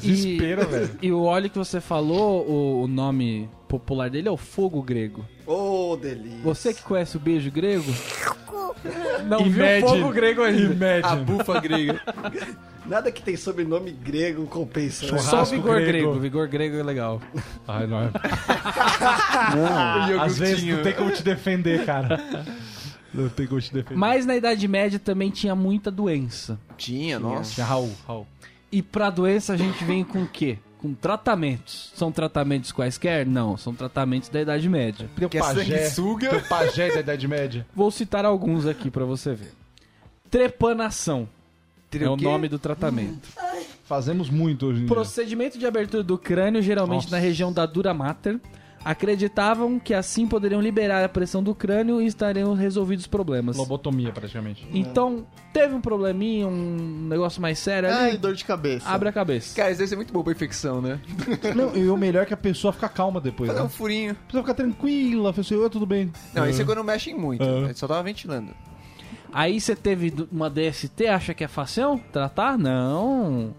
Desespero, 0.00 0.66
velho. 0.66 0.90
E 1.00 1.12
o 1.12 1.22
óleo 1.22 1.48
que 1.48 1.58
você 1.58 1.80
falou, 1.80 2.44
o, 2.48 2.82
o 2.82 2.88
nome 2.88 3.48
popular 3.70 4.10
dele 4.10 4.26
é 4.26 4.30
o 4.30 4.36
fogo 4.36 4.82
grego. 4.82 5.24
Ô, 5.46 5.96
delícia. 5.96 6.40
Você 6.42 6.74
que 6.74 6.82
conhece 6.82 7.16
o 7.16 7.20
beijo 7.20 7.50
grego? 7.52 7.84
Não 9.28 9.44
viu 9.44 9.64
Imagine. 9.64 9.80
fogo 9.82 10.10
grego 10.12 10.42
ainda. 10.42 10.74
Imagine. 10.74 11.24
bufa 11.24 11.60
grega. 11.60 12.00
Nada 12.84 13.12
que 13.12 13.22
tem 13.22 13.36
sobrenome 13.36 13.92
grego 13.92 14.44
compensa. 14.46 15.12
né? 15.12 15.18
Só 15.18 15.44
vigor 15.44 15.76
grego. 15.76 15.90
grego. 16.08 16.18
Vigor 16.18 16.48
grego 16.48 16.76
é 16.78 16.82
legal. 16.82 17.22
Ai, 17.68 17.86
não. 17.86 18.10
Às 20.20 20.38
vezes 20.38 20.64
não 20.64 20.82
tem 20.82 20.94
como 20.94 21.12
te 21.12 21.22
defender, 21.22 21.84
cara. 21.84 22.20
Não 23.14 23.28
tem 23.28 23.46
como 23.46 23.60
te 23.60 23.72
defender. 23.72 23.96
Mas 23.96 24.26
na 24.26 24.34
Idade 24.34 24.66
Média 24.66 24.98
também 24.98 25.30
tinha 25.30 25.54
muita 25.54 25.90
doença. 25.90 26.58
Tinha, 26.76 27.20
nossa. 27.20 27.54
Tinha 27.54 27.66
Raul, 27.66 27.92
Raul. 28.06 28.26
E 28.72 28.82
pra 28.82 29.10
doença 29.10 29.52
a 29.52 29.56
gente 29.56 29.84
vem 29.84 30.02
com 30.02 30.22
o 30.22 30.28
quê? 30.28 30.58
Com 30.80 30.94
tratamentos. 30.94 31.92
São 31.94 32.10
tratamentos 32.10 32.72
quaisquer? 32.72 33.26
Não, 33.26 33.54
são 33.56 33.74
tratamentos 33.74 34.30
da 34.30 34.40
Idade 34.40 34.66
Média. 34.66 35.10
Teu 35.14 35.28
Que 35.28 35.36
é 35.36 35.40
pajé, 35.40 35.62
sanguessuga. 35.62 36.30
teu 36.30 36.40
pajé 36.42 36.90
da 36.94 37.00
Idade 37.00 37.28
Média. 37.28 37.66
Vou 37.76 37.90
citar 37.90 38.24
alguns 38.24 38.66
aqui 38.66 38.90
pra 38.90 39.04
você 39.04 39.34
ver. 39.34 39.52
Trepanação 40.30 41.28
é 41.92 42.08
o 42.08 42.16
quê? 42.16 42.24
nome 42.24 42.48
do 42.48 42.58
tratamento. 42.58 43.28
Fazemos 43.84 44.30
muito 44.30 44.66
hoje 44.66 44.78
em 44.78 44.86
dia. 44.86 44.94
Procedimento 44.94 45.58
de 45.58 45.66
abertura 45.66 46.02
do 46.02 46.16
crânio, 46.16 46.62
geralmente 46.62 47.02
Nossa. 47.04 47.16
na 47.16 47.20
região 47.20 47.52
da 47.52 47.66
dura 47.66 47.92
mater. 47.92 48.40
Acreditavam 48.84 49.78
que 49.78 49.92
assim 49.92 50.26
poderiam 50.26 50.60
liberar 50.60 51.04
a 51.04 51.08
pressão 51.08 51.42
do 51.42 51.54
crânio 51.54 52.00
e 52.00 52.06
estariam 52.06 52.54
resolvidos 52.54 53.04
os 53.04 53.06
problemas. 53.06 53.56
Lobotomia, 53.56 54.10
praticamente. 54.10 54.66
Então, 54.72 55.26
teve 55.52 55.74
um 55.74 55.80
probleminha, 55.80 56.46
um 56.48 57.06
negócio 57.08 57.42
mais 57.42 57.58
sério 57.58 57.88
ali, 57.90 57.98
Ai, 58.12 58.16
dor 58.16 58.34
de 58.34 58.44
cabeça. 58.44 58.88
abre 58.88 59.08
a 59.08 59.12
cabeça. 59.12 59.54
Cara, 59.54 59.70
isso 59.70 59.78
deve 59.78 59.88
ser 59.88 59.96
muito 59.96 60.12
bom 60.12 60.22
pra 60.22 60.32
infecção, 60.32 60.80
né? 60.80 60.98
Não, 61.54 61.76
e 61.76 61.88
o 61.90 61.96
melhor 61.96 62.22
é 62.22 62.26
que 62.26 62.34
a 62.34 62.38
pessoa 62.38 62.72
fica 62.72 62.88
calma 62.88 63.20
depois, 63.20 63.48
Fazer 63.48 63.60
né? 63.60 63.66
um 63.66 63.68
furinho. 63.70 64.12
A 64.12 64.26
pessoa 64.26 64.42
fica 64.42 64.54
tranquila, 64.54 65.30
a 65.30 65.32
pessoa, 65.32 65.62
"Oi, 65.64 65.70
tudo 65.70 65.84
bem. 65.86 66.10
Não, 66.34 66.48
isso 66.48 66.62
é 66.62 66.64
quando 66.64 66.82
mexem 66.82 67.14
muito. 67.14 67.42
Ah. 67.42 67.64
Ele 67.64 67.74
só 67.74 67.86
tava 67.86 68.02
ventilando. 68.02 68.52
Aí 69.32 69.60
você 69.60 69.76
teve 69.76 70.12
uma 70.32 70.48
DST, 70.50 71.06
acha 71.06 71.34
que 71.34 71.44
é 71.44 71.48
fácil 71.48 72.00
tratar? 72.12 72.58
Não. 72.58 73.54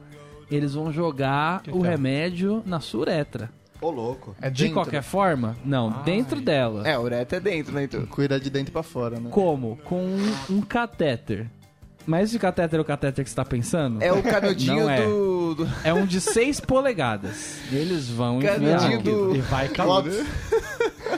Eles 0.49 0.73
vão 0.73 0.91
jogar 0.91 1.61
o 1.71 1.85
é? 1.85 1.89
remédio 1.89 2.61
na 2.65 2.79
sua 2.81 3.01
uretra. 3.01 3.49
Ô, 3.81 3.89
louco. 3.89 4.35
É 4.39 4.49
De 4.49 4.63
dentro. 4.63 4.75
qualquer 4.75 5.01
forma? 5.01 5.57
Não, 5.65 5.89
dentro 6.03 6.39
dela. 6.39 6.87
É, 6.87 6.93
a 6.93 7.01
ureta 7.01 7.37
é 7.37 7.39
dentro, 7.39 7.73
né, 7.73 7.85
então? 7.85 8.05
Cuida 8.05 8.39
de 8.39 8.49
dentro 8.49 8.71
pra 8.71 8.83
fora, 8.83 9.19
né? 9.19 9.29
Como? 9.31 9.77
Com 9.83 10.03
um, 10.05 10.35
um 10.49 10.61
catéter. 10.61 11.49
Mas 12.05 12.29
esse 12.29 12.39
catéter 12.39 12.79
é 12.79 12.81
o 12.81 12.85
catéter 12.85 13.23
que 13.23 13.29
você 13.29 13.35
tá 13.35 13.45
pensando? 13.45 14.01
É 14.01 14.11
o 14.11 14.21
canudinho 14.23 14.89
é. 14.89 15.05
do, 15.05 15.55
do... 15.55 15.69
É 15.83 15.93
um 15.93 16.05
de 16.05 16.19
6 16.19 16.59
polegadas. 16.61 17.59
Eles 17.71 18.09
vão 18.09 18.39
Canudinho 18.39 19.01
do... 19.01 19.35
E 19.35 19.41
vai 19.41 19.67
calor. 19.67 20.05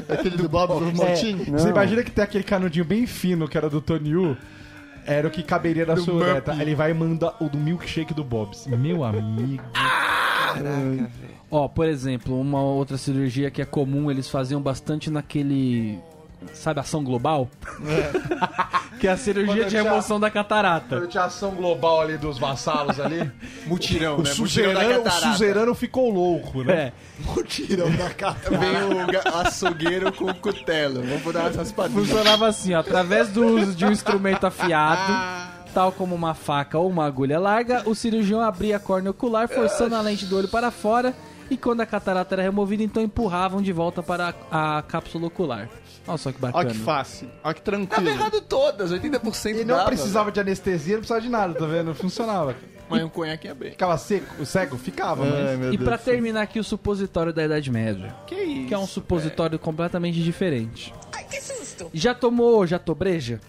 Aquele 0.10 0.38
do 0.38 0.50
Bob 0.50 0.80
do 0.80 0.94
Montinho. 0.94 1.46
Você 1.52 1.70
imagina 1.70 2.04
que 2.04 2.12
tem 2.12 2.24
aquele 2.24 2.44
canudinho 2.44 2.86
bem 2.86 3.06
fino 3.06 3.48
que 3.48 3.58
era 3.58 3.70
do 3.70 3.80
Tony 3.80 4.16
U? 4.16 4.38
Era 5.06 5.28
o 5.28 5.32
que 5.32 5.44
caberia 5.44 5.86
na 5.86 5.98
sua 5.98 6.14
ureta. 6.14 6.56
Ele 6.60 6.76
vai 6.76 6.92
e 6.92 6.94
manda 6.94 7.34
o 7.40 7.50
do 7.50 7.58
milkshake 7.58 8.14
do 8.14 8.24
Bob's. 8.24 8.68
Meu 8.68 9.04
amigo. 9.04 9.64
Ó, 11.50 11.68
por 11.68 11.88
exemplo, 11.88 12.40
uma 12.40 12.62
outra 12.62 12.98
cirurgia 12.98 13.52
que 13.52 13.62
é 13.62 13.66
comum, 13.66 14.10
eles 14.10 14.30
faziam 14.30 14.62
bastante 14.62 15.10
naquele. 15.10 16.00
Sabe, 16.54 16.82
ação 16.82 17.04
global? 17.04 17.50
que 19.00 19.08
é 19.08 19.12
a 19.12 19.18
cirurgia 19.18 19.66
de 19.66 19.76
remoção 19.76 20.20
da 20.20 20.30
catarata. 20.30 20.98
Quando 20.98 21.08
tinha 21.08 21.26
ação 21.26 21.52
global 21.52 22.02
ali 22.02 22.18
dos 22.18 22.38
vassalos 22.40 23.00
ali, 23.00 23.32
Mutirão, 23.66 24.18
o, 24.18 24.24
né? 24.24 24.30
Mutirão 24.30 24.74
da 24.74 24.80
suzerano, 24.80 24.80
o 24.80 25.04
catarata. 25.04 25.32
suzerano 25.32 25.76
ficou 25.76 26.10
louco, 26.10 26.64
né? 26.64 26.74
É. 26.74 26.94
Mutirão 27.34 27.92
da 27.92 28.10
cata. 28.10 28.50
Vem 28.50 28.70
o 28.72 29.38
açougueiro 29.38 30.12
com 30.12 30.26
o 30.26 30.36
cutelo. 30.36 31.02
Vamos 31.02 31.34
dar 31.34 31.50
essas 31.50 31.72
padinhas. 31.72 32.08
Funcionava 32.08 32.48
assim, 32.48 32.74
ó, 32.74 32.80
através 32.80 33.30
do 33.30 33.46
uso 33.46 33.76
de 33.76 33.86
um 33.86 33.92
instrumento 33.92 34.46
afiado, 34.46 35.53
tal 35.74 35.92
como 35.92 36.14
uma 36.16 36.34
faca 36.34 36.78
ou 36.78 36.90
uma 36.90 37.06
agulha 37.06 37.40
larga, 37.40 37.84
o 37.90 37.96
cirurgião 37.96 38.42
abria 38.42 38.78
a 38.78 38.80
córnea 38.80 39.12
ocular, 39.12 39.48
forçando 39.48 39.96
a 39.96 40.02
lente 40.02 40.26
do 40.26 40.38
olho 40.38 40.48
para 40.48 40.70
fora, 40.72 41.14
e 41.50 41.58
quando 41.58 41.82
a 41.82 41.86
catarata 41.86 42.36
era 42.36 42.42
removida, 42.44 42.84
então 42.84 43.02
empurravam 43.04 43.62
de 43.62 43.72
volta 43.74 44.02
para 44.04 44.34
a, 44.52 44.78
a 44.78 44.82
cápsula 44.82 45.28
ocular. 45.28 45.70
Olha 46.08 46.18
só 46.18 46.32
que 46.32 46.38
Olha 46.44 46.52
bacana. 46.52 46.72
que 46.72 46.78
fácil. 46.80 47.30
Olha 47.44 47.54
que 47.54 47.62
Tava 47.62 47.78
tranquilo. 47.86 48.10
errado 48.10 48.42
todas, 48.42 48.92
80% 48.92 49.52
E 49.62 49.64
não 49.64 49.76
dava, 49.78 49.86
precisava 49.88 50.32
de 50.32 50.40
anestesia, 50.40 50.94
não 50.96 51.00
precisava 51.00 51.22
de 51.22 51.30
nada, 51.30 51.54
tá 51.54 51.66
vendo? 51.66 51.96
Funcionava. 51.96 52.56
Mas 52.90 53.02
um 53.04 53.10
conhaque 53.10 53.48
ia 53.48 53.56
bem. 53.56 53.72
Ficava 53.72 53.98
seco, 53.98 54.46
cego? 54.46 54.78
Ficava, 54.78 55.24
Ai, 55.24 55.56
mas... 55.58 55.68
E 55.74 55.78
Deus 55.78 55.84
pra 55.84 55.96
do 55.96 56.04
céu. 56.04 56.14
terminar 56.14 56.42
aqui 56.42 56.60
o 56.60 56.64
supositório 56.64 57.32
da 57.32 57.46
Idade 57.46 57.72
Média, 57.72 58.14
Que 58.28 58.36
isso? 58.36 58.68
que 58.68 58.74
é 58.74 58.78
um 58.78 58.86
supositório 58.86 59.58
completamente 59.58 60.22
diferente. 60.22 60.94
Ai, 61.14 61.24
que 61.24 61.40
susto! 61.42 61.90
Já 61.94 62.14
tomou 62.14 62.68
jatobreja? 62.68 63.40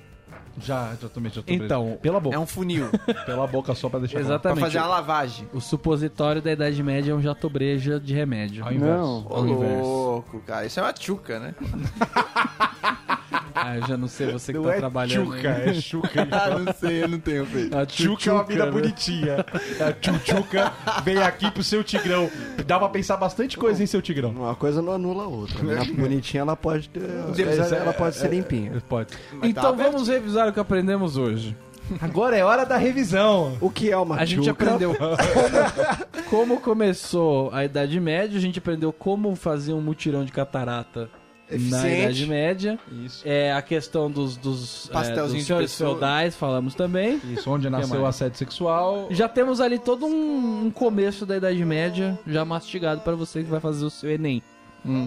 Já, 0.61 0.95
já 1.01 1.09
tomei, 1.09 1.31
já 1.33 1.43
tomei. 1.43 1.65
Então, 1.65 1.99
Pela 2.01 2.21
boca. 2.21 2.37
É 2.37 2.39
um 2.39 2.47
funil. 2.47 2.89
Pela 3.27 3.47
boca 3.47 3.75
só 3.75 3.89
pra 3.89 3.99
deixar 3.99 4.21
claro. 4.21 4.27
pra 4.27 4.35
Exatamente. 4.53 4.61
fazer 4.65 4.79
a 4.79 4.87
lavagem. 4.87 5.49
O 5.53 5.61
supositório 5.61 6.41
da 6.41 6.53
Idade 6.53 6.83
Média 6.83 7.13
é 7.13 7.15
um 7.15 7.21
jatobreja 7.23 7.99
de 8.01 8.15
remédio. 8.15 8.65
Ao 8.65 8.73
inverso. 8.73 9.27
Ô, 9.29 9.35
Ao 9.35 9.47
inverso. 9.47 9.83
louco, 9.83 10.41
cara. 10.41 10.67
Isso 10.67 10.79
é 10.81 10.83
uma 10.83 10.93
tchuca, 10.93 11.39
né? 11.41 11.55
Ah, 13.55 13.77
eu 13.77 13.87
já 13.87 13.97
não 13.97 14.09
sei 14.09 14.33
você 14.33 14.53
que 14.53 14.59
Não 14.59 14.65
tá 14.67 14.75
é 14.75 14.79
trabalhando. 14.79 15.35
tchuca, 15.35 15.55
aí. 15.55 15.69
é 15.71 15.75
chuca. 15.75 16.29
ah, 16.33 16.59
não 16.59 16.73
sei, 16.75 17.05
eu 17.05 17.09
não 17.09 17.19
tenho 17.21 17.47
feito. 17.47 17.77
A 17.77 17.87
Tchuca 17.87 18.31
é 18.31 18.33
uma 18.33 18.45
mina 18.45 18.67
né? 18.67 18.71
bonitinha. 18.73 19.47
A 19.81 19.93
tchutchuca 19.93 20.73
vem 21.05 21.19
aqui 21.19 21.51
pro 21.51 21.63
seu 21.63 21.85
tigrão. 21.85 22.29
Dá 22.67 22.79
pra 22.79 22.89
pensar 22.89 23.17
bastante 23.17 23.57
coisa 23.57 23.83
em 23.83 23.87
seu 23.87 24.03
tigrão. 24.03 24.31
Uma 24.31 24.55
coisa 24.55 24.83
não 24.83 24.93
anula 24.93 25.25
a 25.25 25.29
outra. 25.29 25.63
né? 25.63 25.81
A 25.81 25.85
bonitinha, 25.85 26.41
ela 26.41 26.57
pode 26.57 26.89
ter... 26.89 27.01
Deus, 27.01 27.73
ela 27.73 27.91
é- 27.91 27.93
pode 27.93 28.17
ser 28.17 28.29
limpinha. 28.31 28.83
Pode. 28.89 29.15
Então 29.43 29.77
tá 29.77 29.83
vamos 29.85 30.09
revisar 30.09 30.49
o 30.49 30.53
que 30.53 30.61
aprendemos 30.61 31.17
hoje. 31.17 31.57
Agora 32.01 32.35
é 32.37 32.43
hora 32.43 32.65
da 32.65 32.77
revisão. 32.77 33.57
O 33.61 33.69
que 33.71 33.91
é 33.91 33.97
uma 33.97 34.17
A 34.17 34.25
gente 34.25 34.49
aprendeu 34.49 34.95
como, 34.97 36.25
como 36.31 36.61
começou 36.61 37.51
a 37.53 37.65
Idade 37.65 38.01
Média, 38.01 38.39
a 38.39 38.41
gente 38.41 38.59
aprendeu 38.59 38.93
como 38.93 39.35
fazer 39.37 39.73
um 39.75 39.81
mutirão 39.81 40.25
de 40.25 40.33
catarata 40.33 41.11
na 41.51 41.57
Eficiente. 41.57 42.03
Idade 42.03 42.27
Média. 42.27 42.79
Isso. 43.05 43.23
É, 43.25 43.53
a 43.53 43.63
questão 43.63 44.11
dos, 44.11 44.37
dos, 44.37 44.91
é, 44.91 45.15
dos 45.15 45.45
senhores 45.45 45.77
feudais, 45.77 46.35
falamos 46.35 46.75
também. 46.75 47.21
Isso, 47.33 47.51
onde 47.51 47.69
nasceu 47.69 48.01
o 48.01 48.07
assédio 48.07 48.39
sexual. 48.39 49.09
Já 49.11 49.29
temos 49.29 49.61
ali 49.61 49.79
todo 49.79 50.07
um, 50.07 50.67
um 50.67 50.71
começo 50.71 51.27
da 51.27 51.37
Idade 51.37 51.65
Média 51.65 52.19
já 52.27 52.45
mastigado 52.45 53.01
para 53.03 53.15
você 53.15 53.43
que 53.43 53.51
vai 53.51 53.61
fazer 53.61 53.85
o 53.85 53.91
seu 53.91 54.11
Enem. 54.11 54.43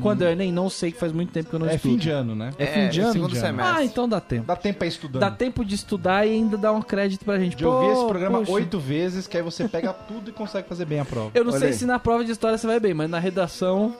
Quando 0.02 0.24
é 0.24 0.32
Enem, 0.32 0.52
não 0.52 0.70
sei, 0.70 0.92
que 0.92 1.00
faz 1.00 1.12
muito 1.12 1.32
tempo 1.32 1.50
que 1.50 1.56
eu 1.56 1.60
não 1.60 1.68
É 1.70 1.76
estudo. 1.76 1.92
fim 1.92 1.98
de 1.98 2.10
ano, 2.10 2.36
né? 2.36 2.52
É 2.58 2.66
fim 2.66 2.90
de 2.90 3.00
ano? 3.02 3.14
segundo 3.14 3.30
Fim 3.30 3.36
de 3.36 3.46
ano. 3.46 3.58
semestre. 3.58 3.76
Ah, 3.78 3.86
então 3.86 4.10
dá 4.10 4.20
tempo. 4.20 4.48
Dá 4.48 4.56
tempo 4.56 4.78
pra 4.80 4.88
ir 4.88 4.90
estudando. 4.90 5.22
Dá 5.22 5.32
tempo 5.32 5.64
de 5.66 5.76
estudar 5.76 6.26
e 6.26 6.32
ainda 6.32 6.58
dar 6.58 6.72
um 6.74 6.82
crédito 6.82 7.24
pra 7.24 7.38
gente. 7.40 7.56
de 7.56 7.66
ouvir 7.66 7.86
Pô, 7.88 7.94
esse 7.94 8.08
programa 8.08 8.44
oito 8.50 8.80
vezes, 8.80 9.28
que 9.28 9.38
aí 9.38 9.44
você 9.44 9.68
pega 9.68 9.94
tudo 10.08 10.30
e 10.30 10.34
consegue 10.34 10.68
fazer 10.68 10.86
bem 10.86 11.00
a 11.00 11.06
prova. 11.06 11.32
Eu 11.34 11.44
não 11.44 11.52
Olha 11.52 11.60
sei 11.60 11.70
aí. 11.70 11.74
se 11.76 11.86
na 11.86 12.00
prova 12.00 12.26
de 12.26 12.32
história 12.32 12.58
você 12.58 12.66
vai 12.68 12.80
bem, 12.80 12.94
mas 12.94 13.10
na 13.10 13.20
redação 13.20 13.96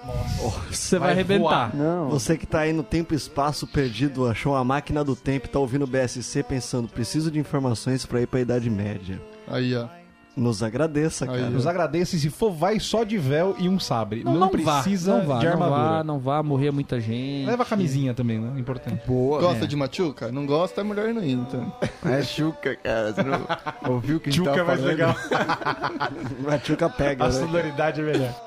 você 0.70 0.98
vai, 0.98 1.08
Vai 1.10 1.12
arrebentar. 1.14 1.76
Não. 1.76 2.10
Você 2.10 2.38
que 2.38 2.46
tá 2.46 2.62
aí 2.62 2.74
no 2.74 2.84
tempo 2.84 3.14
e 3.14 3.18
espaço 3.18 3.68
perdido, 3.68 4.28
achou 4.28 4.56
a 4.56 4.64
máquina 4.64 5.04
do 5.04 5.16
tempo 5.16 5.46
e 5.46 5.50
tá 5.50 5.60
ouvindo 5.60 5.84
o 5.84 5.88
BSC 5.88 6.44
pensando, 6.44 6.88
preciso 6.88 7.30
de 7.32 7.40
informações 7.40 8.06
pra 8.06 8.22
ir 8.22 8.28
pra 8.28 8.40
Idade 8.40 8.70
Média. 8.70 9.22
Aí, 9.48 9.76
ó. 9.76 9.88
Nos 10.38 10.62
agradeça, 10.62 11.26
Aí, 11.26 11.32
cara. 11.40 11.50
Nos 11.50 11.66
agradeço 11.66 12.16
e 12.16 12.20
se 12.20 12.30
for, 12.30 12.52
vai 12.52 12.80
só 12.80 13.04
de 13.04 13.18
véu 13.18 13.56
e 13.58 13.68
um 13.68 13.80
sabre. 13.80 14.24
Não, 14.24 14.40
vá, 14.40 14.82
precisa 14.82 15.18
não 15.18 15.26
vá, 15.26 15.40
de 15.40 15.46
não 15.46 15.52
armadura. 15.54 15.80
vá, 15.80 16.04
não 16.04 16.20
vá, 16.20 16.44
morrer 16.44 16.70
muita 16.72 17.02
gente. 17.02 17.48
Leva 17.48 17.64
a 17.64 17.66
camisinha 17.66 18.14
também, 18.14 18.40
né? 18.40 18.60
Importante. 18.60 19.02
Boa. 19.08 19.42
Gosta 19.42 19.62
né? 19.62 19.66
de 19.68 19.76
machuca? 19.76 20.32
Não 20.32 20.46
gosta, 20.46 20.82
é 20.82 20.84
melhor 20.84 21.12
não 21.12 21.24
ir, 21.24 21.32
então. 21.34 21.74
É 22.06 22.22
chuca, 22.22 22.76
cara. 22.76 23.14
Você 23.14 23.24
não 23.24 23.42
ouviu 23.96 24.18
o 24.18 24.20
que 24.20 24.30
a 24.30 24.32
gente 24.32 24.44
Tchuca 24.44 24.60
é 24.60 24.64
mais 24.64 24.82
legal. 24.82 25.16
A 26.48 26.58
tchuca 26.60 26.90
pega, 26.90 27.26
A 27.26 27.28
né? 27.28 27.34
sonoridade 27.34 28.00
é 28.00 28.04
melhor. 28.04 28.47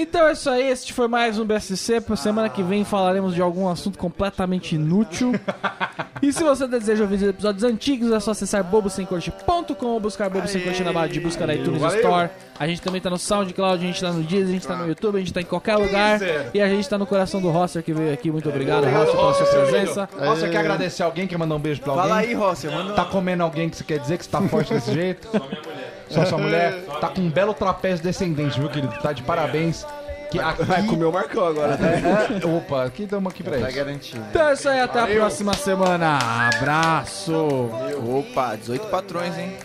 Então 0.00 0.28
é 0.28 0.32
isso 0.32 0.48
aí, 0.48 0.70
este 0.70 0.92
foi 0.92 1.08
mais 1.08 1.40
um 1.40 1.44
BSC. 1.44 2.00
Pra 2.00 2.14
semana 2.14 2.48
que 2.48 2.62
vem 2.62 2.84
falaremos 2.84 3.34
de 3.34 3.42
algum 3.42 3.68
assunto 3.68 3.98
completamente 3.98 4.76
inútil. 4.76 5.32
e 6.22 6.32
se 6.32 6.44
você 6.44 6.68
deseja 6.68 7.02
ouvir 7.02 7.16
os 7.16 7.22
episódios 7.24 7.64
antigos, 7.64 8.12
é 8.12 8.20
só 8.20 8.30
acessar 8.30 8.62
bobosemcorte.com 8.62 9.86
ou 9.86 9.98
buscar 9.98 10.30
Bobo 10.30 10.46
Sem 10.46 10.62
Corte 10.62 10.84
na 10.84 10.92
barra 10.92 11.08
de 11.08 11.18
busca 11.18 11.44
da 11.44 11.52
iTunes 11.52 11.80
Valeu. 11.80 11.96
Store. 11.98 12.30
A 12.60 12.68
gente 12.68 12.80
também 12.80 13.00
tá 13.00 13.10
no 13.10 13.18
SoundCloud, 13.18 13.82
a 13.82 13.86
gente 13.88 14.00
tá 14.00 14.12
no 14.12 14.22
Deezer, 14.22 14.48
a 14.48 14.52
gente 14.52 14.68
tá 14.68 14.76
no 14.76 14.86
YouTube, 14.86 15.16
a 15.16 15.18
gente 15.18 15.32
tá 15.32 15.40
em 15.40 15.44
qualquer 15.44 15.74
lugar. 15.74 16.20
E 16.54 16.60
a 16.60 16.68
gente 16.68 16.88
tá 16.88 16.96
no 16.96 17.04
coração 17.04 17.40
do 17.40 17.50
Rosser 17.50 17.82
que 17.82 17.92
veio 17.92 18.14
aqui. 18.14 18.30
Muito 18.30 18.48
obrigado, 18.48 18.84
Rosser, 18.84 19.16
pela 19.16 19.34
sua 19.34 19.46
presença. 19.46 20.08
Você 20.16 20.48
quer 20.48 20.58
agradecer 20.58 21.02
alguém? 21.02 21.26
Quer 21.26 21.38
mandar 21.38 21.56
um 21.56 21.60
beijo 21.60 21.80
pra 21.80 21.94
alguém? 21.94 22.08
Fala 22.08 22.20
aí. 22.20 22.36
Manda 22.72 22.92
Tá 22.92 23.04
comendo 23.04 23.42
alguém 23.42 23.68
que 23.68 23.76
você 23.76 23.82
quer 23.82 23.98
dizer 23.98 24.16
que 24.16 24.24
você 24.24 24.30
tá 24.30 24.40
forte 24.42 24.72
desse 24.72 24.94
jeito? 24.94 25.26
Só 25.26 25.38
minha 25.38 25.60
mulher. 25.60 25.87
Só 26.10 26.24
sua 26.24 26.38
mulher? 26.38 26.84
Tá 27.00 27.08
com 27.08 27.20
um 27.20 27.30
belo 27.30 27.54
trapézio 27.54 28.02
descendente, 28.04 28.58
viu, 28.58 28.68
querido? 28.68 28.92
Tá 29.00 29.12
de 29.12 29.22
parabéns. 29.22 29.86
Que 30.30 30.38
aqui... 30.40 30.62
Vai 30.64 30.82
comer 30.84 31.04
o 31.04 31.12
Marcão 31.12 31.46
agora, 31.46 31.76
né? 31.76 32.02
É, 32.42 32.46
opa, 32.46 32.84
aqui 32.84 33.06
damos 33.06 33.32
aqui 33.32 33.42
pra 33.42 33.58
Tá 33.58 33.68
isso. 33.68 33.76
garantido. 33.78 34.24
Então 34.28 34.48
é 34.48 34.52
isso 34.52 34.68
aí, 34.68 34.80
até 34.80 35.00
a 35.00 35.06
próxima 35.06 35.54
semana. 35.54 36.18
Abraço. 36.54 37.70
Opa, 38.04 38.56
18 38.56 38.86
patrões, 38.88 39.38
hein? 39.38 39.56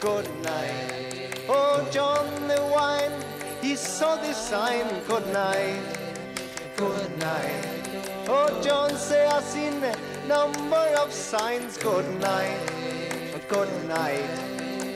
good 0.00 0.28
night. 0.44 1.30
Oh, 1.48 1.80
John 1.90 2.24
the 2.48 2.60
wine, 2.72 3.12
he 3.62 3.76
saw 3.76 4.16
the 4.16 4.32
sign. 4.32 4.84
Good 5.08 5.26
night, 5.32 5.82
good 6.78 7.10
night. 7.18 7.90
Oh, 8.28 8.48
John 8.62 8.96
say 8.96 9.26
I 9.26 9.40
seen 9.42 9.82
a 9.84 9.92
number 10.28 10.86
of 11.02 11.12
signs. 11.12 11.76
Good 11.78 12.06
night, 12.20 12.60
good 13.48 13.68
night. 13.88 14.49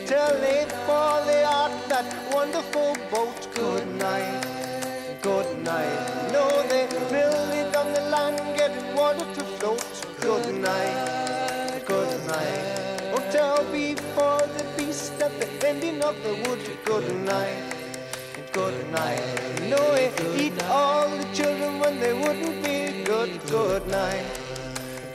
Till 0.06 0.38
they 0.40 0.66
fall 0.86 1.26
out 1.46 1.72
that 1.88 2.04
wonderful 2.30 2.94
boat. 3.10 3.48
Good 3.54 3.86
night, 3.96 4.44
good 5.22 5.58
night. 5.64 6.30
No, 6.30 6.44
they 6.68 6.86
build 7.08 7.50
it 7.60 7.74
on 7.74 7.90
the 7.94 8.02
land, 8.12 8.36
get 8.54 8.72
water 8.94 9.24
to 9.34 9.44
float. 9.56 9.82
Good 10.20 10.56
night, 10.56 11.82
good 11.86 12.26
night. 12.26 13.00
Oh, 13.14 13.22
tell 13.32 13.64
before 13.72 14.46
the 14.58 14.66
beast 14.76 15.22
at 15.22 15.32
the 15.40 15.48
ending 15.66 16.02
of 16.02 16.16
the 16.22 16.34
wood. 16.44 16.60
Good 16.84 17.08
night, 17.24 17.62
good 18.52 18.76
night. 18.92 19.24
No, 19.70 19.80
they 19.94 20.12
eat 20.36 20.62
all 20.64 21.08
the 21.08 21.24
children 21.32 21.78
when 21.78 21.98
they 21.98 22.12
wouldn't 22.12 22.62
be 22.62 23.04
good. 23.04 23.40
Good 23.48 23.86
night, 23.88 24.26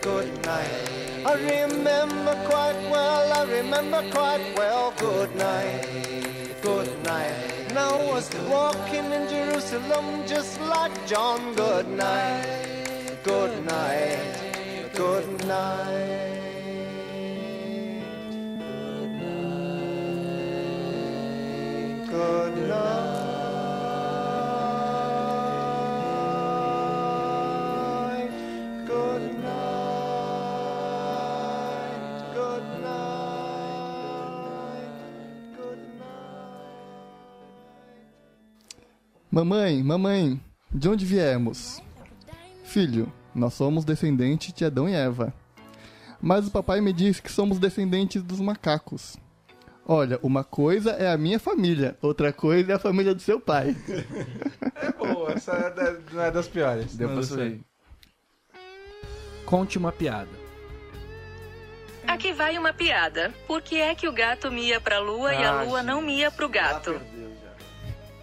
good 0.01 0.45
night. 0.45 0.89
I 1.25 1.33
remember 1.33 2.33
quite 2.45 2.79
well, 2.89 3.33
I 3.33 3.43
remember 3.51 4.03
quite 4.11 4.45
well. 4.57 4.93
Good 4.97 5.35
night, 5.35 5.87
good 6.61 7.03
night. 7.03 7.73
Now 7.73 7.89
I 7.89 8.05
was 8.13 8.29
walking 8.49 9.11
in 9.11 9.27
Jerusalem 9.27 10.23
just 10.25 10.59
like 10.61 10.93
John. 11.07 11.53
Good 11.55 11.87
night, 11.89 13.17
good 13.23 13.65
night, 13.65 14.91
good 14.93 15.45
night. 15.45 16.39
Good 22.09 22.67
night. 22.67 23.08
Mamãe, 39.39 39.81
mamãe, 39.81 40.37
de 40.69 40.89
onde 40.89 41.05
viemos? 41.05 41.81
Filho, 42.65 43.09
nós 43.33 43.53
somos 43.53 43.85
descendentes 43.85 44.51
de 44.51 44.65
Adão 44.65 44.89
e 44.89 44.93
Eva. 44.93 45.33
Mas 46.21 46.45
o 46.45 46.51
papai 46.51 46.81
me 46.81 46.91
disse 46.91 47.21
que 47.21 47.31
somos 47.31 47.57
descendentes 47.57 48.21
dos 48.21 48.41
macacos. 48.41 49.15
Olha, 49.85 50.19
uma 50.21 50.43
coisa 50.43 50.91
é 50.91 51.09
a 51.09 51.17
minha 51.17 51.39
família, 51.39 51.97
outra 52.01 52.33
coisa 52.33 52.73
é 52.73 52.75
a 52.75 52.79
família 52.79 53.15
do 53.15 53.21
seu 53.21 53.39
pai. 53.39 53.77
Pô, 54.99 55.29
essa 55.29 55.73
não 56.11 56.21
é 56.21 56.31
das 56.31 56.49
piores. 56.49 56.97
Deu 56.97 57.07
pra 57.07 57.23
sair. 57.23 57.61
Conte 59.45 59.77
uma 59.77 59.93
piada. 59.93 60.37
Aqui 62.05 62.33
vai 62.33 62.57
uma 62.57 62.73
piada. 62.73 63.33
Por 63.47 63.61
que 63.61 63.77
é 63.77 63.95
que 63.95 64.05
o 64.05 64.11
gato 64.11 64.51
mia 64.51 64.81
pra 64.81 64.99
lua 64.99 65.33
e 65.33 65.41
a 65.41 65.63
lua 65.63 65.81
não 65.81 66.01
mia 66.01 66.29
pro 66.29 66.49
gato? 66.49 66.99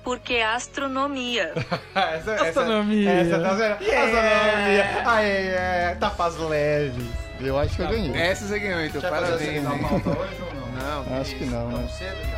Porque 0.07 0.35
é 0.35 0.47
astronomia. 0.47 1.53
essa, 1.93 2.35
Astronomia. 2.35 3.11
Essa, 3.11 3.41
tá 3.41 3.55
vendo? 3.55 3.73
Astronomia. 3.73 5.03
Aê, 5.05 5.49
é, 5.49 5.97
tapas 5.99 6.37
leves. 6.39 7.09
Eu 7.41 7.59
acho 7.59 7.75
que 7.75 7.83
eu 7.83 7.89
ganhei. 7.89 8.17
Essa 8.17 8.47
você 8.47 8.61
ganhou, 8.61 8.83
então 8.83 9.01
parabéns. 9.01 9.43
hein? 9.43 9.67
hoje 9.67 10.43
ou 10.43 10.55
não? 10.55 11.03
Não, 11.05 11.21
Acho 11.21 11.35
que 11.35 11.45
não, 11.47 11.69
né? 11.71 11.79
We'll 11.79 12.36